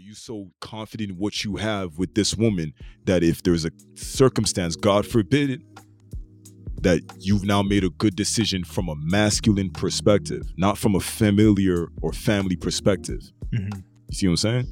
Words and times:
Are 0.00 0.02
you 0.02 0.14
so 0.14 0.50
confident 0.62 1.10
in 1.10 1.16
what 1.18 1.44
you 1.44 1.56
have 1.56 1.98
with 1.98 2.14
this 2.14 2.34
woman 2.34 2.72
that 3.04 3.22
if 3.22 3.42
there's 3.42 3.66
a 3.66 3.70
circumstance, 3.96 4.74
God 4.74 5.06
forbid 5.06 5.50
it, 5.50 5.60
that 6.80 7.02
you've 7.18 7.44
now 7.44 7.62
made 7.62 7.84
a 7.84 7.90
good 7.90 8.16
decision 8.16 8.64
from 8.64 8.88
a 8.88 8.94
masculine 8.96 9.68
perspective, 9.68 10.54
not 10.56 10.78
from 10.78 10.94
a 10.94 11.00
familiar 11.00 11.88
or 12.00 12.14
family 12.14 12.56
perspective? 12.56 13.30
Mhm. 13.52 13.82
You 14.08 14.14
see 14.14 14.26
what 14.26 14.30
I'm 14.30 14.36
saying? 14.38 14.68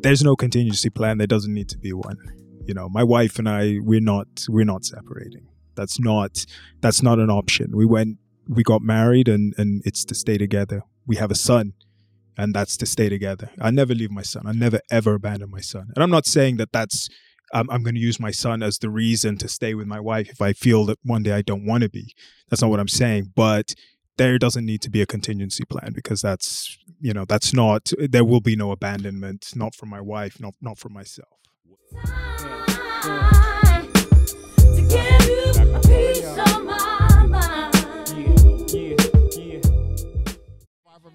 There's 0.00 0.22
no 0.22 0.34
contingency 0.34 0.88
plan. 0.88 1.18
There 1.18 1.26
doesn't 1.26 1.52
need 1.52 1.68
to 1.68 1.76
be 1.76 1.92
one. 1.92 2.16
You 2.64 2.72
know, 2.72 2.88
my 2.88 3.04
wife 3.04 3.38
and 3.38 3.46
I, 3.46 3.80
we're 3.82 4.00
not, 4.00 4.46
we're 4.48 4.64
not 4.64 4.86
separating. 4.86 5.46
That's 5.74 6.00
not, 6.00 6.46
that's 6.80 7.02
not 7.02 7.18
an 7.18 7.28
option. 7.28 7.76
We 7.76 7.84
went, 7.84 8.16
we 8.48 8.62
got 8.62 8.80
married, 8.80 9.28
and 9.28 9.52
and 9.58 9.82
it's 9.84 10.06
to 10.06 10.14
stay 10.14 10.38
together. 10.38 10.84
We 11.06 11.16
have 11.16 11.30
a 11.30 11.34
son, 11.34 11.74
and 12.36 12.54
that's 12.54 12.76
to 12.78 12.86
stay 12.86 13.08
together. 13.08 13.50
I 13.60 13.70
never 13.70 13.94
leave 13.94 14.10
my 14.10 14.22
son. 14.22 14.46
I 14.46 14.52
never 14.52 14.80
ever 14.90 15.14
abandon 15.14 15.50
my 15.50 15.60
son. 15.60 15.90
And 15.94 16.02
I'm 16.02 16.10
not 16.10 16.26
saying 16.26 16.56
that 16.58 16.72
that's. 16.72 17.08
I'm, 17.54 17.68
I'm 17.68 17.82
going 17.82 17.96
to 17.96 18.00
use 18.00 18.18
my 18.18 18.30
son 18.30 18.62
as 18.62 18.78
the 18.78 18.88
reason 18.88 19.36
to 19.36 19.46
stay 19.46 19.74
with 19.74 19.86
my 19.86 20.00
wife 20.00 20.30
if 20.30 20.40
I 20.40 20.54
feel 20.54 20.86
that 20.86 20.98
one 21.02 21.22
day 21.22 21.32
I 21.32 21.42
don't 21.42 21.66
want 21.66 21.82
to 21.82 21.90
be. 21.90 22.14
That's 22.48 22.62
not 22.62 22.70
what 22.70 22.80
I'm 22.80 22.88
saying. 22.88 23.32
But 23.36 23.74
there 24.16 24.38
doesn't 24.38 24.64
need 24.64 24.82
to 24.82 24.90
be 24.90 25.02
a 25.02 25.06
contingency 25.06 25.64
plan 25.64 25.92
because 25.94 26.22
that's 26.22 26.78
you 27.00 27.12
know 27.12 27.24
that's 27.24 27.52
not 27.52 27.92
there 27.98 28.24
will 28.24 28.40
be 28.40 28.56
no 28.56 28.70
abandonment 28.70 29.52
not 29.54 29.74
for 29.74 29.86
my 29.86 30.00
wife 30.00 30.40
not 30.40 30.54
not 30.60 30.78
for 30.78 30.88
myself 30.88 31.28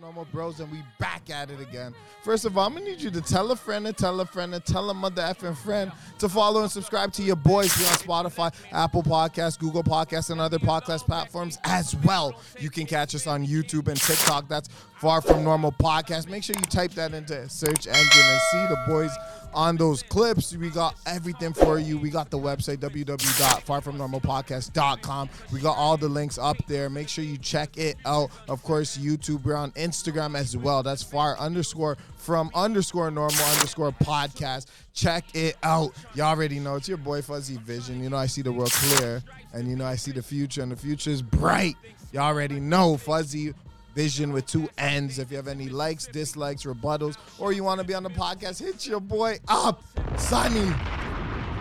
Normal 0.08 0.26
Bros, 0.32 0.62
and 0.62 0.72
we 0.72 0.82
back 1.00 1.30
at 1.30 1.52
it 1.52 1.60
again. 1.60 1.94
First 2.24 2.46
of 2.46 2.58
all, 2.58 2.66
I'm 2.66 2.76
gonna 2.76 2.86
need 2.86 3.02
you 3.02 3.12
to 3.12 3.20
tell 3.20 3.52
a 3.52 3.58
friend 3.58 3.86
and 3.88 3.98
tell 3.98 4.22
a 4.22 4.26
friend 4.26 4.56
and 4.56 4.64
tell 4.64 4.90
a 4.90 4.94
mother 4.94 5.22
effing 5.22 5.58
friend 5.58 5.92
to 6.20 6.30
follow 6.30 6.62
and 6.62 6.72
subscribe 6.72 7.12
to 7.12 7.23
your 7.23 7.36
boys. 7.36 7.78
Be 7.78 7.84
on 7.84 7.92
Spotify, 8.26 8.54
Apple 8.72 9.04
Podcasts, 9.04 9.59
Google 9.59 9.84
Podcasts, 9.84 10.30
and 10.30 10.40
other 10.40 10.59
podcast 10.59 11.06
platforms 11.06 11.59
as 11.66 11.94
well. 12.06 12.40
You 12.58 12.70
can 12.70 12.86
catch 12.86 13.16
us 13.16 13.28
on 13.28 13.46
YouTube 13.46 13.90
and 13.90 14.00
TikTok. 14.00 14.48
That's 14.48 14.70
Far 14.96 15.20
From 15.20 15.44
Normal 15.44 15.73
Podcast. 15.73 16.30
Make 16.30 16.44
sure 16.44 16.56
you 16.56 16.62
type 16.62 16.92
that 16.92 17.14
into 17.14 17.50
search 17.50 17.86
engine 17.86 17.98
and 17.98 18.42
see 18.50 18.66
the 18.68 18.81
boys 18.88 19.12
on 19.53 19.78
those 19.78 20.03
clips. 20.03 20.56
We 20.56 20.70
got 20.70 20.95
everything 21.06 21.53
for 21.53 21.80
you. 21.80 21.98
We 21.98 22.09
got 22.09 22.30
the 22.30 22.38
website 22.38 22.78
www.farfromnormalpodcast.com. 22.78 25.30
We 25.52 25.59
got 25.59 25.78
all 25.78 25.98
the 25.98 26.09
links 26.09 26.38
up 26.38 26.58
there. 26.67 26.90
Make 26.90 27.09
sure 27.09 27.23
you 27.23 27.38
check 27.38 27.78
it 27.78 27.98
out. 28.06 28.30
Of 28.48 28.64
course, 28.64 28.98
YouTube. 28.98 29.44
We're 29.44 29.56
on 29.56 29.72
Instagram 29.72 30.36
as 30.36 30.56
well. 30.56 30.84
That's 30.84 31.03
far 31.03 31.38
underscore 31.38 31.98
from 32.18 32.52
underscore 32.53 33.09
normal 33.12 33.44
underscore 33.45 33.92
podcast. 33.92 34.68
Check 34.94 35.36
it 35.36 35.58
out. 35.64 35.92
Y'all 36.16 36.28
already 36.28 36.59
know 36.59 36.75
it's 36.75 36.88
your 36.88 36.98
boy 36.98 37.22
Fuzzy 37.22 37.58
Vision. 37.58 38.03
You 38.03 38.09
know 38.09 38.18
I 38.18 38.28
see 38.28 38.42
the 38.42 38.52
world 38.52 38.72
clear, 38.72 39.23
and 39.53 39.68
you 39.68 39.75
know 39.75 39.86
I 39.86 39.95
see 39.95 40.12
the 40.12 40.23
future, 40.23 40.62
and 40.62 40.72
the 40.72 40.75
future 40.75 41.09
is 41.09 41.22
bright. 41.22 41.75
Y'all 42.12 42.23
already 42.23 42.59
know 42.59 42.98
Fuzzy 42.98 43.53
Vision 43.98 44.31
with 44.31 44.45
two 44.45 44.70
ends. 44.78 45.17
If 45.17 45.31
you 45.31 45.38
have 45.38 45.48
any 45.48 45.70
likes, 45.70 46.06
dislikes, 46.06 46.66
rebuttals, 46.66 47.17
or 47.40 47.52
you 47.52 47.64
want 47.64 47.81
to 47.81 47.84
be 47.84 47.95
on 47.95 48.03
the 48.03 48.12
podcast, 48.12 48.59
hit 48.59 48.86
your 48.86 49.00
boy 49.00 49.40
up. 49.48 49.81
Sonny, 50.20 50.72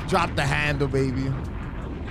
drop 0.07 0.37
the 0.37 0.43
handle, 0.43 0.87
baby. 0.87 1.33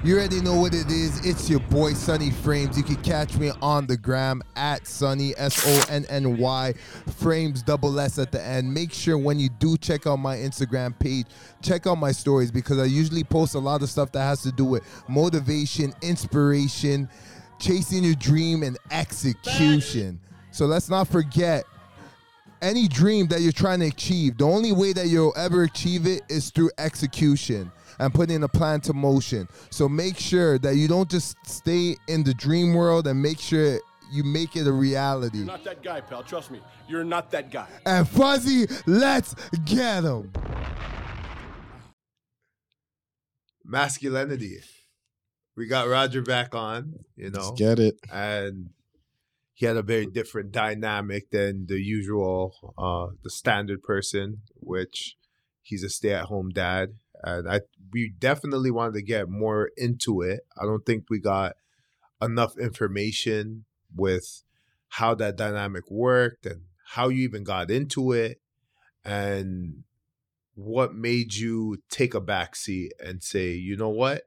You 0.03 0.17
already 0.17 0.41
know 0.41 0.59
what 0.59 0.73
it 0.73 0.89
is. 0.89 1.23
It's 1.23 1.47
your 1.47 1.59
boy 1.59 1.93
Sonny 1.93 2.31
Frames. 2.31 2.75
You 2.75 2.83
can 2.83 2.95
catch 3.03 3.37
me 3.37 3.51
on 3.61 3.85
the 3.85 3.97
gram 3.97 4.41
at 4.55 4.87
Sonny 4.87 5.35
S 5.37 5.61
O 5.63 5.93
N 5.93 6.07
N 6.09 6.37
Y 6.37 6.73
Frames 7.17 7.61
double 7.61 7.99
S 7.99 8.17
at 8.17 8.31
the 8.31 8.41
end. 8.41 8.73
Make 8.73 8.93
sure 8.93 9.19
when 9.19 9.37
you 9.37 9.49
do 9.59 9.77
check 9.77 10.07
out 10.07 10.17
my 10.17 10.37
Instagram 10.37 10.97
page, 10.97 11.27
check 11.61 11.85
out 11.85 11.99
my 11.99 12.11
stories 12.11 12.49
because 12.49 12.79
I 12.79 12.85
usually 12.85 13.23
post 13.23 13.53
a 13.53 13.59
lot 13.59 13.83
of 13.83 13.91
stuff 13.91 14.11
that 14.13 14.23
has 14.23 14.41
to 14.41 14.51
do 14.51 14.65
with 14.65 14.83
motivation, 15.07 15.93
inspiration, 16.01 17.09
chasing 17.65 18.03
your 18.03 18.15
dream, 18.15 18.61
and 18.63 18.77
execution. 18.91 20.19
So 20.51 20.65
let's 20.65 20.89
not 20.89 21.07
forget 21.07 21.65
any 22.61 22.87
dream 22.87 23.27
that 23.27 23.41
you're 23.41 23.51
trying 23.51 23.79
to 23.79 23.87
achieve, 23.87 24.37
the 24.37 24.45
only 24.45 24.71
way 24.71 24.93
that 24.93 25.07
you'll 25.07 25.33
ever 25.35 25.63
achieve 25.63 26.07
it 26.07 26.21
is 26.29 26.51
through 26.51 26.71
execution 26.77 27.71
and 27.99 28.13
putting 28.13 28.43
a 28.43 28.47
plan 28.47 28.81
to 28.81 28.93
motion. 28.93 29.47
So 29.69 29.89
make 29.89 30.17
sure 30.17 30.57
that 30.59 30.75
you 30.75 30.87
don't 30.87 31.09
just 31.09 31.37
stay 31.45 31.97
in 32.07 32.23
the 32.23 32.33
dream 32.33 32.73
world 32.73 33.07
and 33.07 33.21
make 33.21 33.39
sure 33.39 33.79
you 34.11 34.23
make 34.23 34.55
it 34.55 34.67
a 34.67 34.71
reality. 34.71 35.39
You're 35.39 35.47
not 35.47 35.63
that 35.63 35.81
guy, 35.83 36.01
pal. 36.01 36.23
Trust 36.23 36.51
me. 36.51 36.61
You're 36.87 37.03
not 37.03 37.31
that 37.31 37.51
guy. 37.51 37.67
And 37.85 38.07
Fuzzy, 38.07 38.67
let's 38.85 39.35
get 39.65 40.03
him. 40.03 40.31
Masculinity. 43.63 44.59
We 45.55 45.67
got 45.67 45.87
Roger 45.87 46.21
back 46.21 46.53
on, 46.53 47.05
you 47.15 47.29
know. 47.29 47.53
get 47.53 47.79
it. 47.79 47.99
and 48.11 48.69
he 49.55 49.65
had 49.65 49.77
a 49.77 49.81
very 49.81 50.05
different 50.05 50.51
dynamic 50.51 51.31
than 51.31 51.65
the 51.67 51.79
usual 51.81 52.73
uh 52.77 53.15
the 53.23 53.29
standard 53.29 53.81
person 53.81 54.41
which 54.55 55.15
he's 55.61 55.83
a 55.83 55.89
stay-at-home 55.89 56.49
dad 56.49 56.89
and 57.23 57.49
i 57.49 57.61
we 57.91 58.13
definitely 58.19 58.69
wanted 58.69 58.93
to 58.93 59.01
get 59.01 59.29
more 59.29 59.71
into 59.77 60.21
it 60.21 60.41
i 60.61 60.65
don't 60.65 60.85
think 60.85 61.05
we 61.09 61.19
got 61.19 61.53
enough 62.21 62.57
information 62.57 63.65
with 63.95 64.43
how 64.89 65.15
that 65.15 65.37
dynamic 65.37 65.89
worked 65.89 66.45
and 66.45 66.61
how 66.89 67.07
you 67.09 67.23
even 67.23 67.43
got 67.43 67.71
into 67.71 68.11
it 68.11 68.39
and 69.03 69.83
what 70.53 70.93
made 70.93 71.33
you 71.33 71.77
take 71.89 72.13
a 72.13 72.21
back 72.21 72.55
seat 72.55 72.91
and 73.03 73.23
say 73.23 73.51
you 73.51 73.75
know 73.75 73.89
what 73.89 74.23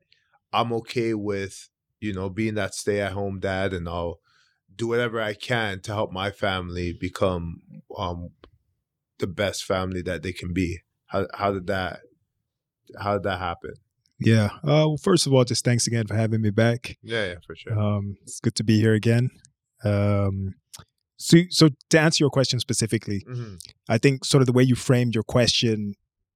i'm 0.53 0.73
okay 0.73 1.15
with 1.15 1.69
you 2.01 2.13
know 2.13 2.29
being 2.31 2.55
that 2.55 2.75
stay-at-home 2.75 3.41
dad 3.41 3.73
and 3.73 3.89
i'll 3.89 4.21
do 4.77 4.87
whatever 4.87 5.21
I 5.21 5.35
can 5.35 5.81
to 5.81 5.93
help 5.93 6.13
my 6.13 6.31
family 6.31 6.93
become 6.93 7.63
um 7.99 8.29
the 9.19 9.27
best 9.27 9.65
family 9.65 10.03
that 10.03 10.23
they 10.23 10.33
can 10.33 10.53
be. 10.53 10.79
How 11.07 11.27
how 11.35 11.51
did 11.51 11.67
that 11.67 12.01
how 13.01 13.15
did 13.15 13.25
that 13.25 13.41
happen? 13.41 13.73
yeah 14.21 14.51
uh 14.63 14.87
well, 14.87 14.97
first 14.97 15.27
of 15.27 15.33
all 15.35 15.45
just 15.45 15.65
thanks 15.65 15.87
again 15.89 16.07
for 16.07 16.15
having 16.15 16.41
me 16.43 16.51
back 16.51 16.97
Yeah, 17.03 17.27
yeah, 17.27 17.35
for 17.45 17.57
sure. 17.57 17.77
um 17.79 18.17
it's 18.23 18.39
good 18.41 18.55
to 18.57 18.65
be 18.65 18.79
here 18.81 18.95
again 18.95 19.31
um 19.85 20.55
so 21.17 21.39
so 21.51 21.69
to 21.91 21.99
answer 22.01 22.23
your 22.23 22.31
question 22.31 22.59
specifically 22.61 23.25
hmm 23.27 23.55
i 23.89 23.99
think 23.99 24.25
sort 24.25 24.43
of 24.43 24.47
the 24.47 24.53
way 24.53 24.63
you 24.63 24.75
framed 24.77 25.15
your 25.15 25.25
question 25.25 25.95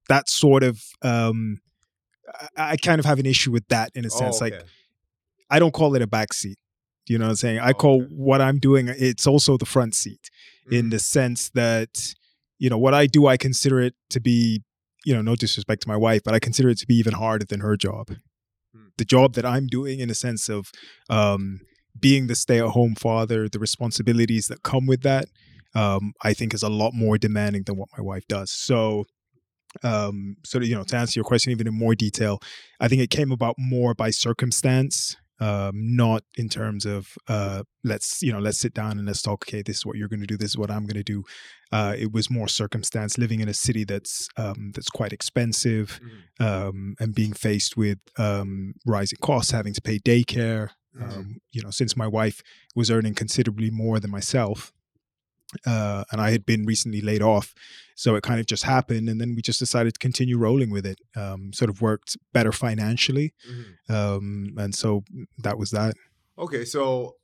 that 0.08 0.28
sort 0.28 0.62
of 0.64 0.80
um 1.02 1.60
I, 2.56 2.76
kind 2.76 2.98
of 2.98 3.04
have 3.04 3.18
an 3.18 3.26
issue 3.26 3.50
with 3.50 3.66
that 3.68 3.90
in 3.94 4.04
a 4.04 4.10
sense 4.10 4.40
like 4.40 4.54
I 5.50 5.58
don't 5.58 5.72
call 5.72 5.94
it 5.94 6.02
a 6.02 6.06
back 6.06 6.32
seat. 6.32 6.58
You 7.08 7.18
know 7.18 7.24
what 7.26 7.30
I'm 7.30 7.36
saying? 7.36 7.58
I 7.58 7.70
Oh, 7.70 7.74
call 7.74 8.02
okay. 8.02 8.14
what 8.14 8.40
I'm 8.40 8.58
doing, 8.58 8.88
it's 8.88 9.26
also 9.26 9.56
the 9.56 9.66
front 9.66 9.94
seat 9.94 10.30
Mm-hmm. 10.66 10.74
in 10.76 10.90
the 10.90 11.00
sense 11.00 11.50
that, 11.50 12.14
you 12.60 12.70
know, 12.70 12.78
what 12.78 12.94
I 12.94 13.06
do, 13.06 13.26
I 13.26 13.36
consider 13.36 13.80
it 13.80 13.94
to 14.10 14.20
be, 14.20 14.62
you 15.04 15.12
know, 15.12 15.20
no 15.20 15.34
disrespect 15.34 15.82
to 15.82 15.88
my 15.88 15.96
wife, 15.96 16.22
but 16.24 16.34
I 16.34 16.38
consider 16.38 16.68
it 16.68 16.78
to 16.78 16.86
be 16.86 16.94
even 16.94 17.14
harder 17.14 17.44
than 17.44 17.58
her 17.60 17.76
job. 17.76 18.10
Hmm. 18.72 18.86
The 18.96 19.04
job 19.04 19.34
that 19.34 19.44
I'm 19.44 19.66
doing, 19.66 19.98
in 19.98 20.08
a 20.08 20.14
sense 20.14 20.48
of 20.48 20.70
um, 21.10 21.62
being 21.98 22.28
the 22.28 22.36
stay 22.36 22.60
at 22.60 22.68
home 22.68 22.94
father, 22.94 23.48
the 23.48 23.58
responsibilities 23.58 24.46
that 24.46 24.62
come 24.62 24.86
with 24.86 25.02
that, 25.02 25.26
um, 25.74 26.12
I 26.22 26.32
think 26.32 26.54
is 26.54 26.62
a 26.62 26.68
lot 26.68 26.94
more 26.94 27.18
demanding 27.18 27.64
than 27.64 27.76
what 27.76 27.88
my 27.98 28.02
wife 28.04 28.28
does. 28.28 28.52
So, 28.52 29.06
um, 29.82 30.36
so 30.44 30.60
you 30.60 30.74
know, 30.74 30.84
to 30.84 30.96
answer 30.96 31.18
your 31.18 31.24
question 31.24 31.52
even 31.52 31.66
in 31.66 31.74
more 31.74 31.94
detail, 31.94 32.40
I 32.80 32.88
think 32.88 33.02
it 33.02 33.10
came 33.10 33.32
about 33.32 33.56
more 33.58 33.94
by 33.94 34.10
circumstance, 34.10 35.16
um, 35.40 35.72
not 35.74 36.22
in 36.36 36.48
terms 36.48 36.86
of 36.86 37.16
uh, 37.28 37.62
let's 37.84 38.22
you 38.22 38.32
know 38.32 38.38
let's 38.38 38.58
sit 38.58 38.74
down 38.74 38.98
and 38.98 39.06
let's 39.06 39.22
talk. 39.22 39.44
Okay, 39.48 39.62
this 39.62 39.78
is 39.78 39.86
what 39.86 39.96
you're 39.96 40.08
going 40.08 40.20
to 40.20 40.26
do. 40.26 40.36
This 40.36 40.50
is 40.50 40.58
what 40.58 40.70
I'm 40.70 40.86
going 40.86 41.02
to 41.02 41.02
do. 41.02 41.24
Uh, 41.72 41.94
it 41.98 42.12
was 42.12 42.30
more 42.30 42.48
circumstance. 42.48 43.18
Living 43.18 43.40
in 43.40 43.48
a 43.48 43.54
city 43.54 43.84
that's 43.84 44.28
um, 44.36 44.72
that's 44.74 44.90
quite 44.90 45.12
expensive, 45.12 46.00
um, 46.38 46.94
and 47.00 47.14
being 47.14 47.32
faced 47.32 47.76
with 47.76 47.98
um, 48.18 48.74
rising 48.86 49.18
costs, 49.20 49.52
having 49.52 49.74
to 49.74 49.82
pay 49.82 49.98
daycare. 49.98 50.70
Um, 51.00 51.38
you 51.50 51.62
know, 51.62 51.70
since 51.70 51.96
my 51.96 52.06
wife 52.06 52.42
was 52.76 52.90
earning 52.90 53.14
considerably 53.14 53.70
more 53.70 53.98
than 53.98 54.10
myself, 54.10 54.74
uh, 55.66 56.04
and 56.10 56.20
I 56.20 56.30
had 56.30 56.44
been 56.46 56.64
recently 56.64 57.00
laid 57.00 57.22
off, 57.22 57.54
so 57.94 58.14
it 58.14 58.22
kind 58.22 58.40
of 58.40 58.46
just 58.46 58.64
happened, 58.64 59.08
and 59.08 59.20
then 59.20 59.34
we 59.34 59.42
just 59.42 59.58
decided 59.58 59.94
to 59.94 59.98
continue 59.98 60.38
rolling 60.38 60.70
with 60.70 60.86
it. 60.86 61.00
Um, 61.16 61.52
sort 61.52 61.70
of 61.70 61.80
worked 61.80 62.16
better 62.32 62.52
financially, 62.52 63.34
um, 63.88 64.54
and 64.56 64.74
so 64.74 65.04
that 65.38 65.58
was 65.58 65.70
that. 65.70 65.94
Okay, 66.38 66.64
so 66.64 67.16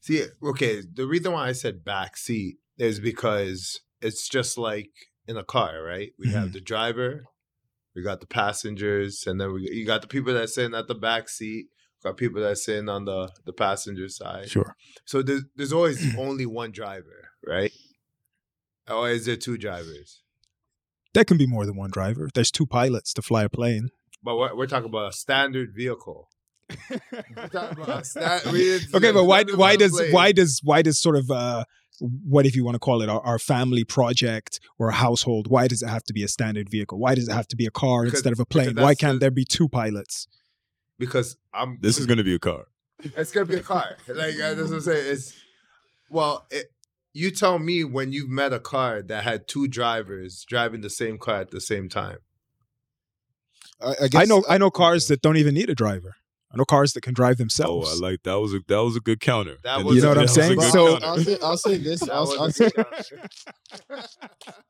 see, 0.00 0.24
okay, 0.42 0.82
the 0.92 1.06
reason 1.06 1.32
why 1.32 1.48
I 1.48 1.52
said 1.52 1.84
back 1.84 2.16
seat 2.16 2.56
is 2.78 3.00
because 3.00 3.80
it's 4.00 4.28
just 4.28 4.56
like 4.56 4.90
in 5.26 5.36
a 5.36 5.44
car, 5.44 5.82
right? 5.82 6.12
We 6.18 6.30
have 6.30 6.52
the 6.52 6.60
driver, 6.60 7.24
we 7.94 8.02
got 8.02 8.20
the 8.20 8.26
passengers, 8.26 9.24
and 9.26 9.40
then 9.40 9.52
we 9.52 9.68
you 9.72 9.84
got 9.84 10.02
the 10.02 10.08
people 10.08 10.32
that 10.34 10.48
sitting 10.48 10.74
at 10.74 10.88
the 10.88 10.94
back 10.94 11.28
seat, 11.28 11.66
got 12.02 12.16
people 12.16 12.40
that 12.42 12.58
sitting 12.58 12.88
on 12.88 13.04
the 13.04 13.30
the 13.44 13.52
passenger 13.52 14.08
side. 14.08 14.48
Sure. 14.50 14.76
So 15.04 15.22
there's 15.22 15.44
there's 15.56 15.72
always 15.72 16.14
only 16.18 16.46
one 16.46 16.70
driver, 16.72 17.30
right? 17.46 17.72
Or 18.90 19.10
is 19.10 19.26
there 19.26 19.36
two 19.36 19.58
drivers? 19.58 20.22
There 21.14 21.24
can 21.24 21.36
be 21.36 21.46
more 21.46 21.66
than 21.66 21.76
one 21.76 21.90
driver. 21.90 22.28
There's 22.32 22.50
two 22.50 22.66
pilots 22.66 23.12
to 23.14 23.22
fly 23.22 23.44
a 23.44 23.48
plane. 23.48 23.88
But 24.22 24.36
we're, 24.36 24.54
we're 24.54 24.66
talking 24.66 24.88
about 24.88 25.10
a 25.10 25.12
standard 25.12 25.70
vehicle. 25.74 26.28
We're 26.90 27.48
talking 27.48 27.82
about 27.82 28.02
a 28.02 28.04
sta- 28.04 28.40
we 28.52 28.76
Okay, 28.94 29.10
but 29.10 29.24
why 29.24 29.42
why 29.44 29.76
does 29.76 29.92
plane. 29.92 30.12
why 30.12 30.32
does 30.32 30.60
why 30.62 30.82
does 30.82 31.00
sort 31.00 31.16
of 31.16 31.30
uh 31.30 31.64
what 32.00 32.44
if 32.44 32.54
you 32.54 32.62
want 32.62 32.74
to 32.74 32.78
call 32.78 33.00
it 33.00 33.08
our, 33.08 33.20
our 33.22 33.38
family 33.38 33.84
project 33.84 34.60
or 34.78 34.90
a 34.90 34.92
household? 34.92 35.48
Why 35.48 35.66
does 35.66 35.82
it 35.82 35.88
have 35.88 36.04
to 36.04 36.12
be 36.12 36.22
a 36.22 36.28
standard 36.28 36.68
vehicle? 36.68 36.98
Why 36.98 37.14
does 37.14 37.26
it 37.26 37.32
have 37.32 37.48
to 37.48 37.56
be 37.56 37.64
a 37.64 37.70
car 37.70 38.04
Because- 38.04 38.18
instead 38.18 38.34
of 38.34 38.40
a 38.40 38.44
plane? 38.44 38.74
Why 38.76 38.94
can't 38.94 39.14
the- 39.14 39.20
there 39.20 39.30
be 39.30 39.46
two 39.46 39.68
pilots? 39.70 40.28
Because 40.98 41.36
I'm. 41.52 41.78
This 41.80 41.98
is 41.98 42.06
going 42.06 42.18
to 42.18 42.24
be 42.24 42.34
a 42.34 42.38
car. 42.38 42.66
It's 43.16 43.30
gonna 43.30 43.46
be 43.46 43.54
a 43.56 43.60
car. 43.60 43.96
Like 44.08 44.36
that's 44.36 44.60
what 44.60 44.72
I'm 44.72 44.80
saying. 44.80 45.12
It's 45.12 45.32
well, 46.10 46.46
it, 46.50 46.72
you 47.12 47.30
tell 47.30 47.58
me 47.58 47.84
when 47.84 48.12
you've 48.12 48.28
met 48.28 48.52
a 48.52 48.58
car 48.58 49.02
that 49.02 49.22
had 49.22 49.46
two 49.46 49.68
drivers 49.68 50.44
driving 50.48 50.80
the 50.80 50.90
same 50.90 51.16
car 51.16 51.40
at 51.40 51.50
the 51.50 51.60
same 51.60 51.88
time. 51.88 52.18
I, 53.80 53.90
I, 53.90 54.08
I 54.22 54.24
know 54.24 54.44
I 54.48 54.58
know 54.58 54.70
cars 54.70 55.06
that 55.08 55.22
don't 55.22 55.36
even 55.36 55.54
need 55.54 55.70
a 55.70 55.74
driver. 55.76 56.16
I 56.52 56.56
know 56.56 56.64
cars 56.64 56.94
that 56.94 57.02
can 57.02 57.14
drive 57.14 57.36
themselves. 57.36 57.88
Oh. 57.88 57.96
I 58.04 58.10
like 58.10 58.22
that 58.24 58.40
was 58.40 58.52
a 58.54 58.60
that 58.66 58.82
was 58.82 58.96
a 58.96 59.00
good 59.00 59.20
counter. 59.20 59.58
That 59.62 59.84
was 59.84 59.94
You 59.94 60.02
know 60.02 60.08
a- 60.08 60.16
what 60.16 60.18
I'm 60.18 60.26
that 60.26 60.36
was 60.36 60.38
a 60.38 60.42
saying? 60.42 60.60
So. 60.72 60.98
I'll 61.06 61.18
say, 61.18 61.38
I'll 61.42 61.56
say 61.56 61.76
this. 61.76 62.00
That 62.00 62.12
I'll, 62.12 62.26
was 62.26 62.34
a 62.34 62.40
I'll, 62.40 62.50
say. 62.50 62.70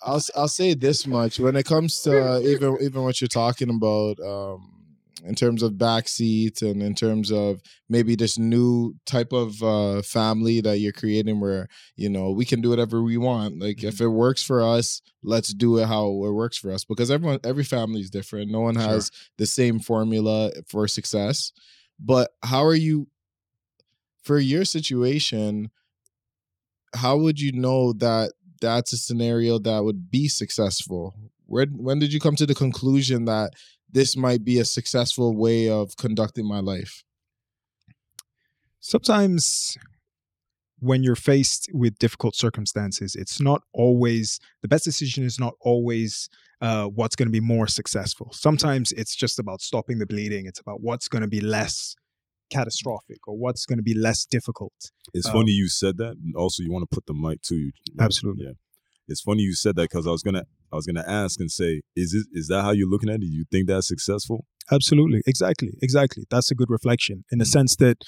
I'll 0.02 0.22
I'll 0.42 0.48
say 0.48 0.74
this 0.74 1.06
much 1.06 1.38
when 1.40 1.56
it 1.56 1.64
comes 1.64 2.02
to 2.02 2.32
uh, 2.32 2.40
even 2.40 2.76
even 2.82 3.02
what 3.04 3.20
you're 3.22 3.28
talking 3.28 3.70
about 3.70 4.18
um, 4.20 4.77
in 5.24 5.34
terms 5.34 5.62
of 5.62 5.72
backseat 5.72 6.62
and 6.62 6.82
in 6.82 6.94
terms 6.94 7.30
of 7.30 7.60
maybe 7.88 8.14
this 8.14 8.38
new 8.38 8.94
type 9.06 9.32
of 9.32 9.62
uh, 9.62 10.02
family 10.02 10.60
that 10.60 10.78
you're 10.78 10.92
creating 10.92 11.40
where 11.40 11.68
you 11.96 12.08
know 12.08 12.30
we 12.30 12.44
can 12.44 12.60
do 12.60 12.70
whatever 12.70 13.02
we 13.02 13.16
want. 13.16 13.58
Like 13.58 13.82
if 13.84 14.00
it 14.00 14.08
works 14.08 14.42
for 14.42 14.62
us, 14.62 15.02
let's 15.22 15.52
do 15.52 15.78
it 15.78 15.86
how 15.86 16.06
it 16.08 16.32
works 16.32 16.56
for 16.56 16.70
us 16.70 16.84
because 16.84 17.10
everyone 17.10 17.40
every 17.44 17.64
family 17.64 18.00
is 18.00 18.10
different. 18.10 18.50
No 18.50 18.60
one 18.60 18.76
has 18.76 19.10
the 19.36 19.46
same 19.46 19.80
formula 19.80 20.50
for 20.68 20.86
success. 20.88 21.52
But 21.98 22.30
how 22.42 22.64
are 22.64 22.74
you 22.74 23.08
for 24.22 24.38
your 24.38 24.64
situation? 24.64 25.70
How 26.94 27.16
would 27.16 27.40
you 27.40 27.52
know 27.52 27.92
that 27.94 28.32
that's 28.60 28.92
a 28.92 28.96
scenario 28.96 29.58
that 29.58 29.84
would 29.84 30.10
be 30.10 30.28
successful? 30.28 31.14
Where 31.46 31.66
when 31.66 31.98
did 31.98 32.12
you 32.12 32.20
come 32.20 32.36
to 32.36 32.46
the 32.46 32.54
conclusion 32.54 33.24
that 33.24 33.52
this 33.90 34.16
might 34.16 34.44
be 34.44 34.58
a 34.58 34.64
successful 34.64 35.36
way 35.36 35.68
of 35.68 35.96
conducting 35.96 36.46
my 36.46 36.60
life? 36.60 37.02
Sometimes 38.80 39.76
when 40.80 41.02
you're 41.02 41.16
faced 41.16 41.68
with 41.72 41.98
difficult 41.98 42.36
circumstances, 42.36 43.16
it's 43.16 43.40
not 43.40 43.62
always 43.72 44.38
the 44.62 44.68
best 44.68 44.84
decision 44.84 45.24
is 45.24 45.38
not 45.38 45.54
always 45.60 46.28
uh, 46.60 46.86
what's 46.86 47.16
going 47.16 47.26
to 47.26 47.32
be 47.32 47.40
more 47.40 47.66
successful. 47.66 48.30
Sometimes 48.32 48.92
it's 48.92 49.14
just 49.16 49.38
about 49.38 49.60
stopping 49.60 49.98
the 49.98 50.06
bleeding. 50.06 50.46
It's 50.46 50.60
about 50.60 50.80
what's 50.80 51.08
going 51.08 51.22
to 51.22 51.28
be 51.28 51.40
less 51.40 51.94
catastrophic 52.50 53.26
or 53.26 53.36
what's 53.36 53.66
going 53.66 53.78
to 53.78 53.82
be 53.82 53.94
less 53.94 54.24
difficult. 54.24 54.72
It's 55.12 55.26
Um, 55.26 55.32
funny 55.34 55.52
you 55.52 55.68
said 55.68 55.98
that. 55.98 56.12
and 56.12 56.34
Also, 56.36 56.62
you 56.62 56.70
want 56.72 56.88
to 56.88 56.94
put 56.94 57.06
the 57.06 57.14
mic 57.14 57.42
to 57.42 57.56
you. 57.56 57.72
Absolutely. 57.98 58.46
Yeah. 58.46 58.52
It's 59.08 59.20
funny 59.22 59.42
you 59.42 59.54
said 59.54 59.76
that 59.76 59.90
because 59.90 60.06
I 60.06 60.10
was 60.10 60.22
gonna 60.22 60.44
I 60.72 60.76
was 60.76 60.86
gonna 60.86 61.04
ask 61.06 61.40
and 61.40 61.50
say, 61.50 61.82
is 61.96 62.14
it 62.14 62.26
is 62.32 62.48
that 62.48 62.62
how 62.62 62.70
you're 62.70 62.88
looking 62.88 63.08
at 63.08 63.16
it? 63.16 63.20
Do 63.20 63.26
you 63.26 63.44
think 63.50 63.68
that's 63.68 63.88
successful? 63.88 64.44
Absolutely. 64.70 65.22
Exactly. 65.26 65.70
Exactly. 65.82 66.24
That's 66.30 66.50
a 66.50 66.54
good 66.54 66.70
reflection 66.70 67.24
in 67.32 67.38
the 67.38 67.46
sense 67.46 67.76
that 67.76 67.98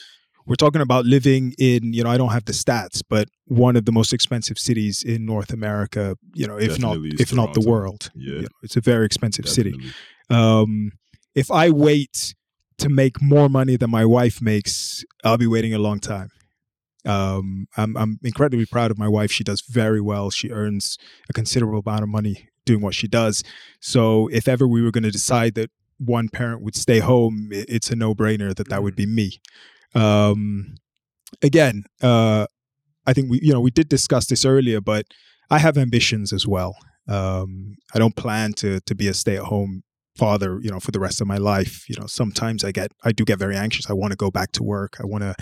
we're 0.47 0.57
talking 0.57 0.81
about 0.81 1.05
living 1.05 1.55
in, 1.59 1.93
you 1.93 2.03
know, 2.03 2.11
I 2.11 2.17
don't 2.17 2.31
have 2.31 2.45
the 2.45 2.53
stats, 2.53 3.03
but 3.09 3.29
one 3.45 3.77
of 3.77 3.85
the 3.85 3.93
most 3.93 4.13
expensive 4.13 4.59
cities 4.59 5.03
in 5.03 5.25
North 5.25 5.53
America, 5.53 6.17
you 6.35 6.47
know, 6.47 6.57
if 6.57 6.71
Definitely 6.71 7.11
not 7.11 7.21
if 7.21 7.35
not 7.35 7.55
the 7.55 7.61
world. 7.61 8.11
Yeah. 8.15 8.35
You 8.35 8.43
know, 8.43 8.49
it's 8.63 8.77
a 8.77 8.81
very 8.81 9.07
expensive 9.07 9.49
city. 9.49 9.75
Um 10.29 10.93
if 11.35 11.51
I 11.51 11.71
wait 11.71 12.35
to 12.79 12.89
make 12.89 13.23
more 13.23 13.49
money 13.49 13.77
than 13.77 13.91
my 13.91 14.05
wife 14.05 14.43
makes, 14.43 15.05
I'll 15.23 15.39
be 15.39 15.47
waiting 15.47 15.75
a 15.75 15.79
long 15.79 16.01
time. 16.01 16.31
Um, 17.07 17.67
I'm 17.77 17.97
I'm 17.97 18.19
incredibly 18.23 18.67
proud 18.67 18.91
of 18.91 18.99
my 18.99 19.09
wife. 19.09 19.31
She 19.31 19.45
does 19.45 19.63
very 19.63 20.01
well. 20.01 20.31
She 20.31 20.51
earns 20.51 20.99
a 21.29 21.33
considerable 21.33 21.83
amount 21.85 22.03
of 22.03 22.09
money 22.09 22.49
doing 22.65 22.83
what 22.83 22.95
she 22.95 23.09
does. 23.09 23.43
So 23.81 24.29
if 24.29 24.47
ever 24.49 24.67
we 24.67 24.83
were 24.83 24.91
going 24.91 25.05
to 25.05 25.11
decide 25.11 25.55
that 25.55 25.71
one 25.99 26.29
parent 26.29 26.63
would 26.63 26.77
stay 26.77 26.99
home, 26.99 27.49
it's 27.51 27.91
a 27.91 27.97
no 27.97 28.15
brainer 28.15 28.55
that 28.55 28.69
that 28.69 28.83
would 28.83 28.97
be 28.97 29.07
me. 29.07 29.41
Um, 29.95 30.77
again, 31.43 31.85
uh, 32.03 32.47
I 33.07 33.13
think 33.13 33.31
we 33.31 33.41
you 33.43 33.53
know 33.53 33.61
we 33.61 33.71
did 33.71 33.89
discuss 33.89 34.27
this 34.27 34.45
earlier, 34.45 34.81
but 34.81 35.07
I 35.51 35.59
have 35.59 35.79
ambitions 35.79 36.33
as 36.33 36.47
well. 36.47 36.77
Um, 37.09 37.77
I 37.95 37.99
don't 37.99 38.17
plan 38.17 38.53
to 38.55 38.81
to 38.81 38.95
be 38.95 39.09
a 39.09 39.15
stay 39.15 39.37
at 39.37 39.45
home 39.45 39.83
father 40.17 40.59
you 40.61 40.71
know 40.71 40.81
for 40.81 40.91
the 40.91 41.01
rest 41.01 41.21
of 41.21 41.27
my 41.27 41.39
life 41.39 41.89
you 41.89 41.95
know 41.99 42.07
sometimes 42.07 42.65
i 42.65 42.73
get 42.73 42.91
i 43.05 43.13
do 43.13 43.25
get 43.25 43.39
very 43.39 43.57
anxious 43.57 43.89
i 43.89 43.93
want 43.93 44.11
to 44.11 44.17
go 44.17 44.31
back 44.31 44.51
to 44.53 44.63
work 44.63 44.97
i 45.01 45.07
want 45.07 45.23
to 45.23 45.35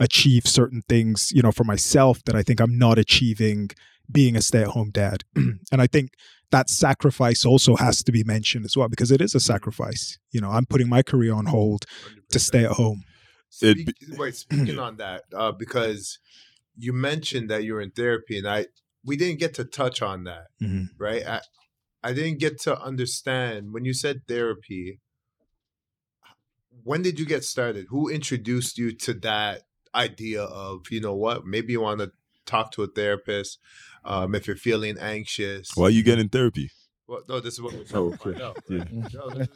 achieve 0.00 0.46
certain 0.46 0.82
things 0.88 1.30
you 1.32 1.40
know 1.42 1.52
for 1.52 1.64
myself 1.64 2.22
that 2.24 2.34
i 2.34 2.42
think 2.42 2.60
i'm 2.60 2.76
not 2.76 2.98
achieving 2.98 3.70
being 4.10 4.36
a 4.36 4.42
stay-at-home 4.42 4.90
dad 4.90 5.24
and 5.36 5.80
i 5.80 5.86
think 5.86 6.10
that 6.50 6.68
sacrifice 6.68 7.44
also 7.44 7.76
has 7.76 8.02
to 8.02 8.12
be 8.12 8.22
mentioned 8.24 8.64
as 8.64 8.76
well 8.76 8.88
because 8.88 9.10
it 9.10 9.20
is 9.20 9.34
a 9.34 9.40
sacrifice 9.40 10.18
you 10.32 10.40
know 10.40 10.50
i'm 10.50 10.66
putting 10.66 10.88
my 10.88 11.02
career 11.02 11.32
on 11.34 11.46
hold 11.46 11.84
to 12.30 12.38
stay 12.38 12.64
at 12.64 12.72
home 12.72 13.02
It 13.62 13.78
Speak, 13.78 14.18
wait, 14.18 14.34
speaking 14.34 14.80
on 14.80 14.96
that, 14.96 15.22
uh, 15.32 15.52
because 15.52 16.18
you 16.76 16.92
mentioned 16.92 17.48
that 17.50 17.62
you're 17.62 17.80
in 17.80 17.92
therapy, 17.92 18.36
and 18.38 18.48
I 18.48 18.66
we 19.04 19.16
didn't 19.16 19.38
get 19.38 19.54
to 19.54 19.64
touch 19.64 20.02
on 20.02 20.24
that, 20.24 20.46
Mhm. 20.60 20.88
right? 20.98 21.24
I, 21.24 21.40
I 22.02 22.12
didn't 22.14 22.40
get 22.40 22.60
to 22.62 22.76
understand 22.80 23.72
when 23.72 23.84
you 23.84 23.94
said 23.94 24.22
therapy. 24.26 24.98
When 26.82 27.02
did 27.02 27.20
you 27.20 27.26
get 27.26 27.44
started? 27.44 27.86
Who 27.90 28.08
introduced 28.08 28.76
you 28.76 28.90
to 29.06 29.14
that 29.28 29.62
idea 29.94 30.42
of 30.42 30.90
you 30.90 31.00
know 31.00 31.14
what? 31.14 31.46
Maybe 31.46 31.72
you 31.72 31.80
want 31.80 32.00
to 32.00 32.12
talk 32.46 32.72
to 32.72 32.82
a 32.82 32.86
therapist 32.86 33.58
um, 34.04 34.34
if 34.34 34.46
you're 34.46 34.56
feeling 34.56 34.98
anxious. 34.98 35.70
Why 35.74 35.86
are 35.86 35.90
you 35.90 36.02
getting 36.02 36.28
therapy? 36.28 36.70
Well, 37.06 37.20
no, 37.28 37.38
this 37.40 37.54
is 37.54 37.60
what 37.62 37.74
we're 37.74 37.84
Oh, 37.92 38.10
talking 38.12 38.34
about. 38.36 38.58
No, 38.68 38.76
Yeah. 38.76 39.08
no, 39.12 39.30
this 39.30 39.48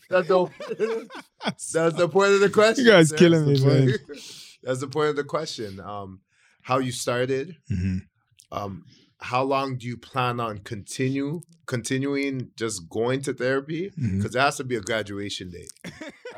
that's 0.08 0.28
the 0.28 1.08
that's 1.72 1.96
the 1.96 2.08
point 2.08 2.32
of 2.32 2.40
the 2.40 2.50
question. 2.50 2.84
You 2.84 2.90
guys 2.92 3.08
That's 3.10 3.20
killing 3.20 3.44
the 3.46 3.52
me, 3.52 3.64
man. 3.64 3.98
That's 4.62 4.80
the 4.80 4.86
point 4.88 5.10
of 5.10 5.16
the 5.16 5.24
question. 5.24 5.78
Um, 5.80 6.20
how 6.62 6.78
you 6.78 6.90
started. 6.90 7.56
Mhm. 7.70 8.06
Um, 8.50 8.86
how 9.18 9.42
long 9.42 9.76
do 9.76 9.86
you 9.86 9.96
plan 9.98 10.40
on 10.40 10.58
continue 10.58 11.40
continuing 11.66 12.50
just 12.56 12.88
going 12.88 13.20
to 13.22 13.34
therapy? 13.34 13.90
Because 13.96 14.32
there 14.32 14.42
has 14.42 14.56
to 14.58 14.64
be 14.64 14.76
a 14.76 14.80
graduation 14.80 15.50
date 15.50 15.70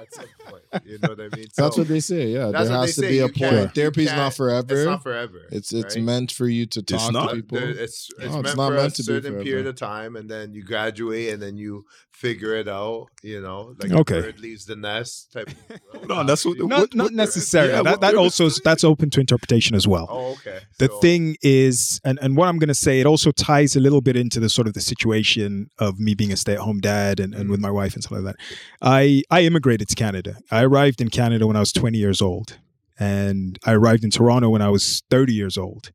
at 0.06 0.14
some 0.14 0.25
point. 0.46 0.62
You 0.86 0.98
know 1.02 1.08
what 1.10 1.20
I 1.20 1.36
mean? 1.36 1.46
That's 1.56 1.76
what 1.76 1.88
they 1.88 2.00
say. 2.00 2.28
Yeah, 2.28 2.50
that's 2.52 2.68
there 2.68 2.78
what 2.78 2.86
has 2.86 2.96
they 2.96 3.02
to 3.02 3.08
say. 3.08 3.10
be 3.10 3.18
a 3.20 3.28
can't- 3.28 3.52
point. 3.54 3.76
you 3.76 3.82
Therapy's 3.82 4.10
can't- 4.10 4.34
forever. 4.34 4.75
It's 4.75 4.84
not 4.86 5.02
forever. 5.02 5.40
It's 5.50 5.72
it's 5.72 5.96
right? 5.96 6.04
meant 6.04 6.32
for 6.32 6.48
you 6.48 6.66
to 6.66 6.82
talk 6.82 7.12
not? 7.12 7.30
to 7.30 7.36
people. 7.36 7.58
there- 7.58 7.70
It's 7.70 8.10
it's 8.18 8.18
No, 8.18 8.25
it's 8.25 8.32
meant 8.34 8.56
not 8.56 8.68
for 8.68 8.75
meant 8.76 8.92
a 8.92 8.96
to 8.96 9.02
be 9.02 9.06
certain 9.06 9.32
forever. 9.32 9.44
period 9.44 9.66
of 9.66 9.76
time, 9.76 10.16
and 10.16 10.30
then 10.30 10.52
you 10.54 10.62
graduate, 10.64 11.32
and 11.32 11.42
then 11.42 11.56
you 11.56 11.84
figure 12.12 12.54
it 12.54 12.68
out. 12.68 13.06
You 13.22 13.40
know, 13.40 13.75
like 13.80 13.92
Okay. 13.92 14.14
the 14.20 14.22
bird 14.28 14.40
leaves 14.40 14.64
the 14.66 14.76
nest. 14.76 15.32
Type. 15.32 15.50
Of 15.94 16.08
No, 16.08 16.25
that's 16.25 16.44
what- 16.44 16.58
not, 16.58 16.68
what- 16.80 16.94
not 16.94 17.04
what- 17.04 17.12
necessarily 17.12 17.72
yeah, 17.72 17.82
that, 17.82 18.00
that 18.00 18.14
also 18.14 18.48
that's 18.64 18.84
open 18.84 19.10
to 19.10 19.20
interpretation 19.20 19.75
as 19.76 19.86
well 19.88 20.06
Oh, 20.10 20.32
okay. 20.32 20.60
the 20.78 20.86
So- 20.88 20.98
thing 21.00 21.36
is 21.42 22.00
and, 22.04 22.18
and 22.22 22.36
what 22.36 22.48
i'm 22.48 22.58
going 22.58 22.68
to 22.68 22.75
say 22.75 23.00
it 23.00 23.06
also 23.06 23.30
ties 23.32 23.75
a 23.76 23.80
little 23.80 24.00
bit 24.00 24.16
into 24.16 24.38
the 24.40 24.48
sort 24.48 24.66
of 24.68 24.75
the 24.75 24.80
situation 24.80 25.70
of 25.78 25.98
me 25.98 26.14
being 26.14 26.32
a 26.32 26.36
stay-at-home 26.36 26.80
dad 26.80 27.18
and, 27.20 27.34
and 27.34 27.50
with 27.50 27.58
mm. 27.60 27.64
my 27.64 27.70
wife 27.70 27.94
and 27.94 28.02
stuff 28.04 28.12
like 28.18 28.25
that 28.25 28.36
i 28.82 29.22
i 29.30 29.42
immigrated 29.42 29.88
canada. 29.96 30.36
I 30.50 30.62
arrived 30.64 31.00
in 31.00 31.10
canada 31.10 31.46
when 31.46 31.56
i 31.56 31.60
was 31.60 31.72
20 31.72 31.98
years 31.98 32.22
old 32.22 32.58
and 32.98 33.58
i 33.64 33.72
arrived 33.72 34.04
in 34.04 34.10
toronto 34.10 34.48
when 34.50 34.62
i 34.62 34.68
was 34.68 35.02
30 35.10 35.34
years 35.34 35.58
old. 35.58 35.90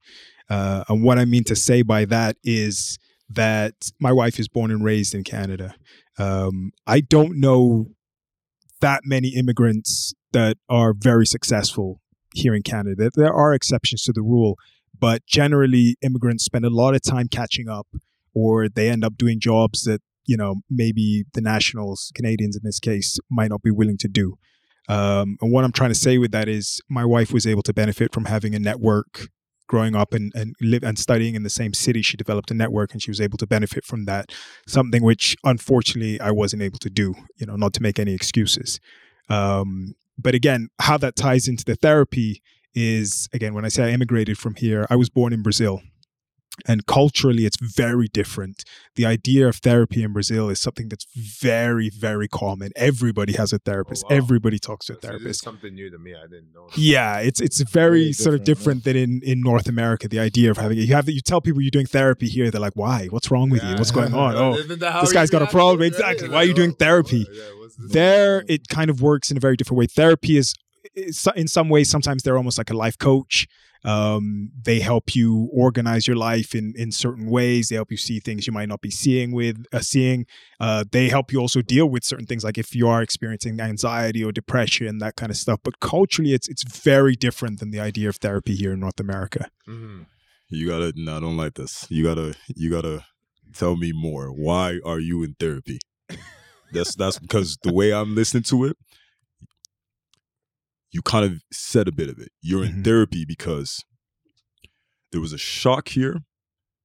Uh, 0.49 0.83
and 0.89 1.03
what 1.03 1.17
i 1.17 1.25
mean 1.25 1.43
to 1.45 1.55
say 1.55 1.81
by 1.81 2.05
that 2.05 2.35
is 2.43 2.99
that 3.29 3.91
my 3.99 4.11
wife 4.11 4.37
is 4.39 4.49
born 4.49 4.71
and 4.71 4.83
raised 4.83 5.15
in 5.15 5.23
canada. 5.23 5.75
Um, 6.17 6.71
i 6.85 6.99
don't 6.99 7.39
know 7.39 7.87
that 8.81 9.01
many 9.05 9.29
immigrants 9.29 10.13
that 10.33 10.57
are 10.67 10.93
very 10.97 11.25
successful 11.25 12.01
here 12.33 12.53
in 12.53 12.63
Canada. 12.63 13.09
There 13.13 13.33
are 13.33 13.53
exceptions 13.53 14.03
to 14.03 14.13
the 14.13 14.21
rule, 14.21 14.57
but 14.97 15.25
generally 15.25 15.95
immigrants 16.01 16.43
spend 16.43 16.65
a 16.65 16.69
lot 16.69 16.95
of 16.95 17.01
time 17.01 17.27
catching 17.27 17.69
up 17.69 17.87
or 18.33 18.67
they 18.69 18.89
end 18.89 19.03
up 19.03 19.17
doing 19.17 19.39
jobs 19.39 19.83
that, 19.83 20.01
you 20.25 20.37
know, 20.37 20.55
maybe 20.69 21.25
the 21.33 21.41
nationals, 21.41 22.11
Canadians 22.15 22.55
in 22.55 22.61
this 22.63 22.79
case, 22.79 23.17
might 23.29 23.49
not 23.49 23.61
be 23.61 23.71
willing 23.71 23.97
to 23.97 24.07
do. 24.07 24.37
Um, 24.89 25.37
and 25.41 25.51
what 25.51 25.63
I'm 25.63 25.71
trying 25.71 25.91
to 25.91 25.95
say 25.95 26.17
with 26.17 26.31
that 26.31 26.47
is 26.47 26.81
my 26.89 27.05
wife 27.05 27.31
was 27.31 27.47
able 27.47 27.61
to 27.63 27.73
benefit 27.73 28.13
from 28.13 28.25
having 28.25 28.55
a 28.55 28.59
network 28.59 29.29
growing 29.67 29.95
up 29.95 30.13
and, 30.13 30.33
and 30.35 30.53
live 30.59 30.83
and 30.83 30.99
studying 30.99 31.33
in 31.33 31.43
the 31.43 31.49
same 31.49 31.73
city. 31.73 32.01
She 32.01 32.17
developed 32.17 32.51
a 32.51 32.53
network 32.53 32.91
and 32.91 33.01
she 33.01 33.09
was 33.09 33.21
able 33.21 33.37
to 33.37 33.47
benefit 33.47 33.85
from 33.85 34.03
that. 34.05 34.31
Something 34.67 35.01
which 35.01 35.37
unfortunately 35.45 36.19
I 36.19 36.31
wasn't 36.31 36.61
able 36.61 36.79
to 36.79 36.89
do, 36.89 37.15
you 37.37 37.45
know, 37.45 37.55
not 37.55 37.73
to 37.73 37.81
make 37.81 37.97
any 37.97 38.13
excuses. 38.13 38.81
Um, 39.29 39.93
but 40.17 40.35
again, 40.35 40.67
how 40.79 40.97
that 40.97 41.15
ties 41.15 41.47
into 41.47 41.63
the 41.63 41.75
therapy 41.75 42.41
is 42.73 43.29
again, 43.33 43.53
when 43.53 43.63
I 43.63 43.69
say 43.69 43.85
I 43.85 43.93
immigrated 43.93 44.37
from 44.37 44.55
here, 44.55 44.85
I 44.89 44.97
was 44.97 45.09
born 45.09 45.31
in 45.31 45.41
Brazil. 45.41 45.81
And 46.67 46.85
culturally 46.85 47.45
it's 47.45 47.57
very 47.59 48.07
different 48.07 48.63
the 48.95 49.05
idea 49.05 49.47
of 49.47 49.55
therapy 49.57 50.03
in 50.03 50.13
brazil 50.13 50.49
is 50.49 50.59
something 50.59 50.89
that's 50.89 51.05
very 51.15 51.89
very 51.89 52.27
common 52.27 52.71
everybody 52.75 53.33
has 53.33 53.53
a 53.53 53.59
therapist 53.59 54.03
oh, 54.05 54.13
wow. 54.13 54.17
everybody 54.17 54.59
talks 54.59 54.85
to 54.85 54.93
a 54.93 54.95
So 54.95 54.99
this 54.99 55.03
is 55.03 55.09
therapist 55.09 55.43
something 55.43 55.73
new 55.73 55.89
to 55.89 55.97
me. 55.97 56.13
I 56.13 56.27
didn't 56.27 56.53
know. 56.53 56.67
yeah, 56.75 57.19
it's 57.19 57.39
it's 57.41 57.61
very 57.61 58.03
Very 58.03 58.13
sort 58.13 58.35
of 58.35 58.43
different, 58.43 58.83
different 58.83 58.83
than 58.83 58.95
in, 58.95 59.21
in 59.23 59.41
North 59.41 59.67
America. 59.67 60.07
The 60.07 60.19
idea 60.19 60.51
of 60.51 60.57
having 60.57 60.77
you 60.77 60.93
have 60.93 61.09
you 61.09 61.21
tell 61.21 61.41
people 61.41 61.61
you're 61.61 61.71
doing 61.71 61.85
therapy 61.85 62.27
here, 62.27 62.51
they're 62.51 62.61
like, 62.61 62.75
"Why? 62.75 63.07
What's 63.07 63.31
wrong 63.31 63.49
with 63.49 63.63
you? 63.63 63.75
What's 63.75 63.91
going 63.91 64.13
on?" 64.13 64.35
Oh, 64.41 64.55
Isn't 64.55 64.79
that 64.79 64.91
how 64.91 65.01
this 65.01 65.13
guy's 65.13 65.29
got 65.29 65.41
a 65.41 65.47
problem. 65.47 65.79
Right? 65.81 65.87
Exactly. 65.87 66.29
Why 66.29 66.37
are 66.37 66.45
you 66.45 66.53
doing 66.53 66.71
oh, 66.71 66.79
therapy? 66.85 67.27
yeah, 67.31 67.43
what's 67.59 67.75
this? 67.75 67.91
there 67.91 68.43
it 68.47 68.67
kind 68.67 68.89
of 68.89 69.01
works 69.01 69.29
in 69.31 69.37
a 69.37 69.39
very 69.39 69.55
different 69.55 69.77
way. 69.77 69.87
Therapy 69.87 70.37
is 70.37 70.53
is- 70.95 71.27
in 71.35 71.47
some 71.47 71.69
ways 71.69 71.89
sometimes 71.89 72.23
they're 72.23 72.37
almost 72.37 72.57
like 72.57 72.69
a 72.69 72.77
life 72.85 72.97
coach. 72.97 73.47
Um, 73.83 74.51
they 74.63 74.79
help 74.79 75.15
you 75.15 75.49
organize 75.53 76.07
your 76.07 76.17
life 76.17 76.53
in 76.53 76.73
in 76.77 76.91
certain 76.91 77.29
ways. 77.29 77.69
They 77.69 77.75
help 77.75 77.91
you 77.91 77.97
see 77.97 78.19
things 78.19 78.45
you 78.45 78.53
might 78.53 78.69
not 78.69 78.81
be 78.81 78.91
seeing 78.91 79.31
with 79.31 79.65
uh, 79.73 79.79
seeing. 79.79 80.25
Uh, 80.59 80.83
they 80.91 81.09
help 81.09 81.31
you 81.31 81.39
also 81.39 81.61
deal 81.61 81.89
with 81.89 82.03
certain 82.03 82.25
things 82.25 82.43
like 82.43 82.57
if 82.57 82.75
you 82.75 82.87
are 82.87 83.01
experiencing 83.01 83.59
anxiety 83.59 84.23
or 84.23 84.31
depression, 84.31 84.99
that 84.99 85.15
kind 85.15 85.31
of 85.31 85.37
stuff. 85.37 85.59
But 85.63 85.79
culturally, 85.79 86.33
it's 86.33 86.47
it's 86.47 86.63
very 86.63 87.15
different 87.15 87.59
than 87.59 87.71
the 87.71 87.79
idea 87.79 88.09
of 88.09 88.17
therapy 88.17 88.55
here 88.55 88.73
in 88.73 88.79
North 88.79 88.99
America. 88.99 89.49
Mhm. 89.67 90.05
You 90.49 90.67
gotta. 90.67 90.93
No, 90.95 91.17
I 91.17 91.19
don't 91.19 91.37
like 91.37 91.55
this. 91.55 91.87
You 91.89 92.03
gotta. 92.03 92.35
You 92.55 92.69
gotta 92.69 93.05
tell 93.53 93.77
me 93.77 93.91
more. 93.93 94.27
Why 94.27 94.79
are 94.85 94.99
you 94.99 95.23
in 95.23 95.35
therapy? 95.39 95.79
That's 96.73 96.95
that's 96.95 97.19
because 97.19 97.57
the 97.63 97.73
way 97.73 97.93
I'm 97.93 98.15
listening 98.15 98.43
to 98.43 98.65
it, 98.65 98.77
you 100.91 101.01
kind 101.01 101.25
of 101.25 101.41
said 101.51 101.87
a 101.87 101.91
bit 101.91 102.09
of 102.09 102.19
it. 102.19 102.29
You're 102.41 102.63
in 102.65 102.77
Mhm. 102.81 102.83
therapy 102.83 103.25
because 103.25 103.83
there 105.11 105.21
was 105.21 105.33
a 105.33 105.37
shock 105.37 105.89
here 105.89 106.21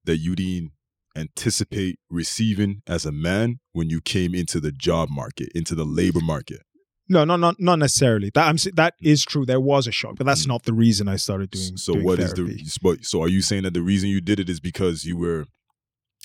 that 0.04 0.18
you 0.18 0.34
didn't 0.36 0.72
anticipate 1.16 1.98
receiving 2.10 2.82
as 2.86 3.04
a 3.06 3.12
man 3.12 3.58
when 3.72 3.88
you 3.90 4.00
came 4.00 4.34
into 4.34 4.60
the 4.60 4.70
job 4.72 5.08
market, 5.10 5.48
into 5.54 5.74
the 5.74 5.84
labor 5.84 6.20
market. 6.20 6.60
No, 7.08 7.24
not 7.24 7.38
not 7.40 7.56
not 7.60 7.78
necessarily. 7.78 8.30
That 8.34 8.48
I'm 8.48 8.56
that 8.74 8.94
is 9.00 9.24
true. 9.24 9.46
There 9.46 9.60
was 9.60 9.86
a 9.86 9.92
shock, 9.92 10.16
but 10.16 10.26
that's 10.26 10.44
Mm. 10.44 10.48
not 10.48 10.64
the 10.64 10.74
reason 10.74 11.08
I 11.08 11.16
started 11.16 11.50
doing. 11.50 11.76
so 11.76 11.92
doing 11.94 12.04
what 12.04 12.18
is 12.18 12.32
therapy. 12.32 12.56
the 12.64 12.78
but 12.82 13.04
so 13.04 13.22
are 13.22 13.28
you 13.28 13.42
saying 13.42 13.62
that 13.62 13.74
the 13.74 13.82
reason 13.82 14.08
you 14.10 14.20
did 14.20 14.40
it 14.40 14.48
is 14.50 14.58
because 14.60 15.04
you 15.04 15.16
were 15.16 15.46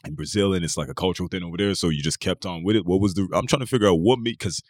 in 0.06 0.16
Brazil 0.16 0.54
and 0.54 0.66
it's 0.66 0.78
like 0.78 0.90
a 0.90 0.96
cultural 0.96 1.30
thing 1.30 1.44
over 1.44 1.56
there 1.58 1.76
so 1.76 1.90
you 1.90 2.02
just 2.02 2.20
kept 2.20 2.46
on 2.48 2.64
with 2.64 2.76
it 2.76 2.86
what 2.86 3.00
was 3.00 3.14
the 3.14 3.28
I'm 3.34 3.46
trying 3.46 3.60
to 3.60 3.68
figure 3.68 3.88
out 3.88 4.00
what 4.00 4.18
made 4.20 4.40
cuz 4.40 4.62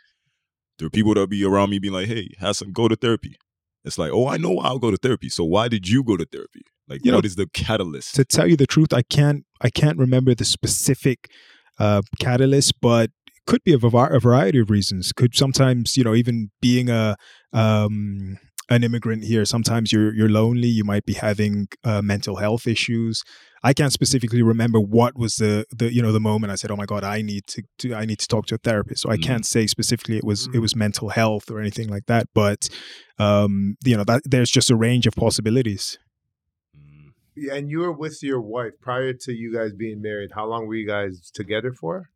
there 0.81 0.87
are 0.87 0.91
people 0.91 1.13
that'll 1.13 1.27
be 1.27 1.45
around 1.45 1.69
me 1.69 1.79
being 1.79 1.93
like 1.93 2.07
hey 2.07 2.29
Hassan 2.39 2.73
go 2.73 2.87
to 2.87 2.95
therapy 2.95 3.37
it's 3.85 3.97
like 3.97 4.11
oh 4.11 4.27
I 4.27 4.37
know 4.37 4.57
I'll 4.59 4.79
go 4.79 4.91
to 4.91 4.97
therapy 4.97 5.29
so 5.29 5.43
why 5.45 5.67
did 5.69 5.87
you 5.87 6.03
go 6.03 6.17
to 6.17 6.25
therapy 6.25 6.63
like 6.91 7.05
You 7.05 7.13
what 7.13 7.23
know, 7.23 7.25
is 7.25 7.37
the 7.37 7.47
catalyst 7.53 8.15
to 8.15 8.25
tell 8.25 8.47
you 8.47 8.57
the 8.57 8.67
truth, 8.67 8.93
I 8.93 9.01
can't 9.01 9.45
I 9.61 9.69
can't 9.69 9.97
remember 9.97 10.35
the 10.35 10.43
specific 10.43 11.29
uh, 11.79 12.01
catalyst, 12.19 12.81
but 12.81 13.11
it 13.27 13.45
could 13.47 13.63
be 13.63 13.73
a, 13.73 13.77
var- 13.77 14.13
a 14.13 14.19
variety 14.19 14.59
of 14.59 14.69
reasons. 14.69 15.13
Could 15.13 15.33
sometimes 15.33 15.95
you 15.95 16.03
know 16.03 16.13
even 16.13 16.51
being 16.61 16.89
a 16.89 17.15
um, 17.53 18.37
an 18.69 18.83
immigrant 18.83 19.23
here, 19.23 19.45
sometimes 19.45 19.93
you're 19.93 20.13
you're 20.13 20.29
lonely. 20.29 20.67
You 20.67 20.83
might 20.83 21.05
be 21.05 21.13
having 21.13 21.67
uh, 21.85 22.01
mental 22.01 22.35
health 22.37 22.67
issues. 22.67 23.23
I 23.63 23.73
can't 23.73 23.93
specifically 23.93 24.41
remember 24.41 24.79
what 24.79 25.15
was 25.17 25.35
the 25.35 25.65
the 25.71 25.93
you 25.93 26.01
know 26.01 26.11
the 26.11 26.19
moment 26.19 26.51
I 26.51 26.55
said, 26.55 26.71
"Oh 26.71 26.75
my 26.75 26.85
God, 26.85 27.03
I 27.03 27.21
need 27.21 27.45
to, 27.47 27.63
to 27.79 27.93
I 27.93 28.05
need 28.05 28.19
to 28.19 28.27
talk 28.27 28.47
to 28.47 28.55
a 28.55 28.57
therapist." 28.57 29.01
So 29.03 29.09
I 29.11 29.17
Mm. 29.17 29.23
can't 29.23 29.45
say 29.45 29.67
specifically 29.67 30.17
it 30.17 30.23
was 30.23 30.47
it 30.47 30.53
Mm. 30.53 30.61
was 30.61 30.75
mental 30.75 31.09
health 31.09 31.51
or 31.51 31.59
anything 31.59 31.87
like 31.87 32.05
that. 32.07 32.27
But 32.33 32.69
um, 33.19 33.75
you 33.85 33.95
know 33.95 34.03
that 34.03 34.21
there's 34.25 34.49
just 34.49 34.71
a 34.71 34.75
range 34.75 35.05
of 35.07 35.13
possibilities. 35.15 35.99
Mm. 36.75 37.11
And 37.55 37.69
you 37.69 37.79
were 37.79 37.91
with 37.91 38.21
your 38.23 38.41
wife 38.41 38.73
prior 38.81 39.13
to 39.13 39.31
you 39.33 39.53
guys 39.53 39.73
being 39.73 40.01
married. 40.01 40.31
How 40.33 40.45
long 40.47 40.65
were 40.67 40.75
you 40.75 40.87
guys 40.87 41.29
together 41.31 41.71
for? 41.71 42.09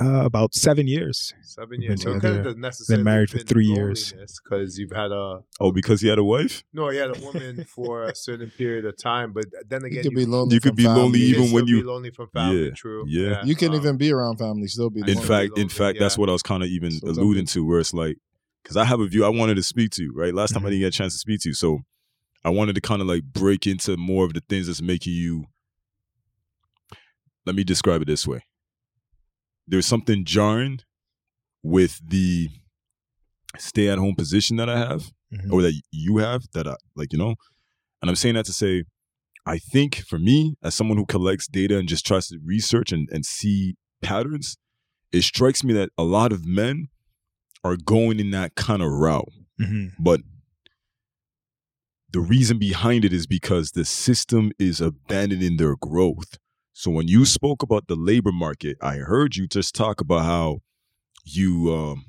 Uh, 0.00 0.24
about 0.24 0.54
seven 0.54 0.86
years. 0.86 1.34
Seven 1.42 1.82
years. 1.82 1.90
been 1.90 1.98
So 1.98 2.14
together, 2.14 2.20
kind 2.20 2.38
of 2.38 2.44
doesn't 2.44 2.60
necessarily 2.60 3.02
married 3.02 3.28
for 3.28 3.38
three 3.38 3.66
years. 3.66 4.14
because 4.44 4.78
you've 4.78 4.92
had 4.92 5.10
a 5.10 5.40
oh 5.58 5.72
because 5.72 6.00
he 6.00 6.06
had 6.08 6.18
a 6.18 6.24
wife 6.24 6.62
no, 6.72 6.90
you 6.90 7.00
had 7.00 7.10
a 7.10 7.20
woman 7.20 7.64
for 7.74 8.04
a 8.04 8.14
certain 8.14 8.50
period 8.56 8.84
of 8.84 8.96
time, 8.96 9.32
but 9.32 9.46
then 9.68 9.82
again, 9.84 10.04
You 10.04 10.10
again, 10.10 10.10
could 10.10 10.14
be 10.14 10.26
lonely. 10.26 10.54
you 10.54 10.60
could 10.60 10.76
be 10.76 10.84
lonely 10.86 11.02
family. 11.02 11.18
you 11.20 11.26
even 11.34 11.42
when 11.42 11.50
still 11.50 11.66
be 11.66 11.72
you- 11.72 11.82
lonely 11.88 12.10
from 12.10 12.28
family. 12.28 12.66
Yeah, 12.66 12.70
True. 12.76 13.04
yeah. 13.08 13.44
You 13.44 13.56
can 13.56 13.70
um, 13.70 13.74
even 13.80 13.96
be 13.96 14.12
around 14.12 14.36
family, 14.38 14.68
still 14.68 14.90
be 14.90 15.00
In 15.00 15.08
in 15.08 15.14
lonely. 15.16 15.26
fact 15.28 15.44
in 15.48 15.54
lonely, 15.62 15.68
fact 15.68 15.98
that's 15.98 16.16
what 16.16 16.28
I 16.28 16.32
was 16.32 16.42
kind 16.42 16.62
of 16.62 16.68
even 16.68 16.92
So 16.92 17.08
alluding 17.08 17.46
to 17.46 17.66
where 17.66 17.80
it's 17.80 17.92
like 17.92 18.16
because 18.62 18.76
I 18.76 18.84
have 18.84 19.00
a 19.00 19.06
view 19.08 19.24
I 19.24 19.28
wanted 19.30 19.56
to 19.56 19.62
speak 19.64 19.90
to 19.92 20.12
right 20.14 20.32
last 20.32 20.52
time 20.54 20.62
I 20.64 20.68
Mhm. 20.68 20.70
didn't 20.70 20.80
get 20.82 20.94
a 20.94 20.98
chance 20.98 21.14
to 21.14 21.18
speak 21.18 21.40
to 21.40 21.48
you 21.48 21.54
so 21.54 21.80
I 22.44 22.50
wanted 22.50 22.76
to 22.76 22.80
kind 22.80 23.02
of 23.02 23.08
like 23.08 23.24
break 23.24 23.66
into 23.66 23.96
more 23.96 24.24
of 24.24 24.34
the 24.34 24.42
things 24.48 24.68
that's 24.68 24.80
making 24.80 25.14
you 25.14 25.46
let 27.44 27.56
me 27.56 27.64
describe 27.64 28.02
it 28.02 28.06
this 28.06 28.24
way 28.26 28.44
there's 29.70 29.86
something 29.86 30.24
jarring 30.24 30.80
with 31.62 32.00
the 32.06 32.48
stay 33.58 33.88
at 33.88 33.98
home 33.98 34.14
position 34.14 34.56
that 34.56 34.68
I 34.68 34.78
have 34.78 35.10
Mhm. 35.32 35.52
or 35.52 35.62
that 35.62 35.80
you 35.90 36.18
have 36.18 36.42
that 36.54 36.66
I 36.66 36.76
like 36.96 37.12
you 37.12 37.18
know 37.18 37.34
and 38.02 38.08
I'm 38.10 38.16
saying 38.16 38.34
that 38.34 38.46
to 38.46 38.52
say 38.52 38.84
I 39.46 39.58
think 39.58 39.96
for 40.06 40.18
me 40.18 40.54
as 40.62 40.74
someone 40.74 40.98
who 40.98 41.06
collects 41.06 41.46
data 41.48 41.78
and 41.78 41.88
just 41.88 42.04
tries 42.06 42.28
to 42.28 42.38
research 42.44 42.92
and, 42.92 43.08
and 43.10 43.24
see 43.24 43.76
patterns 44.02 44.56
it 45.12 45.22
strikes 45.22 45.64
me 45.64 45.72
that 45.74 45.90
a 45.98 46.04
lot 46.04 46.32
of 46.32 46.44
men 46.46 46.88
are 47.64 47.76
going 47.76 48.20
in 48.20 48.30
that 48.30 48.54
kind 48.54 48.82
of 48.82 48.90
route 48.90 49.28
Mhm. 49.60 49.92
but 49.98 50.20
the 52.12 52.20
reason 52.20 52.58
behind 52.58 53.04
it 53.04 53.12
is 53.12 53.26
because 53.26 53.70
the 53.72 53.84
system 53.84 54.50
is 54.58 54.80
abandoning 54.80 55.58
their 55.58 55.76
growth. 55.76 56.38
So 56.80 56.90
when 56.90 57.08
you 57.08 57.26
spoke 57.26 57.62
about 57.62 57.88
the 57.88 57.94
labor 57.94 58.32
market, 58.32 58.78
I 58.80 58.94
heard 58.94 59.36
you 59.36 59.46
just 59.46 59.74
talk 59.74 60.00
about 60.00 60.24
how 60.24 60.62
you 61.26 61.70
um 61.74 62.06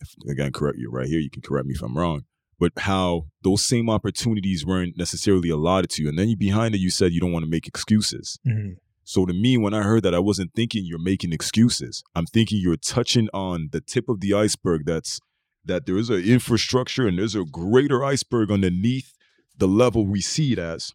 if, 0.00 0.14
again 0.30 0.52
correct 0.52 0.78
you 0.78 0.88
right 0.88 1.08
here, 1.08 1.18
you 1.18 1.28
can 1.28 1.42
correct 1.42 1.66
me 1.66 1.74
if 1.74 1.82
I'm 1.82 1.98
wrong, 1.98 2.22
but 2.60 2.70
how 2.76 3.26
those 3.42 3.64
same 3.64 3.90
opportunities 3.90 4.64
weren't 4.64 4.96
necessarily 4.96 5.48
allotted 5.48 5.90
to 5.90 6.02
you. 6.04 6.08
And 6.10 6.16
then 6.16 6.28
you 6.28 6.36
behind 6.36 6.76
it 6.76 6.78
you 6.78 6.90
said 6.90 7.12
you 7.12 7.18
don't 7.18 7.32
want 7.32 7.44
to 7.44 7.50
make 7.50 7.66
excuses. 7.66 8.38
Mhm. 8.46 8.76
So 9.02 9.26
to 9.26 9.32
me, 9.32 9.56
when 9.56 9.74
I 9.74 9.82
heard 9.82 10.04
that, 10.04 10.14
I 10.14 10.20
wasn't 10.20 10.54
thinking 10.54 10.84
you're 10.84 11.02
making 11.02 11.32
excuses. 11.32 12.04
I'm 12.14 12.26
thinking 12.26 12.60
you're 12.60 12.76
touching 12.76 13.28
on 13.34 13.70
the 13.72 13.80
tip 13.80 14.08
of 14.08 14.20
the 14.20 14.32
iceberg. 14.32 14.82
That's 14.86 15.18
that 15.64 15.86
there 15.86 15.98
is 15.98 16.08
an 16.08 16.22
infrastructure 16.22 17.08
and 17.08 17.18
there's 17.18 17.34
a 17.34 17.44
greater 17.44 18.04
iceberg 18.04 18.52
underneath 18.52 19.12
the 19.56 19.66
level 19.66 20.06
we 20.06 20.20
see 20.20 20.52
it 20.52 20.60
as. 20.60 20.92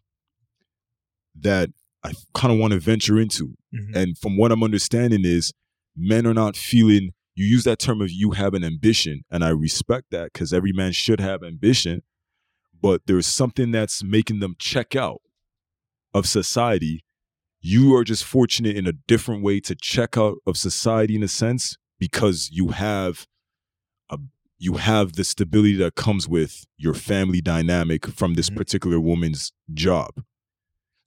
That 1.34 1.68
I 2.04 2.12
kind 2.34 2.52
of 2.52 2.58
want 2.58 2.72
to 2.74 2.78
venture 2.80 3.18
into. 3.18 3.54
Mhm. 3.74 3.96
And 3.96 4.18
from 4.18 4.36
what 4.36 4.52
I'm 4.52 4.62
understanding 4.62 5.24
is, 5.24 5.52
men 5.96 6.26
are 6.26 6.34
not 6.34 6.56
feeling. 6.56 7.10
You 7.34 7.46
use 7.46 7.64
that 7.64 7.78
term 7.80 8.00
of 8.00 8.10
you 8.12 8.32
have 8.32 8.54
an 8.54 8.62
ambition, 8.62 9.24
and 9.30 9.42
I 9.44 9.48
respect 9.48 10.10
that 10.10 10.32
because 10.32 10.52
every 10.52 10.72
man 10.72 10.92
should 10.92 11.18
have 11.20 11.42
ambition. 11.42 12.02
But 12.80 13.02
there's 13.06 13.26
something 13.26 13.70
that's 13.72 14.04
making 14.04 14.40
them 14.40 14.54
check 14.58 14.94
out 14.94 15.20
of 16.12 16.26
society 16.26 17.04
you 17.66 17.96
are 17.96 18.04
just 18.04 18.22
fortunate 18.24 18.76
in 18.76 18.86
a 18.86 18.92
different 18.92 19.42
way 19.42 19.58
to 19.58 19.74
check 19.74 20.18
out 20.18 20.36
of 20.46 20.54
society 20.54 21.16
in 21.16 21.22
a 21.22 21.28
sense 21.28 21.78
because 21.98 22.50
you 22.52 22.68
have 22.68 23.26
a 24.10 24.18
you 24.58 24.74
have 24.74 25.14
the 25.14 25.24
stability 25.24 25.74
that 25.76 25.94
comes 25.94 26.28
with 26.28 26.66
your 26.76 26.92
family 26.92 27.40
dynamic 27.40 28.06
from 28.06 28.34
this 28.34 28.50
Mhm. 28.50 28.56
particular 28.56 29.00
woman's 29.00 29.50
job 29.72 30.22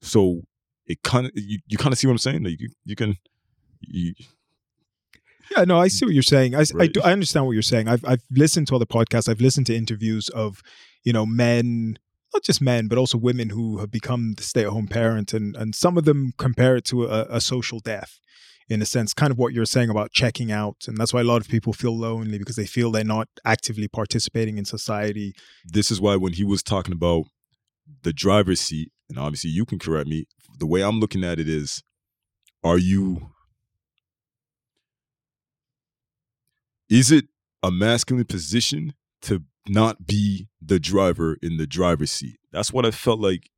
so 0.02 0.42
it 0.88 1.02
kind 1.02 1.26
of 1.26 1.32
you, 1.34 1.58
you 1.68 1.78
kind 1.78 1.92
of 1.92 1.98
see 1.98 2.06
what 2.06 2.12
i'm 2.12 2.18
saying 2.18 2.42
like 2.42 2.60
you, 2.60 2.70
you 2.84 2.96
can 2.96 3.16
you, 3.80 4.14
Yeah, 5.56 5.64
no, 5.64 5.78
I 5.78 5.88
see 5.88 6.04
what 6.04 6.14
you're 6.14 6.22
saying. 6.22 6.54
I, 6.54 6.64
I, 6.78 6.86
do, 6.88 7.00
I 7.02 7.12
understand 7.12 7.46
what 7.46 7.52
you're 7.52 7.62
saying. 7.62 7.88
I've 7.88 8.04
I've 8.04 8.22
listened 8.30 8.68
to 8.68 8.76
other 8.76 8.86
podcasts. 8.86 9.28
I've 9.28 9.40
listened 9.40 9.66
to 9.66 9.76
interviews 9.76 10.28
of, 10.30 10.60
you 11.04 11.12
know, 11.12 11.24
men, 11.24 11.98
not 12.34 12.42
just 12.42 12.60
men, 12.60 12.88
but 12.88 12.98
also 12.98 13.18
women 13.18 13.50
who 13.50 13.78
have 13.78 13.90
become 13.90 14.34
the 14.36 14.42
stay-at-home 14.42 14.88
parent, 14.88 15.32
and 15.32 15.56
and 15.56 15.74
some 15.74 15.96
of 15.96 16.04
them 16.04 16.32
compare 16.38 16.76
it 16.76 16.84
to 16.86 17.06
a, 17.06 17.26
a 17.30 17.40
social 17.40 17.80
death, 17.80 18.18
in 18.68 18.82
a 18.82 18.86
sense, 18.86 19.14
kind 19.14 19.30
of 19.30 19.38
what 19.38 19.54
you're 19.54 19.64
saying 19.64 19.90
about 19.90 20.12
checking 20.12 20.52
out, 20.52 20.84
and 20.86 20.98
that's 20.98 21.14
why 21.14 21.20
a 21.20 21.24
lot 21.24 21.40
of 21.40 21.48
people 21.48 21.72
feel 21.72 21.98
lonely 21.98 22.38
because 22.38 22.56
they 22.56 22.66
feel 22.66 22.90
they're 22.90 23.04
not 23.04 23.28
actively 23.44 23.88
participating 23.88 24.58
in 24.58 24.64
society. 24.64 25.34
this 25.64 25.90
is 25.90 26.00
why 26.00 26.16
when 26.16 26.34
he 26.34 26.44
was 26.44 26.62
talking 26.62 26.92
about 26.92 27.24
the 28.02 28.12
driver's 28.12 28.60
seat 28.60 28.92
and 29.08 29.18
obviously 29.18 29.48
you 29.48 29.64
can 29.64 29.78
correct 29.78 30.06
me 30.06 30.26
the 30.58 30.66
way 30.66 30.82
i'm 30.82 31.00
looking 31.00 31.24
at 31.24 31.38
it 31.38 31.48
is 31.48 31.82
are 32.64 32.78
you 32.78 33.30
is 36.88 37.10
it 37.10 37.26
a 37.62 37.70
masculine 37.70 38.24
position 38.24 38.94
to 39.22 39.42
not 39.68 40.06
be 40.06 40.48
the 40.62 40.80
driver 40.80 41.36
in 41.42 41.58
the 41.58 41.66
driver's 41.66 42.10
seat? 42.10 42.38
That's 42.52 42.72
what 42.72 42.86
i 42.86 42.90
felt 42.90 43.20
like 43.20 43.50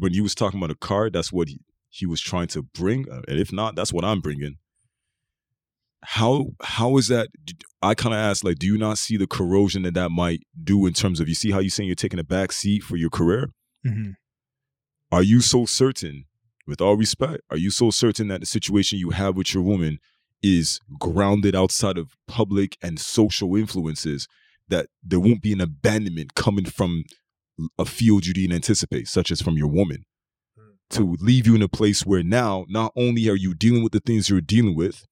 when 0.00 0.12
he 0.12 0.20
was 0.20 0.34
talking 0.34 0.58
about 0.58 0.70
a 0.70 0.74
car 0.74 1.10
that's 1.10 1.32
what 1.32 1.48
he, 1.48 1.60
he 1.90 2.06
was 2.06 2.20
trying 2.20 2.46
to 2.48 2.62
bring 2.62 3.08
uh, 3.10 3.20
and 3.28 3.38
if 3.38 3.52
not 3.52 3.76
that's 3.76 3.92
what 3.92 4.04
i'm 4.04 4.20
bringing. 4.20 4.56
How 6.06 6.48
how 6.62 6.96
is 6.98 7.08
that 7.08 7.28
i 7.82 7.94
kind 7.94 8.14
of 8.14 8.18
asked 8.18 8.44
like 8.44 8.58
do 8.58 8.66
you 8.66 8.76
not 8.76 8.98
see 8.98 9.16
the 9.16 9.26
corrosion 9.26 9.82
that 9.82 9.94
that 9.94 10.10
might 10.10 10.42
do 10.62 10.84
in 10.86 10.92
terms 10.92 11.20
of 11.20 11.28
you 11.28 11.34
see 11.34 11.50
how 11.50 11.60
you're 11.60 11.70
saying 11.70 11.86
you're 11.88 11.94
taking 11.94 12.18
a 12.18 12.24
back 12.24 12.52
seat 12.52 12.82
for 12.82 12.96
your 12.96 13.10
career? 13.10 13.50
Mhm. 13.86 14.14
are 15.12 15.22
you 15.22 15.40
so 15.40 15.66
certain 15.66 16.24
with 16.66 16.80
all 16.80 16.96
respect, 16.96 17.42
are 17.50 17.56
you 17.56 17.70
so 17.70 17.90
certain 17.90 18.28
that 18.28 18.40
the 18.40 18.46
situation 18.46 18.98
you 18.98 19.10
have 19.10 19.36
with 19.36 19.54
your 19.54 19.62
woman 19.62 19.98
is 20.42 20.80
grounded 20.98 21.54
outside 21.54 21.96
of 21.96 22.16
public 22.28 22.76
and 22.82 23.00
social 23.00 23.56
influences 23.56 24.28
that 24.68 24.88
there 25.02 25.20
won't 25.20 25.42
be 25.42 25.52
an 25.52 25.60
abandonment 25.60 26.34
coming 26.34 26.64
from 26.64 27.04
a 27.78 27.84
field 27.84 28.26
you 28.26 28.34
didn't 28.34 28.54
anticipate, 28.54 29.08
such 29.08 29.30
as 29.30 29.40
from 29.40 29.56
your 29.56 29.68
woman, 29.68 30.04
hmm. 30.58 30.70
to 30.90 31.16
leave 31.20 31.46
you 31.46 31.54
in 31.54 31.62
a 31.62 31.68
place 31.68 32.04
where 32.04 32.22
now 32.22 32.64
not 32.68 32.92
only 32.96 33.28
are 33.28 33.36
you 33.36 33.54
dealing 33.54 33.82
with 33.82 33.92
the 33.92 34.00
things 34.00 34.28
you're 34.28 34.40
dealing 34.40 34.74
with, 34.74 35.06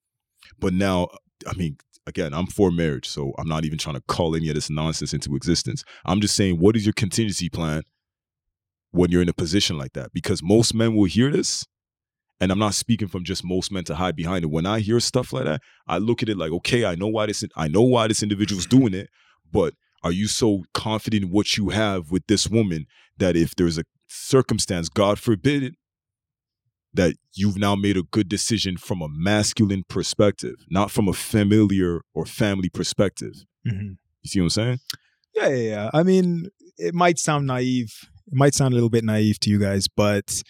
but 0.58 0.72
now, 0.72 1.08
I 1.46 1.54
mean, 1.54 1.76
again, 2.06 2.34
I'm 2.34 2.46
for 2.46 2.70
marriage, 2.70 3.08
so 3.08 3.32
I'm 3.38 3.48
not 3.48 3.64
even 3.64 3.78
trying 3.78 3.96
to 3.96 4.02
call 4.02 4.34
any 4.34 4.48
of 4.48 4.54
this 4.54 4.70
nonsense 4.70 5.14
into 5.14 5.36
existence. 5.36 5.84
I'm 6.04 6.20
just 6.20 6.34
saying, 6.34 6.58
what 6.58 6.76
is 6.76 6.84
your 6.84 6.94
contingency 6.94 7.48
plan 7.48 7.82
when 8.92 9.10
you're 9.10 9.22
in 9.22 9.28
a 9.28 9.34
position 9.34 9.76
like 9.76 9.92
that? 9.94 10.12
Because 10.12 10.42
most 10.42 10.74
men 10.74 10.94
will 10.94 11.04
hear 11.04 11.30
this, 11.30 11.66
and 12.40 12.50
I'm 12.52 12.58
not 12.58 12.74
speaking 12.74 13.08
from 13.08 13.24
just 13.24 13.44
most 13.44 13.72
men 13.72 13.84
to 13.84 13.96
hide 13.96 14.16
behind 14.16 14.44
it. 14.44 14.50
When 14.50 14.66
I 14.66 14.80
hear 14.80 15.00
stuff 15.00 15.32
like 15.32 15.44
that, 15.44 15.60
I 15.86 15.98
look 15.98 16.22
at 16.22 16.28
it 16.28 16.38
like, 16.38 16.52
okay, 16.52 16.84
I 16.84 16.94
know 16.94 17.08
why 17.08 17.26
this, 17.26 17.44
I 17.56 17.68
know 17.68 17.82
why 17.82 18.06
this 18.08 18.22
individual's 18.22 18.66
doing 18.66 18.94
it, 18.94 19.08
but 19.50 19.74
are 20.04 20.12
you 20.12 20.26
so 20.28 20.64
confident 20.74 21.24
in 21.24 21.30
what 21.30 21.56
you 21.56 21.68
have 21.70 22.10
with 22.10 22.26
this 22.26 22.48
woman 22.48 22.86
that 23.18 23.36
if 23.36 23.54
there's 23.54 23.78
a 23.78 23.84
circumstance, 24.08 24.88
God 24.88 25.18
forbid 25.18 25.62
it, 25.62 25.74
that 26.94 27.14
you've 27.32 27.56
now 27.56 27.74
made 27.74 27.96
a 27.96 28.02
good 28.02 28.28
decision 28.28 28.76
from 28.76 29.00
a 29.00 29.08
masculine 29.08 29.84
perspective, 29.88 30.56
not 30.68 30.90
from 30.90 31.08
a 31.08 31.12
familiar 31.12 32.00
or 32.14 32.26
family 32.26 32.68
perspective. 32.68 33.32
Mhm. 33.66 33.96
You 34.22 34.28
see 34.28 34.40
what 34.40 34.46
I'm 34.46 34.50
saying? 34.50 34.80
Yeah, 35.34 35.48
yeah, 35.48 35.70
yeah. 35.70 35.90
I 35.94 36.02
mean, 36.02 36.48
it 36.76 36.94
might 36.94 37.18
sound 37.18 37.46
naive. 37.46 38.10
It 38.26 38.34
might 38.34 38.54
sound 38.54 38.72
a 38.72 38.76
little 38.76 38.90
bit 38.90 39.04
naive 39.04 39.40
to 39.40 39.50
you 39.50 39.58
guys, 39.58 39.88
but 39.88 40.42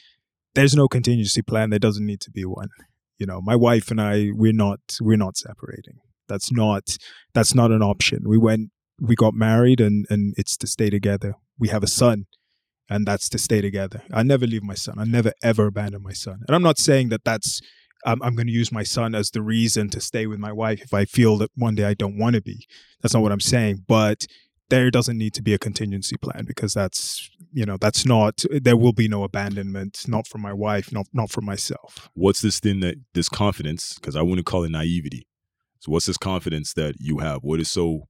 there's 0.55 0.75
no 0.75 0.89
contingency 0.89 1.43
plan. 1.43 1.71
There 1.71 1.79
doesn't 1.79 2.07
need 2.07 2.21
to 2.23 2.31
be 2.31 2.45
one. 2.45 2.69
You 3.19 3.27
know, 3.27 3.41
my 3.41 3.57
wife 3.57 3.91
and 3.91 4.01
I, 4.01 4.31
we're 4.33 4.53
not, 4.53 4.81
we're 5.01 5.17
not 5.17 5.37
separating. 5.37 5.99
That's 6.29 6.51
not, 6.53 6.97
that's 7.35 7.55
not 7.55 7.71
an 7.71 7.83
option. 7.83 8.21
We 8.27 8.39
went, 8.39 8.71
we 9.01 9.17
got 9.17 9.35
married, 9.35 9.81
and 9.81 10.07
and 10.11 10.35
it's 10.37 10.57
to 10.59 10.67
stay 10.67 10.89
together. 10.89 11.35
We 11.59 11.69
have 11.69 11.83
a 11.83 11.89
son, 11.89 12.27
and 12.89 13.07
that's 13.07 13.29
to 13.31 13.39
stay 13.39 13.61
together. 13.61 14.03
I 14.13 14.23
never 14.23 14.47
leave 14.47 14.63
my 14.63 14.75
son. 14.75 14.99
I 14.99 15.05
never 15.05 15.33
ever 15.43 15.67
abandon 15.67 16.03
my 16.03 16.13
son. 16.13 16.41
And 16.47 16.55
I'm 16.55 16.63
not 16.63 16.79
saying 16.79 17.09
that 17.09 17.25
that's. 17.25 17.61
I'm, 18.05 18.21
I'm 18.23 18.35
going 18.35 18.49
to 18.49 18.53
use 18.53 18.73
my 18.73 18.83
son 18.83 19.15
as 19.15 19.31
the 19.31 19.43
reason 19.43 19.89
to 19.91 20.01
stay 20.01 20.27
with 20.27 20.41
my 20.41 20.53
wife 20.53 20.83
if 20.83 20.93
I 20.93 21.05
feel 21.05 21.39
that 21.39 21.51
one 21.55 21.77
day 21.77 21.85
I 21.85 21.95
don't 21.95 22.19
want 22.19 22.35
to 22.35 22.43
be. 22.43 22.67
That's 23.01 23.15
not 23.15 23.23
what 23.23 23.31
I'm 23.31 23.41
saying. 23.41 23.85
But 23.87 24.27
there 24.73 24.91
doesn't 24.91 25.19
need 25.19 25.35
to 25.35 25.43
be 25.43 25.55
a 25.55 25.59
contingency 25.59 26.17
plan 26.17 26.45
because 26.47 26.73
that's 26.75 27.31
you 27.53 27.67
know 27.67 27.77
that's 27.77 28.07
not 28.07 28.45
there 28.51 28.77
will 28.77 28.93
be 28.93 29.09
no 29.09 29.25
abandonment 29.25 30.05
not 30.09 30.27
for 30.27 30.39
my 30.39 30.53
wife 30.53 30.91
not 30.93 31.07
not 31.13 31.31
for 31.31 31.43
myself 31.43 32.09
What's 32.15 32.41
this 32.41 32.61
thing 32.61 32.81
that 32.81 32.97
this 33.15 33.29
confidence? 33.29 33.95
Because 33.95 34.17
I 34.17 34.23
wouldn't 34.23 34.47
call 34.47 34.65
it 34.65 34.71
naivety. 34.71 35.27
So 35.81 35.91
what's 35.91 36.07
this 36.07 36.19
confidence 36.19 36.73
that 36.75 36.95
you 36.99 37.19
have? 37.19 37.41
What 37.43 37.61
is 37.61 37.71
so? 37.71 38.09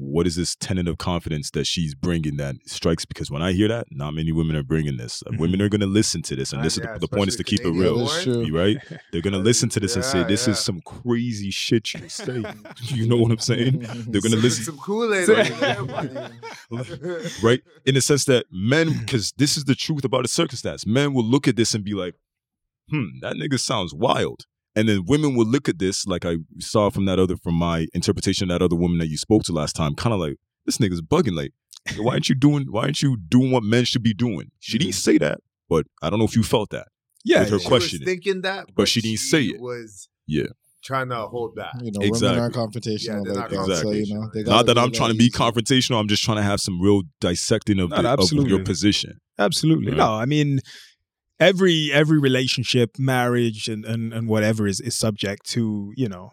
What 0.00 0.28
is 0.28 0.36
this 0.36 0.54
tenet 0.54 0.86
of 0.86 0.96
confidence 0.98 1.50
that 1.50 1.66
she's 1.66 1.92
bringing 1.94 2.36
that 2.36 2.54
strikes? 2.66 3.04
Because 3.04 3.32
when 3.32 3.42
I 3.42 3.50
hear 3.52 3.66
that, 3.66 3.88
not 3.90 4.14
many 4.14 4.30
women 4.30 4.54
are 4.54 4.62
bringing 4.62 4.96
this. 4.96 5.24
Uh, 5.26 5.30
Mhm. 5.32 5.38
Women 5.38 5.60
are 5.62 5.68
going 5.68 5.80
to 5.80 5.88
listen 5.88 6.22
to 6.22 6.36
this, 6.36 6.52
and 6.52 6.60
Ah, 6.60 6.62
this 6.62 6.78
is 6.78 6.84
yeah, 6.84 6.92
the, 6.94 7.00
the 7.00 7.08
point 7.08 7.28
is 7.28 7.36
to 7.36 7.42
keep 7.42 7.60
it 7.64 7.70
real. 7.70 8.06
True. 8.22 8.48
Right? 8.56 8.76
They're 9.12 9.22
gonna 9.22 9.38
listen 9.38 9.68
to 9.70 9.80
this 9.80 9.96
and 9.96 10.04
say, 10.04 10.22
"This 10.22 10.46
yeah. 10.46 10.52
is 10.52 10.60
some 10.60 10.80
crazy 10.82 11.50
shit 11.50 11.92
you 11.94 12.08
say." 12.08 12.44
you 12.84 13.08
know 13.08 13.16
what 13.16 13.32
I'm 13.32 13.38
saying? 13.38 13.80
They're 14.08 14.20
gonna 14.20 14.36
Some- 14.36 14.42
listen, 14.42 14.64
Some 14.64 14.78
Kool-Aid. 14.78 15.28
right? 17.42 17.60
In 17.84 17.94
the 17.94 18.00
sense 18.00 18.24
that 18.26 18.46
men, 18.52 18.98
because 19.00 19.32
this 19.36 19.56
is 19.56 19.64
the 19.64 19.74
truth 19.74 20.04
about 20.04 20.22
the 20.22 20.28
circumstance. 20.28 20.86
Men 20.86 21.12
will 21.14 21.24
look 21.24 21.48
at 21.48 21.56
this 21.56 21.74
and 21.74 21.82
be 21.84 21.94
like, 21.94 22.14
"Hmm, 22.90 23.18
that 23.22 23.34
nigga 23.34 23.58
sounds 23.58 23.94
wild." 23.94 24.44
And 24.78 24.88
then 24.88 25.04
women 25.06 25.34
will 25.34 25.46
look 25.46 25.68
at 25.68 25.80
this, 25.80 26.06
like 26.06 26.24
I 26.24 26.36
saw 26.60 26.88
from 26.88 27.06
that 27.06 27.18
other, 27.18 27.36
from 27.36 27.54
my 27.56 27.88
interpretation 27.94 28.48
of 28.48 28.58
that 28.60 28.64
other 28.64 28.76
woman 28.76 28.98
that 28.98 29.08
you 29.08 29.16
spoke 29.16 29.42
to 29.44 29.52
last 29.52 29.74
time, 29.74 29.96
kind 29.96 30.14
of 30.14 30.20
like, 30.20 30.36
"This 30.66 30.78
nigga's 30.78 31.02
bugging." 31.02 31.34
Like, 31.34 31.52
why 31.96 32.12
aren't 32.12 32.28
you 32.28 32.36
doing? 32.36 32.66
Why 32.70 32.82
aren't 32.82 33.02
you 33.02 33.16
doing 33.16 33.50
what 33.50 33.64
men 33.64 33.84
should 33.84 34.04
be 34.04 34.14
doing? 34.14 34.52
She 34.60 34.78
didn't 34.78 34.92
mm-hmm. 34.92 35.10
say 35.10 35.18
that, 35.18 35.40
but 35.68 35.86
I 36.00 36.10
don't 36.10 36.20
know 36.20 36.26
if 36.26 36.36
you 36.36 36.44
felt 36.44 36.70
that. 36.70 36.86
yeah 37.24 37.40
With 37.40 37.50
her 37.50 37.56
yeah. 37.56 37.68
Question. 37.68 38.04
thinking 38.04 38.42
that, 38.42 38.66
But 38.76 38.86
she 38.88 39.00
didn't 39.00 39.18
say 39.18 39.44
it. 39.46 39.60
Was 39.60 40.08
Yeah. 40.26 40.50
trying 40.84 41.08
to 41.08 41.26
hold 41.26 41.56
back. 41.56 41.74
You 41.82 41.90
know, 41.92 42.00
Exactly. 42.06 42.28
women 42.28 42.40
aren't 42.42 42.54
confrontational 42.54 43.04
Yeah, 43.06 43.20
they're 43.24 43.34
like 43.42 43.52
not 43.52 43.68
that. 43.68 43.78
So, 43.78 43.90
you 43.90 44.14
know, 44.14 44.30
they 44.32 44.42
Not 44.44 44.66
that 44.66 44.78
I'm 44.78 44.92
trying 44.92 45.10
to 45.10 45.18
be 45.18 45.28
confrontational. 45.28 45.98
I'm 46.00 46.08
just 46.08 46.22
trying 46.22 46.36
to 46.36 46.42
have 46.44 46.60
some 46.60 46.80
real 46.80 47.02
dissecting 47.20 47.80
of, 47.80 47.90
No, 47.90 48.02
the, 48.02 48.12
of 48.12 48.48
your 48.48 48.62
position. 48.62 49.18
absolutely 49.38 49.88
Right. 49.88 49.98
no 49.98 50.14
i 50.14 50.26
mean 50.26 50.60
every 51.40 51.92
every 51.92 52.18
relationship 52.18 52.98
marriage 52.98 53.68
and, 53.68 53.84
and 53.84 54.12
and 54.12 54.28
whatever 54.28 54.66
is 54.66 54.80
is 54.80 54.94
subject 54.96 55.48
to 55.50 55.92
you 55.96 56.08
know 56.08 56.32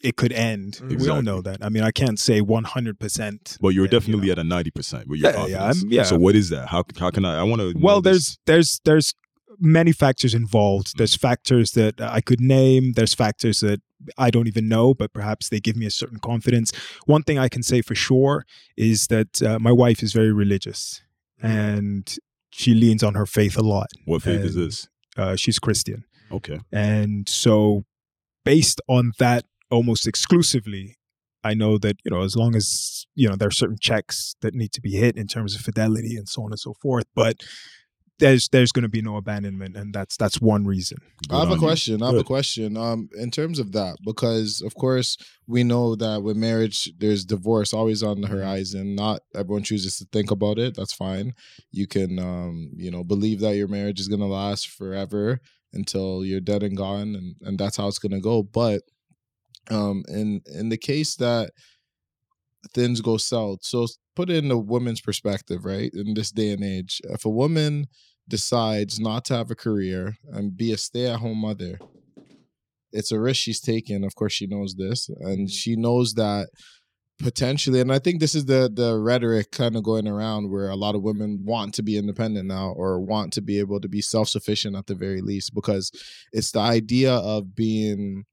it 0.00 0.16
could 0.16 0.32
end 0.32 0.78
we 0.82 0.86
all 0.88 0.92
Exactly. 0.94 1.22
know 1.22 1.40
that 1.42 1.58
i 1.62 1.68
mean 1.68 1.82
i 1.82 1.90
can't 1.90 2.18
say 2.18 2.40
100% 2.40 3.58
But 3.60 3.68
you're 3.68 3.86
that, 3.86 3.92
you 3.92 4.00
definitely 4.00 4.26
know. 4.28 4.32
at 4.32 4.38
a 4.38 4.44
ninety 4.44 4.70
percent 4.70 5.08
with 5.08 5.20
your 5.20 5.30
Yeah, 5.32 5.46
yeah, 5.46 5.72
yeah. 5.86 6.02
So 6.04 6.16
what 6.18 6.34
is 6.34 6.48
that? 6.50 6.68
How 6.68 6.84
how 6.98 7.10
can 7.10 7.24
I? 7.24 7.40
I 7.40 7.42
want 7.42 7.60
to. 7.60 7.74
well 7.78 8.00
there's 8.00 8.38
there's 8.46 8.80
there's 8.84 9.14
many 9.58 9.92
factors 9.92 10.34
involved 10.34 10.92
there's 10.98 11.16
factors 11.16 11.70
that 11.72 11.94
i 12.00 12.20
could 12.20 12.40
name 12.40 12.92
there's 12.92 13.14
factors 13.14 13.60
that 13.60 13.80
i 14.18 14.28
don't 14.30 14.48
even 14.48 14.68
know 14.68 14.92
but 14.92 15.12
perhaps 15.14 15.48
they 15.48 15.60
give 15.60 15.76
me 15.76 15.86
a 15.86 15.90
certain 15.90 16.18
confidence 16.18 16.70
one 17.06 17.22
thing 17.22 17.38
i 17.38 17.48
can 17.48 17.62
say 17.62 17.80
for 17.80 17.94
sure 17.94 18.44
is 18.76 19.06
that 19.06 19.40
uh, 19.42 19.58
my 19.58 19.72
wife 19.72 20.02
is 20.02 20.12
very 20.12 20.30
religious 20.44 21.00
and 21.40 22.16
she 22.56 22.74
leans 22.74 23.02
on 23.02 23.14
her 23.14 23.26
faith 23.26 23.56
a 23.56 23.62
lot 23.62 23.88
what 24.04 24.22
faith 24.22 24.40
is 24.40 24.54
this? 24.54 24.88
uh, 25.16 25.36
she's 25.36 25.58
christian 25.58 26.04
Okay. 26.32 26.58
and 26.72 27.28
so 27.28 27.84
based 28.44 28.80
on 28.88 29.12
that 29.18 29.44
almost 29.70 30.06
exclusively 30.08 30.96
i 31.44 31.52
know 31.54 31.78
that 31.78 31.96
you 32.04 32.10
know 32.10 32.22
as 32.22 32.34
long 32.36 32.56
as 32.56 33.06
you 33.14 33.28
know 33.28 33.36
there 33.36 33.48
are 33.48 33.58
certain 33.62 33.78
checks 33.80 34.34
that 34.42 34.54
need 34.54 34.72
to 34.72 34.80
be 34.80 34.92
hit 34.92 35.16
in 35.16 35.26
terms 35.26 35.54
of 35.54 35.60
fidelity 35.60 36.16
and 36.16 36.28
so 36.28 36.42
on 36.44 36.50
and 36.52 36.58
so 36.58 36.74
forth 36.82 37.06
but 37.14 37.36
there's 38.18 38.48
there's 38.48 38.72
going 38.72 38.82
to 38.84 38.88
be 38.88 39.02
no 39.02 39.16
abandonment 39.16 39.76
and 39.76 39.92
that's 39.94 40.16
that's 40.16 40.40
one 40.40 40.64
reason 40.66 40.98
I 41.30 41.40
have 41.40 41.50
a 41.50 41.52
on 41.52 41.60
you. 41.60 41.66
question. 41.66 42.02
I 42.02 42.06
have 42.06 42.16
a 42.16 42.24
question. 42.24 42.76
Um, 42.76 43.08
in 43.18 43.30
terms 43.30 43.58
of 43.58 43.72
that, 43.72 43.96
because 44.04 44.62
of 44.62 44.74
course 44.74 45.16
we 45.46 45.64
know 45.64 45.94
that 45.96 46.22
with 46.22 46.36
marriage, 46.36 46.90
there's 46.98 47.24
divorce 47.24 47.72
always 47.74 48.02
on 48.02 48.16
Mm-hmm. 48.16 48.22
the 48.22 48.28
horizon. 48.28 48.94
Not 48.94 49.20
everyone 49.34 49.62
chooses 49.64 49.98
to 49.98 50.06
think 50.12 50.30
about 50.30 50.58
it. 50.58 50.76
That's 50.76 50.92
fine. 50.94 51.34
You 51.72 51.86
can, 51.86 52.18
um, 52.18 52.70
you 52.76 52.90
know, 52.90 53.04
believe 53.04 53.40
that 53.40 53.56
your 53.56 53.68
marriage 53.68 54.00
is 54.00 54.08
gonna 54.08 54.26
last 54.26 54.68
forever 54.68 55.40
until 55.74 56.24
you're 56.24 56.40
dead 56.40 56.62
and 56.62 56.76
gone, 56.76 57.14
and 57.14 57.34
and 57.42 57.58
that's 57.58 57.76
how 57.76 57.88
it's 57.88 57.98
gonna 57.98 58.20
go. 58.20 58.42
But, 58.42 58.82
um, 59.70 60.04
in 60.08 60.40
in 60.46 60.68
the 60.68 60.78
case 60.78 61.16
that 61.16 61.50
things 62.72 63.00
go 63.00 63.16
south, 63.16 63.60
so 63.62 63.86
put 64.14 64.30
it 64.30 64.44
in 64.44 64.50
a 64.50 64.58
woman's 64.58 65.00
perspective, 65.00 65.64
right? 65.64 65.90
In 65.92 66.14
this 66.14 66.30
day 66.30 66.52
and 66.52 66.64
age, 66.64 67.00
if 67.04 67.24
a 67.24 67.30
woman 67.30 67.86
decides 68.28 68.98
not 68.98 69.24
to 69.26 69.34
have 69.34 69.50
a 69.50 69.54
career 69.54 70.16
and 70.32 70.56
be 70.56 70.72
a 70.72 70.76
stay-at-home 70.76 71.38
mother 71.38 71.78
it's 72.92 73.12
a 73.12 73.20
risk 73.20 73.40
she's 73.40 73.60
taking 73.60 74.04
of 74.04 74.14
course 74.14 74.32
she 74.32 74.46
knows 74.46 74.74
this 74.74 75.08
and 75.08 75.38
mm-hmm. 75.38 75.46
she 75.46 75.76
knows 75.76 76.14
that 76.14 76.48
potentially 77.18 77.80
and 77.80 77.92
i 77.92 77.98
think 77.98 78.20
this 78.20 78.34
is 78.34 78.44
the 78.46 78.70
the 78.72 78.98
rhetoric 78.98 79.50
kind 79.50 79.76
of 79.76 79.82
going 79.82 80.06
around 80.06 80.50
where 80.50 80.68
a 80.68 80.76
lot 80.76 80.94
of 80.94 81.02
women 81.02 81.40
want 81.44 81.72
to 81.72 81.82
be 81.82 81.96
independent 81.96 82.46
now 82.46 82.70
or 82.76 83.00
want 83.00 83.32
to 83.32 83.40
be 83.40 83.58
able 83.58 83.80
to 83.80 83.88
be 83.88 84.02
self-sufficient 84.02 84.76
at 84.76 84.86
the 84.86 84.94
very 84.94 85.22
least 85.22 85.54
because 85.54 85.90
it's 86.32 86.52
the 86.52 86.60
idea 86.60 87.14
of 87.14 87.54
being 87.54 88.24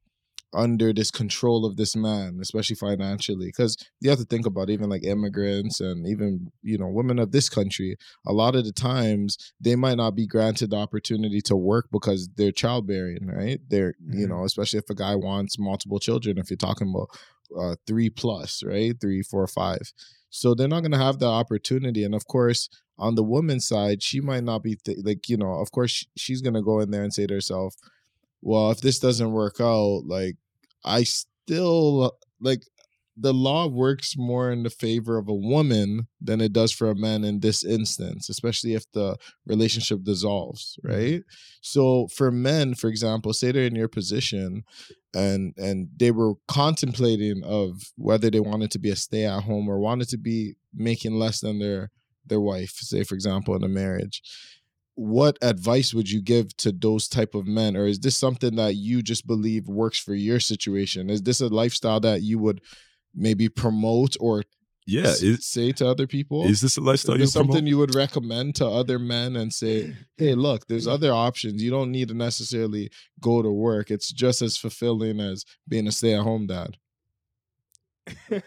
under 0.54 0.94
this 0.94 1.12
control 1.12 1.66
of 1.66 1.78
this 1.78 1.96
man 1.96 2.38
especially 2.42 2.76
financially 2.76 3.48
because 3.48 3.76
you 4.02 4.10
have 4.10 4.20
to 4.20 4.26
think 4.26 4.46
about 4.46 4.70
even 4.70 4.90
like 4.90 5.04
immigrants 5.04 5.80
and 5.80 6.08
even 6.08 6.52
you 6.62 6.78
know 6.78 6.88
women 6.88 7.20
of 7.20 7.32
this 7.32 7.50
country 7.50 7.96
a 8.28 8.34
lot 8.34 8.56
of 8.56 8.66
the 8.66 8.72
times 8.72 9.38
they 9.60 9.76
might 9.76 9.98
not 9.98 10.16
be 10.16 10.28
granted 10.28 10.70
the 10.70 10.76
opportunity 10.78 11.42
to 11.42 11.56
work 11.56 11.88
because 11.92 12.30
they're 12.36 12.52
childbearing, 12.52 13.26
right? 13.28 13.60
They're, 13.68 13.94
you 14.10 14.26
Mhm. 14.26 14.30
know, 14.30 14.44
especially 14.46 14.80
if 14.80 14.90
a 14.90 14.96
guy 14.96 15.16
wants 15.16 15.58
multiple 15.60 16.00
children, 16.00 16.38
if 16.38 16.50
you're 16.50 16.58
talking 16.58 16.90
about 16.90 17.10
uh, 17.58 17.76
three 17.86 18.10
plus, 18.10 18.64
right? 18.64 19.00
Three, 19.00 19.22
four, 19.22 19.46
five. 19.48 19.82
So 20.30 20.56
they're 20.56 20.68
not 20.68 20.82
going 20.82 20.92
to 20.92 20.98
have 20.98 21.20
that 21.20 21.28
opportunity. 21.28 22.04
And 22.04 22.16
of 22.16 22.26
course, 22.28 22.70
on 22.98 23.16
the 23.16 23.24
woman's 23.24 23.68
side, 23.68 24.02
she 24.02 24.20
might 24.22 24.44
not 24.44 24.64
be 24.64 24.76
th- 24.76 25.00
like, 25.04 25.30
you 25.30 25.38
know, 25.38 25.54
of 25.60 25.72
course, 25.72 26.06
she's 26.18 26.42
going 26.42 26.56
to 26.56 26.62
go 26.62 26.80
in 26.80 26.92
there 26.92 27.04
and 27.04 27.14
say 27.14 27.28
to 27.28 27.34
herself, 27.36 27.76
well, 28.42 28.72
if 28.72 28.82
this 28.82 29.00
doesn't 29.00 29.32
work 29.32 29.58
out, 29.60 30.04
like, 30.06 30.36
I 30.84 31.04
still, 31.04 32.18
like, 32.40 32.64
the 33.16 33.34
law 33.34 33.68
works 33.68 34.16
more 34.18 34.52
in 34.52 34.64
the 34.64 34.70
favor 34.70 35.18
of 35.18 35.28
a 35.28 35.34
woman 35.34 36.08
than 36.20 36.42
it 36.42 36.52
does 36.52 36.72
for 36.72 36.90
a 36.90 36.96
man 36.96 37.24
in 37.24 37.42
this 37.42 37.64
instance, 37.64 38.28
especially 38.28 38.74
if 38.74 38.92
the 38.94 39.18
relationship 39.46 40.04
dissolves, 40.04 40.78
mm-hmm. 40.84 40.96
right? 40.96 41.22
So 41.62 42.08
for 42.08 42.32
men, 42.32 42.74
for 42.74 42.88
example, 42.88 43.34
say 43.34 43.52
they're 43.52 43.66
in 43.66 43.76
your 43.76 43.88
position 43.88 44.64
and 45.14 45.54
and 45.58 45.90
they 45.96 46.10
were 46.10 46.34
contemplating 46.48 47.44
of 47.44 47.94
whether 47.98 48.32
they 48.32 48.40
wanted 48.40 48.72
to 48.72 48.80
be 48.80 48.90
a 48.90 48.96
stay 48.96 49.26
at 49.26 49.44
home 49.44 49.70
or 49.70 49.80
wanted 49.80 50.10
to 50.10 50.18
be 50.18 50.56
making 50.74 51.14
less 51.14 51.40
than 51.40 51.60
their 51.60 51.92
their 52.26 52.42
wife, 52.42 52.72
say 52.78 53.04
for 53.04 53.14
example, 53.14 53.56
in 53.56 53.64
a 53.64 53.68
marriage. 53.68 54.22
What 54.96 55.38
advice 55.42 55.94
would 55.94 56.10
you 56.10 56.22
give 56.22 56.56
to 56.58 56.72
those 56.72 57.08
type 57.08 57.34
of 57.36 57.48
men? 57.48 57.76
Or 57.76 57.86
is 57.86 58.00
this 58.00 58.18
something 58.18 58.56
that 58.56 58.76
you 58.76 59.02
just 59.02 59.26
believe 59.26 59.68
works 59.68 60.00
for 60.00 60.14
your 60.14 60.40
situation? 60.40 61.10
Is 61.10 61.24
this 61.24 61.42
a 61.42 61.48
lifestyle 61.48 62.00
that 62.02 62.22
you 62.22 62.40
would 62.40 62.62
maybe 63.16 63.50
promote 63.50 64.16
or 64.20 64.44
Yeah, 64.86 65.12
is, 65.12 65.46
say 65.48 65.72
to 65.74 65.88
other 65.88 66.08
people? 66.08 66.48
Is 66.48 66.62
this 66.62 66.78
a 66.78 66.82
is 66.82 66.86
lifestyle 66.86 67.18
you 67.18 67.26
something 67.26 67.52
something 67.52 67.68
you 67.68 67.78
would 67.78 67.96
recommend 67.96 68.56
to 68.56 68.68
other 68.68 69.00
men 69.00 69.36
and 69.36 69.52
say 69.54 69.96
hey 70.18 70.36
look 70.36 70.68
there's 70.68 70.88
other 70.88 71.12
options. 71.12 71.64
You 71.64 71.72
don't 71.72 71.92
need 71.92 72.10
to 72.10 72.14
necessarily 72.14 72.92
go 73.20 73.42
to 73.42 73.52
work. 73.52 73.90
It's 73.90 74.12
just 74.12 74.42
as 74.42 74.58
fulfilling 74.58 75.20
as 75.20 75.46
being 75.68 75.88
a 75.88 75.92
stay-at-home 75.92 76.48
dad 76.48 76.78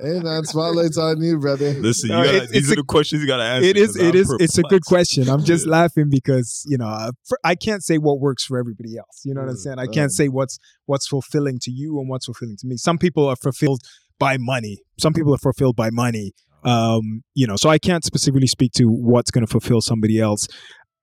hey 0.00 0.20
man 0.20 0.44
spotlight's 0.44 0.98
on 0.98 1.20
you 1.22 1.38
brother. 1.38 1.72
Listen, 1.74 2.10
you 2.10 2.16
No, 2.16 2.24
gotta, 2.24 2.36
it's- 2.36 2.50
these 2.50 2.62
it's 2.62 2.70
are 2.70 2.72
a- 2.72 2.76
the 2.76 2.84
questions 2.84 3.20
you 3.22 3.26
gotta 3.28 3.42
answer. 3.42 3.68
it 3.68 3.76
is 3.76 3.86
'cause 3.88 3.96
it 3.96 4.08
I'm 4.08 4.16
is 4.16 4.36
it's 4.40 4.58
a 4.58 4.62
good 4.62 4.84
question. 4.84 5.28
I'm 5.28 5.44
just 5.44 5.66
Yeah. 5.66 5.72
laughing 5.72 6.08
because 6.10 6.64
you 6.66 6.78
know 6.78 6.86
uh, 6.88 7.12
for, 7.28 7.38
i 7.44 7.54
can't 7.54 7.82
say 7.84 7.98
what 7.98 8.20
works 8.20 8.44
for 8.44 8.58
everybody 8.58 8.96
else. 8.96 9.22
You 9.24 9.34
know 9.34 9.40
what 9.42 9.50
i'm 9.50 9.56
Mm, 9.56 9.58
saying? 9.58 9.78
I 9.78 9.84
um, 9.86 9.92
can't 9.92 10.12
say 10.12 10.28
what's 10.28 10.58
what's 10.86 11.06
fulfilling 11.06 11.58
to 11.62 11.70
you 11.70 11.98
and 12.00 12.08
what's 12.08 12.26
fulfilling 12.26 12.56
to 12.58 12.66
me. 12.66 12.76
Some 12.76 12.98
people 12.98 13.26
are 13.28 13.36
fulfilled 13.36 13.80
by 14.18 14.36
money. 14.38 14.78
Some 14.98 15.12
people 15.12 15.34
are 15.34 15.38
fulfilled 15.38 15.76
by 15.76 15.90
money. 15.90 16.32
Um 16.64 17.22
you 17.34 17.46
know 17.46 17.56
so 17.56 17.68
i 17.68 17.78
can't 17.78 18.04
specifically 18.04 18.46
speak 18.48 18.72
to 18.72 18.84
what's 18.90 19.30
going 19.30 19.46
to 19.46 19.50
fulfill 19.50 19.80
somebody 19.80 20.18
else. 20.18 20.48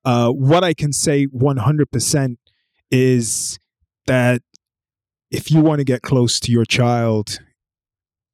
Uh 0.03 0.29
what 0.29 0.63
i 0.63 0.73
can 0.73 0.91
say 0.91 1.27
100% 1.27 2.35
is 2.91 3.57
that 4.07 4.41
if 5.33 5.51
you 5.51 5.61
want 5.61 5.79
to 5.79 5.83
get 5.83 6.01
close 6.01 6.39
to 6.41 6.51
your 6.51 6.63
child 6.65 7.39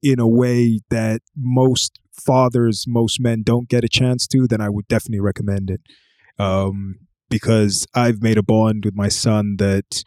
in 0.02 0.18
a 0.20 0.28
way 0.28 0.80
that 0.90 1.22
most 1.36 1.98
fathers, 2.12 2.84
most 2.86 3.20
men 3.20 3.42
don't 3.42 3.68
get 3.68 3.84
a 3.84 3.88
chance 3.88 4.26
to, 4.28 4.46
then 4.46 4.60
I 4.60 4.68
would 4.68 4.86
definitely 4.88 5.20
recommend 5.20 5.70
it. 5.70 5.80
Um, 6.38 6.96
because 7.28 7.86
I've 7.94 8.22
made 8.22 8.38
a 8.38 8.42
bond 8.42 8.84
with 8.84 8.94
my 8.94 9.08
son 9.08 9.56
that 9.58 10.04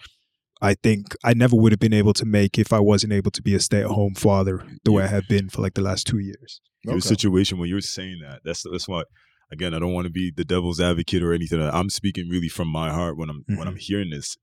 I 0.61 0.75
think 0.75 1.15
I 1.23 1.33
never 1.33 1.55
would 1.55 1.71
have 1.71 1.79
been 1.79 1.93
able 1.93 2.13
to 2.13 2.25
make 2.25 2.57
if 2.59 2.71
I 2.73 2.79
wasn't 2.79 3.13
able 3.13 3.31
to 3.31 3.41
be 3.41 3.55
a 3.55 3.59
stay 3.59 3.81
at 3.81 3.87
home 3.87 4.13
father 4.13 4.65
the 4.83 4.91
way 4.91 5.03
I 5.03 5.07
have 5.07 5.27
been 5.27 5.49
for 5.49 5.61
like 5.61 5.73
the 5.73 5.81
last 5.81 6.05
two 6.07 6.19
years. 6.19 6.61
your 6.83 6.95
Okay. 6.95 7.07
situation 7.07 7.57
when 7.59 7.69
you're 7.69 7.81
saying 7.81 8.19
that. 8.23 8.41
That's 8.45 8.63
that's 8.69 8.87
why. 8.87 9.03
Again, 9.51 9.73
I 9.75 9.79
don't 9.79 9.93
want 9.93 10.05
to 10.05 10.11
be 10.11 10.31
the 10.35 10.43
devil's 10.43 10.79
advocate 10.81 11.21
or 11.21 11.31
anything. 11.31 11.61
I'm 11.61 11.89
speaking 11.89 12.27
really 12.27 12.49
from 12.49 12.67
my 12.67 12.91
heart 12.91 13.17
when 13.17 13.29
I'm 13.29 13.43
when 13.57 13.67
I'm 13.67 13.75
hearing 13.77 14.09
this. 14.09 14.35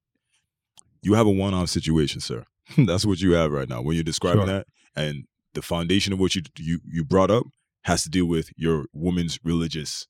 You 1.02 1.14
have 1.14 1.26
a 1.26 1.30
one-off 1.30 1.68
situation, 1.70 2.20
sir. 2.20 2.44
that's 2.78 3.04
what 3.06 3.20
you 3.20 3.32
have 3.32 3.52
right 3.52 3.68
now 3.68 3.82
when 3.82 3.94
you're 3.94 4.04
describing 4.04 4.46
Sure. 4.46 4.46
that, 4.46 4.66
and 4.94 5.24
the 5.54 5.62
foundation 5.62 6.12
of 6.12 6.20
what 6.20 6.34
you 6.34 6.42
you 6.58 6.80
you 6.84 7.04
brought 7.04 7.30
up 7.30 7.44
has 7.82 8.02
to 8.04 8.10
deal 8.10 8.26
with 8.26 8.50
your 8.56 8.84
woman's 8.92 9.38
religious 9.42 10.06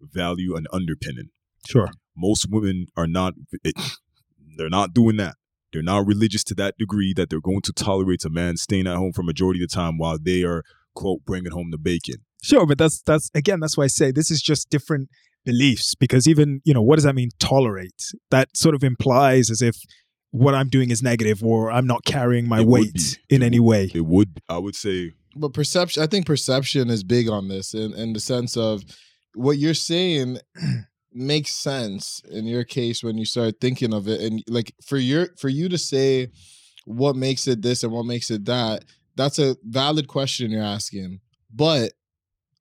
value 0.00 0.56
and 0.56 0.66
underpinning. 0.72 1.30
Sure. 1.68 1.90
Most 2.16 2.46
women 2.50 2.86
are 2.96 3.06
not. 3.06 3.34
It, 3.62 3.74
they're 4.56 4.68
not 4.68 4.92
doing 4.92 5.16
that. 5.18 5.36
They're 5.72 5.82
not 5.82 6.06
religious 6.06 6.44
to 6.44 6.54
that 6.56 6.76
degree 6.78 7.14
that 7.14 7.30
they're 7.30 7.40
going 7.40 7.62
to 7.62 7.72
tolerate 7.72 8.24
a 8.24 8.30
man 8.30 8.56
staying 8.56 8.86
at 8.86 8.96
home 8.96 9.12
for 9.12 9.22
majority 9.22 9.62
of 9.62 9.70
the 9.70 9.74
time 9.74 9.96
while 9.96 10.18
they 10.20 10.42
are 10.42 10.62
quote 10.94 11.24
bringing 11.24 11.52
home 11.52 11.70
the 11.70 11.78
bacon. 11.78 12.16
Sure, 12.42 12.66
but 12.66 12.78
that's 12.78 13.00
that's 13.02 13.30
again 13.34 13.60
that's 13.60 13.76
why 13.76 13.84
I 13.84 13.88
say 13.88 14.10
this 14.10 14.30
is 14.30 14.42
just 14.42 14.68
different 14.68 15.08
beliefs 15.44 15.94
because 15.94 16.28
even 16.28 16.60
you 16.64 16.74
know 16.74 16.82
what 16.82 16.96
does 16.96 17.04
that 17.04 17.14
mean 17.14 17.30
tolerate? 17.38 18.02
That 18.30 18.56
sort 18.56 18.74
of 18.74 18.82
implies 18.84 19.50
as 19.50 19.62
if 19.62 19.76
what 20.32 20.54
I'm 20.54 20.68
doing 20.68 20.90
is 20.90 21.02
negative 21.02 21.42
or 21.44 21.70
I'm 21.70 21.86
not 21.86 22.04
carrying 22.04 22.48
my 22.48 22.60
It 22.60 22.66
weight 22.66 23.18
in 23.30 23.42
It 23.42 23.46
any 23.46 23.60
would- 23.60 23.68
way. 23.68 23.90
It 23.94 24.04
would, 24.06 24.40
I 24.48 24.58
would 24.58 24.74
say, 24.74 25.12
but 25.34 25.54
perception 25.54 26.02
i 26.02 26.06
think 26.06 26.26
perception 26.26 26.90
is 26.90 27.02
big 27.02 27.26
on 27.30 27.48
this 27.48 27.72
in, 27.72 27.94
in 27.94 28.12
the 28.12 28.20
sense 28.20 28.54
of 28.54 28.84
what 29.34 29.56
you're 29.56 29.72
saying 29.72 30.36
makes 31.14 31.52
sense 31.54 32.20
in 32.30 32.44
your 32.46 32.64
case 32.64 33.02
when 33.02 33.16
you 33.16 33.24
start 33.24 33.54
thinking 33.60 33.92
of 33.94 34.08
it. 34.08 34.20
And 34.20 34.42
like 34.48 34.74
for 34.84 34.96
your 34.98 35.28
for 35.38 35.48
you 35.48 35.68
to 35.70 35.78
say 35.78 36.28
what 36.84 37.16
makes 37.16 37.46
it 37.46 37.62
this 37.62 37.82
and 37.82 37.92
what 37.92 38.04
makes 38.06 38.30
it 38.30 38.44
that 38.46 38.84
that's 39.16 39.38
a 39.38 39.56
valid 39.64 40.06
question 40.08 40.50
you're 40.50 40.62
asking. 40.62 41.20
But 41.54 41.92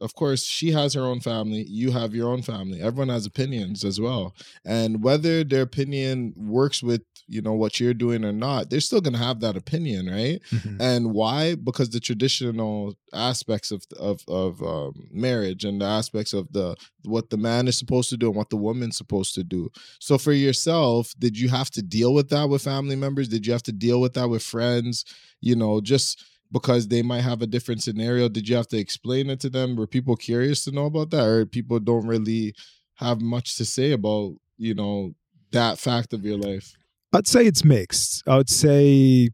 of 0.02 0.16
course 0.16 0.44
she 0.44 0.72
has 0.72 0.94
her 0.94 1.04
own 1.04 1.20
family 1.20 1.66
you 1.70 1.92
have 1.92 2.14
your 2.14 2.30
own 2.30 2.42
family 2.42 2.82
everyone 2.82 3.10
has 3.10 3.26
opinions 3.26 3.84
as 3.86 4.00
well. 4.00 4.36
And 4.66 5.04
whether 5.04 5.44
their 5.44 5.62
opinion 5.62 6.34
works 6.36 6.82
with 6.84 7.04
you 7.28 7.42
know 7.42 7.54
what 7.54 7.80
you're 7.80 7.94
doing 7.94 8.26
or 8.26 8.34
not 8.34 8.70
they're 8.70 8.82
still 8.82 9.00
going 9.00 9.14
to 9.14 9.20
have 9.20 9.40
that 9.40 9.56
opinion 9.56 10.08
right? 10.08 10.42
And 10.80 11.14
why? 11.14 11.56
Because 11.56 11.90
the 11.92 12.00
traditional 12.00 12.96
aspects 13.14 13.72
of 13.72 13.86
of 14.00 14.22
of 14.28 14.62
um, 14.64 15.08
marriage 15.12 15.64
and 15.64 15.82
the 15.82 15.86
aspects 15.86 16.34
of 16.34 16.52
the 16.52 16.76
what 17.04 17.30
the 17.30 17.38
man 17.38 17.68
is 17.68 17.78
supposed 17.78 18.10
to 18.10 18.18
do 18.18 18.28
and 18.28 18.36
what 18.36 18.50
the 18.50 18.58
woman's 18.58 18.98
supposed 18.98 19.36
to 19.36 19.44
do. 19.44 19.70
So 20.00 20.18
for 20.18 20.34
yourself 20.34 21.14
did 21.20 21.38
you 21.38 21.50
have 21.50 21.70
to 21.72 21.82
deal 21.82 22.14
with 22.14 22.30
that 22.30 22.50
with 22.50 22.64
family 22.64 22.96
members? 22.96 23.28
Did 23.28 23.46
you 23.46 23.54
have 23.54 23.64
to 23.64 23.72
deal 23.72 24.02
with 24.02 24.14
that 24.14 24.30
with 24.30 24.44
friends? 24.44 25.06
You 25.40 25.56
know 25.56 25.82
just 25.82 26.24
because 26.52 26.88
they 26.88 27.02
might 27.02 27.22
have 27.22 27.42
a 27.42 27.48
different 27.48 27.82
scenario 27.82 28.28
did 28.28 28.48
you 28.48 28.56
have 28.56 28.68
to 28.68 28.78
explain 28.78 29.30
it 29.30 29.40
to 29.40 29.50
them 29.50 29.76
were 29.76 29.88
people 29.88 30.16
curious 30.16 30.64
to 30.64 30.72
know 30.72 30.86
about 30.86 31.10
that 31.10 31.26
or 31.26 31.46
people 31.46 31.80
don't 31.80 32.08
really 32.08 32.54
have 32.96 33.22
much 33.22 33.58
to 33.58 33.66
say 33.66 33.92
about 33.92 34.34
you 34.58 34.74
know 34.74 35.14
that 35.52 35.80
fact 35.80 36.14
of 36.14 36.24
your 36.24 36.38
life 36.38 36.74
I'd 37.14 37.28
say 37.28 37.46
it's 37.46 37.64
mixed. 37.64 38.24
I 38.28 38.38
would 38.38 38.50
say, 38.50 39.30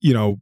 you 0.00 0.14
know, 0.14 0.40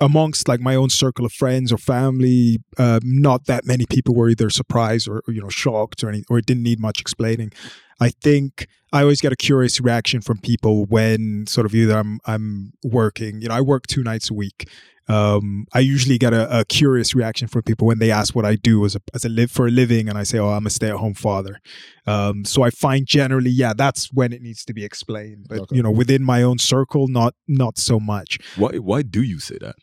amongst 0.00 0.48
like 0.48 0.60
my 0.60 0.74
own 0.74 0.90
circle 0.90 1.24
of 1.24 1.32
friends 1.32 1.72
or 1.72 1.78
family, 1.78 2.58
uh, 2.78 3.00
not 3.02 3.46
that 3.46 3.64
many 3.64 3.86
people 3.86 4.14
were 4.14 4.28
either 4.28 4.50
surprised 4.50 5.08
or, 5.08 5.22
or, 5.26 5.34
you 5.34 5.40
know 5.40 5.48
shocked 5.48 6.02
or 6.04 6.08
anything, 6.08 6.26
or 6.30 6.38
it 6.38 6.46
didn't 6.46 6.62
need 6.62 6.80
much 6.80 7.00
explaining. 7.00 7.52
I 8.00 8.10
think 8.10 8.66
I 8.92 9.02
always 9.02 9.20
get 9.20 9.32
a 9.32 9.36
curious 9.36 9.80
reaction 9.80 10.20
from 10.20 10.38
people 10.38 10.84
when 10.84 11.46
sort 11.46 11.66
of 11.66 11.74
either 11.74 11.96
I'm 11.96 12.20
I'm 12.26 12.72
working, 12.84 13.40
you 13.40 13.48
know, 13.48 13.54
I 13.54 13.60
work 13.60 13.86
two 13.86 14.02
nights 14.02 14.30
a 14.30 14.34
week. 14.34 14.68
Um, 15.06 15.66
I 15.72 15.80
usually 15.80 16.16
get 16.16 16.32
a, 16.32 16.60
a 16.60 16.64
curious 16.64 17.14
reaction 17.14 17.46
from 17.46 17.62
people 17.62 17.86
when 17.86 17.98
they 17.98 18.10
ask 18.10 18.34
what 18.34 18.44
I 18.46 18.56
do 18.56 18.84
as 18.86 18.96
a 18.96 19.00
as 19.12 19.24
a 19.24 19.28
live 19.28 19.50
for 19.50 19.66
a 19.66 19.70
living, 19.70 20.08
and 20.08 20.16
I 20.16 20.22
say, 20.22 20.38
"Oh, 20.38 20.48
I'm 20.48 20.66
a 20.66 20.70
stay 20.70 20.88
at 20.88 20.96
home 20.96 21.14
father." 21.14 21.60
Um, 22.06 22.44
so 22.44 22.62
I 22.62 22.70
find 22.70 23.06
generally, 23.06 23.50
yeah, 23.50 23.74
that's 23.74 24.12
when 24.12 24.32
it 24.32 24.40
needs 24.42 24.64
to 24.64 24.72
be 24.74 24.84
explained. 24.84 25.46
But 25.48 25.60
Okay. 25.60 25.76
you 25.76 25.82
know, 25.82 25.90
within 25.90 26.22
my 26.22 26.42
own 26.42 26.58
circle, 26.58 27.08
not 27.08 27.34
not 27.46 27.78
so 27.78 28.00
much. 28.00 28.38
why 28.56 28.70
why 28.78 29.02
do 29.02 29.22
you 29.22 29.40
say 29.40 29.58
that? 29.60 29.76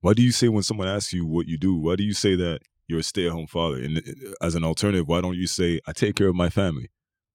Why 0.00 0.12
do 0.14 0.22
you 0.22 0.30
say 0.30 0.48
when 0.48 0.62
someone 0.62 0.86
asks 0.88 1.12
you 1.12 1.26
what 1.26 1.48
you 1.48 1.58
do? 1.58 1.74
Why 1.74 1.96
do 1.96 2.04
you 2.04 2.14
say 2.14 2.36
that 2.36 2.60
you're 2.86 3.00
a 3.00 3.02
stay-at-home 3.02 3.48
father? 3.48 3.78
And 3.82 3.98
uh, 3.98 4.46
as 4.46 4.54
an 4.54 4.62
alternative, 4.64 5.08
why 5.08 5.20
don't 5.20 5.36
you 5.36 5.48
say 5.48 5.80
I 5.88 5.92
take 5.92 6.14
care 6.14 6.28
of 6.28 6.36
my 6.36 6.48
family? 6.50 6.90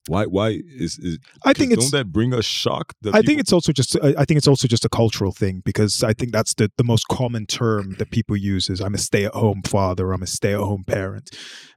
Why 0.08 0.26
why 0.26 0.62
is, 0.68 1.00
is 1.00 1.18
I 1.46 1.54
think 1.54 1.72
it's 1.72 1.90
don't 1.90 2.00
that 2.00 2.12
bring 2.12 2.34
a 2.34 2.42
shock? 2.42 2.94
That 3.02 3.16
I 3.16 3.22
think 3.22 3.40
it's 3.40 3.54
also 3.54 3.72
just 3.72 3.96
I 4.04 4.14
I 4.18 4.26
think 4.26 4.38
it's 4.38 4.48
also 4.48 4.68
just 4.68 4.84
a 4.84 4.90
cultural 4.90 5.32
thing 5.32 5.62
because 5.64 6.04
I 6.04 6.14
think 6.14 6.32
that's 6.32 6.54
the 6.56 6.72
the 6.78 6.84
most 6.84 7.08
common 7.08 7.46
term 7.46 7.96
that 8.00 8.12
people 8.12 8.36
use 8.36 8.70
is 8.70 8.82
I'm 8.82 8.96
a 8.96 8.98
stay 8.98 9.26
at 9.26 9.34
home 9.34 9.62
father, 9.66 10.12
I'm 10.12 10.24
a 10.24 10.28
stay 10.28 10.54
at 10.54 10.60
home 10.60 10.84
parent. 10.86 11.30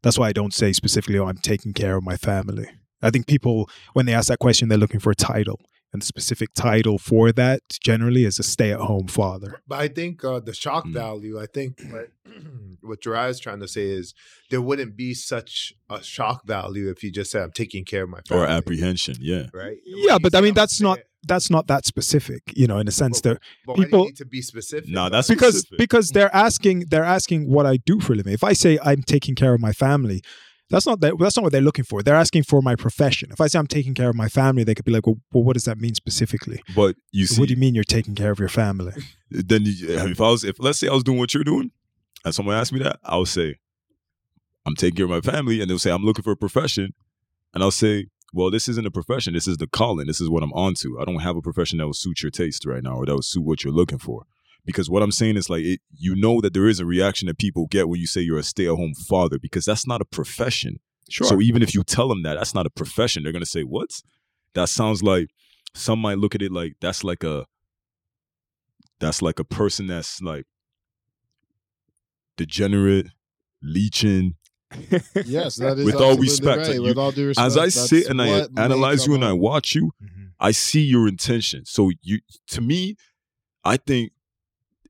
That's 0.02 0.18
why 0.18 0.28
I 0.28 0.32
don't 0.32 0.52
say 0.54 0.72
specifically 0.72 1.18
oh 1.18 1.26
I'm 1.26 1.38
taking 1.38 1.72
care 1.72 1.96
of 1.96 2.02
my 2.02 2.16
family. 2.16 2.66
I 3.02 3.10
think 3.10 3.26
people 3.26 3.70
when 3.92 4.06
they 4.06 4.14
ask 4.14 4.28
that 4.28 4.40
question 4.40 4.68
they're 4.68 4.78
looking 4.78 5.00
for 5.00 5.10
a 5.10 5.16
title 5.16 5.60
and 5.92 6.03
the 6.03 6.07
specific 6.07 6.51
title 6.55 6.99
for 6.99 7.33
that 7.33 7.61
generally 7.81 8.25
is 8.25 8.38
a 8.38 8.42
stay 8.42 8.72
at 8.72 8.81
home 8.81 9.07
father. 9.07 9.62
But 9.66 9.79
I 9.81 9.88
think 9.88 10.25
uh, 10.25 10.40
the 10.40 10.53
shock 10.55 10.85
Mm. 10.87 10.92
value, 10.92 11.40
I 11.40 11.46
think 11.46 11.81
what, 11.90 12.09
what 12.83 13.01
Jariah 13.01 13.31
is 13.31 13.40
trying 13.40 13.61
to 13.61 13.68
say 13.68 13.87
is 13.88 14.14
there 14.51 14.61
wouldn't 14.61 14.96
be 14.96 15.14
such 15.14 15.72
a 15.88 16.03
shock 16.03 16.44
value 16.46 16.90
if 16.90 17.03
you 17.03 17.11
just 17.11 17.31
said, 17.31 17.42
I'm 17.42 17.53
taking 17.53 17.85
care 17.85 18.03
of 18.05 18.11
my 18.11 18.20
family. 18.29 18.44
or 18.44 18.46
apprehension. 18.49 19.16
Yeah, 19.20 19.46
Right? 19.55 19.79
Yeah, 19.85 20.14
When 20.14 20.22
but 20.22 20.35
I 20.35 20.40
mean 20.40 20.55
that's 20.55 20.81
not 20.81 20.99
that's 21.29 21.51
not 21.51 21.66
that 21.66 21.85
specific, 21.87 22.42
you 22.55 22.68
know, 22.68 22.79
in 22.79 22.87
a 22.87 22.92
sense 22.92 23.20
that 23.22 23.38
But 23.66 23.72
why 23.72 23.75
do 23.77 23.81
you 23.81 23.87
people- 23.87 24.05
need 24.05 24.16
to 24.18 24.25
be 24.27 24.42
specific. 24.42 24.88
No, 24.90 25.09
that's 25.09 25.27
because 25.29 25.59
specific. 25.59 25.79
because 25.79 26.11
they're 26.11 26.35
asking 26.35 26.85
they're 26.90 27.05
asking 27.18 27.49
what 27.51 27.66
I 27.66 27.79
do 27.79 28.01
for 28.01 28.12
a 28.12 28.16
living. 28.16 28.33
If 28.33 28.44
I 28.44 28.53
say 28.53 28.79
I'm 28.83 29.03
taking 29.03 29.35
care 29.35 29.53
of 29.55 29.61
my 29.61 29.72
family, 29.72 30.22
that's 30.70 30.87
not 30.87 31.00
that 31.00 31.14
that's 31.18 31.37
not 31.37 31.44
what 31.44 31.52
they're 31.52 31.61
looking 31.61 31.85
for. 31.85 32.02
They're 32.02 32.16
asking 32.16 32.42
for 32.44 32.61
my 32.61 32.74
profession. 32.74 33.31
If 33.31 33.40
I 33.40 33.46
say 33.46 33.59
I'm 33.59 33.66
taking 33.66 33.94
care 33.94 34.09
of 34.09 34.16
my 34.16 34.29
family, 34.29 34.64
they 34.64 34.74
could 34.74 34.85
be 34.85 34.92
like, 34.92 35.07
well, 35.07 35.16
well 35.33 35.44
what 35.44 35.55
does 35.55 35.64
that 35.64 35.79
mean 35.79 35.94
specifically? 35.94 36.62
but 36.74 36.96
you 37.12 37.26
see, 37.26 37.40
what 37.40 37.48
do 37.48 37.55
you 37.55 37.61
mean 37.61 37.74
you're 37.74 37.85
taking 37.85 38.14
care 38.14 38.33
of 38.33 38.38
your 38.38 38.48
family? 38.48 38.92
then 39.31 39.62
you, 39.64 39.88
if 39.88 40.20
I 40.20 40.31
was 40.31 40.44
if 40.44 40.57
let's 40.59 40.79
say 40.79 40.88
I 40.88 40.92
was 40.92 41.05
doing 41.05 41.18
what 41.18 41.35
you're 41.35 41.44
doing, 41.44 41.70
and 42.24 42.35
someone 42.35 42.57
asked 42.57 42.72
me 42.72 42.81
that, 42.81 42.98
I 43.05 43.16
would 43.16 43.29
say, 43.29 43.57
I'm 44.66 44.74
taking 44.74 44.96
care 44.96 45.05
of 45.05 45.11
my 45.11 45.20
family, 45.20 45.61
and 45.61 45.70
they'll 45.70 45.79
say 45.79 45.92
I'm 45.92 46.05
looking 46.05 46.24
for 46.24 46.33
a 46.33 46.37
profession, 46.37 46.92
and 47.55 47.62
I'll 47.62 47.70
say, 47.70 48.07
well, 48.33 48.50
this 48.50 48.68
isn't 48.68 48.87
a 48.87 48.90
profession. 48.90 49.35
This 49.35 49.46
is 49.46 49.57
the 49.59 49.68
calling. 49.68 50.07
This 50.07 50.20
is 50.20 50.29
what 50.29 50.42
I'm 50.42 50.52
onto. 50.52 51.00
I 51.00 51.05
don't 51.05 51.20
have 51.20 51.37
a 51.37 51.42
profession 51.42 51.79
that 51.79 51.87
will 51.87 51.94
suit 51.94 52.22
your 52.22 52.31
taste 52.31 52.66
right 52.66 52.83
now, 52.83 52.96
or 52.96 53.07
that 53.07 53.14
will 53.14 53.22
suit 53.22 53.44
what 53.44 53.62
you're 53.62 53.72
looking 53.72 53.98
for. 53.98 54.26
Because 54.66 54.90
what 54.90 55.02
I'm 55.02 55.12
saying 55.12 55.37
is 55.37 55.48
like 55.48 55.64
it, 55.64 55.81
you 55.96 56.14
know 56.14 56.40
that 56.42 56.52
there 56.52 56.66
is 56.66 56.81
a 56.81 56.85
reaction 56.85 57.29
that 57.29 57.38
people 57.38 57.66
get 57.68 57.88
when 57.88 58.00
you 58.00 58.07
say 58.07 58.20
you're 58.20 58.38
a 58.38 58.42
stay-at-home 58.42 58.94
father, 59.09 59.38
because 59.38 59.64
that's 59.64 59.87
not 59.87 60.00
a 60.02 60.05
profession. 60.05 60.81
Sure. 61.09 61.26
So 61.29 61.40
even 61.40 61.62
if 61.62 61.74
you 61.74 61.83
tell 61.85 62.09
them 62.09 62.22
that 62.24 62.35
that's 62.35 62.55
not 62.55 62.66
a 62.66 62.70
profession, 62.70 63.22
they're 63.22 63.33
gonna 63.33 63.46
say, 63.46 63.62
"What?" 63.62 64.02
That 64.55 64.68
sounds 64.68 65.02
like 65.02 65.29
some 65.72 66.00
might 66.00 66.18
look 66.18 66.35
at 66.35 66.42
it 66.42 66.50
like 66.50 66.74
that's 66.81 67.05
like 67.05 67.22
a 67.22 67.46
that's 68.98 69.22
like 69.22 69.38
a 69.38 69.44
person 69.44 69.87
that's 69.87 70.20
like 70.20 70.46
degenerate, 72.37 73.09
leeching, 73.62 74.35
Yes, 75.24 75.57
that 75.57 75.79
is 75.79 75.85
With 75.87 75.94
all 75.96 76.16
respect, 76.16 76.59
right. 76.59 76.68
like, 76.70 76.81
With 76.81 76.98
all 76.98 77.12
due 77.12 77.29
respect, 77.29 77.46
As 77.46 77.57
I 77.57 77.68
sit 77.68 78.09
and 78.09 78.20
I 78.20 78.46
analyze 78.57 79.07
you 79.07 79.14
and 79.14 79.24
I 79.24 79.33
watch 79.33 79.74
you, 79.74 79.92
Mhm. 80.02 80.33
I 80.40 80.50
see 80.50 80.83
your 80.83 81.09
intention. 81.09 81.64
So 81.64 81.90
you, 82.02 82.20
to 82.48 82.61
me, 82.61 82.96
I 83.64 83.76
think 83.76 84.12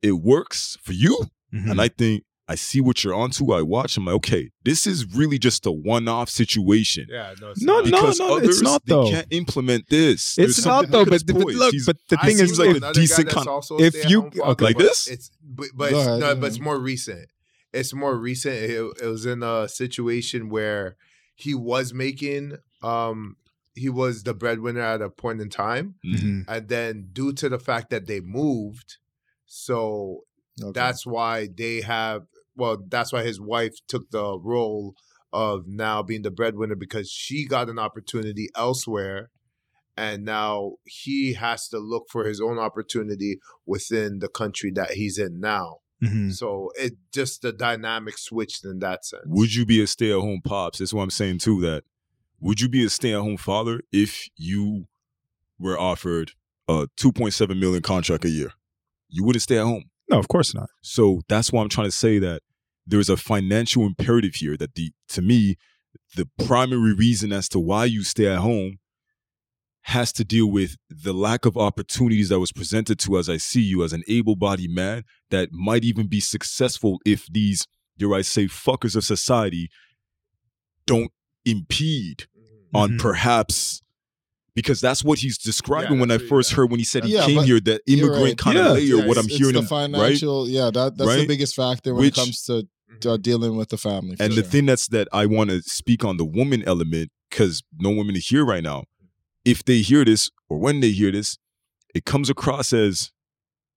it 0.03 0.13
works 0.13 0.77
for 0.83 0.93
you, 0.93 1.27
Mhm. 1.55 1.71
and 1.71 1.81
I 1.81 1.89
think 1.89 2.25
I 2.49 2.55
see 2.55 2.81
what 2.81 3.03
you're 3.03 3.13
onto. 3.15 3.53
I 3.53 3.63
watch. 3.63 3.97
I'm 3.97 4.05
like, 4.05 4.15
okay, 4.17 4.51
this 4.65 4.87
is 4.87 5.05
really 5.15 5.37
just 5.39 5.67
a 5.67 5.73
one-off 5.73 6.29
situation. 6.31 7.07
Yeah, 7.11 7.35
no, 7.41 7.51
it's 7.51 7.61
No, 7.63 7.81
not. 7.81 7.87
no, 7.87 8.01
Because 8.03 8.19
no, 8.21 8.37
others, 8.37 8.49
it's 8.51 8.63
not, 8.63 8.83
though. 8.87 9.05
they 9.05 9.11
though. 9.11 9.17
can't 9.17 9.27
implement 9.31 9.89
this. 9.89 10.39
It's 10.39 10.63
something- 10.63 10.91
not 10.93 11.05
though, 11.07 11.11
but, 11.11 11.27
but 11.27 11.37
look, 11.37 11.73
He's- 11.73 11.87
but 11.87 11.97
the 12.09 12.19
I 12.21 12.27
thing 12.27 12.37
see 12.37 12.43
is, 12.45 12.59
like 12.59 12.77
if, 12.77 12.83
a 12.85 12.93
decent 12.93 13.29
that's 13.29 13.35
con- 13.35 13.49
also 13.49 13.79
if 13.81 14.09
you- 14.09 14.23
father, 14.23 14.43
okay. 14.53 14.65
Like 14.67 14.79
this? 14.79 15.09
It's 15.09 15.31
but, 15.43 15.69
but 15.75 15.91
Go 15.91 15.99
it's, 15.99 16.07
ahead, 16.07 16.21
no, 16.21 16.35
but 16.37 16.47
it's 16.47 16.61
more 16.61 16.79
recent. 16.79 17.29
It's 17.73 17.93
more 17.93 18.17
recent. 18.17 18.55
It, 18.55 18.81
it 19.03 19.07
was 19.07 19.27
in 19.27 19.43
a 19.43 19.69
situation 19.69 20.49
where 20.49 20.97
he 21.35 21.53
was 21.55 21.93
making 21.93 22.59
um 22.83 23.37
he 23.75 23.89
was 23.91 24.23
the 24.23 24.33
breadwinner 24.35 24.81
at 24.81 25.03
a 25.03 25.11
point 25.11 25.41
in 25.41 25.51
time, 25.51 25.97
Mhm. 26.07 26.45
and 26.49 26.69
then 26.69 27.09
due 27.13 27.33
to 27.35 27.49
the 27.49 27.59
fact 27.59 27.91
that 27.91 28.07
they 28.07 28.21
moved, 28.21 28.97
so 29.47 30.21
Okay. 30.63 30.73
that's 30.73 31.05
why 31.07 31.49
they 31.55 31.83
have 31.83 32.23
well 32.57 32.79
that's 32.89 33.13
why 33.13 33.23
his 33.23 33.39
wife 33.41 33.75
took 33.89 34.11
the 34.11 34.39
role 34.39 34.95
of 35.33 35.65
now 35.67 36.03
being 36.03 36.23
the 36.23 36.31
breadwinner 36.31 36.75
because 36.77 37.11
she 37.11 37.47
got 37.47 37.69
an 37.69 37.79
opportunity 37.79 38.49
elsewhere 38.57 39.31
and 39.99 40.25
now 40.25 40.73
he 40.85 41.35
has 41.35 41.69
to 41.69 41.79
look 41.79 42.05
for 42.11 42.25
his 42.27 42.41
own 42.41 42.59
opportunity 42.59 43.39
within 43.67 44.19
the 44.21 44.29
country 44.29 44.71
that 44.75 44.93
he's 44.93 45.19
in 45.19 45.41
now 45.41 45.77
Mhm. 46.03 46.33
so 46.33 46.71
it 46.79 46.95
just 47.13 47.43
the 47.43 47.53
dynamic 47.53 48.17
switched 48.17 48.65
in 48.65 48.79
that 48.79 49.05
sense 49.05 49.25
Would 49.27 49.55
you 49.55 49.65
be 49.67 49.83
a 49.83 49.87
stay-at-home 49.87 50.41
pops? 50.43 50.79
That's 50.79 50.93
what 50.95 51.03
I'm 51.03 51.11
saying 51.11 51.39
too. 51.39 51.61
That 51.63 51.85
would 52.41 52.61
you 52.63 52.69
be 52.69 52.85
a 52.85 52.91
stay-at-home 52.91 53.37
father 53.39 53.81
if 53.93 54.29
you 54.37 54.89
were 55.59 55.79
offered 55.79 56.33
a 56.69 56.89
2.7 56.97 57.59
million 57.59 57.83
contract 57.83 58.25
a 58.27 58.29
year? 58.31 58.53
You 59.09 59.25
wouldn't 59.25 59.43
stay 59.43 59.59
at 59.59 59.65
home. 59.65 59.85
no, 60.11 60.19
of 60.19 60.29
course 60.29 60.55
not. 60.55 60.69
So 60.83 61.21
that's 61.29 61.53
why 61.53 61.63
I'm 61.63 61.69
trying 61.69 61.89
to 61.89 61.97
say 61.97 62.19
that 62.21 62.43
there's 62.87 63.09
a 63.09 63.17
financial 63.17 63.85
imperative 63.85 64.37
here 64.37 64.57
that 64.57 64.75
the 64.75 64.93
to 65.09 65.23
me, 65.23 65.57
the 66.15 66.29
primary 66.45 66.95
reason 66.95 67.33
as 67.33 67.49
to 67.51 67.59
why 67.59 67.85
you 67.87 68.05
stay 68.05 68.27
at 68.27 68.39
home 68.39 68.79
has 69.83 70.13
to 70.13 70.25
deal 70.25 70.51
with 70.51 70.77
the 70.91 71.13
lack 71.13 71.45
of 71.47 71.57
opportunities 71.57 72.29
that 72.29 72.41
was 72.41 72.51
presented 72.53 72.99
to 72.99 73.17
as 73.19 73.29
I 73.29 73.37
see 73.37 73.61
you 73.63 73.85
as 73.85 73.93
an 73.93 74.03
able-bodied 74.09 74.71
man 74.71 75.05
that 75.31 75.51
might 75.53 75.85
even 75.85 76.09
be 76.09 76.19
successful 76.21 76.99
if 77.07 77.27
these, 77.27 77.67
dare 77.97 78.13
I 78.15 78.23
say, 78.23 78.47
fuckers 78.47 78.97
of 78.97 79.05
society 79.05 79.69
don't 80.87 81.13
impede 81.45 82.27
on 82.75 82.93
Mhm. 82.93 82.99
perhaps 83.01 83.81
because 84.57 84.81
that's 84.81 85.05
what 85.05 85.21
he's 85.21 85.39
describing 85.39 86.01
when 86.01 86.11
I 86.11 86.19
first 86.19 86.51
yeah. 86.51 86.57
heard 86.57 86.71
when 86.73 86.81
he 86.81 86.85
said 86.85 87.05
he 87.05 87.13
Yeah, 87.15 87.27
came 87.27 87.45
here, 87.45 87.61
that 87.61 87.83
immigrant 87.87 88.25
right. 88.25 88.37
kind 88.39 88.57
Yeah. 88.59 88.71
of 88.71 88.75
layer, 88.75 88.97
Yeah, 88.97 89.07
what 89.07 89.19
I'm 89.19 89.27
it's 89.27 89.37
hearing 89.37 89.53
the 89.53 89.61
him, 89.61 89.65
right? 89.67 89.69
financial. 89.93 90.49
Yeah, 90.49 90.71
that 90.73 90.97
that's 90.97 91.15
the 91.15 91.27
biggest 91.29 91.55
factor 91.55 91.95
when 91.95 92.01
Which- 92.03 92.19
it 92.19 92.21
comes 92.21 92.43
to 92.47 92.67
uh, 93.09 93.17
dealing 93.19 93.55
with 93.57 93.69
the 93.69 93.77
family. 93.77 94.17
for 94.17 94.23
And 94.23 94.33
the 94.33 94.43
thing 94.43 94.67
that's 94.67 94.89
that 94.89 95.07
I 95.13 95.27
want 95.27 95.51
to 95.51 95.61
speak 95.63 96.05
on 96.05 96.17
the 96.17 96.25
woman 96.25 96.65
element 96.67 97.11
because 97.31 97.63
no 97.79 97.91
women 97.91 98.17
are 98.17 98.21
here 98.21 98.45
right 98.45 98.63
now. 98.63 98.85
If 99.45 99.65
they 99.65 99.79
hear 99.83 100.05
this 100.05 100.31
or 100.49 100.59
when 100.59 100.81
they 100.81 100.91
hear 100.91 101.13
this, 101.13 101.37
it 101.95 102.05
comes 102.05 102.31
across 102.31 102.73
as 102.73 103.11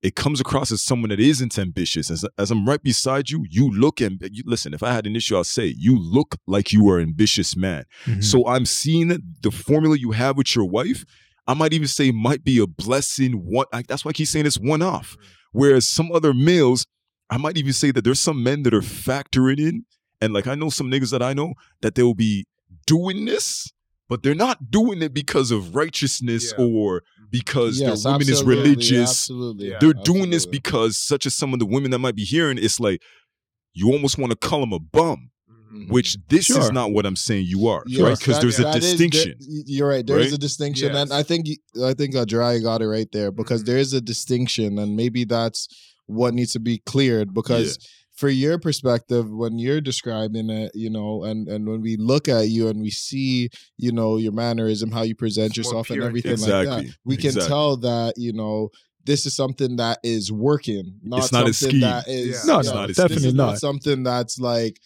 it 0.02 0.16
comes 0.16 0.40
across 0.40 0.72
as 0.72 0.82
someone 0.82 1.10
that 1.10 1.20
isn't 1.20 1.60
ambitious. 1.60 2.10
As, 2.10 2.26
as 2.38 2.52
I'm 2.52 2.66
right 2.68 2.82
beside 2.82 3.30
you, 3.30 3.46
you 3.50 3.70
look 3.70 4.00
and 4.00 4.18
you, 4.32 4.44
listen. 4.46 4.74
If 4.74 4.82
I 4.82 4.94
had 4.94 5.06
an 5.06 5.16
issue, 5.16 5.36
I'll 5.36 5.44
say 5.44 5.74
you 5.78 5.98
look 6.00 6.38
like 6.48 6.72
you 6.72 6.90
are 6.90 7.00
an 7.00 7.10
ambitious 7.10 7.56
man. 7.58 7.84
Mhm. 8.06 8.24
So 8.24 8.48
I'm 8.48 8.66
seeing 8.66 9.10
the 9.42 9.52
formula 9.52 9.98
you 9.98 10.12
have 10.12 10.38
with 10.38 10.56
your 10.56 10.66
wife. 10.66 11.04
I 11.48 11.54
might 11.54 11.74
even 11.74 11.88
say 11.88 12.12
might 12.12 12.44
be 12.44 12.60
a 12.60 12.68
blessing. 12.68 13.34
One 13.34 13.66
I, 13.74 13.84
that's 13.88 14.06
why 14.06 14.10
I 14.10 14.14
keep 14.14 14.28
saying 14.28 14.46
it's 14.46 14.60
one 14.60 14.82
off. 14.82 15.18
Whereas 15.52 15.88
some 15.88 16.12
other 16.12 16.34
males, 16.34 16.86
I 17.30 17.38
might 17.38 17.58
even 17.58 17.74
say 17.74 17.92
that 17.92 18.04
there's 18.04 18.22
some 18.22 18.42
men 18.44 18.64
that 18.64 18.74
are 18.74 18.82
factoring 18.82 19.60
in, 19.60 19.86
and 20.22 20.32
like 20.32 20.48
I 20.48 20.56
know 20.56 20.70
some 20.70 20.90
niggas 20.90 21.12
that 21.12 21.22
I 21.24 21.34
know 21.34 21.56
that 21.82 21.96
they'll 21.96 22.14
be 22.14 22.46
doing 22.86 23.26
this, 23.26 23.72
but 24.08 24.24
they're 24.24 24.36
not 24.36 24.72
doing 24.72 25.02
it 25.02 25.14
because 25.14 25.52
of 25.52 25.76
righteousness 25.76 26.54
Yeah. 26.58 26.64
or 26.66 27.04
because 27.30 27.80
Yes, 27.80 28.04
their 28.04 28.14
woman 28.14 28.30
is 28.30 28.44
religious. 28.44 29.10
Absolutely, 29.10 29.70
Yeah. 29.70 29.78
They're 29.80 29.94
doing 29.94 30.30
this 30.30 30.46
because 30.46 30.98
such 30.98 31.26
as 31.26 31.36
some 31.36 31.54
of 31.54 31.60
the 31.60 31.66
women 31.66 31.92
that 31.92 32.00
might 32.00 32.16
be 32.16 32.24
hearing, 32.24 32.58
it's 32.58 32.80
like 32.80 33.02
you 33.74 33.92
almost 33.92 34.18
want 34.18 34.32
to 34.32 34.38
call 34.38 34.60
them 34.62 34.74
a 34.74 34.80
bum. 34.80 35.32
Mhm. 35.72 35.90
Which 35.92 36.18
this 36.30 36.50
is 36.50 36.72
not 36.72 36.92
what 36.94 37.06
I'm 37.06 37.16
saying 37.16 37.46
you 37.48 37.68
are, 37.68 37.84
Yes, 37.86 38.02
right? 38.02 38.18
Because 38.18 38.40
there's 38.42 38.58
a 38.58 38.64
that 38.64 38.78
is- 38.78 38.90
distinction. 38.90 39.36
there- 39.40 39.64
you're 39.68 39.88
right. 39.88 40.06
There 40.06 40.18
is 40.18 40.28
right? 40.32 40.34
a 40.34 40.38
distinction, 40.40 40.96
and 40.96 41.14
I 41.14 41.22
think 41.22 41.48
I 41.84 41.94
think 41.94 42.16
Ajay 42.16 42.64
got 42.64 42.82
it 42.82 42.88
right 42.88 43.08
there 43.12 43.32
because 43.32 43.62
Mhm. 43.62 43.66
there 43.68 43.78
is 43.78 43.94
a 43.94 44.02
distinction, 44.02 44.80
and 44.80 44.96
maybe 44.96 45.26
that's 45.26 45.68
what 46.08 46.34
needs 46.34 46.54
to 46.54 46.60
be 46.60 46.80
cleared 46.80 47.34
because. 47.36 47.78
For 48.20 48.30
your 48.30 48.58
perspective, 48.60 49.26
when 49.32 49.60
you're 49.60 49.82
describing 49.82 50.50
it, 50.50 50.72
you 50.76 50.90
know, 50.90 51.24
and 51.24 51.48
and 51.48 51.68
when 51.70 51.82
we 51.82 51.96
look 51.98 52.28
at 52.28 52.50
you 52.50 52.68
and 52.68 52.82
we 52.82 52.90
see, 52.92 53.50
you 53.78 53.92
know, 53.92 54.18
your 54.18 54.34
mannerism, 54.34 54.92
how 54.92 55.04
you 55.04 55.16
present 55.16 55.58
It's 55.58 55.58
more 55.58 55.80
yourself, 55.80 55.90
and 55.92 56.04
everything 56.04 56.32
exactly. 56.34 56.68
like 56.68 56.86
that, 56.88 56.96
we 57.06 57.16
can 57.18 57.28
exactly. 57.28 57.48
tell 57.48 57.78
that 57.78 58.14
you 58.18 58.34
know 58.34 58.70
this 59.06 59.26
is 59.26 59.36
something 59.36 59.78
that 59.78 59.98
is 60.04 60.32
working, 60.32 61.00
not 61.02 61.20
It's 61.20 61.32
not 61.32 61.48
a 61.50 61.54
scheme. 61.54 61.80
that 61.82 62.08
is 62.08 62.28
Yeah. 62.46 62.54
No, 62.54 62.60
It's 62.60 62.70
no, 62.70 62.76
not 62.76 62.90
a 62.90 62.94
definitely 62.94 63.30
is 63.30 63.34
not. 63.34 63.58
something 63.58 64.04
that's 64.04 64.38
like 64.40 64.80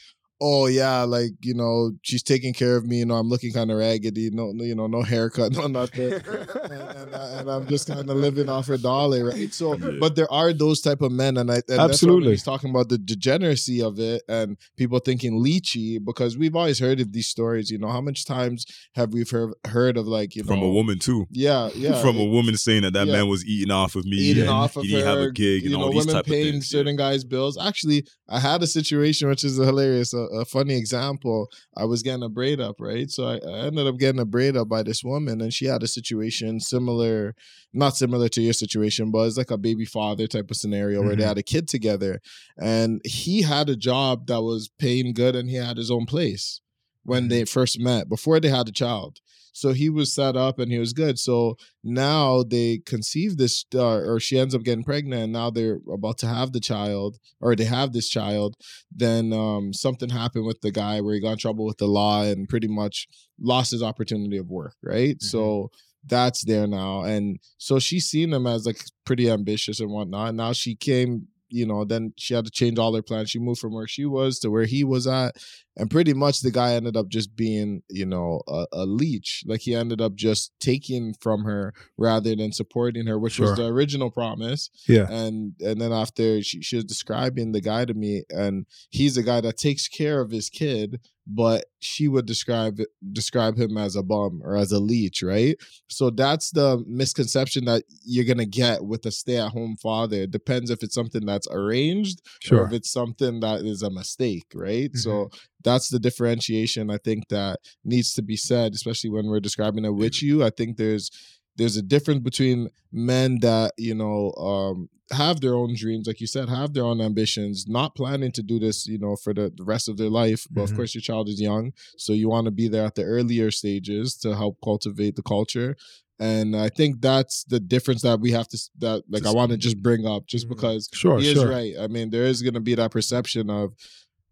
oh 0.46 0.66
yeah 0.68 1.04
like 1.04 1.32
you 1.42 1.54
know 1.54 1.92
she's 2.02 2.22
taking 2.22 2.54
care 2.54 2.76
of 2.76 2.86
me 2.86 2.98
you 3.00 3.06
know 3.06 3.16
i'm 3.16 3.30
looking 3.30 3.54
kind 3.54 3.72
of 3.72 3.78
raggedy 3.78 4.30
no 4.30 4.52
no, 4.52 4.64
you 4.66 4.76
know 4.76 4.88
no 4.88 5.02
haircut 5.02 5.52
no 5.60 5.68
nothing 5.68 6.12
and, 6.14 6.26
and, 6.28 7.16
I- 7.16 7.30
and 7.40 7.50
i'm 7.50 7.66
just 7.68 7.88
kind 7.88 8.10
of 8.10 8.18
living 8.18 8.50
off 8.50 8.68
her 8.68 8.78
dollar 8.78 9.26
right 9.30 9.54
so 9.54 9.76
Yeah. 9.78 9.98
but 10.02 10.16
there 10.18 10.30
are 10.32 10.52
those 10.52 10.82
type 10.82 11.02
of 11.02 11.12
men 11.14 11.38
and 11.38 11.50
i 11.50 11.56
and 11.56 11.64
that's 11.68 11.70
why 11.78 11.84
when 11.84 11.90
Absolutely. 11.92 12.32
he's 12.32 12.44
talking 12.44 12.70
about 12.72 12.90
the 12.90 12.98
degeneracy 12.98 13.82
of 13.82 14.00
it 14.00 14.22
and 14.28 14.58
people 14.76 15.00
thinking 15.00 15.34
leechy 15.44 16.04
because 16.04 16.38
we've 16.38 16.56
always 16.56 16.80
heard 16.80 17.00
of 17.00 17.14
these 17.14 17.28
stories 17.28 17.70
you 17.72 17.78
know 17.78 17.90
how 17.90 18.02
much 18.02 18.26
times 18.26 18.66
have 18.96 19.14
we 19.14 19.24
heard, 19.30 19.54
heard 19.68 19.96
of 19.98 20.08
like 20.08 20.36
you 20.36 20.44
from 20.44 20.60
know 20.60 20.66
a 20.68 20.74
woman 20.74 21.00
too. 21.00 21.26
yeah 21.32 21.70
yeah 21.76 22.02
from 22.02 22.18
a 22.18 22.26
woman 22.26 22.58
saying 22.58 22.82
that 22.82 22.92
that 22.94 23.08
Yeah. 23.08 23.14
man 23.14 23.28
was 23.30 23.46
eating 23.46 23.72
off 23.72 23.96
of 23.96 24.04
me, 24.06 24.18
eating 24.18 24.44
and 24.44 24.52
off 24.52 24.76
of 24.76 24.84
he 24.84 24.90
didn't 24.90 25.06
her, 25.06 25.20
have 25.20 25.30
a 25.30 25.32
gig, 25.32 25.64
and 25.64 25.72
you 25.72 25.78
all 25.78 25.86
know, 25.88 25.92
these 25.92 26.06
women 26.08 26.16
type 26.16 26.26
of 26.26 26.32
paying 26.32 26.52
things. 26.54 26.68
certain 26.70 26.96
guys' 26.96 27.24
bills. 27.24 27.58
Actually, 27.58 28.06
I 28.30 28.40
had 28.40 28.62
a 28.64 28.68
situation 28.68 29.30
which 29.30 29.44
is 29.44 29.58
hilarious, 29.58 30.14
a, 30.14 30.18
a 30.34 30.46
funny 30.46 30.76
example. 30.76 31.48
I 31.78 31.86
was 31.86 32.02
getting 32.04 32.24
a 32.24 32.30
braid 32.30 32.60
up, 32.60 32.78
right? 32.80 33.10
So 33.10 33.26
I, 33.26 33.36
I 33.38 33.66
ended 33.68 33.88
up 33.88 33.98
getting 33.98 34.20
a 34.22 34.26
braid 34.26 34.58
up 34.58 34.68
by 34.70 34.84
this 34.84 35.04
woman, 35.04 35.42
and 35.42 35.54
she 35.54 35.66
had 35.66 35.84
a 35.84 35.88
situation 35.88 36.60
similar, 36.60 37.36
not 37.74 37.96
similar 37.96 38.28
to 38.30 38.42
your 38.42 38.54
situation, 38.54 39.12
but 39.12 39.28
it's 39.28 39.38
like 39.38 39.52
a 39.52 39.58
baby 39.58 39.86
father 39.86 40.28
type 40.28 40.50
of 40.52 40.58
scenario 40.58 41.02
where 41.04 41.16
they 41.16 41.24
Mhm. 41.24 41.28
had 41.28 41.38
a 41.38 41.44
kid 41.44 41.68
together, 41.68 42.20
and 42.58 43.02
he 43.06 43.44
had 43.44 43.70
a 43.70 43.76
job 43.76 44.28
that 44.28 44.42
was 44.42 44.70
paying 44.80 45.14
good, 45.14 45.36
and 45.36 45.50
he 45.50 45.56
had 45.56 45.78
his 45.78 45.92
own 45.92 46.06
place 46.06 46.62
when 47.04 47.28
they 47.28 47.46
first 47.46 47.80
met 47.80 48.08
before 48.10 48.40
they 48.40 48.50
had 48.50 48.68
a 48.70 48.72
child. 48.72 49.20
So 49.54 49.72
he 49.72 49.90
was 49.90 50.14
set 50.14 50.36
up 50.36 50.60
and 50.60 50.72
he 50.72 50.80
was 50.80 50.92
good. 50.92 51.18
So 51.18 51.56
now 51.84 52.44
they 52.44 52.80
conceive 52.86 53.38
this, 53.38 53.64
uh, 53.74 54.00
or 54.00 54.20
she 54.20 54.38
ends 54.38 54.54
up 54.54 54.64
getting 54.64 54.84
pregnant. 54.84 55.24
And 55.24 55.34
now 55.34 55.50
they're 55.50 55.80
about 55.92 56.18
to 56.20 56.28
have 56.28 56.52
the 56.52 56.60
child, 56.60 57.18
or 57.40 57.56
they 57.56 57.64
have 57.66 57.94
this 57.94 58.10
child. 58.10 58.56
Then 58.92 59.32
um, 59.32 59.72
something 59.72 60.10
happened 60.10 60.46
with 60.46 60.60
the 60.62 60.72
guy 60.72 61.00
where 61.00 61.14
he 61.14 61.22
got 61.22 61.34
in 61.34 61.38
trouble 61.38 61.66
with 61.66 61.78
the 61.78 61.88
law 61.88 62.24
and 62.24 62.50
pretty 62.50 62.68
much 62.68 63.08
lost 63.40 63.72
his 63.72 63.82
opportunity 63.84 64.38
of 64.38 64.50
work. 64.50 64.76
Right. 64.84 65.22
So 65.22 65.70
that's 66.06 66.44
there 66.44 66.68
now, 66.68 67.04
and 67.04 67.40
so 67.58 67.80
she's 67.80 68.08
seen 68.08 68.34
him 68.34 68.46
as 68.46 68.66
like 68.66 68.84
pretty 69.06 69.32
ambitious 69.32 69.80
and 69.80 69.90
whatnot. 69.90 70.36
Now 70.36 70.52
she 70.52 70.76
came. 70.76 71.28
You 71.56 71.68
know, 71.68 71.86
then 71.86 72.14
she 72.18 72.34
had 72.34 72.46
to 72.46 72.52
change 72.52 72.80
all 72.80 72.96
her 72.96 73.04
plans. 73.04 73.30
She 73.30 73.38
moved 73.38 73.62
from 73.62 73.74
where 73.76 73.88
she 73.88 74.06
was 74.06 74.40
to 74.40 74.50
where 74.50 74.66
he 74.66 74.84
was 74.84 75.06
at, 75.06 75.36
and 75.78 75.90
pretty 75.90 76.14
much 76.14 76.42
the 76.42 76.52
guy 76.52 76.74
ended 76.74 76.96
up 76.96 77.08
just 77.10 77.36
being 77.36 77.82
you 77.90 78.06
know 78.06 78.42
a, 78.48 78.66
a 78.74 78.86
leech 78.86 79.44
like 79.48 79.62
he 79.62 79.74
ended 79.76 80.00
up 80.02 80.14
just 80.16 80.52
taking 80.60 81.14
from 81.20 81.44
her 81.44 81.74
rather 81.98 82.36
than 82.36 82.52
supporting 82.52 83.08
her 83.08 83.18
which 83.18 83.34
Sure. 83.34 83.50
was 83.50 83.58
the 83.58 83.66
original 83.66 84.12
promise 84.12 84.70
Yeah. 84.88 85.08
and 85.10 85.54
and 85.60 85.82
then 85.82 85.92
after 85.92 86.42
she, 86.44 86.62
she 86.62 86.76
was 86.76 86.86
describing 86.86 87.52
the 87.52 87.62
guy 87.62 87.86
to 87.86 87.94
me 87.94 88.24
and 88.30 88.66
he's 88.90 89.18
a 89.18 89.24
guy 89.24 89.42
that 89.42 89.58
takes 89.58 89.88
care 89.88 90.22
of 90.22 90.32
his 90.32 90.50
kid 90.50 91.00
but 91.26 91.66
she 91.80 92.10
would 92.10 92.26
describe 92.26 92.80
describe 93.14 93.58
him 93.58 93.78
as 93.78 93.96
a 93.96 94.04
bum 94.04 94.42
or 94.44 94.58
as 94.58 94.72
a 94.74 94.80
leech 94.80 95.24
right 95.24 95.56
so 95.88 96.10
that's 96.10 96.52
the 96.52 96.84
misconception 96.88 97.64
that 97.66 97.84
you're 98.04 98.26
gonna 98.26 98.46
get 98.46 98.84
with 98.84 99.06
a 99.06 99.12
stay-at-home 99.12 99.76
father 99.82 100.18
it 100.24 100.32
depends 100.32 100.70
if 100.70 100.84
it's 100.84 100.94
something 100.96 101.26
that's 101.26 101.48
arranged 101.50 102.20
or 102.26 102.30
Sure. 102.42 102.66
if 102.66 102.74
it's 102.74 102.92
something 102.92 103.40
that 103.40 103.62
is 103.62 103.82
a 103.84 103.90
mistake, 103.90 104.48
right? 104.54 104.90
Mm-hmm. 104.92 104.98
So 104.98 105.30
that's 105.64 105.90
the 105.90 106.00
differentiation 106.00 106.90
I 106.90 106.98
think 106.98 107.28
that 107.30 107.60
needs 107.84 108.14
to 108.16 108.22
be 108.22 108.36
said, 108.38 108.74
especially 108.74 109.10
when 109.10 109.28
we're 109.28 109.40
describing 109.40 109.86
it 109.86 109.96
with 109.96 110.22
you. 110.22 110.44
I 110.44 110.50
think 110.50 110.78
there's 110.78 111.10
there's 111.56 111.78
a 111.78 111.84
difference 111.84 112.22
between 112.22 112.70
men 112.92 113.38
that 113.42 113.74
you 113.78 113.94
know 113.96 114.32
um, 114.34 114.90
have 115.12 115.42
their 115.42 115.54
own 115.54 115.76
dreams, 115.76 116.08
like 116.08 116.20
you 116.20 116.26
said, 116.28 116.50
have 116.50 116.74
their 116.74 116.86
own 116.86 117.00
ambitions, 117.02 117.66
not 117.68 117.94
planning 117.96 118.32
to 118.32 118.42
do 118.42 118.58
this, 118.58 118.88
you 118.88 118.98
know, 118.98 119.16
for 119.16 119.34
the, 119.34 119.52
the 119.56 119.64
rest 119.64 119.88
of 119.88 119.98
their 119.98 120.10
life. 120.10 120.48
But 120.50 120.62
Mhm. 120.62 120.70
of 120.70 120.76
course, 120.76 120.96
your 120.96 121.02
child 121.02 121.30
is 121.30 121.40
young, 121.40 121.72
so 121.98 122.14
you 122.14 122.28
want 122.30 122.46
to 122.46 122.52
be 122.52 122.68
there 122.68 122.86
at 122.86 122.96
the 122.96 123.04
earlier 123.04 123.52
stages 123.52 124.16
to 124.18 124.36
help 124.36 124.58
cultivate 124.64 125.16
the 125.16 125.22
culture. 125.22 125.76
And 126.20 126.56
I 126.56 126.70
think 126.70 127.02
that's 127.02 127.44
the 127.44 127.60
difference 127.60 128.02
that 128.04 128.20
we 128.20 128.32
have 128.32 128.48
to 128.50 128.58
that 128.80 129.04
like 129.10 129.26
I 129.26 129.32
want 129.32 129.52
to 129.52 129.58
just 129.58 129.82
bring 129.82 130.06
up, 130.08 130.26
just 130.26 130.46
Mhm. 130.48 130.50
because 130.56 130.90
Sure, 130.94 131.20
he 131.20 131.28
is 131.28 131.34
sure. 131.34 131.50
right. 131.50 131.74
I 131.80 131.88
mean, 131.88 132.10
there 132.10 132.26
is 132.26 132.42
going 132.42 132.54
to 132.56 132.60
be 132.62 132.76
that 132.76 132.92
perception 132.92 133.50
of, 133.50 133.74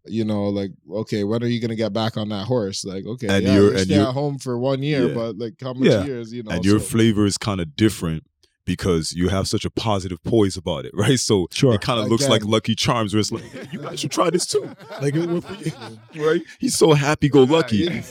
you 0.06 0.24
know, 0.24 0.44
like 0.48 0.72
okay, 0.90 1.24
when 1.24 1.42
are 1.42 1.46
you 1.46 1.60
going 1.60 1.70
to 1.70 1.76
get 1.76 1.92
back 1.92 2.16
on 2.16 2.28
that 2.30 2.46
horse? 2.46 2.84
Like 2.84 3.04
okay, 3.06 3.28
And 3.28 3.44
yeah, 3.44 3.54
you're- 3.54 3.70
and 3.76 3.80
stay 3.86 3.94
you're- 3.94 4.06
at 4.08 4.12
home 4.14 4.38
for 4.38 4.58
one 4.58 4.82
year, 4.82 5.08
Yeah. 5.08 5.14
but 5.14 5.38
like 5.38 5.54
how 5.60 5.72
much 5.74 5.88
Yeah. 5.88 6.04
years? 6.04 6.32
You 6.32 6.42
know, 6.42 6.50
and 6.52 6.64
your 6.64 6.80
flavor 6.80 7.24
is 7.26 7.38
kind 7.38 7.60
of 7.60 7.76
different 7.76 8.24
because 8.64 9.12
you 9.12 9.28
have 9.28 9.48
such 9.48 9.64
a 9.64 9.70
positive 9.70 10.22
poise 10.22 10.56
about 10.56 10.84
it, 10.84 10.92
right? 10.94 11.18
So 11.18 11.48
Sure. 11.50 11.74
it 11.74 11.80
kind 11.80 11.98
of 12.00 12.08
looks 12.08 12.28
like 12.28 12.44
Lucky 12.44 12.74
Charms, 12.76 13.12
where 13.12 13.20
it's 13.20 13.32
like, 13.32 13.42
"Hey, 13.44 13.66
you 13.72 13.80
guys 13.80 13.98
should 14.00 14.12
try 14.12 14.30
this 14.30 14.46
too. 14.46 14.70
Like, 15.00 15.14
it 15.16 15.28
would 15.28 15.44
be- 15.58 15.72
right? 16.20 16.42
He's 16.60 16.76
so 16.76 16.92
happy 16.92 17.28
go 17.28 17.42
lucky. 17.44 18.02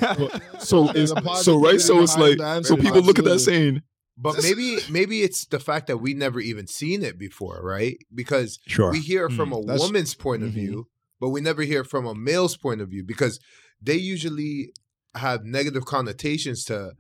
So 0.60 0.90
it's 0.96 1.14
so 1.46 1.60
right. 1.60 1.80
So 1.82 2.02
it's 2.04 2.18
like 2.18 2.38
behind 2.38 2.66
so 2.66 2.76
answer, 2.76 2.78
people 2.78 3.02
look 3.02 3.18
at 3.20 3.26
that 3.26 3.40
saying, 3.40 3.82
But 4.18 4.44
maybe 4.44 4.78
maybe 4.90 5.22
it's 5.24 5.46
the 5.46 5.60
fact 5.60 5.88
that 5.88 5.98
we 5.98 6.14
never 6.14 6.40
even 6.40 6.68
seen 6.68 7.02
it 7.04 7.18
before, 7.18 7.60
right? 7.64 7.98
Because 8.14 8.60
Sure. 8.68 8.92
we 8.92 9.00
hear 9.00 9.26
it 9.28 9.32
from 9.34 9.52
a 9.52 9.60
woman's 9.60 10.14
point 10.16 10.44
of 10.44 10.50
Mhm. 10.50 10.54
view, 10.54 10.88
but 11.22 11.30
we 11.30 11.40
never 11.40 11.62
hear 11.62 11.86
from 11.86 12.06
a 12.06 12.14
male's 12.14 12.58
point 12.58 12.82
of 12.82 12.90
view 12.90 13.04
because 13.06 13.40
they 13.82 13.96
usually 13.96 14.74
have 15.16 15.46
negative 15.46 15.86
connotations 15.86 16.66
to 16.66 16.92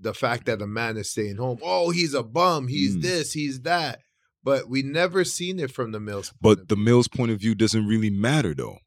the 0.00 0.14
fact 0.14 0.46
that 0.46 0.60
a 0.62 0.66
man 0.66 0.96
is 0.96 1.10
staying 1.10 1.36
home. 1.36 1.58
Oh, 1.62 1.90
he's 1.90 2.14
a 2.14 2.22
bum. 2.22 2.66
He's 2.68 2.96
Mm. 2.96 3.02
this. 3.02 3.32
He's 3.32 3.60
that. 3.62 4.00
But 4.44 4.68
we 4.68 4.82
never 4.82 5.24
seen 5.24 5.58
it 5.60 5.70
from 5.72 5.92
the 5.92 6.00
male's. 6.00 6.30
point 6.30 6.40
but 6.40 6.58
of 6.60 6.68
the 6.68 6.74
view. 6.76 6.84
male's 6.84 7.08
point 7.08 7.30
of 7.32 7.40
view 7.40 7.54
doesn't 7.54 7.86
really 7.86 8.10
matter 8.10 8.54
though, 8.54 8.78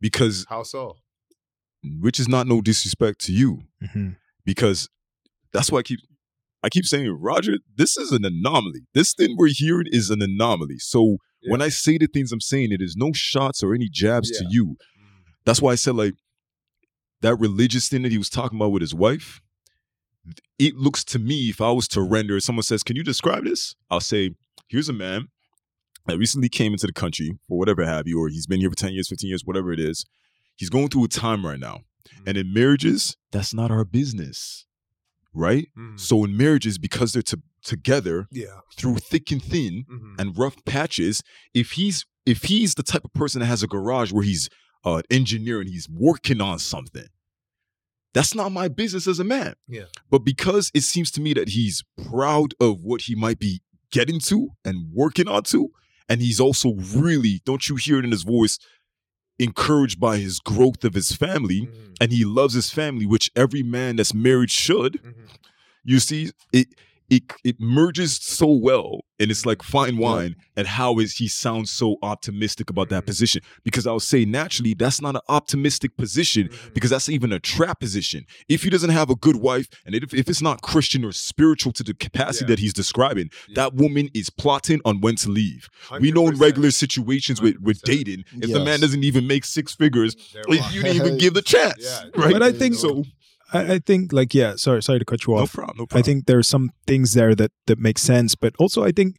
because 0.00 0.46
how 0.48 0.62
so? 0.62 0.96
which 2.00 2.18
is 2.18 2.28
not 2.28 2.46
no 2.46 2.60
disrespect 2.62 3.20
to 3.26 3.32
you, 3.32 3.62
Mhm. 3.82 4.16
because 4.44 4.88
that's 5.52 5.70
why 5.70 5.80
I 5.80 5.82
keep 5.82 6.00
I 6.62 6.70
keep 6.70 6.86
saying, 6.86 7.10
Roger, 7.20 7.58
this 7.76 7.98
is 7.98 8.10
an 8.10 8.24
anomaly. 8.24 8.86
This 8.94 9.12
thing 9.12 9.36
we're 9.36 9.50
hearing 9.52 9.86
is 9.90 10.08
an 10.08 10.22
anomaly. 10.22 10.78
So 10.78 11.18
when 11.50 11.62
I 11.62 11.68
say 11.68 11.98
the 11.98 12.06
things 12.06 12.32
I'm 12.32 12.40
saying, 12.40 12.72
it 12.72 12.80
is 12.82 12.96
no 12.96 13.12
shots 13.12 13.62
or 13.62 13.74
any 13.74 13.88
jabs 13.90 14.30
to 14.30 14.44
you. 14.50 14.76
That's 15.44 15.60
why 15.60 15.72
I 15.72 15.74
said 15.76 15.94
like 15.96 16.14
that 17.20 17.36
religious 17.36 17.88
thing 17.88 18.02
that 18.02 18.12
he 18.12 18.18
was 18.18 18.30
talking 18.30 18.58
about 18.58 18.72
with 18.72 18.82
his 18.82 18.94
wife. 18.94 19.40
It 20.58 20.76
looks 20.76 21.04
to 21.04 21.18
me, 21.18 21.50
if 21.50 21.60
I 21.60 21.70
was 21.70 21.86
to 21.88 22.00
render, 22.02 22.38
someone 22.40 22.62
says, 22.62 22.82
"Can 22.82 22.96
you 22.96 23.02
describe 23.02 23.44
this?" 23.44 23.74
I'll 23.90 24.00
say, 24.00 24.30
"Here's 24.68 24.88
a 24.88 24.92
man 24.94 25.28
that 26.06 26.16
recently 26.18 26.48
came 26.48 26.72
into 26.72 26.86
the 26.86 26.92
country 26.92 27.38
or 27.48 27.58
whatever 27.58 27.84
have 27.84 28.06
you, 28.06 28.18
or 28.20 28.28
he's 28.28 28.46
been 28.46 28.60
here 28.60 28.70
for 28.70 28.76
ten 28.76 28.92
years, 28.94 29.08
fifteen 29.08 29.28
years, 29.28 29.42
whatever 29.44 29.72
it 29.72 29.80
is. 29.80 30.06
He's 30.56 30.70
going 30.70 30.88
through 30.88 31.04
a 31.04 31.08
time 31.08 31.44
right 31.44 31.58
now, 31.60 31.80
and 32.26 32.36
in 32.38 32.52
marriages, 32.54 33.16
that's 33.32 33.52
not 33.52 33.70
our 33.70 33.84
business, 33.84 34.64
right? 35.34 35.68
Mhm. 35.76 35.98
So 36.00 36.24
in 36.24 36.36
marriages, 36.36 36.78
because 36.78 37.12
they're 37.12 37.22
to, 37.22 37.42
together 37.64 38.26
Yeah. 38.30 38.60
through 38.76 38.96
thick 38.98 39.30
and 39.32 39.42
thin, 39.42 39.84
Mhm. 39.90 40.14
and 40.18 40.38
rough 40.38 40.64
patches 40.64 41.22
if 41.54 41.72
he's 41.72 42.04
if 42.26 42.44
he's 42.44 42.74
the 42.74 42.82
type 42.82 43.04
of 43.04 43.12
person 43.12 43.40
that 43.40 43.46
has 43.46 43.62
a 43.62 43.66
garage 43.66 44.10
where 44.12 44.24
he's 44.24 44.48
uh, 44.84 44.96
an 44.96 45.02
engineer 45.10 45.60
and 45.60 45.68
he's 45.68 45.88
working 45.88 46.40
on 46.40 46.58
something 46.58 47.06
that's 48.12 48.34
not 48.34 48.52
my 48.52 48.68
business 48.68 49.06
as 49.06 49.18
a 49.18 49.24
man 49.24 49.54
Yeah. 49.68 49.86
but 50.10 50.20
because 50.20 50.70
it 50.74 50.82
seems 50.82 51.10
to 51.12 51.20
me 51.20 51.32
that 51.34 51.50
he's 51.50 51.82
proud 52.10 52.54
of 52.60 52.80
what 52.82 53.02
he 53.02 53.14
might 53.14 53.38
be 53.38 53.60
getting 53.90 54.20
to 54.20 54.50
and 54.64 54.90
working 54.92 55.26
on 55.28 55.42
to 55.44 55.70
and 56.08 56.20
he's 56.22 56.38
also 56.40 56.74
really 56.74 57.40
don't 57.44 57.68
you 57.68 57.76
hear 57.76 57.98
it 57.98 58.04
in 58.04 58.10
his 58.10 58.22
voice 58.22 58.58
encouraged 59.38 59.98
by 59.98 60.18
his 60.18 60.38
growth 60.38 60.84
of 60.84 60.94
his 60.94 61.12
family 61.12 61.62
Mhm. 61.66 61.96
and 62.00 62.12
he 62.12 62.24
loves 62.24 62.54
his 62.54 62.70
family 62.70 63.04
which 63.06 63.30
every 63.34 63.62
man 63.62 63.96
that's 63.96 64.14
married 64.14 64.50
should 64.50 64.94
Mhm. 65.02 65.28
you 65.82 65.98
see 65.98 66.30
it 66.52 66.68
it 67.10 67.22
it 67.44 67.56
merges 67.60 68.16
so 68.16 68.46
well 68.46 69.00
and 69.20 69.30
it's 69.30 69.44
like 69.44 69.62
fine 69.62 69.98
wine 69.98 70.34
and 70.56 70.66
how 70.66 70.98
is 70.98 71.16
he 71.18 71.28
sounds 71.28 71.70
so 71.70 71.96
optimistic 72.02 72.70
about 72.70 72.88
that 72.88 73.02
Mhm. 73.02 73.06
position 73.06 73.42
because 73.62 73.86
i'll 73.86 74.00
say 74.00 74.24
naturally 74.24 74.72
that's 74.74 75.00
not 75.02 75.14
an 75.14 75.20
optimistic 75.28 75.96
position 75.98 76.48
Mhm. 76.48 76.74
because 76.74 76.90
that's 76.90 77.08
even 77.10 77.30
a 77.32 77.38
trap 77.38 77.78
position 77.80 78.24
if 78.48 78.62
he 78.62 78.70
doesn't 78.70 78.90
have 78.90 79.10
a 79.10 79.14
good 79.16 79.36
wife 79.36 79.68
and 79.84 79.94
if, 79.94 80.14
if 80.14 80.28
it's 80.30 80.40
not 80.40 80.62
christian 80.62 81.04
or 81.04 81.12
spiritual 81.12 81.72
to 81.72 81.82
the 81.82 81.92
capacity 81.94 82.44
Yeah. 82.46 82.48
that 82.48 82.58
he's 82.60 82.72
describing 82.72 83.28
Yeah. 83.48 83.54
that 83.56 83.74
woman 83.74 84.08
is 84.14 84.30
plotting 84.30 84.80
on 84.84 85.00
when 85.00 85.16
to 85.16 85.28
leave 85.30 85.68
we 86.00 86.10
know 86.10 86.22
in 86.28 86.36
100%. 86.36 86.40
regular 86.40 86.70
situations 86.70 87.40
with, 87.42 87.56
with 87.60 87.82
dating 87.82 88.24
if 88.40 88.50
the 88.50 88.64
man 88.64 88.80
doesn't 88.80 89.04
even 89.04 89.26
make 89.26 89.44
six 89.44 89.74
figures 89.74 90.16
like, 90.48 90.60
you 90.72 90.82
didn't 90.82 90.96
even 90.96 91.18
give 91.18 91.34
the 91.34 91.42
chance 91.42 91.74
Yeah. 91.80 92.04
right 92.16 92.32
But 92.32 92.42
I 92.42 92.50
think- 92.52 92.76
so 92.76 93.04
I, 93.54 93.74
I 93.74 93.78
think 93.78 94.12
like 94.12 94.34
yeah, 94.34 94.56
sorry, 94.56 94.82
sorry 94.82 94.98
to 94.98 95.04
cut 95.04 95.26
you 95.26 95.34
off. 95.34 95.40
no 95.40 95.46
problem 95.46 95.76
no 95.78 95.86
problem. 95.86 95.98
I 95.98 96.02
think 96.02 96.26
there 96.26 96.38
are 96.38 96.42
some 96.42 96.70
things 96.86 97.14
there 97.14 97.34
that 97.34 97.52
that 97.66 97.78
make 97.78 97.98
sense, 97.98 98.34
but 98.34 98.54
also 98.58 98.84
I 98.84 98.92
think 98.92 99.16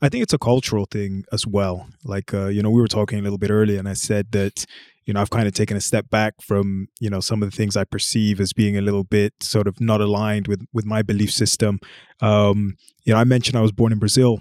I 0.00 0.08
think 0.08 0.22
it's 0.22 0.32
a 0.32 0.38
cultural 0.38 0.86
thing 0.90 1.24
as 1.32 1.46
well. 1.46 1.88
Like 2.04 2.32
uh, 2.32 2.46
you 2.46 2.62
know, 2.62 2.70
we 2.70 2.80
were 2.80 2.88
talking 2.88 3.18
a 3.18 3.22
little 3.22 3.38
bit 3.38 3.50
earlier, 3.50 3.78
and 3.78 3.88
I 3.88 3.94
said 3.94 4.32
that 4.32 4.64
you 5.06 5.14
know 5.14 5.20
I've 5.20 5.30
kind 5.30 5.48
of 5.48 5.54
taken 5.54 5.76
a 5.76 5.80
step 5.80 6.10
back 6.10 6.34
from 6.40 6.88
you 7.00 7.10
know 7.10 7.20
some 7.20 7.42
of 7.42 7.50
the 7.50 7.56
things 7.56 7.76
I 7.76 7.84
perceive 7.84 8.40
as 8.40 8.52
being 8.52 8.76
a 8.76 8.82
little 8.82 9.04
bit 9.04 9.32
sort 9.40 9.66
of 9.66 9.80
not 9.80 10.00
aligned 10.00 10.46
with 10.46 10.64
with 10.72 10.84
my 10.84 11.02
belief 11.02 11.32
system. 11.32 11.80
Um, 12.20 12.76
you 13.04 13.12
know, 13.14 13.18
I 13.18 13.24
mentioned 13.24 13.56
I 13.56 13.62
was 13.62 13.72
born 13.72 13.92
in 13.92 13.98
Brazil. 13.98 14.40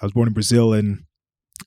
I 0.00 0.06
was 0.06 0.12
born 0.12 0.28
in 0.28 0.34
Brazil, 0.34 0.72
and 0.72 1.04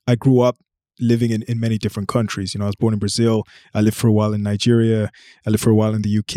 I 0.06 0.14
grew 0.14 0.40
up 0.40 0.56
living 1.00 1.30
in, 1.30 1.42
in 1.44 1.58
many 1.58 1.78
different 1.78 2.08
countries. 2.08 2.54
You 2.54 2.58
know, 2.58 2.66
I 2.66 2.68
was 2.68 2.76
born 2.76 2.92
in 2.92 2.98
Brazil. 3.00 3.44
I 3.74 3.80
lived 3.80 3.96
for 3.96 4.08
a 4.08 4.12
while 4.12 4.32
in 4.32 4.42
Nigeria. 4.42 5.10
I 5.46 5.50
lived 5.50 5.62
for 5.62 5.70
a 5.70 5.74
while 5.74 5.94
in 5.94 6.02
the 6.02 6.18
UK. 6.18 6.36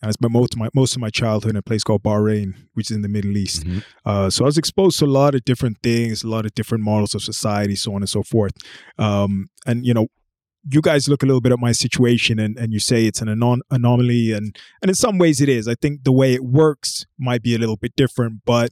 And 0.00 0.08
I 0.08 0.10
spent 0.10 0.32
most 0.32 0.54
of 0.54 0.58
my 0.60 0.68
most 0.74 0.94
of 0.96 1.00
my 1.00 1.10
childhood 1.10 1.50
in 1.50 1.56
a 1.56 1.62
place 1.62 1.84
called 1.84 2.02
Bahrain, 2.02 2.54
which 2.74 2.90
is 2.90 2.96
in 2.96 3.02
the 3.02 3.08
Middle 3.08 3.36
East. 3.36 3.64
Mhm. 3.64 3.84
Uh, 4.04 4.30
so 4.30 4.44
I 4.44 4.46
was 4.46 4.58
exposed 4.58 4.98
to 5.00 5.04
a 5.04 5.06
lot 5.06 5.34
of 5.34 5.44
different 5.44 5.78
things, 5.82 6.22
a 6.24 6.28
lot 6.28 6.44
of 6.46 6.54
different 6.54 6.84
models 6.84 7.14
of 7.14 7.22
society, 7.22 7.76
so 7.76 7.94
on 7.94 8.02
and 8.02 8.08
so 8.08 8.22
forth. 8.22 8.52
Um, 8.98 9.48
and 9.66 9.86
you 9.86 9.94
know, 9.94 10.08
you 10.70 10.80
guys 10.82 11.08
look 11.08 11.22
a 11.22 11.26
little 11.26 11.40
bit 11.40 11.52
at 11.52 11.58
my 11.58 11.72
situation 11.72 12.38
and, 12.38 12.58
and 12.58 12.72
you 12.72 12.80
say 12.80 13.06
it's 13.06 13.22
an 13.22 13.28
anon- 13.28 13.62
anomaly, 13.70 14.32
and 14.32 14.56
and 14.82 14.88
in 14.90 14.94
some 14.94 15.18
ways 15.18 15.40
it 15.40 15.48
is. 15.48 15.68
I 15.68 15.74
think 15.80 16.04
the 16.04 16.12
way 16.12 16.34
it 16.34 16.44
works 16.44 17.06
might 17.18 17.42
be 17.42 17.54
a 17.54 17.58
little 17.58 17.76
bit 17.76 17.92
different, 17.96 18.40
but 18.44 18.70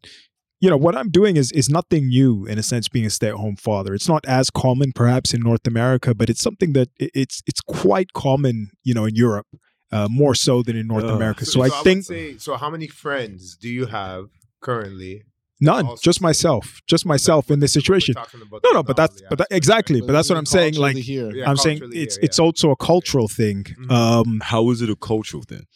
you 0.60 0.70
know 0.70 0.76
what 0.76 0.96
I'm 0.96 1.10
doing 1.10 1.36
is 1.36 1.52
is 1.52 1.68
nothing 1.68 2.08
new 2.08 2.46
in 2.46 2.58
a 2.58 2.62
sense. 2.62 2.88
Being 2.88 3.06
a 3.06 3.10
stay 3.10 3.28
at 3.28 3.34
home 3.34 3.56
father, 3.56 3.94
it's 3.94 4.08
not 4.08 4.24
as 4.26 4.50
common 4.50 4.92
perhaps 4.92 5.34
in 5.34 5.40
North 5.42 5.66
America, 5.66 6.14
but 6.14 6.30
it's 6.30 6.40
something 6.40 6.72
that 6.72 6.88
it's 6.98 7.42
it's 7.46 7.60
quite 7.60 8.12
common, 8.12 8.70
you 8.82 8.94
know, 8.94 9.04
in 9.04 9.14
Europe. 9.14 9.46
Uh, 9.92 10.08
more 10.10 10.34
so 10.34 10.64
than 10.64 10.76
in 10.76 10.88
North 10.88 11.04
Uh, 11.04 11.14
America. 11.14 11.44
So, 11.46 11.60
I 11.62 11.68
would 11.68 11.84
think 11.84 12.02
say, 12.04 12.36
so. 12.38 12.56
How 12.56 12.70
many 12.70 12.88
friends 12.88 13.56
do 13.56 13.68
you 13.68 13.86
have 13.86 14.30
currently? 14.60 15.22
none, 15.60 15.88
just 16.02 16.20
myself, 16.20 16.80
just 16.86 17.06
myself 17.06 17.50
in 17.50 17.60
this 17.60 17.72
situation. 17.72 18.14
No, 18.64 18.72
no, 18.72 18.82
but 18.82 18.96
that's 18.96 19.22
but 19.30 19.38
that, 19.38 19.48
exactly. 19.50 20.00
But 20.00 20.12
that's 20.12 20.28
what 20.28 20.38
I'm 20.38 20.46
saying. 20.46 20.74
Like 20.74 20.96
here. 20.96 21.30
Yeah, 21.34 21.48
I'm 21.48 21.56
saying, 21.56 21.80
it's 21.92 22.16
here, 22.16 22.24
it's 22.24 22.38
also 22.38 22.70
a 22.70 22.76
cultural 22.76 23.28
thing. 23.28 23.64
Mhm. 23.64 23.90
Um, 23.90 24.40
how 24.42 24.70
is 24.70 24.82
it 24.82 24.90
a 24.90 24.96
cultural 24.96 25.42
thing 25.42 25.66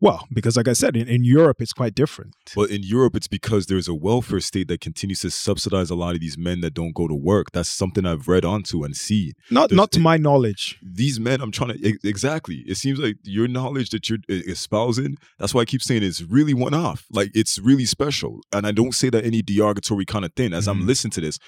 well, 0.00 0.26
because 0.32 0.56
like 0.56 0.68
I 0.68 0.72
said, 0.74 0.96
in, 0.96 1.08
in 1.08 1.24
Europe 1.24 1.60
it's 1.60 1.72
quite 1.72 1.94
different. 1.94 2.34
But 2.54 2.70
in 2.70 2.82
Europe, 2.82 3.16
it's 3.16 3.28
because 3.28 3.66
there's 3.66 3.88
a 3.88 3.94
welfare 3.94 4.40
state 4.40 4.68
that 4.68 4.80
continues 4.80 5.20
to 5.20 5.30
subsidize 5.30 5.90
a 5.90 5.94
lot 5.94 6.14
of 6.14 6.20
these 6.20 6.36
men 6.38 6.60
that 6.60 6.74
don't 6.74 6.94
go 6.94 7.08
to 7.08 7.14
work. 7.14 7.52
That's 7.52 7.68
something 7.68 8.04
I've 8.06 8.28
read 8.28 8.44
onto 8.44 8.84
and 8.84 8.96
see. 8.96 9.32
Not 9.50 9.70
There's- 9.70 9.76
not 9.76 9.92
to 9.92 10.00
my 10.00 10.16
knowledge. 10.16 10.78
These 10.82 11.18
men, 11.20 11.40
I'm 11.40 11.50
trying 11.52 11.78
to 11.78 11.98
exactly. 12.04 12.62
It 12.66 12.76
seems 12.76 12.98
like 12.98 13.16
your 13.24 13.48
knowledge 13.48 13.90
that 13.90 14.08
you're 14.08 14.18
espousing. 14.28 15.16
That's 15.38 15.54
why 15.54 15.62
I 15.62 15.64
keep 15.64 15.82
saying 15.82 16.02
it's 16.02 16.22
really 16.22 16.54
one 16.54 16.74
off. 16.74 17.04
Like 17.10 17.30
it's 17.34 17.58
really 17.58 17.84
special, 17.86 18.40
and 18.52 18.66
I 18.66 18.72
don't 18.72 18.94
say 18.94 19.10
that 19.10 19.24
any 19.24 19.42
derogatory 19.42 20.04
kind 20.04 20.24
of 20.24 20.32
thing. 20.34 20.52
As 20.52 20.66
I'm 20.68 20.82
Mhm. 20.82 20.86
listening 20.86 21.12
to 21.12 21.20
this, 21.20 21.38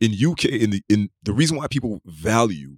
in 0.00 0.12
UK, 0.12 0.44
in 0.46 0.70
the 0.70 0.82
in 0.88 1.08
the 1.22 1.32
reason 1.32 1.56
why 1.56 1.66
people 1.68 2.00
value 2.04 2.76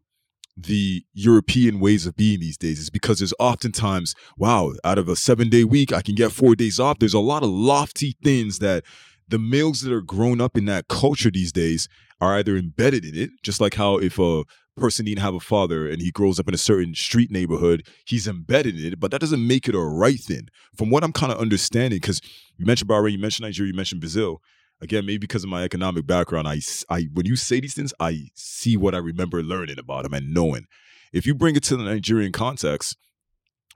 the 0.60 1.04
European 1.12 1.78
ways 1.78 2.04
of 2.04 2.16
being 2.16 2.40
these 2.40 2.56
days 2.56 2.80
is 2.80 2.90
because 2.90 3.18
there's 3.18 3.34
oftentimes, 3.38 4.14
wow, 4.36 4.72
out 4.82 4.98
of 4.98 5.08
a 5.08 5.14
seven 5.14 5.48
day 5.48 5.62
week, 5.62 5.92
I 5.92 6.02
can 6.02 6.16
get 6.16 6.32
four 6.32 6.56
days 6.56 6.80
off. 6.80 6.98
There's 6.98 7.14
a 7.14 7.20
lot 7.20 7.44
of 7.44 7.50
lofty 7.50 8.16
things 8.24 8.58
that 8.58 8.84
the 9.28 9.38
males 9.38 9.82
that 9.82 9.92
are 9.92 10.00
grown 10.00 10.40
up 10.40 10.56
in 10.56 10.64
that 10.64 10.88
culture 10.88 11.30
these 11.30 11.52
days 11.52 11.88
are 12.20 12.34
either 12.36 12.56
embedded 12.56 13.04
in 13.04 13.14
it, 13.14 13.30
just 13.42 13.60
like 13.60 13.74
how 13.74 13.98
if 13.98 14.18
a 14.18 14.44
person 14.76 15.04
didn't 15.04 15.20
have 15.20 15.34
a 15.34 15.40
father 15.40 15.88
and 15.88 16.00
he 16.00 16.10
grows 16.10 16.40
up 16.40 16.48
in 16.48 16.54
a 16.54 16.58
certain 16.58 16.94
street 16.94 17.30
neighborhood, 17.30 17.86
he's 18.06 18.26
embedded 18.26 18.80
in 18.80 18.92
it, 18.92 19.00
but 19.00 19.10
that 19.10 19.20
doesn't 19.20 19.46
make 19.46 19.68
it 19.68 19.74
a 19.74 19.80
right 19.80 20.18
thing. 20.18 20.48
From 20.76 20.90
what 20.90 21.04
I'm 21.04 21.12
kind 21.12 21.30
of 21.30 21.38
understanding, 21.38 21.98
because 22.00 22.20
you 22.56 22.66
mentioned 22.66 22.90
Bahrain, 22.90 23.12
you 23.12 23.18
mentioned 23.18 23.46
Nigeria, 23.46 23.70
you 23.70 23.76
mentioned 23.76 24.00
Brazil. 24.00 24.40
Again, 24.80 25.06
maybe 25.06 25.18
because 25.18 25.42
of 25.42 25.50
my 25.50 25.64
economic 25.64 26.06
background, 26.06 26.46
I, 26.46 26.60
I 26.88 27.08
when 27.12 27.26
you 27.26 27.34
say 27.36 27.60
these 27.60 27.74
things, 27.74 27.92
I 27.98 28.28
see 28.34 28.76
what 28.76 28.94
I 28.94 28.98
remember 28.98 29.42
learning 29.42 29.78
about 29.78 30.04
them 30.04 30.14
and 30.14 30.32
knowing. 30.32 30.66
If 31.12 31.26
you 31.26 31.34
bring 31.34 31.56
it 31.56 31.64
to 31.64 31.76
the 31.76 31.82
Nigerian 31.82 32.32
context, 32.32 32.96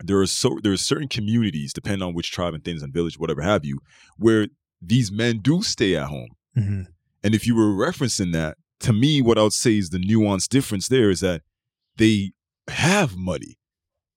there 0.03 0.19
are 0.19 0.27
so 0.27 0.59
there 0.63 0.73
are 0.73 0.77
certain 0.77 1.09
communities, 1.09 1.73
depending 1.73 2.07
on 2.07 2.15
which 2.15 2.31
tribe 2.31 2.55
and 2.55 2.65
things 2.65 2.83
and 2.83 2.93
village, 2.93 3.19
whatever 3.19 3.43
have 3.43 3.65
you, 3.65 3.81
where 4.17 4.49
these 4.81 5.11
men 5.11 5.39
do 5.39 5.63
stay 5.63 5.97
at 5.97 6.09
home. 6.09 6.31
Mhm. 6.57 6.87
And 7.25 7.35
if 7.35 7.47
you 7.47 7.55
were 7.55 7.73
referencing 7.73 8.33
that, 8.33 8.57
to 8.81 8.93
me, 8.93 9.23
what 9.23 9.39
I 9.39 9.43
would 9.45 9.53
say 9.53 9.79
is 9.79 9.91
the 9.91 9.99
nuanced 9.99 10.49
difference 10.49 10.89
there 10.89 11.11
is 11.11 11.21
that 11.21 11.43
they 11.97 12.33
have 12.69 13.17
money, 13.17 13.59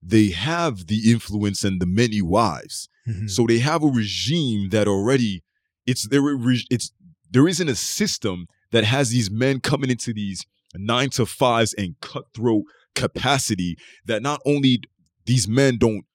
they 0.01 0.29
have 0.29 0.87
the 0.87 1.11
influence 1.11 1.63
and 1.63 1.79
the 1.81 1.85
many 1.85 2.21
wives. 2.21 2.89
Mhm. 3.07 3.29
So 3.29 3.45
they 3.47 3.59
have 3.59 3.83
a 3.83 3.87
regime 3.87 4.69
that 4.69 4.87
already 4.87 5.43
it's 5.85 6.07
there. 6.07 6.21
It's 6.69 6.91
there 7.31 7.47
isn't 7.47 7.69
a 7.69 7.75
system 7.75 8.47
that 8.71 8.83
has 8.83 9.09
these 9.09 9.29
men 9.29 9.59
coming 9.59 9.89
into 9.89 10.13
these 10.13 10.45
nine 10.75 11.09
to 11.11 11.25
fives 11.25 11.73
and 11.73 11.95
cutthroat 12.01 12.63
capacity 12.93 13.77
that 14.05 14.21
not 14.21 14.41
only 14.45 14.81
these 15.25 15.47
men 15.47 15.77
don't 15.77 16.05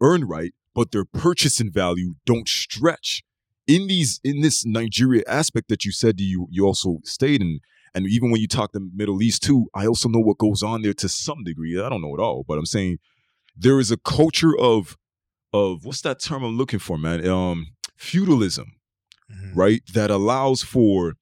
earn 0.00 0.24
right, 0.24 0.52
but 0.74 0.92
their 0.92 1.04
purchasing 1.04 1.72
value 1.72 2.14
don't 2.24 2.48
stretch. 2.48 3.22
In 3.66 3.88
these 3.88 4.20
in 4.22 4.42
this 4.42 4.64
Nigeria 4.64 5.22
aspect 5.26 5.68
that 5.68 5.84
you 5.84 5.90
said 5.90 6.20
you 6.20 6.46
you 6.50 6.64
also 6.64 6.98
stayed 7.02 7.42
in, 7.42 7.58
and 7.94 8.06
even 8.06 8.30
when 8.30 8.40
you 8.40 8.46
talk 8.46 8.72
the 8.72 8.88
Middle 8.94 9.20
East 9.22 9.42
too, 9.42 9.66
I 9.74 9.86
also 9.86 10.08
know 10.08 10.20
what 10.20 10.38
goes 10.38 10.62
on 10.62 10.82
there 10.82 10.94
to 10.94 11.08
some 11.08 11.42
degree. 11.42 11.80
I 11.80 11.88
don't 11.88 12.02
know 12.02 12.14
it 12.14 12.20
all, 12.20 12.44
but 12.46 12.58
I'm 12.58 12.66
saying 12.66 12.98
there 13.56 13.80
is 13.80 13.90
a 13.90 13.96
culture 13.96 14.56
of 14.56 14.96
of 15.52 15.84
what's 15.84 16.02
that 16.02 16.20
term 16.20 16.44
I'm 16.44 16.56
looking 16.56 16.78
for, 16.78 16.96
man? 16.96 17.26
Um, 17.26 17.68
feudalism, 17.96 18.72
Mhm. 19.32 19.56
right? 19.56 19.82
That 19.92 20.10
allows 20.10 20.62
for 20.62 21.16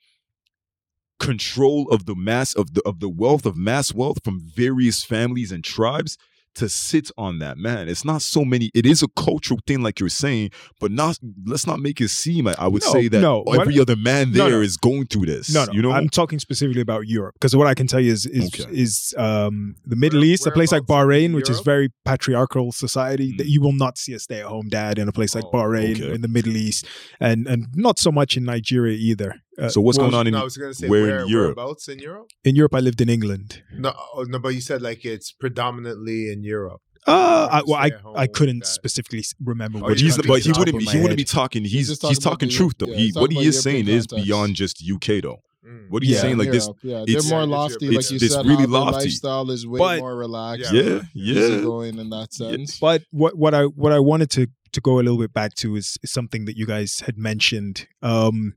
control 1.21 1.89
of 1.91 2.07
the 2.07 2.15
mass 2.15 2.55
of 2.55 2.75
the 2.75 2.83
of 2.85 3.01
the 3.01 3.09
wealth 3.09 3.47
of 3.47 3.57
mass 3.57 3.95
wealth 3.95 4.19
from 4.25 4.41
various 4.41 5.05
families 5.05 5.53
and 5.53 5.63
tribes 5.63 6.19
to 6.55 6.69
sit 6.69 7.11
on 7.19 7.39
that 7.39 7.57
man 7.59 7.89
it's 7.89 8.05
not 8.05 8.23
so 8.23 8.45
many 8.45 8.71
it 8.75 8.87
is 8.87 9.03
a 9.03 9.09
cultural 9.17 9.59
thing 9.67 9.83
like 9.83 9.99
you're 10.01 10.09
saying 10.09 10.51
but 10.81 10.91
not 10.91 11.19
let's 11.47 11.67
not 11.67 11.79
make 11.81 12.01
it 12.01 12.09
seem 12.09 12.45
like 12.47 12.59
i 12.59 12.67
would 12.69 12.83
No, 12.85 12.93
say 12.93 13.09
that 13.09 13.21
no, 13.21 13.43
what- 13.43 13.61
every 13.61 13.79
other 13.81 13.97
man 13.97 14.31
No, 14.33 14.45
there 14.49 14.59
no. 14.59 14.61
is 14.61 14.77
going 14.77 15.07
through 15.07 15.27
this 15.27 15.53
No, 15.53 15.65
no. 15.65 15.73
you 15.73 15.83
know 15.83 15.93
I'm 15.93 16.09
talking 16.09 16.39
specifically 16.39 16.81
about 16.81 17.07
Europe 17.09 17.35
because 17.35 17.55
what 17.57 17.67
I 17.67 17.75
can 17.75 17.87
tell 17.87 18.01
you 18.01 18.13
is 18.13 18.27
is, 18.27 18.47
Okay. 18.47 18.71
is 18.73 19.15
um, 19.19 19.75
the 19.87 19.97
Middle 19.97 20.21
Where- 20.21 20.29
East, 20.31 20.47
a 20.47 20.51
place 20.51 20.73
like 20.73 20.83
Bahrain, 20.83 21.35
which 21.35 21.49
is 21.51 21.61
very 21.61 21.89
patriarchal 22.05 22.73
society. 22.73 23.35
That 23.39 23.47
Mm. 23.47 23.51
you 23.51 23.61
will 23.61 23.73
not 23.85 23.99
see 23.99 24.13
a 24.15 24.19
stay-at-home 24.19 24.69
dad 24.69 24.99
in 24.99 25.09
a 25.09 25.13
place 25.13 25.35
like 25.35 25.45
Oh, 25.47 25.53
Bahrain 25.53 25.93
okay. 25.97 26.13
in 26.15 26.21
the 26.23 26.29
Middle 26.29 26.57
East, 26.57 26.87
and 27.21 27.47
and 27.47 27.67
not 27.75 27.99
so 27.99 28.11
much 28.13 28.37
in 28.37 28.45
Nigeria 28.45 28.97
either. 28.97 29.41
Uh, 29.59 29.69
so 29.69 29.81
what's 29.81 29.99
well, 29.99 30.09
going 30.11 30.19
on 30.19 30.27
in 30.27 30.33
no, 30.33 30.41
I 30.41 30.45
was 30.45 30.57
gonna 30.57 30.75
say 30.75 30.89
where 30.89 31.03
where, 31.03 31.21
in 31.21 31.29
Europe? 31.29 31.57
whereabouts 31.57 31.89
in 31.89 31.99
Europe? 32.01 32.29
in 32.45 32.57
Europe? 32.57 32.75
I 32.75 32.81
lived 32.81 33.01
in 33.01 33.09
England. 33.09 33.63
No, 33.73 33.93
oh, 34.15 34.25
no, 34.25 34.39
but 34.39 34.49
you 34.55 34.61
said 34.61 34.83
like 34.83 35.05
it's 35.05 35.31
predominantly 35.33 36.31
in 36.33 36.43
Europe. 36.43 36.81
Uh, 37.07 37.49
I, 37.53 37.63
well, 37.67 37.75
I, 37.77 37.91
I 38.23 38.27
couldn't 38.27 38.61
dad. 38.61 38.67
specifically 38.67 39.23
remember. 39.45 39.79
Oh, 39.83 39.89
but 39.89 40.01
he's 40.01 40.17
but 40.17 40.41
he 40.41 40.53
wouldn't 40.53 40.79
be 40.79 40.87
he 40.87 41.01
wouldn't 41.01 41.19
be 41.19 41.25
talking 41.25 41.63
he's 41.63 41.89
he's 41.89 41.99
talking 41.99 42.17
talking, 42.21 42.49
the 42.49 42.55
truth 42.55 42.75
though 42.79 42.87
yeah, 42.87 42.97
he 42.97 43.05
he's 43.07 43.15
what 43.15 43.31
he 43.31 43.47
is 43.47 43.63
saying 43.63 43.77
European 43.87 43.99
is 43.99 44.07
context. 44.07 44.27
beyond 44.27 44.57
just 44.57 44.85
uk 44.93 45.07
though 45.23 45.41
Mm. 45.67 45.89
what 45.89 46.03
are 46.03 46.07
you 46.07 46.15
Yeah, 46.15 46.21
saying 46.21 46.37
like 46.37 46.51
this 46.51 46.69
yeah, 46.83 47.05
it's- 47.07 47.27
they're 47.27 47.39
more 47.39 47.47
lofty, 47.47 47.87
it's- 47.89 47.97
like 47.97 48.11
you 48.21 48.27
it's 48.27 48.35
said. 48.35 48.45
really 48.45 48.67
lofty. 48.67 49.05
lifestyle 49.07 49.51
is 49.51 49.67
way 49.67 49.79
But- 49.79 49.99
more 50.01 50.15
relaxed. 50.15 50.71
Yeah. 50.73 50.83
yeah 50.83 51.01
yeah 51.15 51.41
easygoing 51.41 51.99
in 51.99 52.11
that 52.11 52.35
sense. 52.35 52.79
But 52.79 53.05
what 53.11 53.39
what 53.39 53.55
I 53.55 53.65
what 53.65 53.91
I 53.93 53.99
wanted 53.99 54.29
to 54.33 54.49
to 54.73 54.81
go 54.83 54.97
a 55.01 55.03
little 55.07 55.17
bit 55.19 55.33
back 55.33 55.55
to 55.63 55.75
is, 55.77 55.97
is 56.03 56.13
something 56.13 56.45
that 56.45 56.59
you 56.59 56.67
guys 56.67 57.01
had 57.07 57.17
mentioned. 57.17 57.87
Um, 58.03 58.55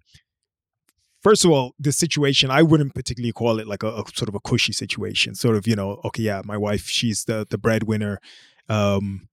first 1.27 1.45
of 1.45 1.51
all, 1.51 1.73
the 1.79 1.91
situation 1.91 2.49
I 2.51 2.61
wouldn't 2.61 2.93
particularly 2.93 3.33
call 3.33 3.59
it 3.59 3.67
like 3.67 3.83
a, 3.83 3.87
a 3.87 4.03
sort 4.13 4.29
of 4.29 4.35
a 4.35 4.39
cushy 4.39 4.73
situation. 4.73 5.35
Sort 5.35 5.55
of, 5.55 5.67
you 5.67 5.75
know, 5.75 6.01
okay, 6.05 6.23
yeah, 6.23 6.41
my 6.45 6.57
wife, 6.57 6.85
she's 6.87 7.25
the 7.25 7.45
the 7.49 7.57
breadwinner. 7.57 8.19
Um, 8.69 9.27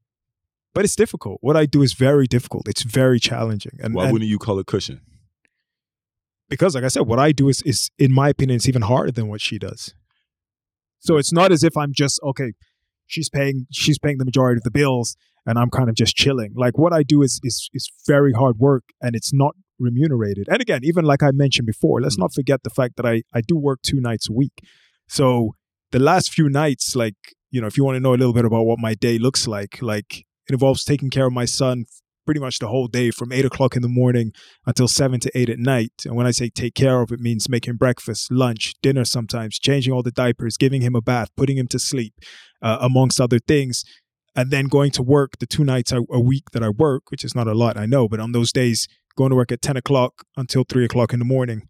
but 0.74 0.84
it's 0.84 0.96
difficult. 0.96 1.38
What 1.40 1.56
I 1.56 1.66
do 1.66 1.82
is 1.82 1.92
very 1.92 2.26
difficult. 2.26 2.68
It's 2.68 2.82
very 2.82 3.20
challenging, 3.20 3.78
and, 3.82 3.94
why 3.94 4.04
and 4.04 4.12
wouldn't 4.12 4.28
you 4.28 4.38
call 4.38 4.58
it 4.58 4.66
cushion 4.66 5.00
because, 6.48 6.74
like 6.74 6.84
I 6.84 6.88
said, 6.88 7.06
what 7.06 7.18
I 7.18 7.32
do 7.32 7.48
is 7.48 7.62
is 7.62 7.90
in 7.98 8.12
my 8.12 8.28
opinion, 8.28 8.56
it's 8.56 8.68
even 8.68 8.82
harder 8.82 9.12
than 9.12 9.28
what 9.28 9.40
she 9.40 9.58
does. 9.58 9.94
So 11.00 11.16
it's 11.16 11.32
not 11.32 11.52
as 11.52 11.62
if 11.62 11.76
I'm 11.76 11.92
just 11.92 12.20
okay. 12.22 12.52
She's 13.06 13.28
paying 13.28 13.66
she's 13.70 13.98
paying 13.98 14.18
the 14.18 14.24
majority 14.24 14.58
of 14.58 14.62
the 14.62 14.70
bills, 14.70 15.16
and 15.46 15.58
I'm 15.58 15.70
kind 15.70 15.88
of 15.88 15.94
just 15.94 16.14
chilling. 16.16 16.52
Like 16.54 16.78
what 16.78 16.92
I 16.92 17.02
do 17.02 17.22
is 17.22 17.40
is 17.42 17.68
is 17.72 17.90
very 18.06 18.32
hard 18.32 18.58
work, 18.58 18.84
and 19.00 19.14
it's 19.14 19.32
not 19.32 19.54
remunerated. 19.78 20.46
And 20.48 20.60
again, 20.60 20.80
even 20.82 21.04
like 21.04 21.22
I 21.22 21.30
mentioned 21.32 21.66
before, 21.66 22.00
let's 22.00 22.18
not 22.18 22.32
forget 22.32 22.62
the 22.62 22.70
fact 22.70 22.96
that 22.96 23.06
I 23.06 23.22
I 23.32 23.40
do 23.40 23.56
work 23.56 23.80
two 23.82 24.00
nights 24.00 24.28
a 24.28 24.32
week. 24.32 24.60
So 25.08 25.54
the 25.92 25.98
last 25.98 26.32
few 26.32 26.48
nights, 26.48 26.96
like 26.96 27.16
you 27.50 27.60
know, 27.60 27.66
if 27.66 27.76
you 27.76 27.84
want 27.84 27.96
to 27.96 28.00
know 28.00 28.14
a 28.14 28.16
little 28.16 28.32
bit 28.32 28.44
about 28.44 28.64
what 28.64 28.78
my 28.78 28.94
day 28.94 29.18
looks 29.18 29.46
like, 29.46 29.80
like 29.80 30.24
it 30.48 30.52
involves 30.52 30.84
taking 30.84 31.10
care 31.10 31.26
of 31.26 31.32
my 31.32 31.44
son 31.44 31.84
pretty 32.24 32.40
much 32.40 32.58
the 32.58 32.68
whole 32.68 32.88
day 32.88 33.10
from 33.10 33.32
eight 33.32 33.44
o'clock 33.44 33.76
in 33.76 33.82
the 33.82 33.88
morning 33.88 34.32
until 34.66 34.88
seven 34.88 35.20
to 35.20 35.30
eight 35.34 35.48
at 35.48 35.58
night. 35.58 35.92
And 36.04 36.16
when 36.16 36.26
I 36.26 36.30
say 36.30 36.48
take 36.48 36.74
care 36.74 37.00
of, 37.00 37.12
it 37.12 37.20
means 37.20 37.48
making 37.48 37.76
breakfast, 37.76 38.32
lunch, 38.32 38.74
dinner 38.82 39.04
sometimes, 39.04 39.58
changing 39.58 39.92
all 39.92 40.02
the 40.02 40.10
diapers, 40.10 40.56
giving 40.56 40.80
him 40.80 40.94
a 40.94 41.02
bath, 41.02 41.28
putting 41.36 41.58
him 41.58 41.68
to 41.68 41.78
sleep, 41.78 42.14
uh, 42.62 42.78
amongst 42.80 43.20
other 43.20 43.38
things. 43.38 43.84
And 44.36 44.50
then 44.50 44.66
going 44.66 44.90
to 44.92 45.02
work 45.02 45.38
the 45.38 45.46
two 45.46 45.62
nights 45.62 45.92
a, 45.92 46.00
a 46.10 46.18
week 46.18 46.50
that 46.52 46.62
I 46.62 46.70
work, 46.70 47.10
which 47.10 47.24
is 47.24 47.36
not 47.36 47.46
a 47.46 47.54
lot, 47.54 47.76
I 47.76 47.86
know, 47.86 48.08
but 48.08 48.18
on 48.18 48.32
those 48.32 48.50
days, 48.50 48.88
going 49.16 49.30
to 49.30 49.36
work 49.36 49.52
at 49.52 49.62
10 49.62 49.76
o'clock 49.76 50.24
until 50.36 50.64
three 50.64 50.84
o'clock 50.84 51.12
in 51.12 51.18
the 51.18 51.24
morning, 51.24 51.68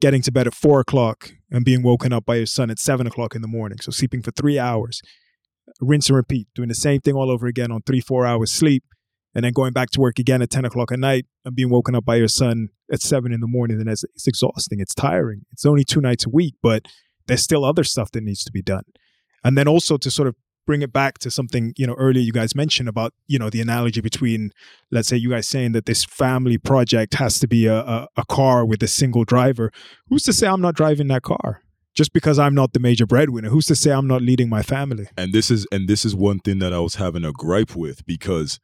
getting 0.00 0.22
to 0.22 0.32
bed 0.32 0.46
at 0.46 0.54
four 0.54 0.80
o'clock 0.80 1.32
and 1.50 1.64
being 1.64 1.82
woken 1.82 2.12
up 2.12 2.24
by 2.24 2.36
your 2.36 2.46
son 2.46 2.70
at 2.70 2.78
seven 2.78 3.06
o'clock 3.06 3.34
in 3.34 3.42
the 3.42 3.48
morning. 3.48 3.78
So 3.80 3.90
sleeping 3.90 4.22
for 4.22 4.30
three 4.30 4.58
hours, 4.58 5.00
rinse 5.80 6.08
and 6.08 6.16
repeat, 6.16 6.48
doing 6.54 6.68
the 6.68 6.74
same 6.74 7.00
thing 7.00 7.14
all 7.14 7.30
over 7.30 7.46
again 7.46 7.72
on 7.72 7.82
three, 7.82 8.00
four 8.00 8.26
hours 8.26 8.52
sleep 8.52 8.84
and 9.34 9.44
then 9.44 9.52
going 9.52 9.72
back 9.72 9.90
to 9.90 10.00
work 10.00 10.18
again 10.18 10.42
at 10.42 10.50
10 10.50 10.64
o'clock 10.64 10.90
at 10.90 10.98
night 10.98 11.26
and 11.44 11.54
being 11.54 11.70
woken 11.70 11.94
up 11.94 12.04
by 12.04 12.16
your 12.16 12.28
son 12.28 12.68
at 12.92 13.00
7 13.00 13.32
in 13.32 13.40
the 13.40 13.46
morning 13.46 13.80
and 13.80 13.88
it's, 13.88 14.04
it's 14.14 14.26
exhausting 14.26 14.80
it's 14.80 14.94
tiring 14.94 15.42
it's 15.52 15.64
only 15.64 15.84
two 15.84 16.00
nights 16.00 16.26
a 16.26 16.30
week 16.30 16.54
but 16.62 16.86
there's 17.26 17.42
still 17.42 17.64
other 17.64 17.84
stuff 17.84 18.10
that 18.12 18.22
needs 18.22 18.42
to 18.42 18.50
be 18.50 18.62
done 18.62 18.84
and 19.44 19.56
then 19.56 19.68
also 19.68 19.96
to 19.96 20.10
sort 20.10 20.28
of 20.28 20.34
bring 20.68 20.82
it 20.82 20.92
back 20.92 21.16
to 21.16 21.30
something 21.30 21.72
you 21.78 21.86
know 21.86 21.94
earlier 21.94 22.22
you 22.22 22.30
guys 22.30 22.54
mentioned 22.54 22.90
about 22.90 23.14
you 23.26 23.38
know 23.38 23.48
the 23.48 23.58
analogy 23.58 24.02
between 24.02 24.50
let's 24.90 25.08
say 25.08 25.16
you 25.16 25.30
guys 25.30 25.48
saying 25.48 25.72
that 25.72 25.86
this 25.86 26.04
family 26.04 26.58
project 26.58 27.14
has 27.14 27.38
to 27.40 27.48
be 27.48 27.64
a, 27.64 27.78
a, 27.78 28.08
a 28.18 28.24
car 28.26 28.66
with 28.66 28.82
a 28.82 28.86
single 28.86 29.24
driver. 29.24 29.72
Who's 30.08 30.24
to 30.24 30.32
say 30.34 30.46
i'm 30.46 30.60
not 30.60 30.74
driving 30.74 31.08
that 31.08 31.22
car? 31.22 31.62
Just 31.94 32.12
because 32.12 32.38
i'm 32.38 32.54
not 32.54 32.74
the 32.74 32.80
major 32.80 33.06
breadwinner 33.06 33.48
who's 33.48 33.64
to 33.68 33.74
say 33.74 33.90
i'm 33.90 34.06
not 34.06 34.20
leading 34.20 34.50
my 34.50 34.60
family? 34.60 35.08
And 35.16 35.32
this 35.32 35.50
is 35.50 35.66
and 35.72 35.88
this 35.88 36.04
is 36.04 36.14
one 36.14 36.38
thing 36.38 36.58
that 36.58 36.74
I 36.74 36.80
was 36.80 36.96
having 36.96 37.24
a 37.24 37.32
gripe 37.32 37.74
with 37.74 38.04
because 38.04 38.60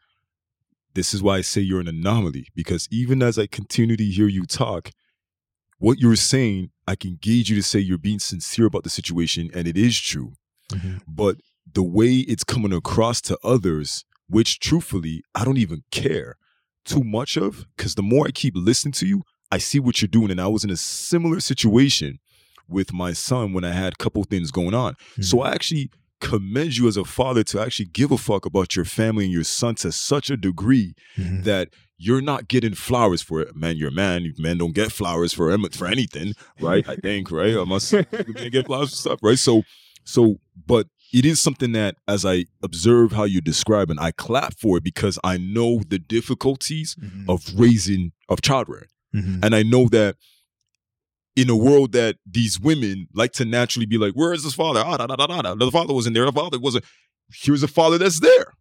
this 0.93 1.15
is 1.15 1.23
why 1.23 1.39
I 1.39 1.41
say 1.41 1.63
you're 1.63 1.81
an 1.81 1.89
anomaly 1.89 2.49
because 2.55 2.87
even 2.91 3.23
as 3.23 3.39
I 3.39 3.47
continue 3.47 3.97
to 3.97 4.05
hear 4.05 4.29
you 4.29 4.45
talk, 4.45 4.91
what 5.79 6.01
you're 6.01 6.17
saying, 6.17 6.69
I 6.87 6.97
can 6.97 7.17
gauge 7.19 7.49
you 7.49 7.57
to 7.57 7.63
say 7.63 7.79
you're 7.79 7.97
being 7.97 8.19
sincere 8.19 8.67
about 8.67 8.85
the 8.85 8.91
situation 8.91 9.51
and 9.55 9.67
it 9.67 9.79
is 9.79 9.99
true. 9.99 10.35
Mm-hmm. 10.71 10.99
But 11.09 11.37
the 11.73 11.83
way 11.83 12.19
it's 12.19 12.45
coming 12.45 12.73
across 12.73 13.21
to 13.23 13.39
others, 13.43 14.05
which 14.29 14.61
truthfully, 14.61 15.23
I 15.35 15.45
don't 15.45 15.59
even 15.59 15.83
care 15.91 16.37
too 16.85 17.03
much 17.03 17.37
of, 17.37 17.67
because 17.77 17.95
the 17.95 18.03
more 18.03 18.27
I 18.27 18.31
keep 18.31 18.55
listening 18.57 18.93
to 18.93 19.07
you, 19.07 19.23
I 19.51 19.59
see 19.59 19.81
what 19.81 20.01
you're 20.01 20.09
doing. 20.09 20.31
And 20.31 20.41
I 20.41 20.49
was 20.49 20.65
in 20.65 20.71
a 20.71 20.77
similar 20.77 21.41
situation 21.41 22.19
with 22.69 22.93
my 22.93 23.13
son 23.13 23.53
when 23.53 23.65
I 23.65 23.73
had 23.73 23.93
a 23.95 23.97
couple 23.97 24.25
things 24.25 24.51
going 24.51 24.75
on. 24.75 24.95
So 25.21 25.39
mm-hmm. 25.39 25.47
I 25.47 25.53
actually 25.53 25.91
commend 26.21 26.77
you 26.77 26.89
as 26.89 26.97
a 26.97 27.05
father 27.05 27.43
to 27.45 27.61
actually 27.61 27.87
give 27.87 28.11
a 28.11 28.17
fuck 28.17 28.47
about 28.47 28.75
your 28.75 28.85
family 28.85 29.25
and 29.25 29.33
your 29.33 29.45
son 29.45 29.75
to 29.77 29.93
such 29.93 30.31
a 30.31 30.37
degree 30.37 30.95
mm-hmm. 31.17 31.43
that 31.43 31.69
you're 31.99 32.23
not 32.23 32.49
getting 32.49 32.75
flowers 32.75 33.23
for 33.23 33.41
it. 33.41 33.55
Man, 33.55 33.77
you're 33.77 33.91
a 33.91 33.93
man. 33.93 34.33
Men 34.39 34.59
don't 34.59 34.75
get 34.75 34.91
flowers 34.91 35.33
for 35.33 35.51
em- 35.51 35.69
for 35.71 35.87
anything, 35.87 36.33
right? 36.61 36.87
I 36.89 36.97
think, 36.97 37.31
right? 37.31 37.57
I 37.57 37.65
must 37.65 37.93
get 37.93 38.67
flowers 38.67 38.91
for 38.91 38.97
stuff, 38.97 39.19
right? 39.23 39.39
So, 39.39 39.63
so, 40.05 40.37
but 40.67 40.87
it 41.15 41.25
is 41.25 41.41
something 41.41 41.73
that, 41.73 41.97
as 42.09 42.27
I 42.27 42.47
observe 42.63 43.13
how 43.13 43.23
you 43.25 43.41
describe, 43.41 43.89
and 43.89 44.01
I 44.01 44.11
clap 44.11 44.59
for 44.59 44.79
it 44.79 44.85
because 44.85 45.17
I 45.23 45.39
know 45.39 45.81
the 45.89 45.99
difficulties 45.99 46.97
of 47.29 47.45
raising 47.57 48.13
of 48.29 48.43
child 48.43 48.69
rearing. 48.69 48.89
And 49.45 49.55
I 49.55 49.63
know 49.63 49.89
that 49.91 50.17
in 51.37 51.49
a 51.49 51.57
world 51.57 51.93
that 51.93 52.17
these 52.27 52.59
women 52.59 53.07
like 53.15 53.33
to 53.35 53.45
naturally 53.45 53.87
be 53.87 53.97
like, 53.97 54.15
where 54.15 54.33
is 54.33 54.43
his 54.43 54.55
father? 54.55 54.83
Ah, 54.85 54.97
da, 54.97 55.07
da, 55.07 55.15
da, 55.15 55.27
da, 55.27 55.43
da. 55.43 55.55
The 55.55 55.71
father 55.71 55.95
wasn't 55.95 56.15
there. 56.15 56.25
The 56.25 56.33
father 56.33 56.59
wasn't. 56.59 56.85
Here's 57.33 57.63
a 57.63 57.69
father 57.69 57.97
that's 57.97 58.19
there. 58.19 58.53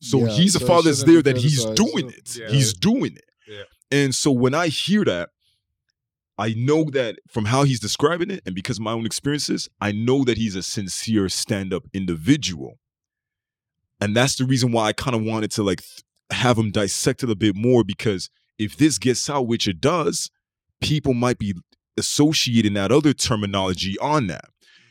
So 0.00 0.20
Yeah, 0.20 0.28
he's 0.28 0.54
a 0.54 0.60
so 0.60 0.64
it 0.64 0.68
father 0.68 0.90
that's 0.90 1.02
there 1.02 1.22
that 1.22 1.36
he's 1.36 1.64
doing 1.64 2.10
it. 2.10 2.36
Yeah. 2.36 2.48
He's 2.48 2.72
doing 2.72 3.16
it. 3.16 3.24
Yeah. 3.48 3.64
And 3.90 4.14
so 4.14 4.30
when 4.30 4.54
I 4.54 4.68
hear 4.68 5.04
that, 5.04 5.30
I 6.38 6.54
know 6.56 6.84
that 6.92 7.18
from 7.28 7.46
how 7.46 7.64
he's 7.64 7.80
describing 7.80 8.30
it 8.30 8.42
and 8.46 8.54
because 8.54 8.78
of 8.78 8.84
my 8.84 8.92
own 8.92 9.04
experiences, 9.04 9.68
I 9.80 9.90
know 9.90 10.22
that 10.24 10.38
he's 10.38 10.54
a 10.54 10.62
sincere 10.62 11.28
stand-up 11.28 11.84
individual. 11.92 12.78
And 14.00 14.16
that's 14.16 14.36
the 14.36 14.44
reason 14.44 14.70
why 14.70 14.86
I 14.86 14.92
kind 14.92 15.16
of 15.16 15.22
wanted 15.22 15.50
to 15.52 15.64
like 15.64 15.80
th- 15.80 16.04
have 16.30 16.56
him 16.56 16.70
dissect 16.70 17.24
it 17.24 17.30
a 17.30 17.34
bit 17.34 17.56
more 17.56 17.82
because 17.82 18.30
if 18.56 18.76
this 18.76 18.98
gets 18.98 19.28
out, 19.28 19.48
which 19.48 19.66
it 19.66 19.80
does, 19.80 20.30
people 20.80 21.14
might 21.14 21.38
be 21.38 21.54
associating 21.96 22.74
that 22.74 22.92
other 22.92 23.12
terminology 23.12 23.98
on 23.98 24.28
that. 24.28 24.44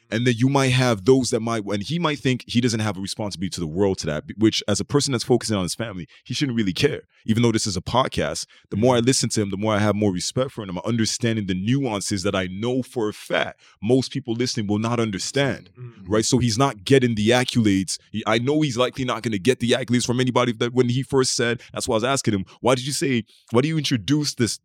And 0.10 0.26
then 0.26 0.36
you 0.38 0.50
might 0.50 0.72
have 0.72 1.06
those 1.06 1.30
that 1.32 1.42
might, 1.42 1.66
and 1.66 1.84
he 1.84 2.00
might 2.00 2.20
think 2.20 2.44
he 2.48 2.62
doesn't 2.62 2.80
have 2.80 2.98
a 2.98 3.02
responsibility 3.02 3.50
to 3.52 3.60
the 3.60 3.68
world 3.68 3.98
to 4.00 4.08
that, 4.08 4.24
which 4.38 4.64
as 4.68 4.80
a 4.80 4.86
person 4.86 5.12
that's 5.12 5.24
focusing 5.24 5.56
on 5.56 5.64
his 5.64 5.76
family, 5.76 6.08
he 6.24 6.34
shouldn't 6.34 6.58
really 6.58 6.74
care. 6.74 7.02
Even 7.26 7.44
though 7.44 7.52
this 7.52 7.68
is 7.68 7.76
a 7.76 7.82
podcast, 7.82 8.46
the 8.70 8.78
more 8.78 8.96
I 8.96 9.00
listen 9.00 9.30
to 9.30 9.42
him, 9.42 9.50
the 9.50 9.58
more 9.58 9.74
I 9.74 9.80
have 9.80 9.96
more 9.96 10.14
respect 10.14 10.52
for 10.52 10.64
him. 10.64 10.70
I'm 10.70 10.80
understanding 10.86 11.48
the 11.48 11.54
nuances 11.54 12.24
that 12.24 12.36
I 12.36 12.48
know 12.48 12.84
for 12.84 13.10
a 13.10 13.14
fact 13.14 13.60
most 13.82 14.12
people 14.12 14.34
listening 14.34 14.68
will 14.68 14.80
not 14.80 15.00
understand. 15.00 15.70
Mm-hmm. 15.78 16.12
Right. 16.12 16.26
So 16.26 16.38
he's 16.38 16.58
not 16.58 16.84
getting 16.84 17.16
the 17.16 17.30
accolades. 17.30 18.00
I 18.26 18.40
know 18.40 18.62
he's 18.62 18.78
likely 18.78 19.06
not 19.06 19.24
going 19.24 19.34
to 19.34 19.40
get 19.40 19.60
the 19.60 19.72
accolades 19.72 20.06
from 20.06 20.20
anybody 20.20 20.54
that 20.54 20.74
when 20.74 20.90
he 20.90 21.04
first 21.04 21.36
said, 21.36 21.62
that's 21.74 21.88
why 21.88 21.94
I 21.94 21.98
was 21.98 22.04
asking 22.04 22.34
him, 22.34 22.46
why 22.62 22.76
did 22.76 22.86
you 22.86 22.94
say, 22.94 23.24
why 23.52 23.62
do 23.62 23.68
you 23.68 23.78
introduce 23.78 24.36
this, 24.36 24.60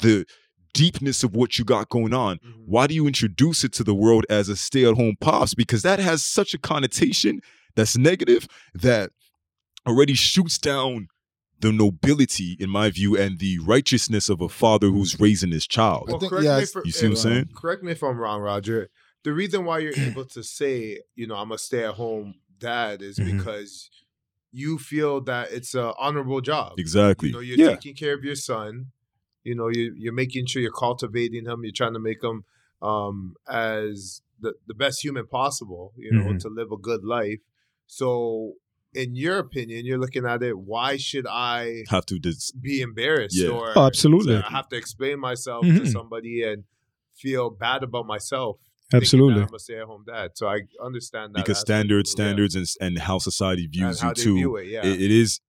the, 0.00 0.26
deepness 0.72 1.22
of 1.24 1.34
what 1.34 1.58
you 1.58 1.64
got 1.64 1.88
going 1.88 2.12
on 2.14 2.38
Mm-hmm. 2.38 2.62
why 2.66 2.86
do 2.86 2.94
you 2.94 3.06
introduce 3.06 3.64
it 3.64 3.72
to 3.74 3.84
the 3.84 3.94
world 3.94 4.24
as 4.30 4.48
a 4.48 4.56
stay-at-home 4.56 5.16
pops 5.20 5.54
because 5.54 5.82
that 5.82 5.98
has 5.98 6.22
such 6.24 6.54
a 6.54 6.58
connotation 6.58 7.40
that's 7.74 7.96
negative 7.96 8.46
that 8.74 9.10
already 9.86 10.14
shoots 10.14 10.58
down 10.58 11.08
the 11.60 11.72
nobility 11.72 12.56
in 12.60 12.70
my 12.70 12.88
view 12.90 13.16
and 13.16 13.38
the 13.38 13.58
righteousness 13.60 14.28
of 14.28 14.40
a 14.40 14.48
father 14.48 14.88
who's 14.88 15.18
raising 15.18 15.50
his 15.50 15.66
child 15.66 16.04
Well, 16.08 16.20
think- 16.20 16.30
correct 16.30 16.44
yeah, 16.44 16.56
me 16.58 16.62
it's- 16.62 16.84
You 16.84 16.92
see 16.92 17.06
what 17.06 17.10
I'm 17.10 17.16
saying? 17.16 17.48
Correct 17.56 17.82
me 17.82 17.92
if 17.92 18.02
I'm 18.02 18.16
wrong, 18.18 18.40
Roger. 18.40 18.90
The 19.24 19.32
reason 19.32 19.64
why 19.64 19.80
you're 19.80 19.98
able 19.98 20.24
to 20.26 20.42
say, 20.44 21.00
you 21.16 21.26
know, 21.26 21.34
I'm 21.34 21.50
a 21.50 21.58
stay-at-home 21.58 22.34
dad 22.58 23.02
is 23.02 23.18
Mm-hmm. 23.18 23.30
Mhm. 23.30 23.38
because 23.38 23.90
you 24.52 24.78
feel 24.78 25.20
that 25.22 25.50
it's 25.52 25.74
an 25.74 25.92
honorable 25.98 26.40
job. 26.40 26.74
exactly 26.78 27.28
You 27.28 27.34
know, 27.34 27.40
you're 27.40 27.58
yeah 27.58 27.70
taking 27.74 27.94
care 27.94 28.14
of 28.14 28.22
your 28.24 28.36
son. 28.36 28.92
You 29.48 29.54
know, 29.58 29.68
you 29.78 29.84
you're 30.02 30.18
making 30.24 30.44
sure 30.46 30.60
you're 30.64 30.80
cultivating 30.86 31.44
him. 31.50 31.58
You're 31.64 31.72
trying 31.82 31.94
to 31.98 32.04
make 32.10 32.22
him 32.28 32.38
um, 32.90 33.16
as 33.48 34.22
the, 34.40 34.50
the 34.70 34.74
best 34.84 34.96
human 35.04 35.26
possible. 35.40 35.84
You 36.04 36.12
know, 36.16 36.26
Mhm. 36.30 36.40
to 36.42 36.48
live 36.48 36.70
a 36.78 36.80
good 36.90 37.02
life. 37.04 37.40
So, 37.86 38.10
in 38.94 39.14
your 39.24 39.38
opinion, 39.38 39.86
you're 39.86 39.98
looking 40.04 40.26
at 40.26 40.42
it. 40.42 40.56
Why 40.72 40.90
should 40.96 41.26
I 41.26 41.84
have 41.88 42.06
to 42.06 42.18
dis- 42.18 42.52
be 42.52 42.80
embarrassed 42.88 43.36
Yeah. 43.42 43.50
or 43.56 43.72
Oh, 43.78 43.86
absolutely. 43.86 44.34
to 44.36 44.42
have 44.42 44.68
to 44.68 44.76
explain 44.76 45.16
myself 45.20 45.62
to 45.64 45.72
Mhm. 45.72 45.92
somebody 45.92 46.42
and 46.42 46.64
feel 47.22 47.50
bad 47.50 47.82
about 47.82 48.06
myself? 48.06 48.54
Absolutely. 48.92 49.42
I'm 49.42 49.54
a 49.54 49.58
stay-at-home 49.58 50.04
dad. 50.06 50.28
So 50.34 50.46
I 50.48 50.58
understand 50.88 51.34
that 51.34 51.40
because 51.44 51.58
aspect. 51.58 51.66
standards 51.68 52.10
Yeah. 52.10 52.16
standards 52.24 52.54
and, 52.54 52.66
and 52.80 52.98
how 53.08 53.18
society 53.18 53.64
And 53.64 53.72
views 53.76 54.00
how 54.00 54.08
you 54.10 54.14
they 54.14 54.22
too 54.22 54.34
view 54.34 54.56
it, 54.56 54.66
yeah. 54.68 54.86
it, 54.86 55.00
it 55.06 55.10
is 55.10 55.40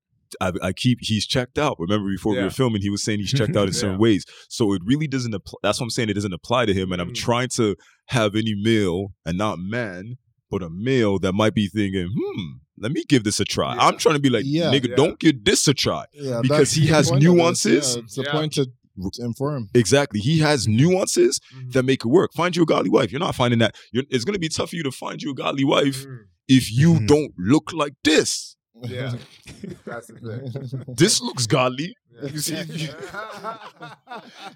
I, 0.41 0.51
I 0.61 0.73
keep 0.73 0.99
he's 1.01 1.25
checked 1.25 1.57
out. 1.57 1.77
Remember 1.79 2.09
before 2.09 2.33
we 2.35 2.41
were 2.43 2.49
filming, 2.49 2.81
he 2.81 2.89
was 2.89 3.03
saying 3.03 3.19
he's 3.19 3.33
checked 3.33 3.55
out 3.55 3.67
in 3.67 3.73
certain 3.81 3.95
Yeah. 3.95 3.99
ways. 4.01 4.25
So 4.49 4.73
it 4.73 4.81
really 4.85 5.07
doesn't 5.07 5.33
apply. 5.33 5.57
That's 5.63 5.79
what 5.79 5.85
I'm 5.85 5.89
saying. 5.89 6.09
It 6.09 6.13
doesn't 6.13 6.33
apply 6.33 6.65
to 6.65 6.73
him. 6.73 6.91
And 6.91 7.01
I'm 7.01 7.09
Mhm. 7.11 7.15
trying 7.15 7.49
to 7.49 7.75
have 8.07 8.35
any 8.35 8.55
male 8.55 9.13
and 9.25 9.37
not 9.37 9.59
man, 9.59 10.17
but 10.51 10.63
a 10.63 10.69
male 10.69 11.19
that 11.19 11.33
might 11.33 11.53
be 11.53 11.67
thinking, 11.67 12.09
hmm, 12.15 12.41
let 12.77 12.91
me 12.91 13.03
give 13.07 13.23
this 13.23 13.39
a 13.39 13.45
try. 13.45 13.75
Yeah. 13.75 13.81
I'm 13.87 13.97
trying 13.97 14.15
to 14.15 14.21
be 14.21 14.29
like, 14.29 14.43
Yeah. 14.45 14.71
nigga, 14.71 14.89
Yeah. 14.89 14.95
don't 14.95 15.19
give 15.19 15.43
this 15.43 15.67
a 15.67 15.73
try. 15.73 16.05
Yeah, 16.13 16.39
Because 16.41 16.71
he 16.73 16.87
has 16.87 17.09
point 17.09 17.23
of 17.23 17.31
nuances. 17.33 17.95
Yeah, 17.95 18.01
it's 18.03 18.15
the 18.15 18.23
Yeah. 18.23 18.31
point 18.31 18.53
to, 18.53 18.65
to 18.65 19.23
inform. 19.23 19.69
Exactly. 19.73 20.19
He 20.19 20.39
has 20.39 20.67
nuances 20.67 21.39
Mhm. 21.55 21.71
that 21.73 21.83
make 21.83 22.03
it 22.05 22.07
work. 22.09 22.31
Find 22.33 22.55
you 22.55 22.63
a 22.63 22.65
godly 22.65 22.89
wife. 22.89 23.11
You're 23.11 23.19
not 23.19 23.35
finding 23.35 23.59
that. 23.59 23.75
You're, 23.91 24.03
it's 24.09 24.25
going 24.25 24.33
to 24.33 24.39
be 24.39 24.49
tough 24.49 24.69
for 24.71 24.75
you 24.75 24.83
to 24.83 24.91
find 24.91 25.21
you 25.21 25.31
a 25.31 25.33
godly 25.35 25.63
wife 25.63 26.05
Mhm. 26.05 26.17
if 26.47 26.71
you 26.71 26.93
Mhm. 26.95 27.07
don't 27.07 27.31
look 27.37 27.71
like 27.73 27.93
this. 28.03 28.55
Yeah. 28.83 29.13
That's 29.85 30.07
the 30.07 30.79
thing. 30.85 30.95
This 30.95 31.21
looks 31.21 31.47
godly. 31.47 31.95
Yeah. 32.21 32.29
You 32.31 32.39
see- 32.39 32.55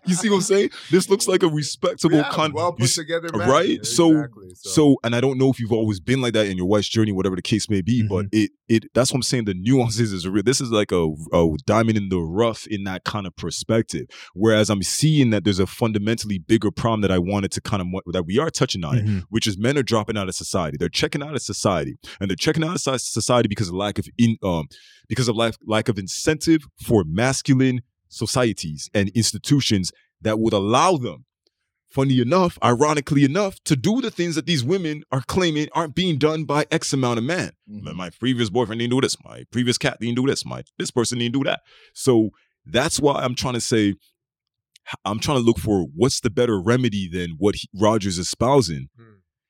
You 0.05 0.15
see 0.15 0.29
what 0.29 0.37
I'm 0.37 0.41
saying? 0.41 0.69
This 0.91 1.09
looks 1.09 1.27
like 1.27 1.43
a 1.43 1.47
respectable 1.47 2.17
Yeah, 2.17 2.29
con. 2.31 2.51
well 2.53 2.73
put 2.73 2.89
together, 2.89 3.29
man. 3.35 3.47
right? 3.49 3.85
So- 3.85 4.11
Exactly. 4.11 4.49
so, 4.55 4.97
and 5.03 5.15
I 5.15 5.21
don't 5.21 5.37
know 5.37 5.49
if 5.49 5.59
you've 5.59 5.71
always 5.71 5.99
been 5.99 6.21
like 6.21 6.33
that 6.33 6.47
in 6.47 6.57
your 6.57 6.65
wife's 6.65 6.89
journey, 6.89 7.11
whatever 7.11 7.35
the 7.35 7.41
case 7.41 7.69
may 7.69 7.81
be, 7.81 8.03
but 8.03 8.25
Mm-hmm. 8.25 8.27
it 8.43 8.51
it 8.69 8.85
that's 8.93 9.11
what 9.11 9.17
I'm 9.17 9.23
saying. 9.23 9.45
The 9.45 9.53
nuances 9.53 10.13
is 10.13 10.27
real. 10.27 10.41
This 10.43 10.59
is 10.61 10.71
like 10.71 10.91
a, 10.91 11.07
a 11.33 11.47
diamond 11.65 11.97
in 11.97 12.09
the 12.09 12.19
rough 12.19 12.65
in 12.67 12.85
that 12.85 13.03
kind 13.03 13.27
of 13.27 13.35
perspective. 13.35 14.07
Whereas 14.33 14.69
I'm 14.69 14.81
seeing 14.83 15.29
that 15.31 15.43
there's 15.43 15.59
a 15.59 15.67
fundamentally 15.67 16.39
bigger 16.39 16.71
problem 16.71 17.01
that 17.01 17.11
I 17.11 17.19
wanted 17.19 17.51
to 17.53 17.61
kind 17.61 17.81
of 17.81 17.87
that 18.13 18.25
we 18.25 18.39
are 18.39 18.49
touching 18.49 18.83
on 18.83 18.97
it, 18.97 19.05
Mhm. 19.05 19.23
which 19.29 19.47
is 19.47 19.57
men 19.57 19.77
are 19.77 19.83
dropping 19.83 20.17
out 20.17 20.27
of 20.29 20.35
society. 20.35 20.77
They're 20.79 20.89
checking 20.89 21.21
out 21.21 21.35
of 21.35 21.41
society, 21.41 21.97
and 22.19 22.29
they're 22.29 22.35
checking 22.37 22.63
out 22.63 22.73
of 22.75 22.81
society 22.81 23.47
because 23.47 23.67
of 23.69 23.75
lack 23.75 23.99
of 23.99 24.07
in 24.17 24.37
um 24.43 24.67
because 25.09 25.27
of 25.27 25.35
lack 25.35 25.55
lack 25.67 25.89
of 25.89 25.99
incentive 25.99 26.61
for 26.83 27.03
masculine 27.05 27.52
societies 28.09 28.89
and 28.93 29.09
institutions 29.09 29.91
that 30.21 30.39
would 30.39 30.53
allow 30.53 30.97
them 30.97 31.25
funny 31.89 32.19
enough, 32.19 32.57
ironically 32.63 33.23
enough, 33.23 33.59
to 33.65 33.75
do 33.75 34.01
the 34.01 34.09
things 34.09 34.33
that 34.35 34.47
these 34.47 34.63
women 34.63 35.03
are 35.11 35.21
claiming 35.21 35.67
aren't 35.73 35.93
being 35.93 36.17
done 36.17 36.43
by 36.43 36.65
X 36.71 36.91
amount 36.91 37.19
of 37.19 37.23
men. 37.23 37.51
Mhm. 37.69 37.93
My 37.95 38.09
previous 38.09 38.49
boyfriend 38.49 38.79
didn't 38.79 38.93
do 38.93 39.01
this. 39.01 39.15
My 39.23 39.43
previous 39.51 39.77
cat 39.77 39.99
didn't 39.99 40.15
do 40.15 40.25
this. 40.25 40.43
My 40.45 40.63
this 40.79 40.89
person 40.89 41.19
didn't 41.19 41.33
do 41.35 41.43
that. 41.43 41.61
So 41.93 42.31
that's 42.65 42.99
why 42.99 43.21
I'm 43.21 43.35
trying 43.35 43.53
to 43.53 43.61
say, 43.61 43.93
I'm 45.05 45.19
trying 45.19 45.37
to 45.37 45.43
look 45.43 45.59
for 45.59 45.85
what's 45.95 46.19
the 46.19 46.29
better 46.31 46.59
remedy 46.59 47.07
than 47.07 47.35
what 47.37 47.55
he, 47.55 47.69
Rogers 47.73 48.17
is 48.17 48.27
espousing, 48.27 48.89
Hmm. 48.97 49.03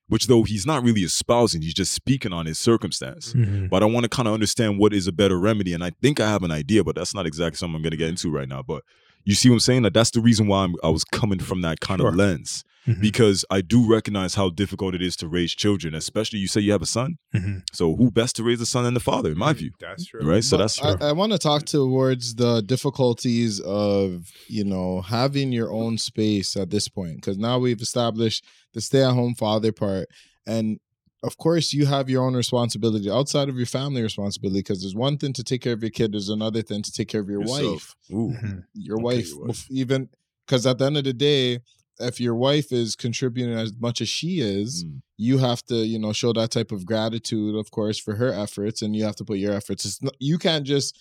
Which 0.10 0.28
though 0.28 0.44
he's 0.44 0.66
not 0.66 0.84
really 0.84 1.02
espousing, 1.02 1.62
he's 1.62 1.74
just 1.74 1.92
speaking 1.94 2.34
on 2.34 2.46
his 2.46 2.58
circumstance. 2.60 3.34
Mhm. 3.34 3.70
But 3.70 3.84
I 3.84 3.86
want 3.86 4.04
to 4.04 4.10
kind 4.10 4.28
of 4.28 4.34
understand 4.34 4.78
what 4.80 4.94
is 4.94 5.08
a 5.08 5.12
better 5.12 5.40
remedy, 5.40 5.74
and 5.74 5.84
I 5.84 5.92
think 6.02 6.20
I 6.20 6.30
have 6.30 6.44
an 6.44 6.52
idea, 6.52 6.84
but 6.84 6.96
that's 6.96 7.14
not 7.16 7.26
exactly 7.26 7.58
something 7.58 7.76
I'm 7.76 7.82
going 7.82 7.92
to 7.92 7.98
get 7.98 8.10
into 8.10 8.30
right 8.30 8.48
now. 8.50 8.62
But 8.62 8.84
you 9.26 9.36
see 9.36 9.50
what 9.50 9.56
I'm 9.56 9.60
saying? 9.62 9.84
Like 9.84 9.94
that's 9.94 10.12
the 10.12 10.22
reason 10.22 10.48
why 10.48 10.64
I'm, 10.64 10.76
I 10.84 10.90
was 10.90 11.04
coming 11.04 11.40
from 11.40 11.62
that 11.62 11.80
kind 11.80 12.00
Sure. 12.02 12.10
of 12.10 12.16
lens 12.16 12.64
Mhm. 12.88 13.00
because 13.02 13.46
I 13.50 13.62
do 13.62 13.88
recognize 13.90 14.36
how 14.36 14.50
difficult 14.50 14.94
it 14.94 15.02
is 15.02 15.16
to 15.18 15.28
raise 15.28 15.54
children, 15.56 15.96
especially 15.96 16.40
you 16.40 16.48
say 16.48 16.60
you 16.62 16.72
have 16.74 16.82
a 16.82 16.86
son. 16.86 17.16
Mhm. 17.34 17.62
So 17.74 17.96
who 17.96 18.12
best 18.12 18.36
to 18.38 18.44
raise 18.44 18.60
a 18.62 18.66
son 18.66 18.84
than 18.84 18.94
the 18.94 19.00
father, 19.00 19.32
in 19.32 19.38
my 19.38 19.54
view, 19.54 19.72
That's 19.80 20.06
true. 20.06 20.22
right? 20.26 20.44
So 20.44 20.58
But 20.58 20.64
that's 20.64 20.82
I, 20.82 21.10
I 21.10 21.12
want 21.14 21.32
to 21.32 21.38
talk 21.38 21.66
towards 21.66 22.36
the 22.36 22.62
difficulties 22.62 23.60
of 23.62 24.28
you 24.48 24.64
know 24.66 25.02
having 25.02 25.52
your 25.54 25.72
own 25.72 25.98
space 25.98 26.56
at 26.58 26.70
this 26.72 26.90
point 26.90 27.16
because 27.18 27.38
now 27.38 27.58
we've 27.60 27.82
established 27.82 28.44
the 28.74 28.82
stay-at-home 28.82 29.36
father 29.36 29.72
part, 29.72 30.08
and 30.46 30.78
of 31.24 31.38
course 31.38 31.72
you 31.72 31.86
have 31.86 32.10
your 32.10 32.22
own 32.26 32.36
responsibility 32.36 33.10
outside 33.10 33.48
of 33.48 33.56
your 33.56 33.66
family 33.66 34.02
responsibility 34.02 34.60
because 34.60 34.82
there's 34.82 34.96
one 34.96 35.18
thing 35.18 35.32
to 35.32 35.44
take 35.44 35.62
care 35.62 35.72
of 35.74 35.82
your 35.82 35.90
kid, 35.90 36.12
there's 36.12 36.28
another 36.28 36.62
thing 36.62 36.82
to 36.82 36.92
take 36.92 37.08
care 37.08 37.22
of 37.22 37.30
your 37.30 37.40
wife 37.42 37.96
Ooh. 38.12 38.34
Mhm. 38.36 38.64
your 38.74 38.98
Okay, 38.98 39.04
wife, 39.04 39.30
your 39.30 39.46
wife. 39.48 39.66
even 39.72 40.10
because 40.46 40.66
at 40.66 40.78
the 40.80 40.86
end 40.86 40.98
of 40.98 41.06
the 41.06 41.14
day 41.14 41.60
if 42.00 42.20
your 42.20 42.36
wife 42.36 42.72
is 42.72 42.96
contributing 42.96 43.54
as 43.58 43.72
much 43.80 44.02
as 44.02 44.10
she 44.10 44.40
is 44.40 44.84
Mm. 44.84 45.02
you 45.18 45.38
have 45.38 45.64
to 45.66 45.76
you 45.86 46.00
know 46.00 46.12
show 46.14 46.34
that 46.34 46.52
type 46.52 46.72
of 46.72 46.86
gratitude 46.86 47.56
of 47.56 47.70
course 47.72 47.98
for 48.00 48.16
her 48.16 48.32
efforts 48.34 48.82
and 48.82 48.96
you 48.96 49.04
have 49.04 49.16
to 49.18 49.26
put 49.26 49.38
your 49.38 49.54
efforts 49.54 49.86
it's 49.86 50.02
not, 50.02 50.16
you 50.20 50.38
can't 50.38 50.66
just 50.66 50.98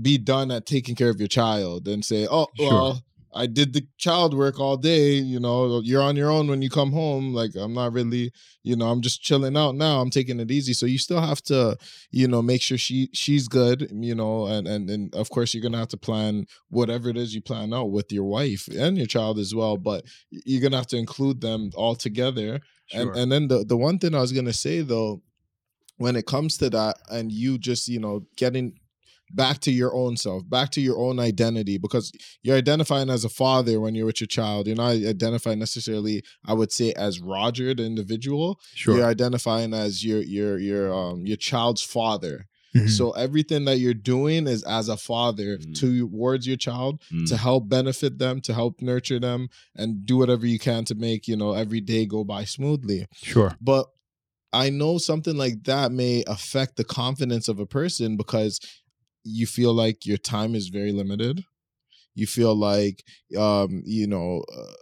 be 0.00 0.16
done 0.18 0.50
at 0.50 0.64
taking 0.66 0.94
care 0.94 1.10
of 1.10 1.18
your 1.18 1.28
child 1.28 1.88
and 1.88 2.04
say 2.04 2.26
oh 2.30 2.46
Sure. 2.56 2.72
well 2.72 3.02
i 3.34 3.46
did 3.46 3.72
the 3.72 3.86
child 3.98 4.34
work 4.34 4.58
all 4.58 4.76
day 4.76 5.12
you 5.12 5.38
know 5.38 5.80
you're 5.80 6.02
on 6.02 6.16
your 6.16 6.30
own 6.30 6.48
when 6.48 6.62
you 6.62 6.70
come 6.70 6.92
home 6.92 7.34
like 7.34 7.54
i'm 7.56 7.74
not 7.74 7.92
really 7.92 8.32
you 8.62 8.76
know 8.76 8.86
i'm 8.86 9.00
just 9.00 9.22
chilling 9.22 9.56
out 9.56 9.74
now 9.74 10.00
i'm 10.00 10.10
taking 10.10 10.40
it 10.40 10.50
easy. 10.50 10.72
So 10.72 10.86
you 10.86 10.98
still 10.98 11.20
have 11.20 11.42
to 11.44 11.76
you 12.10 12.28
know 12.28 12.42
make 12.42 12.62
sure 12.62 12.78
she 12.78 13.08
she's 13.12 13.48
good 13.48 13.88
you 13.92 14.14
know 14.14 14.46
and 14.46 14.66
and 14.66 14.90
and 14.90 15.14
of 15.14 15.30
course 15.30 15.54
you're 15.54 15.62
gonna 15.62 15.78
have 15.78 15.88
to 15.88 15.96
plan 15.96 16.46
whatever 16.68 17.08
it 17.08 17.16
is 17.16 17.34
you 17.34 17.40
plan 17.40 17.72
out 17.72 17.90
with 17.90 18.12
your 18.12 18.24
wife 18.24 18.68
and 18.68 18.96
your 18.96 19.06
child 19.06 19.38
as 19.38 19.54
well 19.54 19.76
but 19.76 20.04
you're 20.30 20.60
gonna 20.60 20.76
have 20.76 20.86
to 20.88 20.96
include 20.96 21.40
them 21.40 21.70
all 21.74 21.94
together. 21.94 22.60
And 22.92 23.14
and 23.16 23.32
then 23.32 23.48
the 23.48 23.64
the 23.64 23.76
one 23.76 23.98
thing 23.98 24.14
i 24.14 24.20
was 24.20 24.32
gonna 24.32 24.52
say 24.52 24.80
though 24.80 25.22
when 25.98 26.16
it 26.16 26.26
comes 26.26 26.56
to 26.58 26.70
that 26.70 26.96
and 27.10 27.30
you 27.30 27.58
just 27.58 27.88
you 27.88 28.00
know 28.00 28.26
getting 28.36 28.78
back 29.32 29.58
to 29.60 29.70
your 29.70 29.94
own 29.94 30.16
self 30.16 30.48
back 30.48 30.70
to 30.70 30.80
your 30.80 30.98
own 30.98 31.18
identity 31.18 31.78
because 31.78 32.12
you're 32.42 32.56
identifying 32.56 33.10
as 33.10 33.24
a 33.24 33.28
father 33.28 33.80
when 33.80 33.94
you're 33.94 34.06
with 34.06 34.20
your 34.20 34.26
child 34.28 34.66
you're 34.66 34.76
not 34.76 34.92
identifying 34.92 35.58
necessarily 35.58 36.22
i 36.46 36.52
would 36.52 36.72
say 36.72 36.92
as 36.94 37.20
roger 37.20 37.74
the 37.74 37.84
individual 37.84 38.58
Sure. 38.74 38.96
you're 38.96 39.06
identifying 39.06 39.74
as 39.74 40.04
your 40.04 40.20
your 40.22 40.58
your 40.58 40.92
um 40.94 41.26
your 41.26 41.36
child's 41.36 41.82
father 41.82 42.46
Mhm. 42.74 42.90
so 42.90 43.12
everything 43.12 43.64
that 43.64 43.78
you're 43.78 43.94
doing 43.94 44.46
is 44.46 44.62
as 44.64 44.88
a 44.90 44.96
father 44.98 45.56
Mm. 45.58 45.74
towards 45.80 46.46
your 46.46 46.58
child 46.58 47.00
Mm. 47.10 47.26
to 47.28 47.36
help 47.38 47.68
benefit 47.68 48.18
them 48.18 48.40
to 48.42 48.52
help 48.52 48.82
nurture 48.82 49.18
them 49.18 49.48
and 49.74 50.04
do 50.04 50.18
whatever 50.18 50.46
you 50.46 50.58
can 50.58 50.84
to 50.84 50.94
make 50.94 51.26
you 51.26 51.34
know 51.36 51.52
every 51.52 51.80
day 51.80 52.04
go 52.06 52.24
by 52.24 52.44
smoothly 52.44 53.06
Sure. 53.14 53.56
but 53.60 53.86
I 54.52 54.70
know 54.70 54.96
something 54.96 55.36
like 55.36 55.64
that 55.64 55.92
may 55.92 56.24
affect 56.26 56.76
the 56.76 56.84
confidence 56.84 57.48
of 57.48 57.58
a 57.58 57.66
person 57.66 58.16
because 58.16 58.60
you 59.28 59.46
feel 59.46 59.72
like 59.72 60.06
your 60.06 60.18
time 60.18 60.54
is 60.54 60.68
very 60.68 60.92
limited. 60.92 61.42
You 62.14 62.26
feel 62.26 62.54
like, 62.54 63.04
um, 63.38 63.82
you 63.84 64.06
know, 64.06 64.44
uh, 64.56 64.72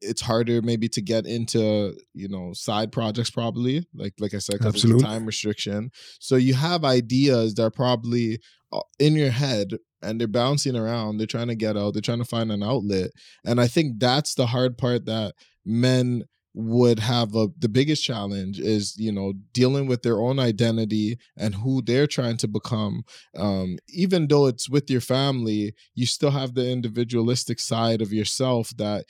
it's 0.00 0.20
harder 0.20 0.62
maybe 0.62 0.88
to 0.88 1.00
get 1.00 1.26
into 1.26 1.92
you 2.14 2.28
know 2.28 2.52
side 2.52 2.92
projects 2.92 3.30
probably 3.30 3.84
like 3.92 4.14
like 4.20 4.32
I 4.32 4.38
said 4.38 4.58
because 4.58 4.84
a 4.84 4.98
time 4.98 5.26
restriction. 5.26 5.90
So 6.20 6.36
you 6.36 6.54
have 6.54 6.84
ideas 6.84 7.54
that 7.54 7.64
are 7.64 7.70
probably 7.70 8.38
uh, 8.72 8.80
in 9.00 9.16
your 9.16 9.30
head 9.30 9.78
and 10.02 10.20
they're 10.20 10.28
bouncing 10.28 10.76
around. 10.76 11.18
They're 11.18 11.26
trying 11.26 11.48
to 11.48 11.54
get 11.54 11.76
out. 11.76 11.94
They're 11.94 12.02
trying 12.02 12.18
to 12.18 12.24
find 12.24 12.52
an 12.52 12.62
outlet. 12.62 13.10
And 13.44 13.60
I 13.60 13.66
think 13.66 13.98
that's 13.98 14.34
the 14.34 14.46
hard 14.46 14.78
part 14.78 15.06
that 15.06 15.34
men 15.64 16.24
would 16.54 16.98
have 16.98 17.34
a 17.36 17.48
the 17.58 17.68
biggest 17.68 18.02
challenge 18.02 18.58
is 18.58 18.96
you 18.98 19.12
know 19.12 19.32
dealing 19.52 19.86
with 19.86 20.02
their 20.02 20.20
own 20.20 20.38
identity 20.38 21.18
and 21.36 21.54
who 21.54 21.82
they're 21.82 22.06
trying 22.06 22.36
to 22.36 22.48
become 22.48 23.04
um 23.36 23.78
even 23.88 24.26
though 24.26 24.46
it's 24.46 24.68
with 24.68 24.90
your 24.90 25.00
family 25.00 25.74
you 25.94 26.06
still 26.06 26.30
have 26.30 26.54
the 26.54 26.68
individualistic 26.68 27.60
side 27.60 28.00
of 28.00 28.12
yourself 28.12 28.70
that 28.76 29.04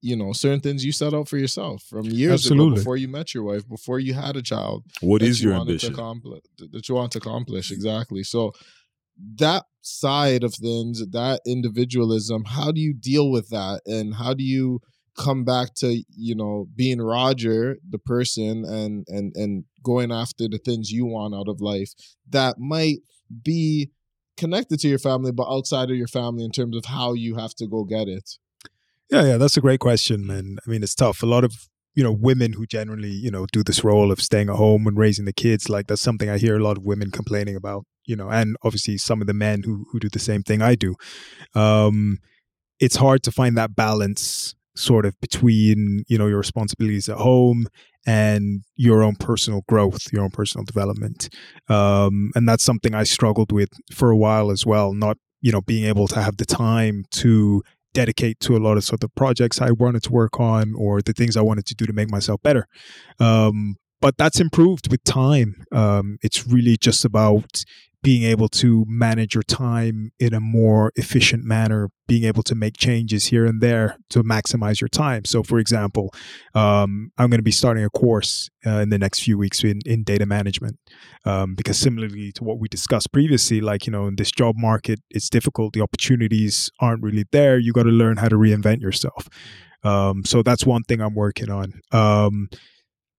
you 0.00 0.14
know 0.14 0.32
certain 0.32 0.60
things 0.60 0.84
you 0.84 0.92
set 0.92 1.14
out 1.14 1.28
for 1.28 1.36
yourself 1.36 1.82
from 1.82 2.04
years 2.04 2.46
ago 2.50 2.70
before 2.70 2.96
you 2.96 3.08
met 3.08 3.34
your 3.34 3.42
wife 3.42 3.68
before 3.68 3.98
you 3.98 4.14
had 4.14 4.36
a 4.36 4.42
child 4.42 4.84
what 5.00 5.20
is 5.20 5.42
you 5.42 5.50
your 5.50 5.58
ambition? 5.60 5.92
that 6.58 6.88
you 6.88 6.94
want 6.94 7.10
to 7.12 7.18
accomplish 7.18 7.70
exactly 7.70 8.22
so 8.22 8.52
that 9.36 9.64
side 9.80 10.42
of 10.44 10.54
things 10.54 11.06
that 11.10 11.40
individualism 11.46 12.44
how 12.44 12.70
do 12.70 12.80
you 12.80 12.94
deal 12.94 13.30
with 13.30 13.48
that 13.48 13.80
and 13.86 14.14
how 14.14 14.32
do 14.32 14.44
you 14.44 14.80
come 15.16 15.44
back 15.44 15.74
to 15.74 16.02
you 16.16 16.34
know 16.34 16.66
being 16.74 17.00
roger 17.00 17.76
the 17.88 17.98
person 17.98 18.64
and 18.64 19.04
and 19.08 19.32
and 19.36 19.64
going 19.82 20.10
after 20.10 20.48
the 20.48 20.58
things 20.58 20.90
you 20.90 21.06
want 21.06 21.34
out 21.34 21.48
of 21.48 21.60
life 21.60 21.92
that 22.28 22.58
might 22.58 22.98
be 23.42 23.90
connected 24.36 24.80
to 24.80 24.88
your 24.88 24.98
family 24.98 25.30
but 25.30 25.46
outside 25.48 25.90
of 25.90 25.96
your 25.96 26.08
family 26.08 26.44
in 26.44 26.50
terms 26.50 26.76
of 26.76 26.86
how 26.86 27.12
you 27.12 27.36
have 27.36 27.54
to 27.54 27.66
go 27.66 27.84
get 27.84 28.08
it 28.08 28.38
Yeah, 29.10 29.24
yeah, 29.24 29.36
that's 29.36 29.56
a 29.56 29.60
great 29.60 29.80
question, 29.80 30.26
man. 30.26 30.58
I 30.66 30.70
mean, 30.70 30.82
it's 30.82 30.94
tough. 30.94 31.22
A 31.22 31.26
lot 31.26 31.44
of 31.44 31.68
you 31.94 32.02
know 32.02 32.12
women 32.12 32.54
who 32.54 32.66
generally 32.66 33.10
you 33.10 33.30
know 33.30 33.46
do 33.52 33.62
this 33.62 33.84
role 33.84 34.10
of 34.10 34.20
staying 34.20 34.48
at 34.48 34.56
home 34.56 34.86
and 34.86 34.98
raising 34.98 35.26
the 35.26 35.32
kids, 35.32 35.68
like 35.68 35.86
that's 35.86 36.02
something 36.02 36.28
I 36.28 36.38
hear 36.38 36.56
a 36.56 36.62
lot 36.62 36.76
of 36.76 36.84
women 36.84 37.10
complaining 37.10 37.56
about. 37.56 37.84
You 38.06 38.16
know, 38.16 38.28
and 38.28 38.56
obviously 38.62 38.98
some 38.98 39.20
of 39.20 39.26
the 39.26 39.34
men 39.34 39.62
who 39.62 39.86
who 39.92 40.00
do 40.00 40.08
the 40.08 40.18
same 40.18 40.42
thing 40.42 40.62
I 40.62 40.74
do. 40.74 40.94
Um, 41.54 42.18
it's 42.80 42.96
hard 42.96 43.22
to 43.22 43.32
find 43.32 43.56
that 43.56 43.76
balance 43.76 44.54
sort 44.76 45.06
of 45.06 45.18
between 45.20 46.04
you 46.08 46.18
know 46.18 46.26
your 46.26 46.38
responsibilities 46.38 47.08
at 47.08 47.16
home 47.18 47.66
and 48.06 48.62
your 48.76 49.02
own 49.02 49.14
personal 49.16 49.62
growth 49.68 50.12
your 50.12 50.22
own 50.22 50.30
personal 50.30 50.64
development 50.64 51.28
um, 51.68 52.30
and 52.34 52.48
that's 52.48 52.64
something 52.64 52.94
i 52.94 53.04
struggled 53.04 53.52
with 53.52 53.70
for 53.92 54.10
a 54.10 54.16
while 54.16 54.50
as 54.50 54.66
well 54.66 54.92
not 54.92 55.16
you 55.40 55.52
know 55.52 55.60
being 55.60 55.84
able 55.84 56.08
to 56.08 56.20
have 56.20 56.36
the 56.36 56.46
time 56.46 57.04
to 57.10 57.62
dedicate 57.94 58.40
to 58.40 58.56
a 58.56 58.58
lot 58.58 58.76
of 58.76 58.84
sort 58.84 59.02
of 59.02 59.14
projects 59.14 59.60
I 59.60 59.70
wanted 59.70 60.02
to 60.02 60.12
work 60.12 60.38
on 60.38 60.74
or 60.76 61.00
the 61.00 61.14
things 61.14 61.36
I 61.36 61.40
wanted 61.40 61.64
to 61.66 61.74
do 61.74 61.86
to 61.86 61.92
make 61.92 62.10
myself 62.10 62.42
better. 62.42 62.66
Um, 63.18 63.76
but 64.00 64.18
that's 64.18 64.40
improved 64.40 64.90
with 64.90 65.02
time. 65.04 65.64
Um, 65.72 66.18
it's 66.20 66.46
really 66.46 66.76
just 66.76 67.06
about 67.06 67.64
being 68.04 68.22
able 68.22 68.50
to 68.50 68.84
manage 68.86 69.34
your 69.34 69.42
time 69.42 70.12
in 70.20 70.34
a 70.34 70.38
more 70.38 70.92
efficient 70.94 71.42
manner, 71.42 71.88
being 72.06 72.24
able 72.24 72.42
to 72.42 72.54
make 72.54 72.76
changes 72.76 73.28
here 73.28 73.46
and 73.46 73.62
there 73.62 73.96
to 74.10 74.22
maximize 74.22 74.78
your 74.78 74.88
time. 74.88 75.24
So, 75.24 75.42
for 75.42 75.58
example, 75.58 76.12
um, 76.54 77.10
I'm 77.16 77.30
going 77.30 77.38
to 77.38 77.42
be 77.42 77.50
starting 77.50 77.82
a 77.82 77.88
course 77.88 78.50
uh, 78.66 78.80
in 78.80 78.90
the 78.90 78.98
next 78.98 79.20
few 79.20 79.38
weeks 79.38 79.64
in, 79.64 79.80
in 79.86 80.04
data 80.04 80.26
management 80.26 80.78
um, 81.24 81.54
because 81.54 81.78
similarly 81.78 82.30
to 82.32 82.44
what 82.44 82.60
we 82.60 82.68
discussed 82.68 83.10
previously, 83.10 83.62
like 83.62 83.86
you 83.86 83.90
know, 83.90 84.06
in 84.06 84.16
this 84.16 84.30
job 84.30 84.54
market, 84.58 85.00
it's 85.08 85.30
difficult. 85.30 85.72
The 85.72 85.80
opportunities 85.80 86.70
aren't 86.80 87.02
really 87.02 87.24
there. 87.32 87.58
You 87.58 87.72
got 87.72 87.84
to 87.84 87.88
learn 87.88 88.18
how 88.18 88.28
to 88.28 88.36
reinvent 88.36 88.82
yourself. 88.82 89.30
Um, 89.82 90.26
so 90.26 90.42
that's 90.42 90.66
one 90.66 90.82
thing 90.82 91.00
I'm 91.00 91.14
working 91.14 91.50
on. 91.50 91.80
Um, 91.90 92.50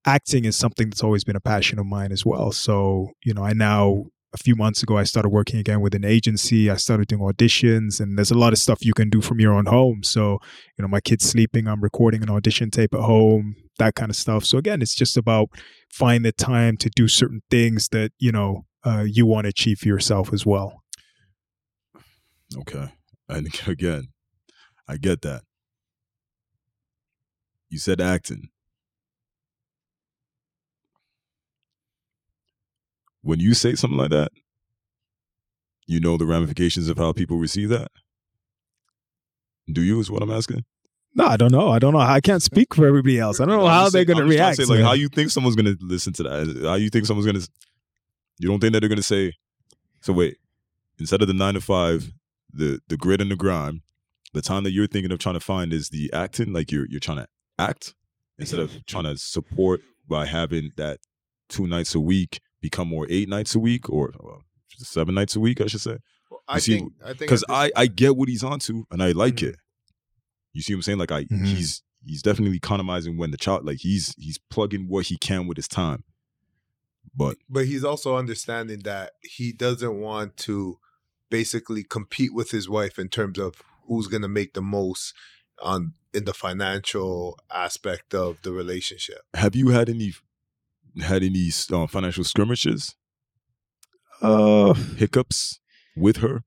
acting 0.05 0.45
is 0.45 0.55
something 0.55 0.91
that's 0.91 1.03
always 1.03 1.23
been 1.23 1.36
a 1.36 1.41
passion 1.41 1.79
of 1.79 1.88
mine 1.88 2.11
as 2.11 2.23
well. 2.23 2.51
So 2.51 3.09
you 3.23 3.33
know, 3.33 3.43
I 3.43 3.53
now 3.53 4.05
a 4.36 4.43
few 4.43 4.55
months 4.55 4.83
ago 4.83 4.97
I 4.97 5.03
started 5.03 5.29
working 5.29 5.59
again 5.59 5.79
with 5.79 5.95
an 5.95 6.03
agency. 6.03 6.69
I 6.69 6.75
started 6.75 7.07
doing 7.07 7.21
auditions, 7.21 7.99
and 7.99 8.17
there's 8.17 8.31
a 8.31 8.38
lot 8.38 8.53
of 8.53 8.59
stuff 8.59 8.86
you 8.86 8.93
can 8.93 9.09
do 9.09 9.21
from 9.21 9.39
your 9.39 9.53
own 9.53 9.65
home. 9.65 10.03
So 10.03 10.39
you 10.77 10.81
know, 10.81 10.88
my 10.88 10.99
kid's 10.99 11.27
sleeping, 11.27 11.67
I'm 11.67 11.81
recording 11.81 12.21
an 12.21 12.29
audition 12.29 12.69
tape 12.69 12.93
at 12.93 12.99
home, 12.99 13.55
that 13.79 13.95
kind 13.95 14.09
of 14.09 14.15
stuff. 14.15 14.45
So 14.45 14.57
again, 14.57 14.81
it's 14.81 14.95
just 14.95 15.15
about 15.17 15.49
find 15.89 16.25
the 16.25 16.33
time 16.33 16.75
to 16.77 16.89
do 16.89 17.07
certain 17.07 17.41
things 17.49 17.89
that 17.89 18.11
you 18.19 18.31
know 18.31 18.65
uh, 18.83 19.05
you 19.07 19.25
want 19.25 19.45
to 19.45 19.49
achieve 19.49 19.79
for 19.79 19.88
yourself 19.88 20.33
as 20.33 20.45
well. 20.45 20.83
Okay. 22.57 22.89
And 23.29 23.47
again, 23.67 24.09
I 24.88 24.97
get 24.97 25.21
that. 25.21 25.43
You 27.69 27.79
said 27.79 27.99
acting. 27.99 28.49
When 33.26 33.39
you 33.39 33.55
say 33.55 33.73
something 33.73 33.97
like 33.97 34.11
that, 34.11 34.32
you 35.88 35.99
know 35.99 36.15
the 36.15 36.28
ramifications 36.28 36.89
of 36.89 36.99
how 36.99 37.11
people 37.11 37.38
receive 37.38 37.69
that? 37.69 37.88
Do 39.67 39.82
you, 39.82 39.99
is 39.99 40.11
what 40.11 40.21
I'm 40.21 40.30
asking? 40.30 40.63
No, 41.15 41.26
I 41.26 41.36
don't 41.36 41.51
know. 41.51 41.69
I 41.69 41.80
don't 41.80 41.93
know. 41.93 41.99
I 41.99 42.21
can't 42.21 42.43
speak 42.43 42.76
for 42.76 42.86
everybody 42.86 43.17
else. 43.17 43.39
I 43.39 43.45
don't 43.45 43.57
know 43.57 43.65
I'm 43.65 43.71
how 43.71 43.89
they're 43.89 44.05
going 44.05 44.17
to 44.17 44.23
I'm 44.26 44.30
just 44.30 44.38
trying 44.38 44.47
react. 44.49 44.57
say, 44.57 44.65
like, 44.65 44.84
how 44.84 44.93
you 44.93 45.09
think 45.09 45.32
someone's 45.32 45.55
going 45.55 45.76
to 45.76 45.78
listen 45.82 46.13
to 46.13 46.23
that? 46.23 46.61
How 46.65 46.76
you 46.76 46.91
think 46.91 47.07
someone's 47.07 47.26
going 47.26 47.41
to. 47.41 47.49
You 48.38 48.47
don't 48.47 48.59
think 48.59 48.73
that 48.73 48.82
they're 48.82 48.89
going 48.89 48.97
to 48.97 49.03
say, 49.03 49.34
so 50.01 50.13
wait, 50.13 50.38
instead 50.99 51.23
of 51.23 51.28
the 51.28 51.34
nine 51.34 51.55
to 51.55 51.61
five, 51.61 52.11
the 52.53 52.80
the 52.89 52.97
grit 52.97 53.21
and 53.21 53.32
the 53.32 53.36
grind, 53.36 53.82
the 54.34 54.43
time 54.43 54.63
that 54.65 54.71
you're 54.71 54.86
thinking 54.86 55.11
of 55.11 55.17
trying 55.17 55.34
to 55.34 55.39
find 55.39 55.73
is 55.73 55.89
the 55.89 56.13
acting, 56.13 56.53
like 56.53 56.71
you're 56.71 56.86
you're 56.89 56.99
trying 56.99 57.17
to 57.17 57.28
act 57.57 57.95
instead 58.38 58.59
of 58.59 58.86
trying 58.86 59.05
to 59.05 59.17
support 59.17 59.82
by 60.07 60.28
having 60.28 60.73
that 60.78 60.99
two 61.49 61.65
nights 61.65 61.95
a 61.95 61.99
week 61.99 62.39
become 62.70 62.88
more 62.95 63.05
eight 63.09 63.30
nights 63.30 63.55
a 63.55 63.59
week 63.59 63.89
or 63.89 64.03
well, 64.20 64.41
seven 64.78 65.13
nights 65.16 65.36
a 65.36 65.39
week, 65.39 65.59
I 65.61 65.68
should 65.68 65.82
say. 65.89 65.97
I 66.47 66.59
see, 66.59 66.74
think 66.80 66.93
I 67.03 67.07
think 67.07 67.20
Because 67.22 67.43
at 67.43 67.55
I 67.63 67.72
I 67.76 67.86
get 67.88 68.16
what 68.18 68.30
he's 68.30 68.43
onto 68.43 68.84
and 68.91 69.01
I 69.01 69.11
like 69.11 69.38
Mhm. 69.38 69.49
it. 69.49 69.55
You 70.53 70.61
see 70.61 70.74
what 70.74 70.80
I'm 70.80 70.82
saying? 70.88 70.99
Like 71.03 71.11
I 71.20 71.22
Mhm. 71.26 71.45
he's 71.47 71.82
he's 72.07 72.22
definitely 72.22 72.57
economizing 72.57 73.18
when 73.18 73.32
the 73.32 73.38
child 73.45 73.66
like 73.66 73.80
he's 73.80 74.13
he's 74.18 74.38
plugging 74.53 74.88
what 74.88 75.07
he 75.07 75.18
can 75.18 75.47
with 75.47 75.57
his 75.57 75.68
time. 75.68 76.03
But 77.16 77.38
but 77.49 77.66
he's 77.66 77.84
also 77.84 78.16
understanding 78.18 78.80
that 78.91 79.13
he 79.24 79.51
doesn't 79.53 79.95
want 79.99 80.38
to 80.47 80.80
basically 81.30 81.84
compete 81.84 82.34
with 82.34 82.51
his 82.51 82.68
wife 82.70 82.99
in 82.99 83.09
terms 83.09 83.38
of 83.39 83.61
who's 83.88 84.07
going 84.07 84.22
to 84.22 84.28
make 84.39 84.53
the 84.53 84.61
most 84.61 85.13
on 85.61 85.93
in 86.13 86.26
the 86.26 86.34
financial 86.34 87.38
aspect 87.51 88.13
of 88.13 88.41
the 88.43 88.51
relationship. 88.51 89.22
have 89.34 89.55
you 89.55 89.70
had 89.70 89.89
any 89.89 90.13
had 91.01 91.23
any 91.23 91.49
uh, 91.71 91.87
financial 91.87 92.23
skirmishes, 92.23 92.95
Uh, 94.21 94.73
hiccups 94.97 95.59
with 95.95 96.17
her? 96.17 96.43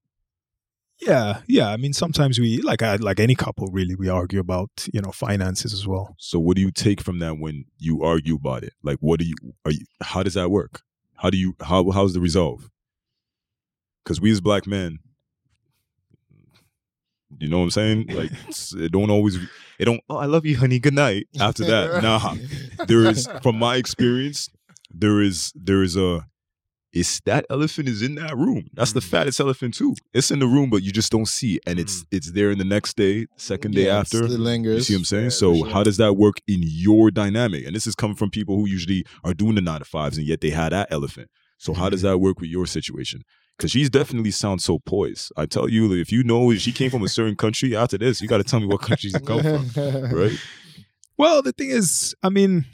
yeah, 1.00 1.42
yeah. 1.46 1.68
I 1.68 1.76
mean, 1.76 1.92
sometimes 1.92 2.40
we 2.40 2.60
like 2.62 2.82
I, 2.82 2.96
like 2.96 3.20
any 3.20 3.34
couple, 3.36 3.68
really, 3.68 3.94
we 3.94 4.08
argue 4.08 4.40
about 4.40 4.70
you 4.92 5.00
know 5.00 5.12
finances 5.12 5.72
as 5.72 5.86
well. 5.86 6.14
So 6.18 6.38
what 6.40 6.56
do 6.56 6.62
you 6.62 6.70
take 6.72 7.00
from 7.00 7.18
that 7.20 7.38
when 7.38 7.66
you 7.78 8.02
argue 8.02 8.34
about 8.36 8.64
it? 8.64 8.72
Like 8.82 8.98
what 9.00 9.20
do 9.20 9.26
you 9.26 9.36
are 9.64 9.70
you 9.72 9.84
how 10.02 10.22
does 10.22 10.34
that 10.34 10.50
work? 10.50 10.82
How 11.16 11.30
do 11.30 11.38
you 11.38 11.54
how 11.60 11.90
how's 11.90 12.14
the 12.14 12.20
resolve? 12.20 12.68
Cuz 14.04 14.20
we 14.20 14.30
as 14.32 14.40
black 14.40 14.66
men 14.66 14.98
you 17.38 17.48
know 17.48 17.58
what 17.58 17.64
I'm 17.64 17.70
saying? 17.70 18.06
Like 18.14 18.30
it 18.76 18.92
don't 18.92 19.10
always 19.10 19.36
it 19.78 19.84
don't 19.84 20.00
oh 20.08 20.16
I 20.16 20.26
love 20.26 20.46
you 20.46 20.56
honey 20.56 20.78
good 20.78 20.94
night 20.94 21.26
after 21.40 21.64
that. 21.64 22.02
Nah. 22.02 22.34
There 22.86 23.04
is 23.04 23.28
from 23.42 23.58
my 23.58 23.76
experience 23.82 24.48
there 24.90 25.20
is 25.20 25.52
there 25.54 25.82
is 25.82 25.96
a 25.96 26.26
it's 26.90 27.20
that 27.26 27.44
elephant 27.50 27.86
is 27.86 28.00
in 28.00 28.14
that 28.14 28.34
room. 28.36 28.68
That's 28.72 28.92
the 28.94 29.00
Mm. 29.00 29.10
fattest 29.10 29.40
elephant 29.40 29.74
too. 29.74 29.94
It's 30.14 30.30
in 30.30 30.38
the 30.38 30.46
room, 30.46 30.70
but 30.70 30.82
you 30.82 30.90
just 30.90 31.12
don't 31.12 31.28
see 31.28 31.56
it, 31.56 31.62
and 31.66 31.78
it's 31.78 32.06
it's 32.10 32.32
there 32.32 32.50
in 32.50 32.56
the 32.56 32.64
next 32.64 32.96
day, 32.96 33.26
second 33.36 33.74
day 33.74 33.86
Yeah, 33.86 33.98
after. 34.00 34.24
it 34.24 34.30
lingers 34.30 34.76
You 34.76 34.80
see 34.82 34.94
what 34.94 34.98
I'm 35.00 35.04
saying? 35.04 35.24
Yeah, 35.24 35.28
so 35.30 35.54
sure. 35.54 35.66
how 35.66 35.82
does 35.84 35.98
that 35.98 36.14
work 36.14 36.36
in 36.48 36.60
your 36.62 37.10
dynamic? 37.10 37.66
And 37.66 37.76
this 37.76 37.86
is 37.86 37.94
coming 37.94 38.16
from 38.16 38.30
people 38.30 38.56
who 38.56 38.66
usually 38.66 39.04
are 39.22 39.34
doing 39.34 39.54
the 39.56 39.60
nine 39.60 39.80
to 39.80 39.84
fives 39.84 40.16
and 40.16 40.26
yet 40.26 40.40
they 40.40 40.48
had 40.50 40.72
that 40.72 40.88
elephant. 40.90 41.28
So 41.58 41.74
how 41.74 41.84
Mm-hmm. 41.84 41.90
does 41.90 42.02
that 42.02 42.18
work 42.18 42.40
with 42.40 42.48
your 42.48 42.64
situation? 42.66 43.22
Because 43.58 43.72
she's 43.72 43.90
definitely 43.90 44.30
sounds 44.30 44.64
so 44.64 44.78
poised. 44.78 45.32
I 45.36 45.44
tell 45.46 45.68
you, 45.68 45.92
if 45.92 46.12
you 46.12 46.22
know 46.22 46.54
she 46.54 46.70
came 46.70 46.90
from 46.90 47.02
a 47.02 47.08
certain 47.08 47.34
country, 47.34 47.74
after 47.74 47.98
this, 47.98 48.20
you 48.20 48.28
got 48.28 48.38
to 48.38 48.44
tell 48.44 48.60
me 48.60 48.66
what 48.66 48.82
country 48.82 49.10
she 49.10 49.18
come 49.18 49.42
from, 49.42 50.10
right? 50.12 50.38
Well, 51.16 51.42
the 51.42 51.50
thing 51.50 51.70
is, 51.70 52.14
I 52.22 52.28
mean, 52.28 52.66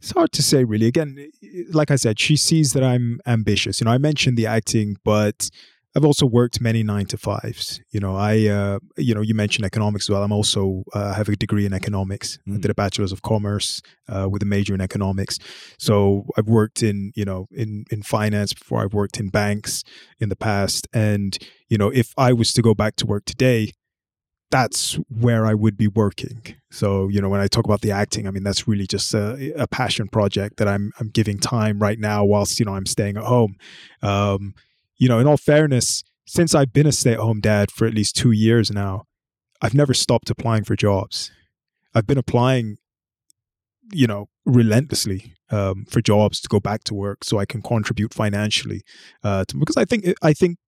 it's 0.00 0.10
hard 0.10 0.32
to 0.32 0.42
say, 0.42 0.64
really. 0.64 0.86
Again, 0.86 1.30
like 1.72 1.90
I 1.90 1.96
said, 1.96 2.20
she 2.20 2.36
sees 2.36 2.74
that 2.74 2.84
I'm 2.84 3.20
ambitious. 3.26 3.80
You 3.80 3.86
know, 3.86 3.90
I 3.92 3.98
mentioned 3.98 4.36
the 4.36 4.46
acting, 4.46 4.96
but 5.02 5.48
I've 5.96 6.04
also 6.04 6.24
worked 6.24 6.60
many 6.60 6.82
nine 6.84 7.06
to 7.06 7.16
fives. 7.16 7.80
You 7.90 7.98
know, 7.98 8.14
I, 8.16 8.46
uh, 8.46 8.78
you 8.96 9.12
know, 9.12 9.22
you 9.22 9.34
mentioned 9.34 9.64
economics 9.66 10.04
as 10.04 10.10
well. 10.10 10.22
I'm 10.22 10.30
also 10.30 10.84
uh, 10.94 11.14
have 11.14 11.28
a 11.28 11.34
degree 11.34 11.66
in 11.66 11.72
economics. 11.72 12.38
I 12.46 12.50
Mm. 12.50 12.60
did 12.60 12.70
a 12.70 12.74
bachelor's 12.74 13.10
of 13.12 13.22
commerce 13.22 13.82
uh, 14.08 14.28
with 14.30 14.42
a 14.42 14.46
major 14.46 14.72
in 14.72 14.80
economics. 14.80 15.38
So 15.78 16.26
I've 16.36 16.46
worked 16.46 16.82
in, 16.82 17.10
you 17.16 17.24
know, 17.24 17.48
in 17.50 17.84
in 17.90 18.02
finance 18.02 18.52
before. 18.52 18.82
I've 18.82 18.94
worked 18.94 19.18
in 19.18 19.30
banks 19.30 19.82
in 20.20 20.28
the 20.28 20.36
past, 20.36 20.86
and 20.92 21.36
you 21.68 21.76
know, 21.76 21.88
if 21.90 22.14
I 22.16 22.32
was 22.32 22.52
to 22.52 22.62
go 22.62 22.74
back 22.74 22.94
to 22.96 23.06
work 23.06 23.24
today, 23.24 23.72
that's 24.50 24.94
where 25.08 25.46
I 25.46 25.54
would 25.54 25.76
be 25.76 25.86
working. 25.88 26.42
So, 26.70 27.08
you 27.08 27.20
know, 27.20 27.28
when 27.28 27.40
I 27.40 27.46
talk 27.46 27.64
about 27.64 27.80
the 27.82 27.92
acting, 27.92 28.26
I 28.26 28.30
mean 28.30 28.42
that's 28.44 28.66
really 28.68 28.86
just 28.86 29.12
a, 29.14 29.52
a 29.56 29.66
passion 29.66 30.08
project 30.08 30.56
that 30.58 30.68
I'm 30.68 30.92
I'm 31.00 31.08
giving 31.08 31.38
time 31.38 31.78
right 31.80 31.98
now 31.98 32.24
whilst 32.24 32.58
you 32.60 32.64
know 32.66 32.74
I'm 32.74 32.86
staying 32.86 33.16
at 33.16 33.24
home. 33.24 33.56
Um, 34.02 34.54
you 35.00 35.08
know, 35.08 35.18
in 35.18 35.26
all 35.26 35.38
fairness, 35.38 36.04
since 36.26 36.54
I've 36.54 36.72
been 36.72 36.86
a 36.86 36.92
stay-at-home 36.92 37.40
dad 37.40 37.72
for 37.72 37.86
at 37.86 37.94
least 37.94 38.14
two 38.14 38.30
years 38.30 38.70
now, 38.70 39.06
I've 39.62 39.74
never 39.74 39.94
stopped 39.94 40.30
applying 40.30 40.62
for 40.62 40.76
jobs. 40.76 41.32
I've 41.94 42.06
been 42.06 42.18
applying, 42.18 42.76
you 43.92 44.06
know, 44.06 44.28
relentlessly 44.44 45.34
um, 45.50 45.86
for 45.88 46.02
jobs 46.02 46.38
to 46.42 46.48
go 46.48 46.60
back 46.60 46.84
to 46.84 46.94
work 46.94 47.24
so 47.24 47.38
I 47.38 47.46
can 47.46 47.62
contribute 47.62 48.12
financially. 48.12 48.82
Uh, 49.24 49.44
to, 49.48 49.56
because 49.56 49.78
I 49.78 49.86
think 49.86 50.04
I 50.22 50.34
think 50.34 50.58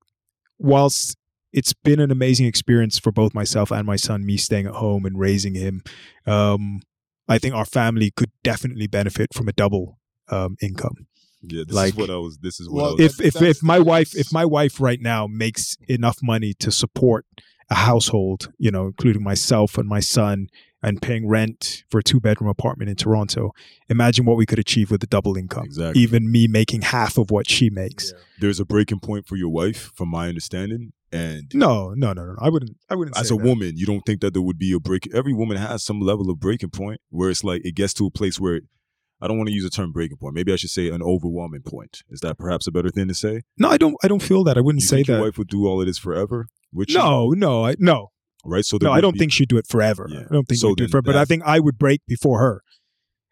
whilst 0.58 1.16
it's 1.52 1.74
been 1.74 2.00
an 2.00 2.10
amazing 2.10 2.46
experience 2.46 2.98
for 2.98 3.12
both 3.12 3.34
myself 3.34 3.70
and 3.70 3.86
my 3.86 3.96
son, 3.96 4.24
me 4.24 4.38
staying 4.38 4.66
at 4.66 4.72
home 4.72 5.04
and 5.04 5.18
raising 5.18 5.54
him. 5.54 5.82
Um, 6.26 6.80
I 7.28 7.38
think 7.38 7.54
our 7.54 7.66
family 7.66 8.10
could 8.10 8.30
definitely 8.42 8.86
benefit 8.86 9.34
from 9.34 9.48
a 9.48 9.52
double 9.52 9.98
um, 10.28 10.56
income. 10.62 11.06
Yeah, 11.42 11.64
this 11.66 11.74
Like- 11.74 11.94
is 11.94 11.96
what 11.96 12.10
I 12.10 12.16
was. 12.16 12.38
This 12.38 12.60
is 12.60 12.68
what 12.68 12.76
Well, 12.76 12.86
I 12.98 13.02
was. 13.02 13.18
If 13.20 13.36
if 13.36 13.42
if 13.42 13.62
my 13.62 13.78
wife 13.78 14.14
if 14.16 14.32
my 14.32 14.44
wife 14.44 14.80
right 14.80 15.00
now 15.00 15.26
makes 15.26 15.76
enough 15.88 16.18
money 16.22 16.54
to 16.60 16.70
support 16.70 17.26
a 17.70 17.74
household, 17.74 18.52
you 18.58 18.70
know, 18.70 18.86
including 18.86 19.22
myself 19.22 19.78
and 19.78 19.88
my 19.88 20.00
son, 20.00 20.48
and 20.84 21.00
paying 21.00 21.28
rent 21.28 21.84
for 21.90 22.00
a 22.00 22.02
two 22.02 22.20
bedroom 22.20 22.50
apartment 22.50 22.90
in 22.90 22.96
Toronto, 22.96 23.52
imagine 23.88 24.24
what 24.24 24.36
we 24.36 24.44
could 24.44 24.58
achieve 24.58 24.90
with 24.90 25.02
a 25.02 25.06
double 25.06 25.36
income. 25.36 25.64
Exactly. 25.64 26.02
Even 26.02 26.30
me 26.30 26.48
making 26.48 26.82
half 26.82 27.16
of 27.18 27.30
what 27.30 27.48
she 27.48 27.70
makes. 27.70 28.12
There's 28.40 28.58
a 28.58 28.64
breaking 28.64 28.98
point 28.98 29.26
for 29.28 29.36
your 29.36 29.48
wife, 29.48 29.92
from 29.94 30.08
my 30.08 30.28
understanding, 30.28 30.92
and 31.12 31.50
No, 31.54 31.94
no, 31.94 32.12
no, 32.12 32.24
no. 32.26 32.34
I 32.40 32.48
wouldn't. 32.48 32.76
I 32.90 32.96
wouldn't. 32.96 33.16
as 33.16 33.28
say 33.28 33.34
a 33.34 33.38
that. 33.38 33.44
woman, 33.44 33.72
you 33.76 33.86
don't 33.86 34.02
think 34.04 34.20
that 34.22 34.32
there 34.32 34.42
would 34.42 34.58
be 34.58 34.72
a 34.72 34.80
break. 34.80 35.08
Every 35.14 35.32
woman 35.32 35.56
has 35.56 35.84
some 35.84 36.00
level 36.00 36.30
of 36.30 36.40
breaking 36.40 36.70
point 36.70 37.00
where 37.10 37.30
it's 37.30 37.44
like 37.44 37.62
it 37.64 37.74
gets 37.76 37.94
to 37.94 38.06
a 38.06 38.10
place 38.10 38.40
where 38.40 38.60
I 39.22 39.28
don't 39.28 39.38
want 39.38 39.48
to 39.48 39.54
use 39.54 39.62
the 39.64 39.70
term 39.70 39.92
breaking 39.92 40.16
point. 40.18 40.34
Maybe 40.34 40.52
I 40.52 40.56
should 40.56 40.70
say 40.70 40.88
an 40.90 41.00
overwhelming 41.02 41.62
point. 41.62 42.02
Is 42.10 42.20
that 42.20 42.36
perhaps 42.38 42.66
a 42.66 42.72
better 42.72 42.90
thing 42.90 43.06
to 43.08 43.14
say? 43.14 43.42
No, 43.56 43.68
I 43.70 43.78
don't. 43.78 43.96
I 44.02 44.08
don't 44.08 44.22
feel 44.22 44.42
that. 44.44 44.58
I 44.58 44.60
wouldn't 44.60 44.82
You 44.82 44.88
say 44.88 44.96
think 44.96 45.08
your 45.08 45.20
wife 45.22 45.38
would 45.38 45.48
do 45.48 45.66
all 45.66 45.80
of 45.80 45.86
this 45.86 45.96
forever? 45.98 46.46
With 46.74 46.90
you? 46.90 46.96
No, 46.98 47.30
no, 47.30 47.64
I 47.66 47.76
no. 47.78 48.08
right? 48.44 48.64
So 48.64 48.78
there 48.78 48.88
No, 48.88 48.92
I 48.94 49.00
don't 49.00 49.12
be- 49.12 49.20
think 49.20 49.32
she'd 49.32 49.48
do 49.48 49.56
it 49.58 49.66
forever. 49.68 50.08
Yeah. 50.10 50.20
I 50.28 50.32
don't 50.34 50.46
think 50.48 50.60
So 50.60 50.70
she'd 50.70 50.76
do 50.78 50.84
it 50.84 50.90
forever. 50.90 51.04
But 51.06 51.16
I 51.16 51.24
think 51.24 51.42
I 51.46 51.60
would 51.60 51.78
break 51.78 52.00
before 52.08 52.40
her. 52.40 52.62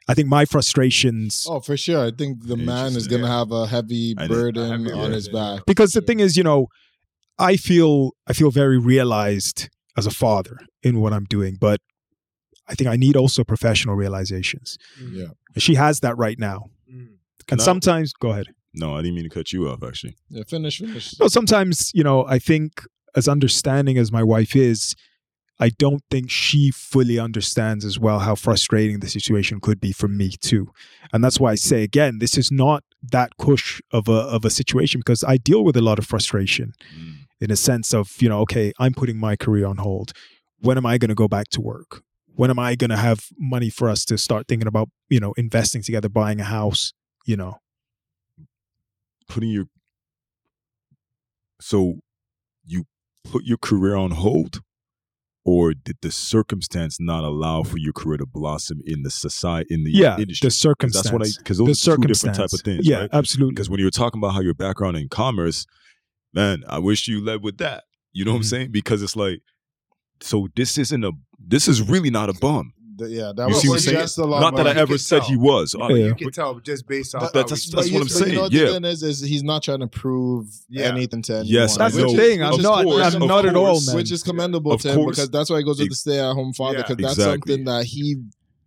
I 0.08 0.14
think 0.14 0.28
my 0.28 0.44
frustrations. 0.44 1.44
Oh, 1.48 1.60
for 1.60 1.76
sure. 1.76 2.06
I 2.06 2.10
think 2.10 2.46
the 2.46 2.56
man 2.56 2.96
is 2.96 3.06
going 3.08 3.22
to 3.22 3.28
have 3.28 3.50
a 3.52 3.66
heavy 3.66 4.14
I 4.18 4.26
know. 4.26 4.34
burden 4.34 4.84
heavy 4.86 4.98
on 4.98 5.12
his 5.12 5.28
back. 5.28 5.62
because 5.66 5.92
the 5.92 6.00
thing 6.00 6.20
is, 6.20 6.36
you 6.36 6.42
know, 6.44 6.66
I 7.38 7.56
feel 7.56 8.12
I 8.26 8.32
feel 8.32 8.50
very 8.50 8.78
realized 8.78 9.68
as 9.96 10.06
a 10.06 10.10
father 10.10 10.58
in 10.82 11.00
what 11.00 11.12
I'm 11.12 11.24
doing, 11.24 11.56
but 11.60 11.80
I 12.70 12.74
think 12.74 12.88
I 12.88 12.96
need 12.96 13.16
also 13.16 13.42
professional 13.44 13.94
realizations. 13.96 14.78
Yeah. 15.12 15.28
She 15.58 15.74
has 15.74 16.00
that 16.00 16.16
right 16.16 16.38
now, 16.38 16.58
Mm. 16.90 17.08
Can 17.46 17.54
and 17.54 17.60
I- 17.60 17.64
sometimes 17.64 18.12
go 18.12 18.30
ahead. 18.30 18.46
No, 18.72 18.94
I 18.96 19.02
didn't 19.02 19.16
mean 19.16 19.24
to 19.24 19.30
cut 19.30 19.52
you 19.52 19.68
off. 19.68 19.82
Actually, 19.82 20.14
Yeah, 20.28 20.44
finish, 20.46 20.78
finish. 20.78 21.18
No, 21.18 21.26
sometimes 21.28 21.90
you 21.94 22.04
know 22.04 22.24
I 22.26 22.38
think 22.38 22.70
as 23.16 23.26
understanding 23.26 23.98
as 23.98 24.12
my 24.12 24.22
wife 24.22 24.54
is, 24.54 24.94
I 25.58 25.70
don't 25.70 26.02
think 26.12 26.30
she 26.30 26.70
fully 26.70 27.18
understands 27.18 27.84
as 27.84 27.98
well 27.98 28.20
how 28.20 28.34
frustrating 28.36 29.00
the 29.00 29.08
situation 29.08 29.58
could 29.60 29.80
be 29.80 29.92
for 29.92 30.06
me 30.08 30.28
too, 30.40 30.64
and 31.12 31.22
that's 31.24 31.38
why 31.40 31.50
I 31.52 31.56
say 31.56 31.82
again, 31.82 32.18
this 32.20 32.38
is 32.38 32.50
not 32.52 32.84
that 33.16 33.30
cush 33.44 33.80
of 33.92 34.08
a 34.08 34.20
of 34.36 34.44
a 34.44 34.50
situation 34.50 35.00
because 35.00 35.24
I 35.24 35.36
deal 35.36 35.64
with 35.64 35.76
a 35.76 35.82
lot 35.82 35.98
of 35.98 36.06
frustration 36.06 36.72
Mm. 36.96 37.14
in 37.40 37.50
a 37.50 37.56
sense 37.56 37.92
of 37.92 38.04
you 38.22 38.28
know 38.28 38.40
okay, 38.46 38.72
I'm 38.78 38.94
putting 38.94 39.18
my 39.18 39.34
career 39.44 39.66
on 39.66 39.78
hold. 39.78 40.12
When 40.66 40.76
am 40.78 40.86
I 40.86 40.96
going 40.98 41.08
to 41.08 41.14
go 41.24 41.26
back 41.36 41.48
to 41.56 41.60
work? 41.60 42.02
When 42.40 42.48
am 42.48 42.58
I 42.58 42.74
going 42.74 42.88
to 42.88 42.96
have 42.96 43.26
money 43.38 43.68
for 43.68 43.90
us 43.90 44.06
to 44.06 44.16
start 44.16 44.48
thinking 44.48 44.66
about 44.66 44.88
you 45.10 45.20
know 45.20 45.34
investing 45.34 45.82
together, 45.82 46.08
buying 46.08 46.40
a 46.40 46.44
house? 46.44 46.94
You 47.26 47.36
know, 47.36 47.58
putting 49.28 49.50
your 49.50 49.66
so 51.60 51.96
you 52.64 52.84
put 53.24 53.44
your 53.44 53.58
career 53.58 53.94
on 53.94 54.12
hold 54.12 54.62
or 55.44 55.74
did 55.74 55.98
the 56.00 56.10
circumstance 56.10 56.96
not 56.98 57.24
allow 57.24 57.62
for 57.62 57.76
your 57.76 57.92
career 57.92 58.16
to 58.16 58.24
blossom 58.24 58.80
in 58.86 59.02
the 59.02 59.10
society 59.10 59.74
in 59.74 59.84
the 59.84 59.90
yeah, 59.90 60.16
industry 60.18 60.46
the 60.46 60.50
circumstance. 60.50 61.04
that's 61.04 61.12
what 61.12 61.20
i 61.22 61.30
because 61.36 61.58
the 61.58 61.64
those 61.66 61.86
are 61.86 61.96
two 61.96 62.02
different 62.04 62.36
type 62.36 62.54
of 62.54 62.60
things 62.62 62.88
Yeah, 62.88 63.00
right? 63.00 63.10
absolutely. 63.12 63.52
because 63.52 63.68
when 63.68 63.80
you 63.80 63.84
were 63.84 63.90
talking 63.90 64.18
about 64.18 64.30
how 64.32 64.40
your 64.40 64.54
background 64.54 64.96
in 64.96 65.10
commerce 65.10 65.66
man 66.32 66.64
i 66.70 66.78
wish 66.78 67.06
you 67.06 67.22
led 67.22 67.42
with 67.42 67.58
that 67.58 67.84
you 68.14 68.24
know 68.24 68.30
what 68.32 68.38
i'm 68.38 68.42
Mhm. 68.44 68.46
saying 68.46 68.70
because 68.72 69.02
it's 69.02 69.14
like 69.14 69.40
so 70.22 70.48
this 70.56 70.78
isn't 70.78 71.04
a 71.04 71.12
this 71.46 71.68
is 71.68 71.82
really 71.82 72.10
not 72.10 72.28
a 72.28 72.34
bum 72.34 72.72
The- 72.96 73.08
yeah, 73.08 73.32
that 73.34 73.48
you 73.48 73.54
was 73.54 73.62
see 73.62 73.68
what 73.68 73.74
i'm 73.76 73.80
saying 73.80 73.96
just 73.98 74.18
a 74.18 74.24
lot 74.24 74.40
not 74.40 74.56
that 74.56 74.66
i 74.66 74.78
ever 74.78 74.98
said 74.98 75.20
tell. 75.22 75.28
he 75.30 75.36
was 75.36 75.74
But 75.78 75.90
Yeah. 75.94 76.06
you 76.08 76.14
can 76.14 76.30
tell 76.32 76.60
just 76.60 76.86
based 76.86 77.14
off 77.14 77.22
But 77.22 77.34
how 77.34 77.42
that's- 77.44 77.70
that's 77.70 77.74
what 77.74 77.86
I'm 77.86 77.92
you- 77.92 77.98
but 78.00 78.10
saying, 78.10 78.30
You 78.32 78.36
know 78.38 78.48
yeah. 78.72 78.78
the 78.78 78.88
is, 78.88 79.02
is 79.02 79.20
he's 79.20 79.42
not 79.42 79.62
trying 79.62 79.80
to 79.80 79.86
prove 79.86 80.46
Yeah. 80.68 80.84
anything 80.84 81.22
to 81.22 81.32
anyone. 81.38 81.46
Yes, 81.52 81.76
That's 81.78 81.94
the 81.96 82.08
thing. 82.08 82.42
I'm 82.42 82.60
not. 82.60 82.84
course, 82.84 83.14
I'm 83.14 83.22
of 83.22 83.28
not 83.28 83.46
at 83.46 83.56
all, 83.56 83.80
man. 83.86 83.96
which 83.96 84.12
is 84.12 84.22
commendable 84.22 84.72
Of 84.72 84.82
to 84.82 84.90
him 84.90 84.96
course. 84.96 85.16
because 85.16 85.30
that's 85.30 85.48
why 85.50 85.58
he 85.58 85.64
goes 85.64 85.78
with 85.78 85.88
the 85.88 85.94
stay-at-home 85.94 86.52
father 86.52 86.78
Yeah. 86.78 86.82
because 86.88 86.96
that's 87.02 87.18
Exactly. 87.18 87.52
something 87.52 87.64
that 87.64 87.84
he 87.86 88.16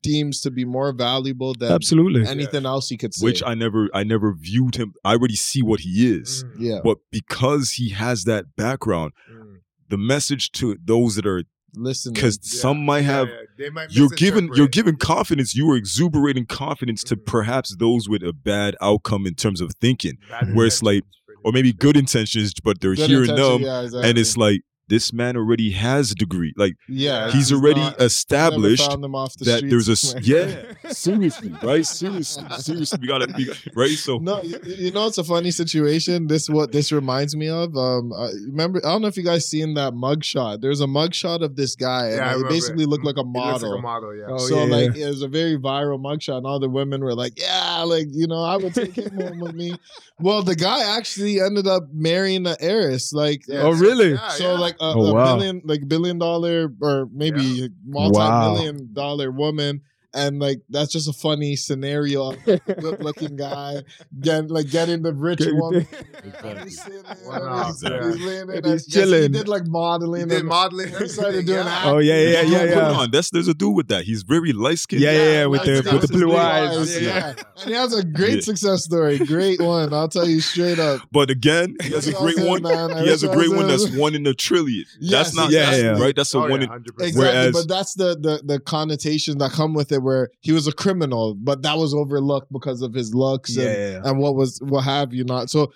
deems 0.02 0.42
to 0.42 0.52
be 0.52 0.66
more 0.66 0.92
valuable 0.92 1.54
than 1.54 1.72
Absolutely. 1.72 2.28
anything 2.28 2.66
else 2.66 2.90
he 2.90 2.98
could 2.98 3.14
say. 3.14 3.24
which 3.24 3.42
i 3.46 3.54
never 3.54 3.88
i 3.94 4.04
never 4.04 4.34
viewed 4.34 4.76
him 4.76 4.94
i 5.06 5.12
already 5.14 5.36
see 5.36 5.62
what 5.62 5.80
he 5.80 6.06
is 6.12 6.44
Mm, 6.44 6.50
yeah, 6.60 6.80
but 6.84 6.98
because 7.10 7.72
he 7.80 7.90
has 7.90 8.26
that 8.26 8.54
background 8.58 9.14
mm. 9.32 9.60
the 9.90 9.96
message 9.98 10.52
to 10.54 10.76
those 10.84 11.16
that 11.16 11.26
are 11.26 11.44
listen, 11.76 12.14
because 12.14 12.40
Yeah. 12.44 12.60
some 12.62 12.86
might 12.86 13.02
have 13.02 13.28
yeah. 13.28 13.36
They 13.58 13.70
might 13.70 13.92
you're 13.92 14.10
giving 14.10 14.50
you're 14.56 14.68
giving 14.68 14.96
confidence 14.98 15.56
you 15.56 15.70
are 15.72 15.76
exuberating 15.76 16.46
confidence 16.46 17.04
to 17.06 17.16
Mhm. 17.16 17.26
perhaps 17.26 17.76
those 17.78 18.10
with 18.10 18.24
a 18.24 18.34
bad 18.34 18.76
outcome 18.82 19.26
in 19.28 19.36
terms 19.36 19.62
of 19.62 19.72
thinking 19.82 20.18
Bad 20.30 20.54
where 20.56 20.66
it's 20.68 20.82
like- 20.84 21.04
or 21.44 21.52
maybe 21.52 21.74
good 21.74 21.98
intentions 21.98 22.54
but 22.64 22.80
they're 22.82 22.96
good 22.96 23.10
hearing 23.10 23.30
intention, 23.30 23.62
them 23.64 23.92
yeah, 23.94 24.02
and 24.08 24.18
it's 24.18 24.38
like 24.38 24.62
this 24.90 25.14
man 25.14 25.36
already 25.38 25.72
has 25.72 26.12
a 26.12 26.16
degree 26.16 26.54
like 26.58 26.76
yeah, 26.90 27.32
he's 27.32 27.52
already 27.52 27.80
not- 27.80 28.02
established 28.02 28.82
never 28.90 29.02
found 29.02 29.16
off 29.16 29.34
the 29.38 29.46
that 29.46 29.70
there's 29.70 29.88
a 29.90 30.22
yeah 30.22 30.62
seriously 30.92 31.52
right 31.64 31.86
seriously 31.86 32.44
seriously 32.60 33.00
we 33.02 33.08
gotta 33.08 33.28
be 33.34 33.50
right 33.76 33.98
so 33.98 34.18
No, 34.18 34.42
you, 34.42 34.60
you 34.66 34.92
know 34.92 35.08
it's 35.08 35.18
a 35.18 35.24
funny 35.24 35.52
situation. 35.52 36.28
This 36.28 36.50
what 36.50 36.72
this 36.72 36.92
reminds 36.92 37.36
me 37.36 37.50
of. 37.50 37.76
Um, 37.78 38.12
I 38.14 38.28
remember 38.48 38.80
I 38.86 38.90
don't 38.92 39.02
know 39.02 39.08
if 39.08 39.18
you 39.18 39.24
guys 39.24 39.48
seen 39.48 39.74
that 39.76 39.94
mugshot. 39.94 40.62
There's 40.62 40.82
a 40.82 40.86
mugshot 40.86 41.42
of 41.44 41.56
this 41.56 41.76
guy, 41.76 42.08
and 42.08 42.18
Yeah, 42.18 42.38
he 42.38 42.44
basically 42.44 42.84
it. 42.84 42.90
looked 42.90 43.06
like 43.06 43.18
a 43.18 43.24
model. 43.24 43.72
like 43.72 43.80
a 43.80 43.82
model, 43.82 44.16
yeah. 44.16 44.26
Oh, 44.30 44.38
so 44.38 44.64
yeah, 44.66 44.76
like 44.76 44.96
it 44.96 45.08
was 45.08 45.22
a 45.22 45.28
very 45.28 45.58
viral 45.58 46.00
mugshot, 46.02 46.38
and 46.38 46.46
all 46.46 46.60
the 46.60 46.70
women 46.70 47.02
were 47.04 47.16
like, 47.16 47.34
"Yeah, 47.40 47.84
like 47.84 48.08
you 48.12 48.28
know, 48.28 48.44
I 48.44 48.58
would 48.58 48.74
take 48.74 48.96
him 48.96 49.16
home 49.20 49.40
with 49.40 49.54
me." 49.56 49.76
Well, 50.20 50.44
the 50.44 50.56
guy 50.56 50.96
actually 50.96 51.42
ended 51.42 51.68
up 51.68 51.84
marrying 51.92 52.44
the 52.44 52.56
heiress, 52.62 53.12
like 53.14 53.46
Yeah, 53.48 53.64
Oh, 53.64 53.72
really? 53.74 54.12
yeah, 54.12 54.30
so 54.30 54.54
yeah. 54.54 54.60
Like 54.80 54.96
a, 54.96 54.98
Oh, 54.98 55.08
a 55.08 55.14
wow. 55.14 55.38
billion, 55.38 55.62
like 55.66 55.88
billion 55.88 56.18
dollar 56.18 56.74
or 56.82 57.08
maybe 57.12 57.70
multi-million 57.86 58.94
dollar 58.94 59.32
woman. 59.32 59.82
And 60.16 60.40
like 60.40 60.60
that's 60.70 60.92
just 60.92 61.10
a 61.10 61.14
funny 61.14 61.56
scenario. 61.56 62.34
Good 62.46 62.62
looking 63.04 63.36
guy, 63.36 63.82
get 64.20 64.52
like 64.52 64.70
getting 64.70 65.02
the 65.02 65.14
rich 65.14 65.40
Get- 65.40 65.56
woman. 65.56 65.88
Exactly. 66.24 66.64
He's 66.64 66.82
sitting 66.82 67.02
there, 67.04 67.18
Wow, 67.26 67.64
he's- 67.66 67.84
exactly. 67.84 68.18
he's 68.20 68.32
And 68.42 68.50
and 68.52 68.66
he's 68.66 68.96
yes, 68.96 69.10
He 69.10 69.28
did 69.28 69.48
like 69.50 69.68
modeling. 69.68 70.30
He 70.30 70.36
did 70.38 70.46
modeling. 70.46 70.88
He 70.88 71.08
started 71.10 71.40
everything, 71.40 71.46
doing 71.48 71.66
yeah. 71.66 71.82
Oh, 71.86 71.98
yeah, 71.98 72.14
yeah, 72.16 72.42
Dude, 72.44 72.52
yeah, 72.52 72.64
yeah. 72.64 72.72
it 72.72 72.78
on. 72.96 73.12
That's 73.12 73.30
there's 73.32 73.48
a 73.50 73.54
dude 73.54 73.76
with 73.76 73.88
that. 73.90 74.04
He's 74.06 74.24
very 74.24 74.54
light 74.54 74.80
skinned. 74.80 75.02
Yeah, 75.02 75.12
yeah, 75.12 75.32
yeah, 75.32 75.46
with 75.48 75.64
the 75.66 75.90
with 75.92 76.02
the 76.04 76.08
blue 76.08 76.28
blue 76.28 76.38
eyes. 76.38 76.78
eyes, 76.78 77.02
Yeah. 77.02 77.10
yeah. 77.10 77.34
And 77.62 77.70
he 77.70 77.74
has 77.74 77.94
a 77.98 78.04
great 78.06 78.36
Yeah. 78.36 78.40
success 78.42 78.84
story. 78.86 79.18
Great 79.18 79.60
one. 79.60 79.94
I'll 79.94 80.08
tell 80.08 80.28
you 80.28 80.40
straight 80.40 80.80
up. 80.80 81.02
But 81.12 81.30
again, 81.30 81.76
he 81.82 81.90
has 81.94 82.08
a 82.08 82.14
great 82.14 82.40
one. 82.40 82.62
man. 82.62 83.04
He 83.04 83.10
has 83.10 83.24
a 83.24 83.30
great 83.34 83.50
one 83.50 83.68
that's 83.68 83.90
one 83.96 84.16
in 84.16 84.26
a 84.28 84.34
trillion. 84.34 84.86
Yes, 85.00 85.34
that's 85.34 85.36
not 85.36 85.52
Yeah, 85.52 85.72
that's, 85.72 86.00
right. 86.00 86.16
That's 86.16 86.34
a 86.36 86.38
Oh, 86.38 86.50
one 86.50 86.62
in 86.62 86.70
Exactly, 86.72 87.12
Whereas- 87.16 87.52
but 87.54 87.68
that's 87.68 87.94
the, 87.96 88.16
the 88.16 88.42
the 88.46 88.60
connotation 88.60 89.38
that 89.40 89.52
come 89.52 89.74
with 89.74 89.92
it, 89.92 90.02
where 90.04 90.30
he 90.42 90.52
was 90.52 90.68
a 90.68 90.72
criminal, 90.74 91.34
but 91.36 91.62
that 91.64 91.78
was 91.78 91.94
overlooked 91.94 92.52
because 92.52 92.82
of 92.82 92.94
his 92.94 93.14
looks 93.16 93.56
and, 93.56 93.66
Yeah, 93.66 93.90
yeah. 93.92 94.02
and 94.06 94.20
what 94.20 94.36
was 94.36 94.60
what 94.62 94.84
have 94.84 95.14
you 95.14 95.24
not. 95.24 95.50
So 95.50 95.72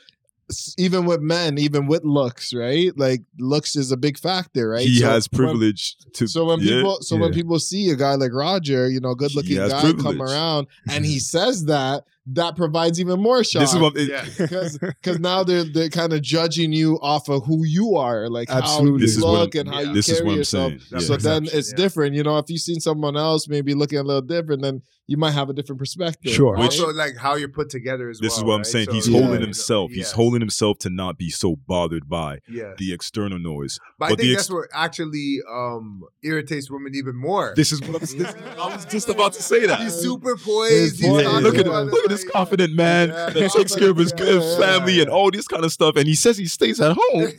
even 0.78 1.06
with 1.06 1.20
men, 1.22 1.58
even 1.58 1.88
with 1.88 2.04
looks, 2.06 2.54
right? 2.54 2.98
Like 2.98 3.22
looks 3.38 3.76
is 3.76 3.92
a 3.92 3.98
big 3.98 4.18
factor, 4.18 4.70
right? 4.70 4.88
he 4.88 5.00
So 5.00 5.10
has 5.10 5.28
when- 5.32 5.38
privilege 5.48 5.98
to. 6.14 6.28
So 6.28 6.46
when 6.46 6.60
yeah. 6.62 6.76
people, 6.78 6.98
so 7.02 7.18
when 7.18 7.34
people 7.34 7.60
see 7.60 7.90
a 7.90 7.96
guy 7.96 8.16
like 8.16 8.32
Roger, 8.34 8.90
you 8.90 9.00
know, 9.02 9.14
good 9.14 9.36
looking 9.36 9.58
guy 9.58 9.92
come 9.94 10.22
around, 10.22 10.68
and 10.90 11.06
he 11.06 11.20
says 11.34 11.66
that, 11.66 12.04
that 12.34 12.56
provides 12.56 13.00
even 13.00 13.22
more 13.22 13.44
shock. 13.44 13.62
this 13.62 13.74
is 13.74 13.80
what 13.80 13.96
Yeah. 13.98 14.26
because 14.38 14.78
because 14.78 15.20
now 15.20 15.44
they're 15.44 15.64
they're 15.64 15.90
kind 15.90 16.12
of 16.14 16.22
judging 16.22 16.74
you 16.74 17.00
off 17.02 17.30
of 17.30 17.46
who 17.46 17.66
you 17.66 17.96
are, 17.96 18.30
like 18.30 18.50
how 18.50 18.58
Absolutely. 18.60 18.92
you 19.02 19.08
This 19.08 19.18
is 19.18 19.24
what 19.24 19.32
look 19.32 19.56
I'm- 19.56 19.66
and 19.68 19.76
how 19.76 19.82
yeah. 19.82 19.88
you 19.90 19.94
this 19.94 20.08
carry 20.20 20.34
yourself. 20.34 20.70
saying. 20.72 20.82
Yeah. 20.92 21.00
So 21.00 21.18
then 21.18 21.46
it's 21.46 21.72
yeah. 21.72 21.78
different. 21.78 22.16
You 22.16 22.24
know, 22.24 22.38
if 22.38 22.46
you've 22.50 22.62
seen 22.62 22.80
someone 22.80 23.16
else 23.18 23.48
maybe 23.48 23.74
looking 23.74 24.00
a 24.00 24.04
little 24.04 24.22
different, 24.22 24.62
then 24.62 24.82
you 25.10 25.16
might 25.16 25.32
have 25.32 25.50
a 25.50 25.54
different 25.54 25.80
perspective. 25.80 26.34
Sure. 26.34 26.56
right? 26.56 26.66
Also, 26.66 26.92
like 26.92 27.16
how 27.16 27.36
you're 27.36 27.48
put 27.48 27.70
together 27.70 28.10
as 28.10 28.20
This 28.20 28.32
well. 28.34 28.38
is 28.40 28.44
what 28.44 28.54
I'm 28.56 28.64
saying. 28.66 28.88
So, 28.88 28.92
He's 28.94 29.08
Yeah. 29.08 29.22
holding 29.22 29.40
himself. 29.42 29.92
He's 29.92 30.12
holding 30.12 30.42
himself 30.42 30.80
to 30.80 30.90
not 30.90 31.18
be 31.18 31.30
so 31.30 31.56
bothered 31.66 32.10
by 32.10 32.40
Yeah. 32.50 32.74
the 32.78 32.92
external 32.94 33.40
noise. 33.40 33.80
But, 33.98 34.06
I 34.06 34.08
think 34.10 34.20
the 34.22 34.36
that's 34.36 34.50
what 34.50 34.68
actually 34.74 35.40
um, 35.50 36.02
irritates 36.24 36.70
women 36.70 36.94
even 36.94 37.16
more. 37.16 37.54
This 37.56 37.72
is 37.72 37.80
what 37.82 38.02
I'm. 38.02 38.08
This, 38.18 38.36
I 38.60 38.74
was 38.76 38.86
just 38.86 39.08
about 39.10 39.34
to 39.34 39.42
say 39.44 39.66
that. 39.68 39.80
He's 39.80 39.94
super 39.94 40.36
poised. 40.36 41.00
He's 41.00 41.04
Yeah, 41.08 41.22
talking 41.24 41.44
look 41.44 41.56
at 41.58 41.66
him. 41.68 41.74
Look 41.74 42.04
at 42.04 42.10
this 42.10 42.17
like- 42.26 42.34
confident 42.34 42.74
man 42.74 43.10
Yeah. 43.10 43.30
that 43.32 43.52
takes 43.52 43.76
care 43.76 43.90
of 43.92 43.98
his 43.98 44.14
Yeah, 44.18 44.26
his 44.26 44.46
yeah, 44.60 44.66
family 44.66 44.94
yeah. 44.94 45.02
and 45.04 45.12
all 45.12 45.32
this 45.32 45.48
kind 45.48 45.64
of 45.66 45.72
stuff. 45.72 45.96
And 45.96 46.08
he 46.08 46.16
says 46.16 46.38
he 46.38 46.46
stays 46.48 46.80
at 46.82 46.96
home. 47.00 47.32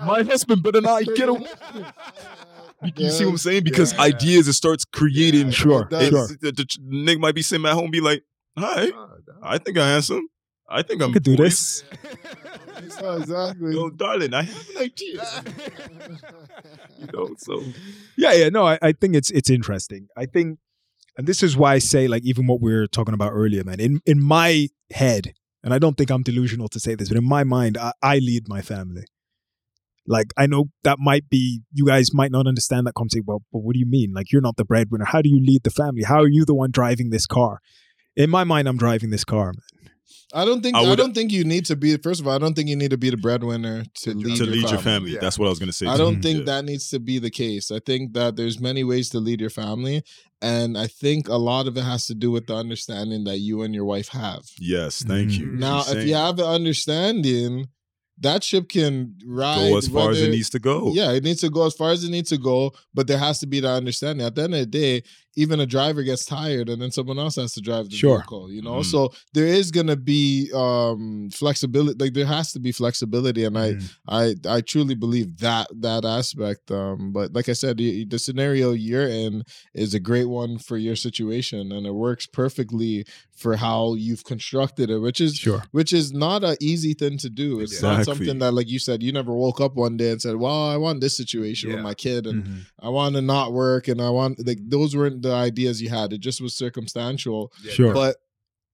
My 0.06 0.22
husband 0.22 0.62
better 0.62 0.80
not 0.80 1.04
get 1.14 1.28
away. 1.28 1.46
You 2.96 3.10
see 3.10 3.24
what 3.24 3.30
I'm 3.32 3.38
saying? 3.38 3.62
Because 3.62 3.92
Yeah. 3.92 4.00
ideas 4.02 4.48
it 4.48 4.54
starts 4.54 4.84
creating. 4.84 5.46
Yeah, 5.46 5.50
Sure, 5.52 5.88
it 5.88 6.10
sure. 6.10 6.26
The, 6.26 6.50
the, 6.50 6.52
the 6.52 6.64
nigga 6.90 7.20
might 7.20 7.34
be 7.36 7.42
sitting 7.42 7.64
at 7.64 7.74
home, 7.74 7.92
be 7.92 8.00
like, 8.00 8.24
"Hi, 8.58 8.90
I 9.40 9.58
think 9.58 9.78
I 9.78 9.86
handsome. 9.86 10.26
I 10.68 10.82
think 10.82 11.00
I'm 11.00 11.10
I 11.10 11.12
could 11.12 11.22
do 11.22 11.36
poised. 11.36 11.84
this. 11.84 12.98
Yeah, 13.00 13.18
exactly. 13.18 13.74
Yo, 13.74 13.90
darling, 13.90 14.34
I 14.34 14.42
have 14.42 14.68
an 14.70 14.78
idea. 14.78 15.22
you 16.98 17.06
know, 17.12 17.30
so 17.38 17.62
Yeah, 18.16 18.32
yeah. 18.32 18.48
No, 18.48 18.66
I, 18.66 18.78
I 18.82 18.90
think 18.92 19.14
it's 19.14 19.30
it's 19.30 19.48
interesting. 19.50 20.08
I 20.16 20.26
think, 20.26 20.58
and 21.16 21.26
this 21.26 21.42
is 21.42 21.56
why 21.56 21.74
I 21.74 21.78
say, 21.78 22.08
like, 22.08 22.24
even 22.24 22.46
what 22.46 22.60
we 22.60 22.72
were 22.72 22.86
talking 22.86 23.14
about 23.14 23.32
earlier, 23.32 23.64
man. 23.64 23.80
In 23.80 24.00
in 24.06 24.22
my 24.22 24.68
head, 24.92 25.34
and 25.62 25.74
I 25.74 25.78
don't 25.78 25.96
think 25.96 26.10
I'm 26.10 26.22
delusional 26.22 26.68
to 26.68 26.80
say 26.80 26.94
this, 26.94 27.08
but 27.08 27.18
in 27.18 27.24
my 27.24 27.44
mind, 27.44 27.76
I, 27.78 27.92
I 28.02 28.18
lead 28.18 28.48
my 28.48 28.62
family. 28.62 29.04
Like, 30.06 30.32
I 30.36 30.46
know 30.46 30.66
that 30.82 30.98
might 30.98 31.28
be 31.28 31.62
you 31.72 31.86
guys 31.86 32.12
might 32.12 32.32
not 32.32 32.46
understand 32.46 32.86
that 32.86 32.94
concept. 32.94 33.24
Well, 33.26 33.42
but 33.52 33.60
what 33.60 33.74
do 33.74 33.78
you 33.78 33.86
mean? 33.86 34.12
Like, 34.14 34.32
you're 34.32 34.42
not 34.42 34.56
the 34.56 34.64
breadwinner. 34.64 35.04
How 35.04 35.22
do 35.22 35.28
you 35.28 35.40
lead 35.40 35.62
the 35.62 35.70
family? 35.70 36.02
How 36.02 36.20
are 36.20 36.28
you 36.28 36.44
the 36.44 36.54
one 36.54 36.70
driving 36.72 37.10
this 37.10 37.26
car? 37.26 37.60
In 38.16 38.28
my 38.28 38.44
mind, 38.44 38.68
I'm 38.68 38.76
driving 38.76 39.10
this 39.10 39.24
car, 39.24 39.46
man. 39.46 39.71
I 40.34 40.44
don't 40.44 40.62
think 40.62 40.76
I 40.76 40.80
I, 40.80 40.94
don't 40.94 41.14
think 41.14 41.32
you 41.32 41.44
need 41.44 41.66
to 41.66 41.76
be 41.76 41.96
first 41.96 42.20
of 42.20 42.26
all, 42.26 42.34
I 42.34 42.38
don't 42.38 42.54
think 42.54 42.68
you 42.68 42.76
need 42.76 42.90
to 42.90 42.96
be 42.98 43.10
the 43.10 43.16
breadwinner 43.16 43.84
to 44.02 44.14
lead, 44.14 44.36
to 44.38 44.44
your, 44.44 44.46
lead 44.46 44.60
family. 44.62 44.70
your 44.72 44.80
family, 44.80 45.10
Yeah. 45.12 45.18
that's 45.20 45.38
what 45.38 45.46
I 45.46 45.50
was 45.50 45.58
gonna 45.58 45.72
say. 45.72 45.86
I 45.86 45.96
don't 45.96 46.16
Mhm. 46.18 46.22
think 46.22 46.38
Yeah. 46.40 46.44
that 46.46 46.64
needs 46.64 46.88
to 46.90 46.98
be 46.98 47.18
the 47.18 47.30
case. 47.30 47.70
I 47.70 47.78
think 47.78 48.12
that 48.14 48.36
there's 48.36 48.58
many 48.60 48.84
ways 48.84 49.08
to 49.10 49.20
lead 49.20 49.40
your 49.40 49.50
family, 49.50 50.02
and 50.40 50.76
I 50.78 50.86
think 50.86 51.28
a 51.28 51.36
lot 51.36 51.66
of 51.66 51.76
it 51.76 51.82
has 51.84 52.06
to 52.06 52.14
do 52.14 52.30
with 52.30 52.46
the 52.46 52.54
understanding 52.56 53.24
that 53.24 53.38
you 53.38 53.62
and 53.62 53.74
your 53.74 53.84
wife 53.84 54.08
have. 54.08 54.42
Yes, 54.58 55.02
thank 55.02 55.30
Mhm. 55.30 55.38
you. 55.38 55.46
Now, 55.52 55.80
She's 55.82 55.88
if 55.92 55.94
saying 55.98 56.08
you 56.08 56.14
have 56.14 56.38
an 56.38 56.46
understanding, 56.46 57.68
that 58.20 58.44
ship 58.44 58.68
can 58.68 59.14
ride 59.26 59.70
go 59.70 59.78
as 59.78 59.88
far 59.88 60.10
as 60.10 60.20
it 60.20 60.30
needs 60.30 60.50
to 60.50 60.58
go. 60.58 60.92
Yeah, 60.94 61.12
it 61.12 61.24
needs 61.24 61.40
to 61.40 61.50
go 61.50 61.66
as 61.66 61.74
far 61.74 61.90
as 61.90 62.04
it 62.04 62.10
needs 62.10 62.28
to 62.30 62.38
go, 62.38 62.72
but 62.94 63.06
there 63.08 63.18
has 63.18 63.40
to 63.40 63.46
be 63.46 63.58
that 63.60 63.70
understanding. 63.74 64.24
At 64.24 64.34
the 64.36 64.42
end 64.42 64.54
of 64.54 64.60
the 64.60 64.66
day, 64.66 65.02
even 65.36 65.60
a 65.60 65.66
driver 65.66 66.02
gets 66.02 66.24
tired 66.26 66.68
and 66.68 66.80
then 66.82 66.90
someone 66.90 67.18
else 67.18 67.36
has 67.36 67.52
to 67.52 67.60
drive 67.60 67.88
the 67.88 67.96
Sure. 67.96 68.18
vehicle, 68.18 68.50
you 68.52 68.60
know? 68.62 68.80
Mhm. 68.80 68.84
So 68.84 69.12
there 69.32 69.46
is 69.46 69.70
gonna 69.70 69.96
be 69.96 70.50
um 70.54 71.30
flexibility, 71.32 71.96
like 72.04 72.14
there 72.14 72.26
has 72.26 72.52
to 72.52 72.60
be 72.60 72.72
flexibility. 72.72 73.44
And 73.44 73.56
I 73.58 73.72
Mhm. 73.74 73.90
I 74.08 74.34
I 74.46 74.60
truly 74.60 74.94
believe 74.94 75.38
that 75.38 75.68
that 75.80 76.04
aspect. 76.04 76.70
Um, 76.70 77.12
but 77.12 77.32
like 77.32 77.48
I 77.48 77.54
said, 77.54 77.78
the, 77.78 78.04
the 78.04 78.18
scenario 78.18 78.72
you're 78.72 79.08
in 79.08 79.42
is 79.74 79.94
a 79.94 80.00
great 80.00 80.26
one 80.28 80.58
for 80.58 80.76
your 80.76 80.96
situation 80.96 81.72
and 81.72 81.86
it 81.86 81.94
works 81.94 82.26
perfectly 82.26 83.04
for 83.34 83.56
how 83.56 83.94
you've 83.94 84.24
constructed 84.24 84.90
it, 84.90 84.98
which 84.98 85.20
is 85.20 85.34
Sure. 85.34 85.64
which 85.72 85.92
is 85.92 86.12
not 86.12 86.44
an 86.44 86.56
easy 86.60 86.94
thing 86.94 87.16
to 87.18 87.30
do. 87.30 87.60
It's 87.60 87.82
not 87.82 88.04
something 88.04 88.38
that, 88.40 88.52
like 88.52 88.68
you 88.68 88.78
said, 88.78 89.02
you 89.02 89.12
never 89.12 89.32
woke 89.34 89.60
up 89.60 89.74
one 89.74 89.96
day 89.96 90.10
and 90.12 90.20
said, 90.22 90.36
"Well, 90.36 90.68
I 90.68 90.76
want 90.76 91.00
this 91.00 91.16
situation 91.16 91.70
with 91.70 91.80
my 91.80 91.94
kid, 91.94 92.26
and 92.26 92.44
Mhm. 92.44 92.58
I 92.80 92.88
want 92.90 93.14
to 93.16 93.22
not 93.22 93.52
work, 93.52 93.88
and 93.88 94.00
I 94.00 94.10
want 94.10 94.46
like 94.46 94.58
those 94.68 94.94
weren't 94.94 95.21
the 95.22 95.32
ideas 95.32 95.80
you 95.80 95.88
had. 95.88 96.12
It 96.12 96.18
just 96.20 96.40
was 96.40 96.54
circumstantial, 96.54 97.52
yeah, 97.62 97.72
Sure. 97.72 97.94
but 97.94 98.16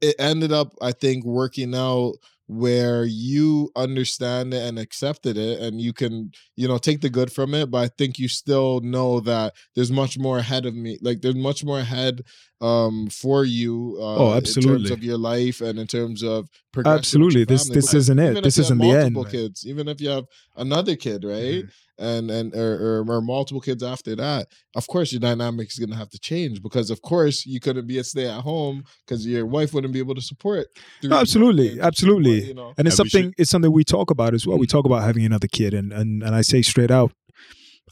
it 0.01 0.14
ended 0.18 0.53
up, 0.53 0.74
I 0.80 0.92
think, 0.92 1.24
working 1.24 1.74
out 1.74 2.14
where 2.51 3.05
you 3.05 3.70
understand 3.76 4.55
it 4.55 4.62
and 4.66 4.78
accepted 4.78 5.36
it 5.36 5.61
and 5.61 5.82
you 5.82 5.92
can 5.92 6.32
you 6.57 6.66
know 6.66 6.78
take 6.78 7.03
the 7.03 7.11
good 7.11 7.30
from 7.30 7.53
it 7.53 7.70
but 7.70 7.76
i 7.76 7.88
think 7.99 8.18
you 8.18 8.26
still 8.26 8.80
know 8.80 9.20
that 9.20 9.53
there's 9.74 9.92
much 9.92 10.16
more 10.18 10.38
ahead 10.38 10.64
of 10.64 10.74
me 10.74 10.96
like 11.03 11.20
there's 11.20 11.34
much 11.34 11.62
more 11.62 11.78
ahead 11.80 12.22
um 12.62 13.07
for 13.11 13.44
you 13.44 13.99
uh 14.01 14.16
Oh, 14.16 14.32
in 14.32 14.44
terms 14.44 14.57
absolutely. 14.57 14.92
of 14.92 15.05
your 15.05 15.18
life 15.18 15.61
and 15.61 15.78
in 15.78 15.86
terms 15.86 16.22
of 16.22 16.49
progression 16.72 16.99
Absolutely. 17.01 17.40
your 17.40 17.46
This 17.46 17.64
family. 17.64 17.74
this 17.74 17.84
Because 17.88 17.94
isn't 18.05 18.18
it. 18.18 18.42
This 18.42 18.57
isn't 18.59 18.78
the 18.78 18.90
end. 18.92 19.14
multiple 19.14 19.22
man. 19.24 19.30
kids 19.32 19.66
even 19.66 19.86
if 19.86 20.01
you 20.01 20.09
have 20.09 20.24
another 20.57 20.96
kid 20.96 21.24
right 21.24 21.64
and 21.99 22.30
and 22.30 22.55
or, 22.55 23.01
or, 23.03 23.11
or 23.11 23.20
multiple 23.20 23.61
kids 23.61 23.82
after 23.82 24.14
that 24.16 24.46
of 24.76 24.86
course 24.86 25.12
your 25.12 25.20
dynamic 25.20 25.68
is 25.68 25.78
going 25.78 25.90
to 25.90 25.96
have 25.96 26.09
to 26.11 26.18
change 26.18 26.62
because 26.62 26.90
of 26.90 27.03
course 27.03 27.44
you 27.46 27.59
couldn't 27.61 27.86
be 27.86 27.99
a 27.99 28.05
stay 28.05 28.26
at 28.26 28.40
home 28.42 28.84
because 29.07 29.26
your 29.26 29.44
wife 29.46 29.74
wouldn't 29.74 29.92
be 29.92 29.99
able 29.99 30.14
to 30.14 30.20
support 30.22 30.66
three 31.01 31.11
No, 31.11 31.16
absolutely, 31.18 31.70
kids, 31.70 31.80
absolutely. 31.80 32.44
you 32.46 32.55
know 32.55 32.72
And 32.78 32.86
it's 32.86 32.99
And 32.99 33.05
we 33.07 33.09
should- 33.11 33.18
something 33.20 33.34
it's 33.38 33.51
something 33.51 33.72
we 33.72 33.84
talk 33.84 34.11
about 34.11 34.32
as 34.34 34.46
well. 34.46 34.59
We 34.59 34.66
talk 34.66 34.84
about 34.86 35.03
having 35.03 35.24
another 35.24 35.49
kid 35.49 35.74
and 35.74 35.92
and, 35.92 36.22
and 36.22 36.34
I 36.34 36.42
say 36.42 36.62
straight 36.62 36.90
out, 36.90 37.12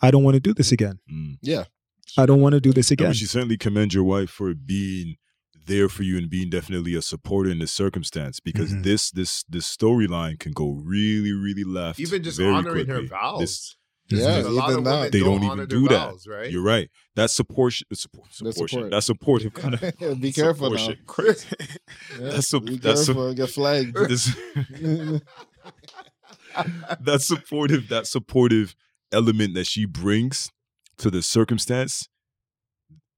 I 0.03 0.11
don't 0.11 0.23
want 0.25 0.35
to 0.35 0.41
do 0.41 0.55
this 0.55 0.71
again. 0.73 0.99
Mm. 1.13 1.39
yeah 1.43 1.65
I 2.19 2.25
don't 2.27 2.41
want 2.41 2.53
to 2.55 2.61
do 2.61 2.73
this 2.73 2.91
And 2.91 3.01
again. 3.01 3.09
we 3.11 3.15
should 3.15 3.29
certainly 3.31 3.57
commend 3.59 3.93
your 3.93 4.05
wife 4.05 4.31
for 4.31 4.55
being 4.55 5.17
there 5.67 5.89
for 5.89 6.05
you 6.05 6.17
and 6.17 6.31
being 6.31 6.49
definitely 6.49 6.95
a 6.95 7.03
supporter 7.03 7.51
in 7.51 7.59
this 7.59 7.73
circumstance 7.73 8.39
because 8.39 8.71
Mhm. 8.73 8.85
this 8.85 9.11
this 9.11 9.43
this 9.49 9.67
storyline 9.77 10.39
can 10.39 10.53
go 10.53 10.69
really 10.97 11.33
really 11.33 11.65
left. 11.65 11.99
Even 11.99 12.23
just 12.23 12.39
very 12.39 12.55
honoring 12.55 12.87
her 12.87 13.03
vows. 13.03 13.41
This- 13.41 13.77
yeah 14.09 14.37
Because 14.39 14.47
a 14.47 14.51
lot 14.51 14.71
even 14.71 14.79
of 14.79 14.85
that 14.85 14.91
women 14.97 15.11
They 15.11 15.21
don't 15.21 15.43
even 15.45 15.67
do 15.69 15.89
their 15.89 15.99
that. 15.99 16.11
vows, 16.11 16.27
right? 16.27 16.51
You're 16.51 16.63
right. 16.63 16.89
That 17.17 17.31
support, 17.31 17.75
support, 17.93 18.29
That 18.41 18.53
support, 18.55 18.71
support. 18.71 18.91
that 18.91 19.03
supportive 19.03 19.53
kind 19.55 19.75
of 19.75 20.21
be 20.21 20.33
careful 20.33 20.71
now. 20.71 20.89
Crazy. 21.07 21.49
Yeah, 22.21 22.31
That's 22.31 22.53
a- 22.53 22.61
be 22.61 22.77
that's 22.77 23.09
a- 23.09 23.35
get 23.35 23.51
flagged 23.51 23.97
This- 24.09 24.35
that 27.01 27.19
supportive, 27.21 27.89
that 27.89 28.07
supportive 28.07 28.75
element 29.13 29.55
that 29.55 29.67
she 29.67 29.85
brings 29.85 30.51
to 30.99 31.11
the 31.11 31.23
circumstance, 31.23 32.09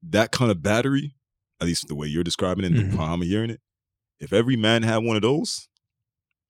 that 0.02 0.32
kind 0.32 0.50
of 0.50 0.62
battery, 0.62 1.14
at 1.60 1.66
least 1.66 1.88
the 1.88 1.94
way 1.94 2.06
you're 2.06 2.24
describing 2.24 2.64
it 2.64 2.72
and 2.72 2.92
Mhm. 2.92 2.96
how 2.96 3.12
I'm 3.14 3.22
hearing 3.22 3.50
it. 3.50 3.60
If 4.20 4.32
every 4.32 4.56
man 4.56 4.82
had 4.82 4.98
one 4.98 5.16
of 5.16 5.22
those, 5.22 5.67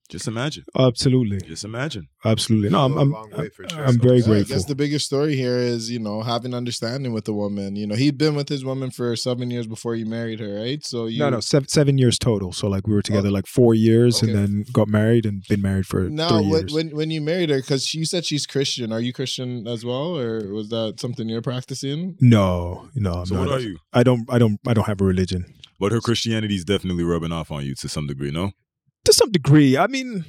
just 0.09 0.27
imagine. 0.27 0.63
Absolutely, 0.77 1.39
Just 1.41 1.63
imagine. 1.63 2.07
absolutely. 2.25 2.69
No, 2.69 2.85
I'm 2.85 2.93
Go 2.93 2.97
a 2.97 3.01
I'm, 3.01 3.11
long 3.11 3.31
way 3.31 3.49
for 3.49 3.69
sure. 3.69 3.85
I'm 3.85 3.99
very 3.99 4.19
Yeah, 4.19 4.35
I 4.37 4.43
guess 4.43 4.65
the 4.65 4.75
biggest 4.75 5.05
story 5.05 5.35
here 5.35 5.57
is, 5.57 5.89
you 5.91 5.99
know, 5.99 6.23
having 6.23 6.53
understanding 6.53 7.13
with 7.13 7.25
the 7.25 7.33
woman. 7.33 7.75
You 7.75 7.85
know, 7.87 7.95
he'd 7.95 8.17
been 8.17 8.35
with 8.35 8.49
his 8.49 8.65
woman 8.65 8.89
for 8.91 9.15
seven 9.15 9.51
years 9.51 9.67
before 9.67 9.95
you 9.95 10.05
married 10.05 10.39
her, 10.39 10.55
right? 10.55 10.83
So 10.85 11.05
you 11.05 11.19
no, 11.19 11.29
no, 11.29 11.39
seven, 11.39 11.67
seven 11.69 11.97
years 11.97 12.17
total. 12.17 12.51
So 12.51 12.67
like 12.67 12.87
we 12.87 12.93
were 12.93 13.03
together 13.03 13.29
oh. 13.29 13.31
like 13.31 13.47
four 13.47 13.73
years, 13.75 14.21
and 14.23 14.33
then 14.35 14.65
got 14.73 14.87
married 14.87 15.25
and 15.25 15.43
been 15.47 15.61
married 15.61 15.85
for 15.85 16.09
now 16.09 16.29
three 16.29 16.49
when, 16.49 16.61
years. 16.61 16.73
when 16.73 16.89
when 16.95 17.11
you 17.11 17.21
married 17.21 17.49
her, 17.51 17.57
because 17.57 17.93
you 17.93 18.05
said 18.05 18.25
she's 18.25 18.45
Christian, 18.47 18.91
are 18.91 18.99
you 18.99 19.13
Christian 19.13 19.67
as 19.67 19.85
well, 19.85 20.17
or 20.17 20.51
was 20.53 20.69
that 20.69 20.99
something 20.99 21.29
you're 21.29 21.41
practicing? 21.41 22.17
no, 22.19 22.89
no, 22.95 23.13
I'm 23.13 23.25
So 23.25 23.35
not. 23.35 23.47
what 23.47 23.57
are 23.57 23.61
you? 23.61 23.77
I 23.93 24.03
don't, 24.03 24.25
I 24.31 24.37
don't, 24.39 24.59
I 24.67 24.73
don't 24.73 24.85
have 24.87 25.01
a 25.01 25.05
religion 25.05 25.45
But 25.79 25.91
her 25.91 26.01
Christianity 26.01 26.55
is 26.55 26.65
definitely 26.65 27.03
rubbing 27.03 27.31
off 27.31 27.51
on 27.51 27.65
you 27.65 27.75
to 27.75 27.87
some 27.87 28.07
degree, 28.07 28.31
no? 28.31 28.51
To 29.05 29.13
some 29.13 29.31
degree. 29.31 29.77
I 29.77 29.87
mean, 29.87 30.25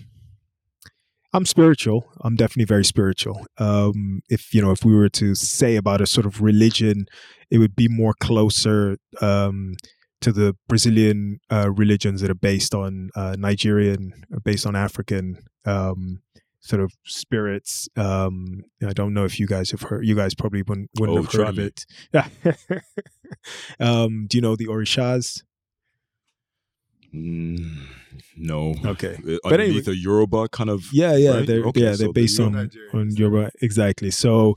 I'm 1.33 1.47
spiritual. 1.47 2.11
I'm 2.23 2.35
definitely 2.35 2.65
very 2.65 2.85
spiritual. 2.85 3.47
Um, 3.59 4.21
if 4.29 4.53
you 4.53 4.61
know, 4.63 4.73
if 4.73 4.85
we 4.85 4.95
were 4.95 5.09
to 5.11 5.35
say 5.35 5.77
about 5.77 6.01
a 6.01 6.07
sort 6.07 6.27
of 6.27 6.41
religion, 6.41 7.07
it 7.51 7.59
would 7.59 7.77
be 7.77 7.89
more 7.89 8.15
closer 8.21 8.97
um, 9.21 9.75
to 10.23 10.33
the 10.33 10.57
Brazilian 10.69 11.39
uh, 11.51 11.71
religions 11.71 12.21
that 12.21 12.31
are 12.31 12.35
based 12.35 12.75
on 12.75 13.11
uh, 13.15 13.37
Nigerian, 13.39 14.25
uh, 14.35 14.39
based 14.45 14.67
on 14.67 14.75
African 14.75 15.39
um, 15.65 16.21
sort 16.61 16.83
of 16.83 16.93
spirits. 17.05 17.89
Um, 17.97 18.63
I 18.87 18.93
don't 18.93 19.15
know 19.15 19.25
if 19.25 19.39
you 19.39 19.47
guys 19.47 19.71
have 19.71 19.83
heard. 19.83 20.05
You 20.05 20.15
guys 20.17 20.35
probably 20.35 20.63
wouldn't, 20.63 20.91
wouldn't 20.99 21.19
Oh, 21.19 21.23
have 21.23 21.33
heard 21.33 21.49
of 21.49 21.59
it. 21.59 21.87
Yeah. 22.13 22.29
um, 23.81 24.27
do 24.29 24.37
you 24.37 24.43
know 24.43 24.57
the 24.57 24.67
Orishas? 24.67 25.43
Mm, 27.15 27.87
no. 28.37 28.75
Okay. 28.85 29.15
Uh, 29.17 29.37
But 29.43 29.53
Underneath 29.55 29.89
a 29.89 29.97
Yoruba 29.97 30.49
kind 30.49 30.71
of. 30.71 30.85
Yeah, 30.93 31.17
yeah, 31.17 31.37
right? 31.37 31.47
they're 31.47 31.65
Okay, 31.65 31.81
yeah 31.83 31.93
so 31.93 31.97
they're 31.99 32.07
there 32.09 32.13
based 32.13 32.39
you 32.39 32.45
on 32.47 32.53
go. 32.53 32.59
Nigerians, 32.59 32.95
on. 32.95 33.11
Yoruba 33.17 33.51
exactly. 33.61 34.11
So, 34.11 34.57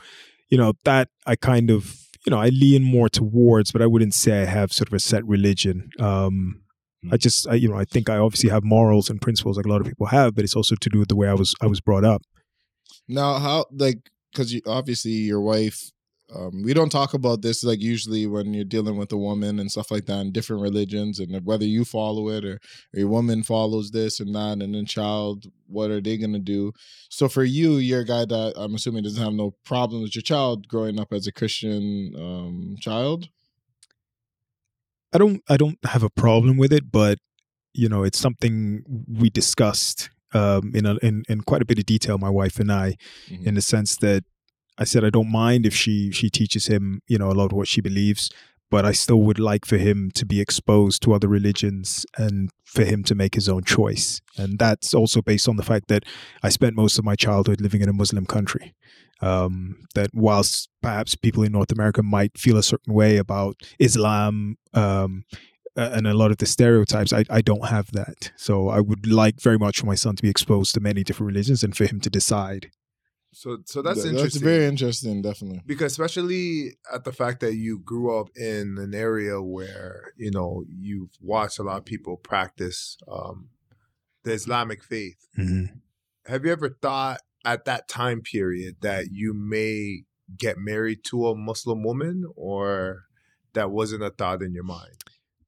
you 0.50 0.58
know 0.58 0.74
that 0.84 1.10
I 1.26 1.36
kind 1.36 1.72
of 1.72 1.98
you 2.26 2.30
know 2.32 2.38
I 2.40 2.50
lean 2.50 2.84
more 2.84 3.10
towards, 3.10 3.72
but 3.72 3.82
I 3.82 3.88
wouldn't 3.88 4.14
say 4.14 4.42
I 4.42 4.46
have 4.46 4.72
sort 4.72 4.88
of 4.90 4.94
a 4.94 5.00
set 5.00 5.26
religion. 5.26 5.90
Um, 6.00 6.62
I 7.12 7.16
Mm. 7.18 7.20
just 7.20 7.48
I, 7.48 7.56
you 7.56 7.68
know 7.68 7.76
I 7.78 7.86
think 7.86 8.10
I 8.10 8.18
obviously 8.18 8.50
have 8.50 8.64
morals 8.64 9.10
and 9.10 9.20
principles 9.22 9.58
like 9.58 9.66
a 9.66 9.70
lot 9.70 9.82
of 9.82 9.88
people 9.88 10.06
have, 10.08 10.36
but 10.36 10.44
it's 10.44 10.56
also 10.56 10.76
to 10.76 10.90
do 10.90 11.00
with 11.00 11.10
the 11.10 11.16
way 11.16 11.28
I 11.28 11.34
was 11.34 11.56
I 11.62 11.66
was 11.68 11.82
brought 11.82 12.06
up. 12.06 12.22
Now, 13.08 13.40
how 13.40 13.66
like 13.72 14.10
because 14.32 14.54
you 14.54 14.62
obviously 14.68 15.12
your 15.12 15.42
wife. 15.42 15.92
Um, 16.36 16.64
we 16.64 16.74
don't 16.74 16.92
talk 16.92 17.14
about 17.14 17.42
this 17.42 17.64
like 17.64 17.80
usually 17.82 18.26
when 18.28 18.54
you're 18.54 18.64
dealing 18.66 18.98
with 18.98 19.12
a 19.12 19.18
woman 19.18 19.60
and 19.60 19.72
stuff 19.72 19.92
like 19.92 20.06
that 20.08 20.20
in 20.22 20.32
different 20.32 20.62
religions 20.64 21.20
and 21.20 21.46
whether 21.46 21.66
you 21.66 21.86
follow 21.86 22.30
it 22.30 22.44
or, 22.44 22.54
or 22.94 23.00
your 23.00 23.08
woman 23.08 23.44
follows 23.44 23.92
this 23.92 24.20
and 24.20 24.34
that 24.34 24.62
and 24.62 24.74
then 24.74 24.86
child 24.86 25.46
what 25.68 25.92
are 25.92 26.02
they 26.02 26.18
gonna 26.18 26.40
do 26.40 26.72
so 27.10 27.28
for 27.30 27.44
you 27.44 27.74
you're 27.78 28.02
a 28.02 28.06
guy 28.06 28.26
that 28.26 28.54
i'm 28.56 28.74
assuming 28.76 29.04
doesn't 29.04 29.24
have 29.24 29.34
no 29.34 29.54
problem 29.64 30.02
with 30.02 30.16
your 30.16 30.22
child 30.24 30.68
growing 30.68 31.00
up 31.00 31.14
as 31.14 31.28
a 31.28 31.32
christian 31.32 32.14
um, 32.18 32.76
child 32.80 33.30
I 35.14 35.18
don't 35.20 35.42
I 35.48 35.58
don't 35.58 35.78
have 35.86 36.04
a 36.04 36.10
problem 36.10 36.58
with 36.58 36.74
it, 36.74 36.92
but 36.92 37.20
you 37.74 37.88
know 37.88 38.04
it's 38.04 38.18
something 38.20 38.84
we 39.08 39.30
discussed 39.30 40.10
um, 40.34 40.72
in 40.74 40.86
a, 40.86 40.96
in 41.04 41.24
in 41.30 41.42
quite 41.42 41.62
a 41.62 41.66
bit 41.66 41.78
of 41.78 41.86
detail, 41.86 42.18
my 42.18 42.30
wife 42.30 42.60
and 42.60 42.72
I, 42.72 42.96
Mhm. 43.30 43.46
in 43.46 43.54
the 43.56 43.62
sense 43.62 43.96
that 43.98 44.24
I 44.78 44.84
said 44.86 45.04
I 45.04 45.10
don't 45.10 45.32
mind 45.32 45.66
if 45.66 45.76
she 45.76 46.12
she 46.12 46.30
teaches 46.30 46.68
him 46.68 47.02
you 47.08 47.18
know 47.18 47.32
a 47.32 47.38
lot 47.40 47.52
of 47.52 47.54
what 47.54 47.68
she 47.68 47.82
believes, 47.82 48.30
but 48.72 48.86
I 48.86 48.92
still 48.92 49.22
would 49.22 49.40
like 49.40 49.66
for 49.66 49.78
him 49.78 50.12
to 50.16 50.26
be 50.26 50.42
exposed 50.42 51.02
to 51.04 51.14
other 51.14 51.28
religions 51.28 52.06
and 52.18 52.50
for 52.64 52.84
him 52.84 53.04
to 53.04 53.16
make 53.16 53.36
his 53.36 53.48
own 53.48 53.64
choice, 53.64 54.22
and 54.38 54.58
that's 54.58 54.94
also 54.94 55.22
based 55.22 55.48
on 55.48 55.58
the 55.58 55.64
fact 55.64 55.88
that 55.90 56.04
I 56.42 56.50
spent 56.50 56.76
most 56.76 56.98
of 56.98 57.06
my 57.06 57.16
childhood 57.16 57.62
living 57.62 57.82
in 57.82 57.90
a 57.90 57.94
Muslim 57.94 58.26
country, 58.26 58.74
Um, 59.22 59.76
that 59.96 60.10
whilst 60.14 60.70
perhaps 60.82 61.16
people 61.16 61.44
in 61.46 61.52
North 61.54 61.72
America 61.72 62.02
might 62.04 62.38
feel 62.38 62.58
a 62.58 62.64
certain 62.64 62.94
way 62.94 63.18
about 63.18 63.56
Islam 63.80 64.58
um, 64.74 65.24
and 65.76 66.06
a 66.08 66.14
lot 66.14 66.32
of 66.32 66.38
the 66.38 66.46
stereotypes, 66.46 67.14
I, 67.14 67.24
I 67.30 67.42
don't 67.42 67.68
have 67.76 67.88
that. 67.94 68.32
So 68.36 68.54
I 68.78 68.80
would 68.88 69.06
like 69.08 69.38
very 69.42 69.58
much 69.58 69.80
for 69.80 69.86
my 69.86 69.96
son 69.96 70.16
to 70.16 70.24
be 70.24 70.30
exposed 70.30 70.74
to 70.74 70.82
many 70.82 71.04
different 71.04 71.32
religions 71.34 71.64
and 71.64 71.74
for 71.78 71.86
him 71.86 72.00
to 72.02 72.10
decide. 72.10 72.64
So 73.34 73.58
so 73.66 73.82
that's 73.82 74.04
Th- 74.04 74.14
interesting. 74.14 74.42
That's 74.42 74.56
very 74.56 74.66
interesting, 74.66 75.22
definitely. 75.22 75.62
because 75.66 75.92
especially 75.92 76.78
at 76.94 77.04
the 77.04 77.12
fact 77.12 77.40
that 77.42 77.56
you 77.56 77.80
grew 77.80 78.20
up 78.20 78.30
in 78.36 78.78
an 78.78 78.94
area 78.94 79.42
where 79.42 80.14
you 80.18 80.32
know 80.32 80.64
you've 80.68 81.12
watched 81.22 81.60
a 81.60 81.64
lot 81.64 81.78
of 81.78 81.86
people 81.86 82.16
practice 82.18 82.98
um, 83.12 83.50
the 84.24 84.32
Islamic 84.32 84.84
faith. 84.84 85.28
Have 86.26 86.46
you 86.46 86.52
ever 86.52 86.70
thought 86.82 87.20
at 87.44 87.66
that 87.66 87.90
time 87.90 88.22
period 88.22 88.78
that 88.82 89.08
you 89.12 89.34
may 89.34 90.04
get 90.38 90.58
married 90.58 91.04
to 91.06 91.28
a 91.28 91.36
Muslim 91.36 91.84
woman, 91.84 92.24
or 92.36 93.04
that 93.54 93.72
wasn't 93.72 94.04
a 94.04 94.10
thought 94.10 94.42
in 94.42 94.54
your 94.54 94.64
mind? 94.64 95.03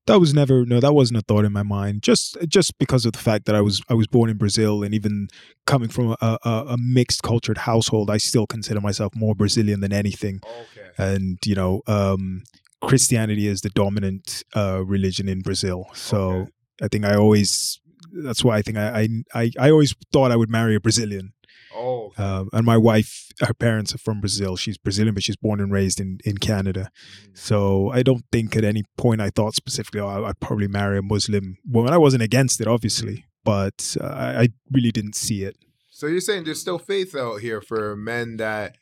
That 0.08 0.20
was 0.20 0.34
never 0.34 0.66
no 0.66 0.80
that 0.80 0.94
wasn't 0.94 1.18
a 1.18 1.22
thought 1.22 1.46
in 1.46 1.52
my 1.52 1.64
mind 1.64 2.02
just 2.04 2.38
just 2.48 2.78
because 2.78 3.06
of 3.06 3.12
the 3.14 3.20
fact 3.20 3.46
that 3.46 3.56
i 3.56 3.62
was 3.62 3.82
i 3.90 3.94
was 3.94 4.08
born 4.08 4.30
in 4.30 4.38
brazil 4.38 4.84
and 4.84 4.94
even 4.94 5.28
coming 5.66 5.90
from 5.90 6.16
a, 6.22 6.38
a, 6.44 6.50
a 6.70 6.78
mixed 6.80 7.24
cultured 7.24 7.58
household 7.60 8.10
i 8.10 8.18
still 8.18 8.46
consider 8.48 8.80
myself 8.82 9.14
more 9.16 9.34
brazilian 9.36 9.80
than 9.82 9.94
anything 9.94 10.40
Okay. 10.46 10.90
and 10.98 11.38
you 11.46 11.56
know 11.56 11.82
um 11.88 12.44
christianity 12.82 13.48
is 13.48 13.62
the 13.62 13.70
dominant 13.70 14.44
uh 14.56 14.84
religion 14.86 15.28
in 15.28 15.42
brazil 15.42 15.88
so 15.94 16.18
Okay. 16.32 16.52
i 16.84 16.88
think 16.88 17.06
i 17.06 17.16
always 17.16 17.80
that's 18.24 18.44
why 18.44 18.58
i 18.58 18.62
think 18.62 18.78
I, 18.78 18.88
I 19.02 19.08
i 19.42 19.52
i 19.60 19.72
always 19.72 19.96
thought 20.14 20.32
i 20.32 20.36
would 20.36 20.50
marry 20.50 20.76
a 20.76 20.80
brazilian 20.80 21.34
Oh, 21.76 22.08
okay. 22.08 22.24
um, 22.24 22.50
and 22.54 22.66
my 22.66 22.78
wife 22.78 23.28
her 23.42 23.54
parents 23.54 23.94
are 23.94 23.98
from 23.98 24.22
brazil 24.22 24.56
she's 24.56 24.78
brazilian 24.78 25.14
but 25.14 25.24
she's 25.24 25.36
born 25.36 25.60
and 25.60 25.72
raised 25.72 26.00
in 26.00 26.20
in 26.24 26.38
canada 26.38 26.90
so 27.34 27.92
I 27.92 28.02
don't 28.04 28.24
think 28.32 28.56
at 28.56 28.64
any 28.64 28.84
point 28.98 29.20
I 29.22 29.30
thought 29.30 29.56
specifically, 29.56 30.00
oh, 30.02 30.24
I'd 30.26 30.40
probably 30.40 30.68
marry 30.68 30.98
a 30.98 31.02
Muslim 31.02 31.58
woman. 31.70 31.94
I 31.94 31.98
wasn't 31.98 32.24
against 32.24 32.62
it, 32.62 32.68
obviously, 32.68 33.26
but 33.44 33.96
uh, 34.00 34.06
I 34.06 34.42
I 34.44 34.48
really 34.72 34.92
didn't 34.92 35.16
see 35.16 35.44
it. 35.44 35.56
So 35.92 36.08
you're 36.08 36.22
saying 36.22 36.44
there's 36.46 36.62
still 36.62 36.80
faith 36.80 37.16
out 37.16 37.42
here 37.42 37.62
for 37.62 37.96
men 37.96 38.38
that 38.38 38.76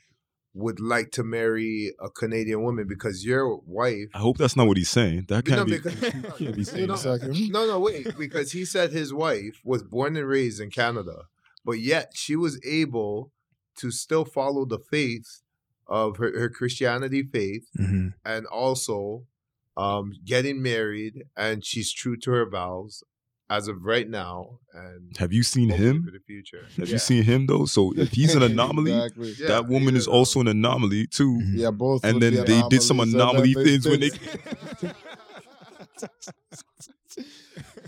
would 0.56 0.80
like 0.80 1.10
to 1.12 1.24
marry 1.24 1.94
a 2.00 2.10
Canadian 2.10 2.62
woman 2.64 2.86
because 2.88 3.26
your 3.26 3.58
wife 3.66 4.10
I 4.14 4.20
hope 4.20 4.38
that's 4.38 4.56
not 4.56 4.68
what 4.68 4.78
he's 4.78 4.90
saying. 4.90 5.26
That 5.30 5.48
No, 5.48 5.56
can't 5.56 5.68
be. 5.70 5.78
because- 5.78 6.00
can't 6.38 6.38
be 6.38 6.46
You 6.60 6.64
saying 6.64 6.88
know- 6.88 6.96
that. 6.98 7.50
No, 7.52 7.66
no, 7.66 7.80
wait. 7.80 8.16
Because 8.18 8.52
he 8.52 8.64
said 8.66 8.92
his 8.92 9.12
wife 9.14 9.56
was 9.64 9.82
born 9.84 10.16
and 10.16 10.28
raised 10.28 10.60
in 10.62 10.70
Canada, 10.70 11.24
but 11.66 11.80
yet 11.80 12.12
she 12.16 12.36
was 12.36 12.60
able 12.66 13.32
to 13.78 13.92
still 13.92 14.26
follow 14.26 14.66
the 14.66 14.80
faith 14.80 15.42
of 15.88 16.18
her, 16.18 16.38
her 16.40 16.50
Christianity 16.50 17.24
faith 17.24 17.68
Mm-hmm. 17.80 18.10
and 18.26 18.46
also 18.48 19.24
um, 19.76 20.14
getting 20.24 20.62
married, 20.62 21.24
and 21.36 21.66
she's 21.66 21.92
true 21.92 22.16
to 22.18 22.32
her 22.32 22.48
vows 22.50 23.04
as 23.50 23.68
of 23.68 23.84
right 23.84 24.08
now. 24.10 24.60
And 24.74 25.16
Have 25.18 25.34
you 25.34 25.44
seen 25.44 25.70
him? 25.70 26.04
for 26.06 26.12
the 26.12 26.20
future? 26.20 26.66
Have 26.78 26.88
Yeah. 26.88 26.94
you 26.94 27.00
seen 27.00 27.24
him 27.24 27.48
though? 27.48 27.66
So 27.66 27.92
if 27.98 28.12
he's 28.12 28.36
an 28.36 28.44
anomaly, 28.52 28.94
exactly. 28.94 29.34
Yeah, 29.40 29.48
that 29.48 29.68
woman 29.68 29.96
is 29.96 30.08
also 30.08 30.40
an 30.42 30.48
anomaly 30.48 31.08
too. 31.08 31.40
Yeah, 31.54 31.72
both. 31.72 32.04
And 32.06 32.22
then 32.22 32.34
be 32.34 32.42
they 32.44 32.62
did 32.70 32.82
some 32.84 33.00
anomalies, 33.00 33.56
and 33.56 33.66
then 33.66 33.66
anomaly 33.66 33.66
things 33.66 33.86
when 33.88 34.00
they- 34.00 34.10
fixed. 34.10 34.96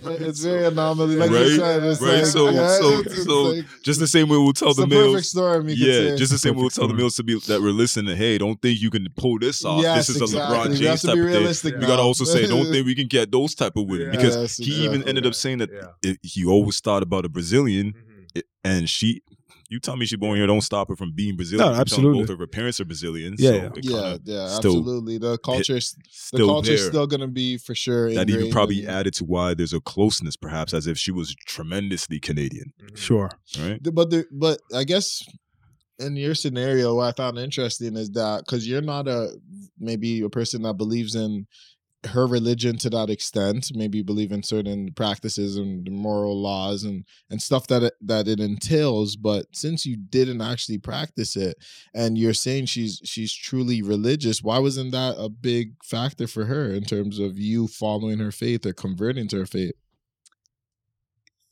it's 0.08 0.40
very 0.42 0.66
anomaly, 0.66 1.16
like 1.16 1.32
Right, 1.32 1.48
you 1.48 1.56
said. 1.58 1.84
It's 1.84 2.02
right, 2.02 2.16
like, 2.18 2.26
so- 2.26 2.50
yeah, 2.50 2.78
so- 2.80 3.00
it's- 3.00 3.14
it's 3.18 3.24
so 3.26 3.42
like- 3.44 3.66
Just 3.84 4.00
the 4.00 4.08
same 4.08 4.30
way 4.30 4.38
we'll 4.38 4.54
tell 4.54 4.70
it's 4.70 4.78
the 4.78 4.86
the 4.86 4.96
perfect 4.96 5.12
males. 5.14 5.30
storm. 5.30 5.70
You 5.70 5.76
Yeah, 5.76 5.94
say. 6.12 6.16
just 6.18 6.32
the 6.32 6.38
same 6.38 6.54
way 6.56 6.62
we'll 6.62 6.66
Perfect 6.70 6.76
tell 6.76 6.88
the 6.88 6.90
storm. 6.92 6.98
males 6.98 7.16
to 7.16 7.24
be 7.24 7.40
that 7.48 7.62
we're 7.62 7.72
listening. 7.72 8.16
Hey, 8.18 8.38
don't 8.38 8.62
think 8.62 8.82
you 8.82 8.90
can 8.90 9.08
pull 9.16 9.40
this 9.40 9.64
off. 9.66 9.82
Yes, 9.82 10.08
this 10.08 10.22
is 10.22 10.34
a. 10.34 10.38
LeBron 10.38 10.64
We 10.70 10.70
have 10.72 10.78
James 10.78 11.02
type 11.04 11.14
be 11.16 11.20
of 11.22 11.26
thing. 11.28 11.36
realistic 11.38 11.76
We 11.80 11.86
gotta 11.86 12.02
also 12.02 12.24
say, 12.24 12.48
don't 12.48 12.72
think 12.72 12.86
we 12.86 12.96
can 12.96 13.08
get 13.08 13.32
those 13.32 13.56
type 13.56 13.76
of 13.78 13.86
women 13.88 14.08
Yeah. 14.08 14.12
because 14.12 14.36
Yes, 14.36 14.58
he 14.58 14.84
even 14.86 15.08
ended 15.08 15.26
up 15.26 15.36
saying 15.36 15.60
that 15.60 15.70
Yeah. 15.72 16.12
it, 16.12 16.20
he 16.24 16.46
always 16.46 16.80
thought 16.80 17.04
about 17.04 17.26
a 17.26 17.30
Brazilian, 17.30 17.94
Mhm. 17.94 18.15
It- 18.36 18.46
and 18.64 18.90
she. 18.90 19.22
You 19.68 19.80
tell 19.80 19.96
me 19.98 20.06
she 20.06 20.16
born 20.16 20.38
here. 20.38 20.46
Don't 20.46 20.62
stop 20.62 20.90
her 20.90 20.96
from 20.96 21.12
being 21.14 21.36
Brazilian. 21.36 21.72
No, 21.74 21.80
absolutely. 21.80 22.22
Both 22.22 22.30
of 22.30 22.38
her 22.38 22.46
parents 22.46 22.80
are 22.80 22.86
Brazilians. 22.86 23.42
Yeah, 23.42 23.50
so 23.52 23.72
yeah. 23.82 24.18
Yeah, 24.24 24.48
still- 24.48 24.78
absolutely. 24.78 25.18
The 25.18 25.40
culture's 25.40 25.94
the 25.94 26.02
still 26.12 26.48
culture's 26.48 26.82
there. 26.82 26.90
still 26.92 27.08
gonna 27.08 27.28
be 27.28 27.58
for 27.58 27.74
sure. 27.74 28.14
that 28.14 28.30
even 28.30 28.52
probably 28.52 28.84
in- 28.84 28.90
added 28.90 29.16
to 29.16 29.24
why 29.26 29.56
there's 29.56 29.74
a 29.74 29.80
closeness, 29.80 30.36
perhaps, 30.36 30.72
as 30.72 30.86
if 30.86 31.00
she 31.00 31.12
was 31.12 31.34
tremendously 31.48 32.20
Canadian, 32.20 32.74
Mhm. 32.80 32.96
Sure. 32.96 33.32
right? 33.60 33.82
But 33.82 34.12
the, 34.12 34.26
but 34.32 34.60
I 34.72 34.84
guess 34.84 35.24
in 35.98 36.16
your 36.16 36.36
scenario, 36.36 36.94
what 36.98 37.08
I 37.08 37.12
found 37.24 37.40
interesting 37.40 37.98
is 37.98 38.12
that 38.12 38.44
because 38.46 38.68
you're 38.68 38.82
not 38.84 39.08
a 39.08 39.32
maybe 39.80 40.22
a 40.22 40.30
person 40.30 40.62
that 40.62 40.76
believes 40.76 41.16
in 41.16 41.48
her 42.08 42.28
religion 42.28 42.78
to 42.78 42.90
that 42.90 43.10
extent, 43.10 43.72
maybe 43.74 44.02
believe 44.02 44.32
in 44.32 44.44
certain 44.44 44.92
practices 44.94 45.58
and 45.58 45.90
moral 45.90 46.42
laws 46.42 46.84
and 46.84 47.06
and 47.30 47.42
stuff 47.42 47.68
that 47.68 47.84
it, 47.84 47.94
that 48.02 48.28
it 48.28 48.40
entails. 48.40 49.16
But 49.16 49.46
since 49.54 49.86
you 49.86 49.98
didn't 49.98 50.42
actually 50.42 50.78
practice 50.78 51.36
it, 51.36 51.58
and 51.94 52.18
you're 52.18 52.34
saying 52.34 52.68
she's 52.68 53.02
she's 53.04 53.34
truly 53.34 53.82
religious, 53.82 54.42
why 54.42 54.60
wasn't 54.60 54.92
that 54.92 55.16
a 55.18 55.30
big 55.30 55.84
factor 55.84 56.28
for 56.28 56.46
her 56.46 56.72
in 56.72 56.84
terms 56.84 57.20
of 57.20 57.40
you 57.40 57.68
following 57.68 58.20
her 58.20 58.32
faith 58.32 58.66
or 58.66 58.74
converting 58.74 59.28
to 59.30 59.38
her 59.38 59.46
faith? 59.46 59.76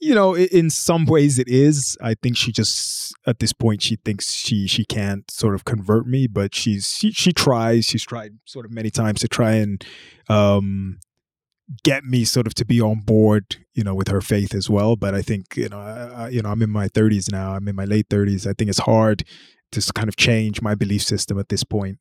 You 0.04 0.16
know, 0.16 0.36
in 0.36 0.70
some 0.70 1.06
ways 1.06 1.40
it 1.40 1.48
is. 1.48 1.98
I 2.02 2.16
think 2.22 2.36
she 2.36 2.52
just 2.52 3.14
at 3.26 3.40
this 3.40 3.54
point 3.54 3.82
she 3.82 3.96
thinks 3.96 4.32
she 4.34 4.68
she 4.68 4.84
can't 4.84 5.30
sort 5.32 5.56
of 5.56 5.64
convert 5.64 6.08
me, 6.08 6.28
but 6.28 6.54
she's 6.54 6.88
she 6.98 7.12
she 7.12 7.32
tries. 7.32 7.86
She's 7.86 8.04
tried 8.04 8.34
sort 8.46 8.66
of 8.66 8.72
many 8.72 8.90
times 8.90 9.22
to 9.22 9.28
try 9.28 9.54
and 9.54 9.84
um 10.28 11.00
get 11.84 12.04
me 12.04 12.26
sort 12.26 12.48
of 12.48 12.54
to 12.56 12.66
be 12.66 12.82
on 12.82 13.00
board, 13.00 13.58
you 13.74 13.84
know, 13.84 13.96
with 13.96 14.10
her 14.10 14.22
faith 14.22 14.54
as 14.54 14.70
well. 14.70 14.96
But 14.96 15.16
I 15.16 15.22
think 15.22 15.56
you 15.56 15.70
know, 15.70 15.80
I, 15.80 16.30
you 16.30 16.42
know, 16.42 16.50
I'm 16.50 16.62
in 16.62 16.70
my 16.70 16.90
30s 16.90 17.32
now. 17.32 17.54
I'm 17.54 17.68
in 17.68 17.76
my 17.76 17.86
late 17.86 18.10
30s. 18.10 18.46
I 18.46 18.54
think 18.54 18.70
it's 18.70 18.80
hard 18.80 19.24
to 19.72 19.94
kind 19.94 20.10
of 20.10 20.16
change 20.18 20.62
my 20.62 20.76
belief 20.76 21.04
system 21.04 21.40
at 21.40 21.50
this 21.50 21.64
point. 21.64 21.98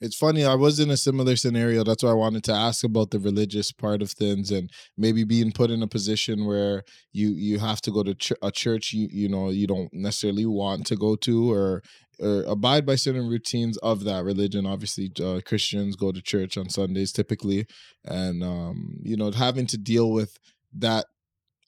It's 0.00 0.16
funny. 0.16 0.44
I 0.44 0.54
was 0.54 0.80
in 0.80 0.90
a 0.90 0.96
similar 0.96 1.36
scenario. 1.36 1.84
That's 1.84 2.02
why 2.02 2.10
I 2.10 2.14
wanted 2.14 2.44
to 2.44 2.52
ask 2.52 2.84
about 2.84 3.10
the 3.10 3.18
religious 3.18 3.72
part 3.72 4.02
of 4.02 4.10
things 4.10 4.50
and 4.50 4.70
maybe 4.96 5.24
being 5.24 5.52
put 5.52 5.70
in 5.70 5.82
a 5.82 5.86
position 5.88 6.46
where 6.46 6.84
you 7.12 7.30
you 7.30 7.58
have 7.58 7.80
to 7.82 7.90
go 7.90 8.02
to 8.02 8.14
ch- 8.14 8.32
a 8.42 8.50
church 8.50 8.92
you 8.92 9.08
you 9.10 9.28
know 9.28 9.50
you 9.50 9.66
don't 9.66 9.92
necessarily 9.92 10.46
want 10.46 10.86
to 10.86 10.96
go 10.96 11.16
to 11.16 11.52
or 11.52 11.82
or 12.20 12.42
abide 12.44 12.86
by 12.86 12.94
certain 12.94 13.28
routines 13.28 13.76
of 13.78 14.04
that 14.04 14.24
religion. 14.24 14.66
Obviously, 14.66 15.10
uh, 15.20 15.40
Christians 15.44 15.96
go 15.96 16.12
to 16.12 16.22
church 16.22 16.56
on 16.56 16.68
Sundays 16.68 17.12
typically, 17.12 17.66
and 18.04 18.42
um, 18.42 18.98
you 19.02 19.16
know 19.16 19.30
having 19.30 19.66
to 19.66 19.78
deal 19.78 20.10
with 20.10 20.38
that 20.72 21.06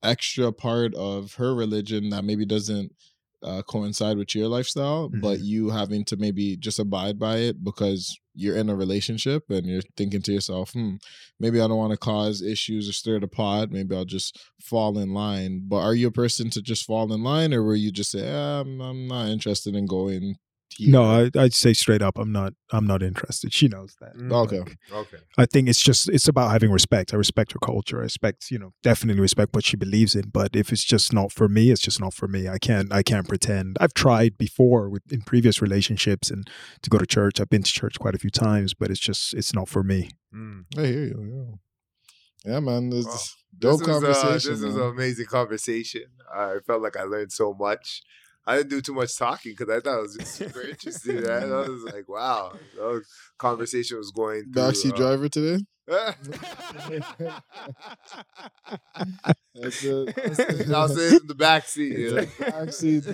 extra 0.03 0.53
part 0.53 0.95
of 0.95 1.35
her 1.35 1.55
religion 1.55 2.11
that 2.11 2.25
maybe 2.25 2.45
doesn't 2.45 2.93
uh, 3.47 3.63
coincide 3.63 4.19
with 4.19 4.35
your 4.35 4.49
lifestyle, 4.49 5.09
but 5.21 5.41
you 5.41 5.71
having 5.71 6.05
to 6.07 6.17
maybe 6.17 6.57
just 6.57 6.79
abide 6.79 7.19
by 7.19 7.37
it 7.39 7.63
because 7.63 8.19
you're 8.35 8.57
in 8.57 8.69
a 8.69 8.77
relationship 8.77 9.45
and 9.49 9.67
you're 9.67 9.83
thinking 9.97 10.21
to 10.23 10.33
yourself, 10.33 10.73
hmm, 10.73 10.97
maybe 11.41 11.61
I 11.61 11.69
don't 11.69 11.79
want 11.79 11.93
to 11.93 11.97
cause 11.97 12.43
issues 12.43 12.89
or 12.89 12.93
stir 12.93 13.21
the 13.21 13.29
pot. 13.29 13.71
Maybe 13.71 13.97
I'll 13.97 14.05
just 14.05 14.39
fall 14.61 14.99
in 14.99 15.15
line. 15.15 15.63
But 15.67 15.79
are 15.79 15.95
you 15.95 16.09
a 16.09 16.13
person 16.13 16.51
to 16.51 16.61
just 16.61 16.85
fall 16.85 17.13
in 17.13 17.23
line, 17.23 17.55
or 17.55 17.63
will 17.63 17.77
you 17.77 17.93
just 17.93 18.11
say, 18.11 18.31
ah, 18.31 18.61
I'm, 18.61 18.81
I'm 18.81 19.09
not 19.09 19.29
interested 19.29 19.75
in 19.75 19.87
going? 19.87 20.37
Here. 20.77 20.91
No, 20.91 21.05
I, 21.05 21.31
I'd 21.39 21.55
say 21.55 21.73
straight 21.73 22.03
up, 22.03 22.19
I'm 22.19 22.33
not. 22.33 22.53
I'm 22.73 22.87
not 22.87 23.03
interested. 23.03 23.53
She 23.55 23.69
knows 23.69 23.97
that. 24.01 24.15
Mm. 24.17 24.33
Okay. 24.45 24.59
Like, 24.59 24.77
Okay. 24.93 25.17
I 25.39 25.47
think 25.47 25.69
it's 25.69 25.81
just 25.81 26.09
it's 26.09 26.29
about 26.29 26.51
having 26.51 26.71
respect. 26.71 27.15
I 27.15 27.17
respect 27.17 27.53
her 27.53 27.59
culture. 27.59 27.99
I 27.99 28.03
respect, 28.03 28.51
you 28.51 28.59
know, 28.59 28.73
definitely 28.83 29.21
respect 29.23 29.55
what 29.55 29.65
she 29.65 29.77
believes 29.77 30.15
in. 30.15 30.29
But 30.31 30.55
if 30.55 30.73
it's 30.73 30.85
just 30.85 31.13
not 31.13 31.33
for 31.33 31.49
me, 31.49 31.71
it's 31.71 31.81
just 31.81 32.01
not 32.01 32.13
for 32.15 32.29
me. 32.29 32.49
I 32.49 32.59
can't 32.59 32.93
I 32.93 33.03
can't 33.03 33.27
pretend. 33.29 33.77
I've 33.81 33.95
tried 33.95 34.37
before 34.37 34.91
with 34.91 35.03
in 35.11 35.23
previous 35.23 35.63
relationships 35.63 36.31
and 36.31 36.49
to 36.83 36.91
go 36.91 36.99
to 36.99 37.07
church. 37.07 37.41
I've 37.41 37.51
been 37.51 37.63
to 37.63 37.73
church 37.73 37.99
quite 37.99 38.15
a 38.15 38.19
few 38.19 38.31
times, 38.31 38.75
but 38.75 38.91
it's 38.91 39.01
just 39.01 39.33
it's 39.35 39.55
not 39.55 39.69
for 39.69 39.83
me. 39.83 40.11
Mm. 40.35 40.65
I 40.77 40.87
hear 40.87 41.05
you. 41.05 41.57
Yeah, 42.45 42.53
yeah 42.53 42.61
man. 42.61 42.91
This 42.91 43.07
Wow. 43.07 43.17
dope 43.59 43.79
this 43.79 43.89
is, 43.89 43.89
uh, 43.89 43.93
conversation. 43.93 44.51
this 44.53 44.63
is 44.63 44.77
an 44.77 44.83
amazing 44.83 45.27
conversation. 45.27 46.05
I 46.35 46.57
felt 46.67 46.83
like 46.83 46.97
I 46.97 47.05
learned 47.05 47.33
so 47.33 47.55
much. 47.55 48.03
I 48.47 48.57
didn't 48.59 48.71
do 48.71 48.81
too 48.81 48.95
much 48.95 49.17
talking 49.19 49.55
because 49.59 49.75
I 49.75 49.81
thought 49.81 49.99
it 49.99 50.03
was 50.03 50.17
just 50.17 50.35
super 50.35 50.61
interesting. 50.69 51.23
Man. 51.23 51.53
I 51.53 51.69
was 51.69 51.83
like, 51.85 52.09
wow, 52.09 52.53
the 52.77 53.03
conversation 53.39 53.99
was 53.99 54.11
going. 54.13 54.45
Through, 54.53 54.63
Backseat 54.63 54.93
uh, 54.93 54.97
driver 54.97 55.29
today. 55.29 55.59
That's 55.89 56.17
That's 59.55 59.85
it. 59.85 60.71
I'll 60.71 60.89
sit 60.89 61.23
in 61.23 61.27
the 61.29 61.35
back 61.37 61.67
seat. 61.67 61.97
You 61.99 62.11
know? 62.15 62.23
Backseat. 62.23 63.07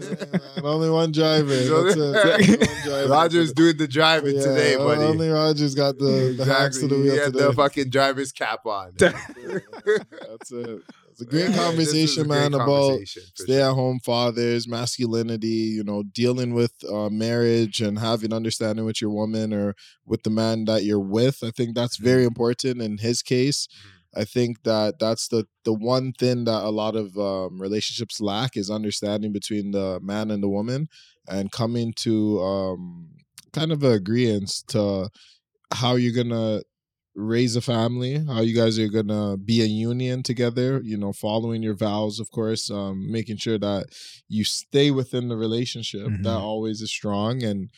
man. 0.57 0.65
Only 0.65 0.91
one 0.91 1.13
driver. 1.13 1.55
That's 1.55 1.97
it. 1.97 2.85
Driver. 2.85 3.09
Roger's 3.09 3.53
doing 3.53 3.77
the 3.77 3.87
driving 3.89 4.37
Yeah, 4.37 4.43
today, 4.43 4.77
buddy. 4.77 5.03
Only 5.03 5.29
Roger's 5.29 5.75
got 5.75 5.99
the, 5.99 6.35
the 6.37 6.45
hacks 6.45 6.79
to 6.79 6.89
the 6.89 6.95
Exactly. 6.97 7.03
wheel 7.03 7.13
He 7.13 7.19
had 7.19 7.33
today. 7.33 7.45
the 7.47 7.53
fucking 7.53 7.91
driver's 7.91 8.33
cap 8.33 8.65
on. 8.67 8.93
That's 8.99 10.51
it. 10.53 10.83
It's 11.13 11.21
a 11.21 11.27
great 11.27 11.53
Yeah, 11.55 11.77
this 11.83 12.17
a 12.19 12.25
conversation, 12.25 12.27
great 12.27 12.51
man, 12.51 12.55
about 12.55 13.03
conversation, 13.05 13.25
stay-at-home 13.35 14.01
fathers, 14.01 14.67
masculinity, 14.67 15.47
you 15.77 15.85
know, 15.85 16.03
dealing 16.03 16.55
with 16.55 16.73
uh, 16.91 17.11
marriage 17.11 17.81
and 17.83 17.99
having 17.99 18.33
understanding 18.33 18.85
with 18.87 19.01
your 19.01 19.11
woman 19.11 19.53
or 19.53 19.75
with 20.07 20.23
the 20.23 20.31
man 20.31 20.65
that 20.67 20.85
you're 20.85 20.99
with. 21.01 21.45
I 21.45 21.51
think 21.51 21.75
that's 21.75 21.99
Mm-hmm. 22.01 22.05
very 22.05 22.25
important 22.25 22.81
in 22.81 22.99
his 22.99 23.23
case. 23.23 23.69
I 24.15 24.25
think 24.25 24.63
that 24.65 24.99
that's 24.99 25.29
the 25.29 25.47
the 25.65 25.73
one 25.73 26.13
thing 26.13 26.45
that 26.45 26.65
a 26.65 26.71
lot 26.71 26.97
of 26.97 27.17
um, 27.19 27.61
relationships 27.61 28.21
lack 28.21 28.57
is 28.57 28.71
understanding 28.71 29.33
between 29.33 29.71
the 29.71 30.01
man 30.03 30.31
and 30.31 30.43
the 30.43 30.49
woman 30.49 30.89
and 31.29 31.51
coming 31.51 31.95
to 31.99 32.41
um, 32.41 33.11
kind 33.53 33.73
of 33.73 33.83
agreement 33.83 34.51
to 34.69 35.09
how 35.73 35.97
you're 35.97 36.15
gonna 36.25 36.63
raise 37.15 37.57
a 37.57 37.61
family, 37.61 38.25
how 38.27 38.41
you 38.41 38.55
guys 38.55 38.79
are 38.79 38.89
gonna 38.89 39.37
be 39.37 39.61
a 39.63 39.67
union 39.67 40.23
together, 40.23 40.81
you 40.85 40.97
know, 40.97 41.13
following 41.13 41.63
your 41.63 41.75
vows, 41.75 42.19
of 42.21 42.31
course, 42.31 42.71
um, 42.71 43.11
making 43.11 43.37
sure 43.37 43.59
that 43.59 43.87
you 44.29 44.45
stay 44.45 44.91
within 44.91 45.29
the 45.29 45.37
relationship. 45.37 46.15
That 46.23 46.39
Mhm. 46.39 46.41
always 46.41 46.81
is 46.81 46.91
strong. 46.91 47.43
And 47.43 47.71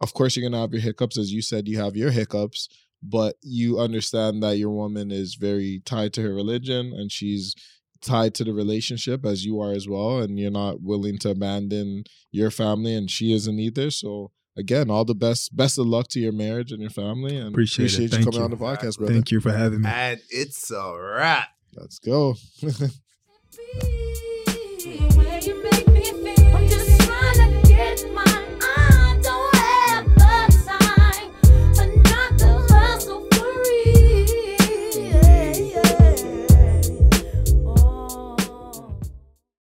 of 0.00 0.14
course 0.14 0.36
you're 0.36 0.48
gonna 0.48 0.60
have 0.60 0.72
your 0.72 0.82
hiccups, 0.82 1.18
as 1.18 1.32
you 1.32 1.42
said, 1.42 1.68
you 1.68 1.78
have 1.78 1.96
your 1.96 2.10
hiccups, 2.10 2.68
but 3.02 3.36
you 3.42 3.78
understand 3.80 4.42
that 4.42 4.58
your 4.58 4.70
woman 4.70 5.10
is 5.12 5.34
very 5.36 5.80
tied 5.84 6.12
to 6.14 6.22
her 6.22 6.34
religion 6.34 6.92
and 6.92 7.10
she's 7.12 7.54
tied 8.00 8.34
to 8.34 8.44
the 8.44 8.52
relationship 8.52 9.24
as 9.24 9.44
you 9.44 9.60
are 9.60 9.72
as 9.72 9.88
well, 9.88 10.20
and 10.20 10.38
you're 10.38 10.50
not 10.50 10.82
willing 10.82 11.18
to 11.18 11.30
abandon 11.30 12.04
your 12.32 12.50
family 12.50 12.94
and 12.94 13.10
she 13.10 13.32
isn't 13.32 13.58
either. 13.60 13.90
So 13.90 14.32
again, 14.56 14.90
all 14.90 15.04
the 15.04 15.14
best 15.14 15.56
best 15.56 15.78
of 15.78 15.86
luck 15.86 16.08
to 16.08 16.20
your 16.20 16.32
marriage 16.32 16.72
and 16.72 16.80
your 16.80 16.90
family 16.90 17.36
and 17.36 17.48
Appreciate 17.48 17.92
it. 17.94 17.98
you 18.00 18.08
Thank 18.08 18.24
coming 18.24 18.38
you. 18.40 18.44
on 18.44 18.50
the 18.50 18.56
podcast, 18.56 18.98
brother. 18.98 19.12
Thank 19.14 19.30
you 19.30 19.40
for 19.40 19.52
having 19.52 19.82
me. 19.82 19.88
And 19.90 20.20
it's 20.30 20.70
a 20.70 20.96
wrap. 20.98 21.48
Let's 21.74 21.98
go. 21.98 22.34
Be 22.60 22.70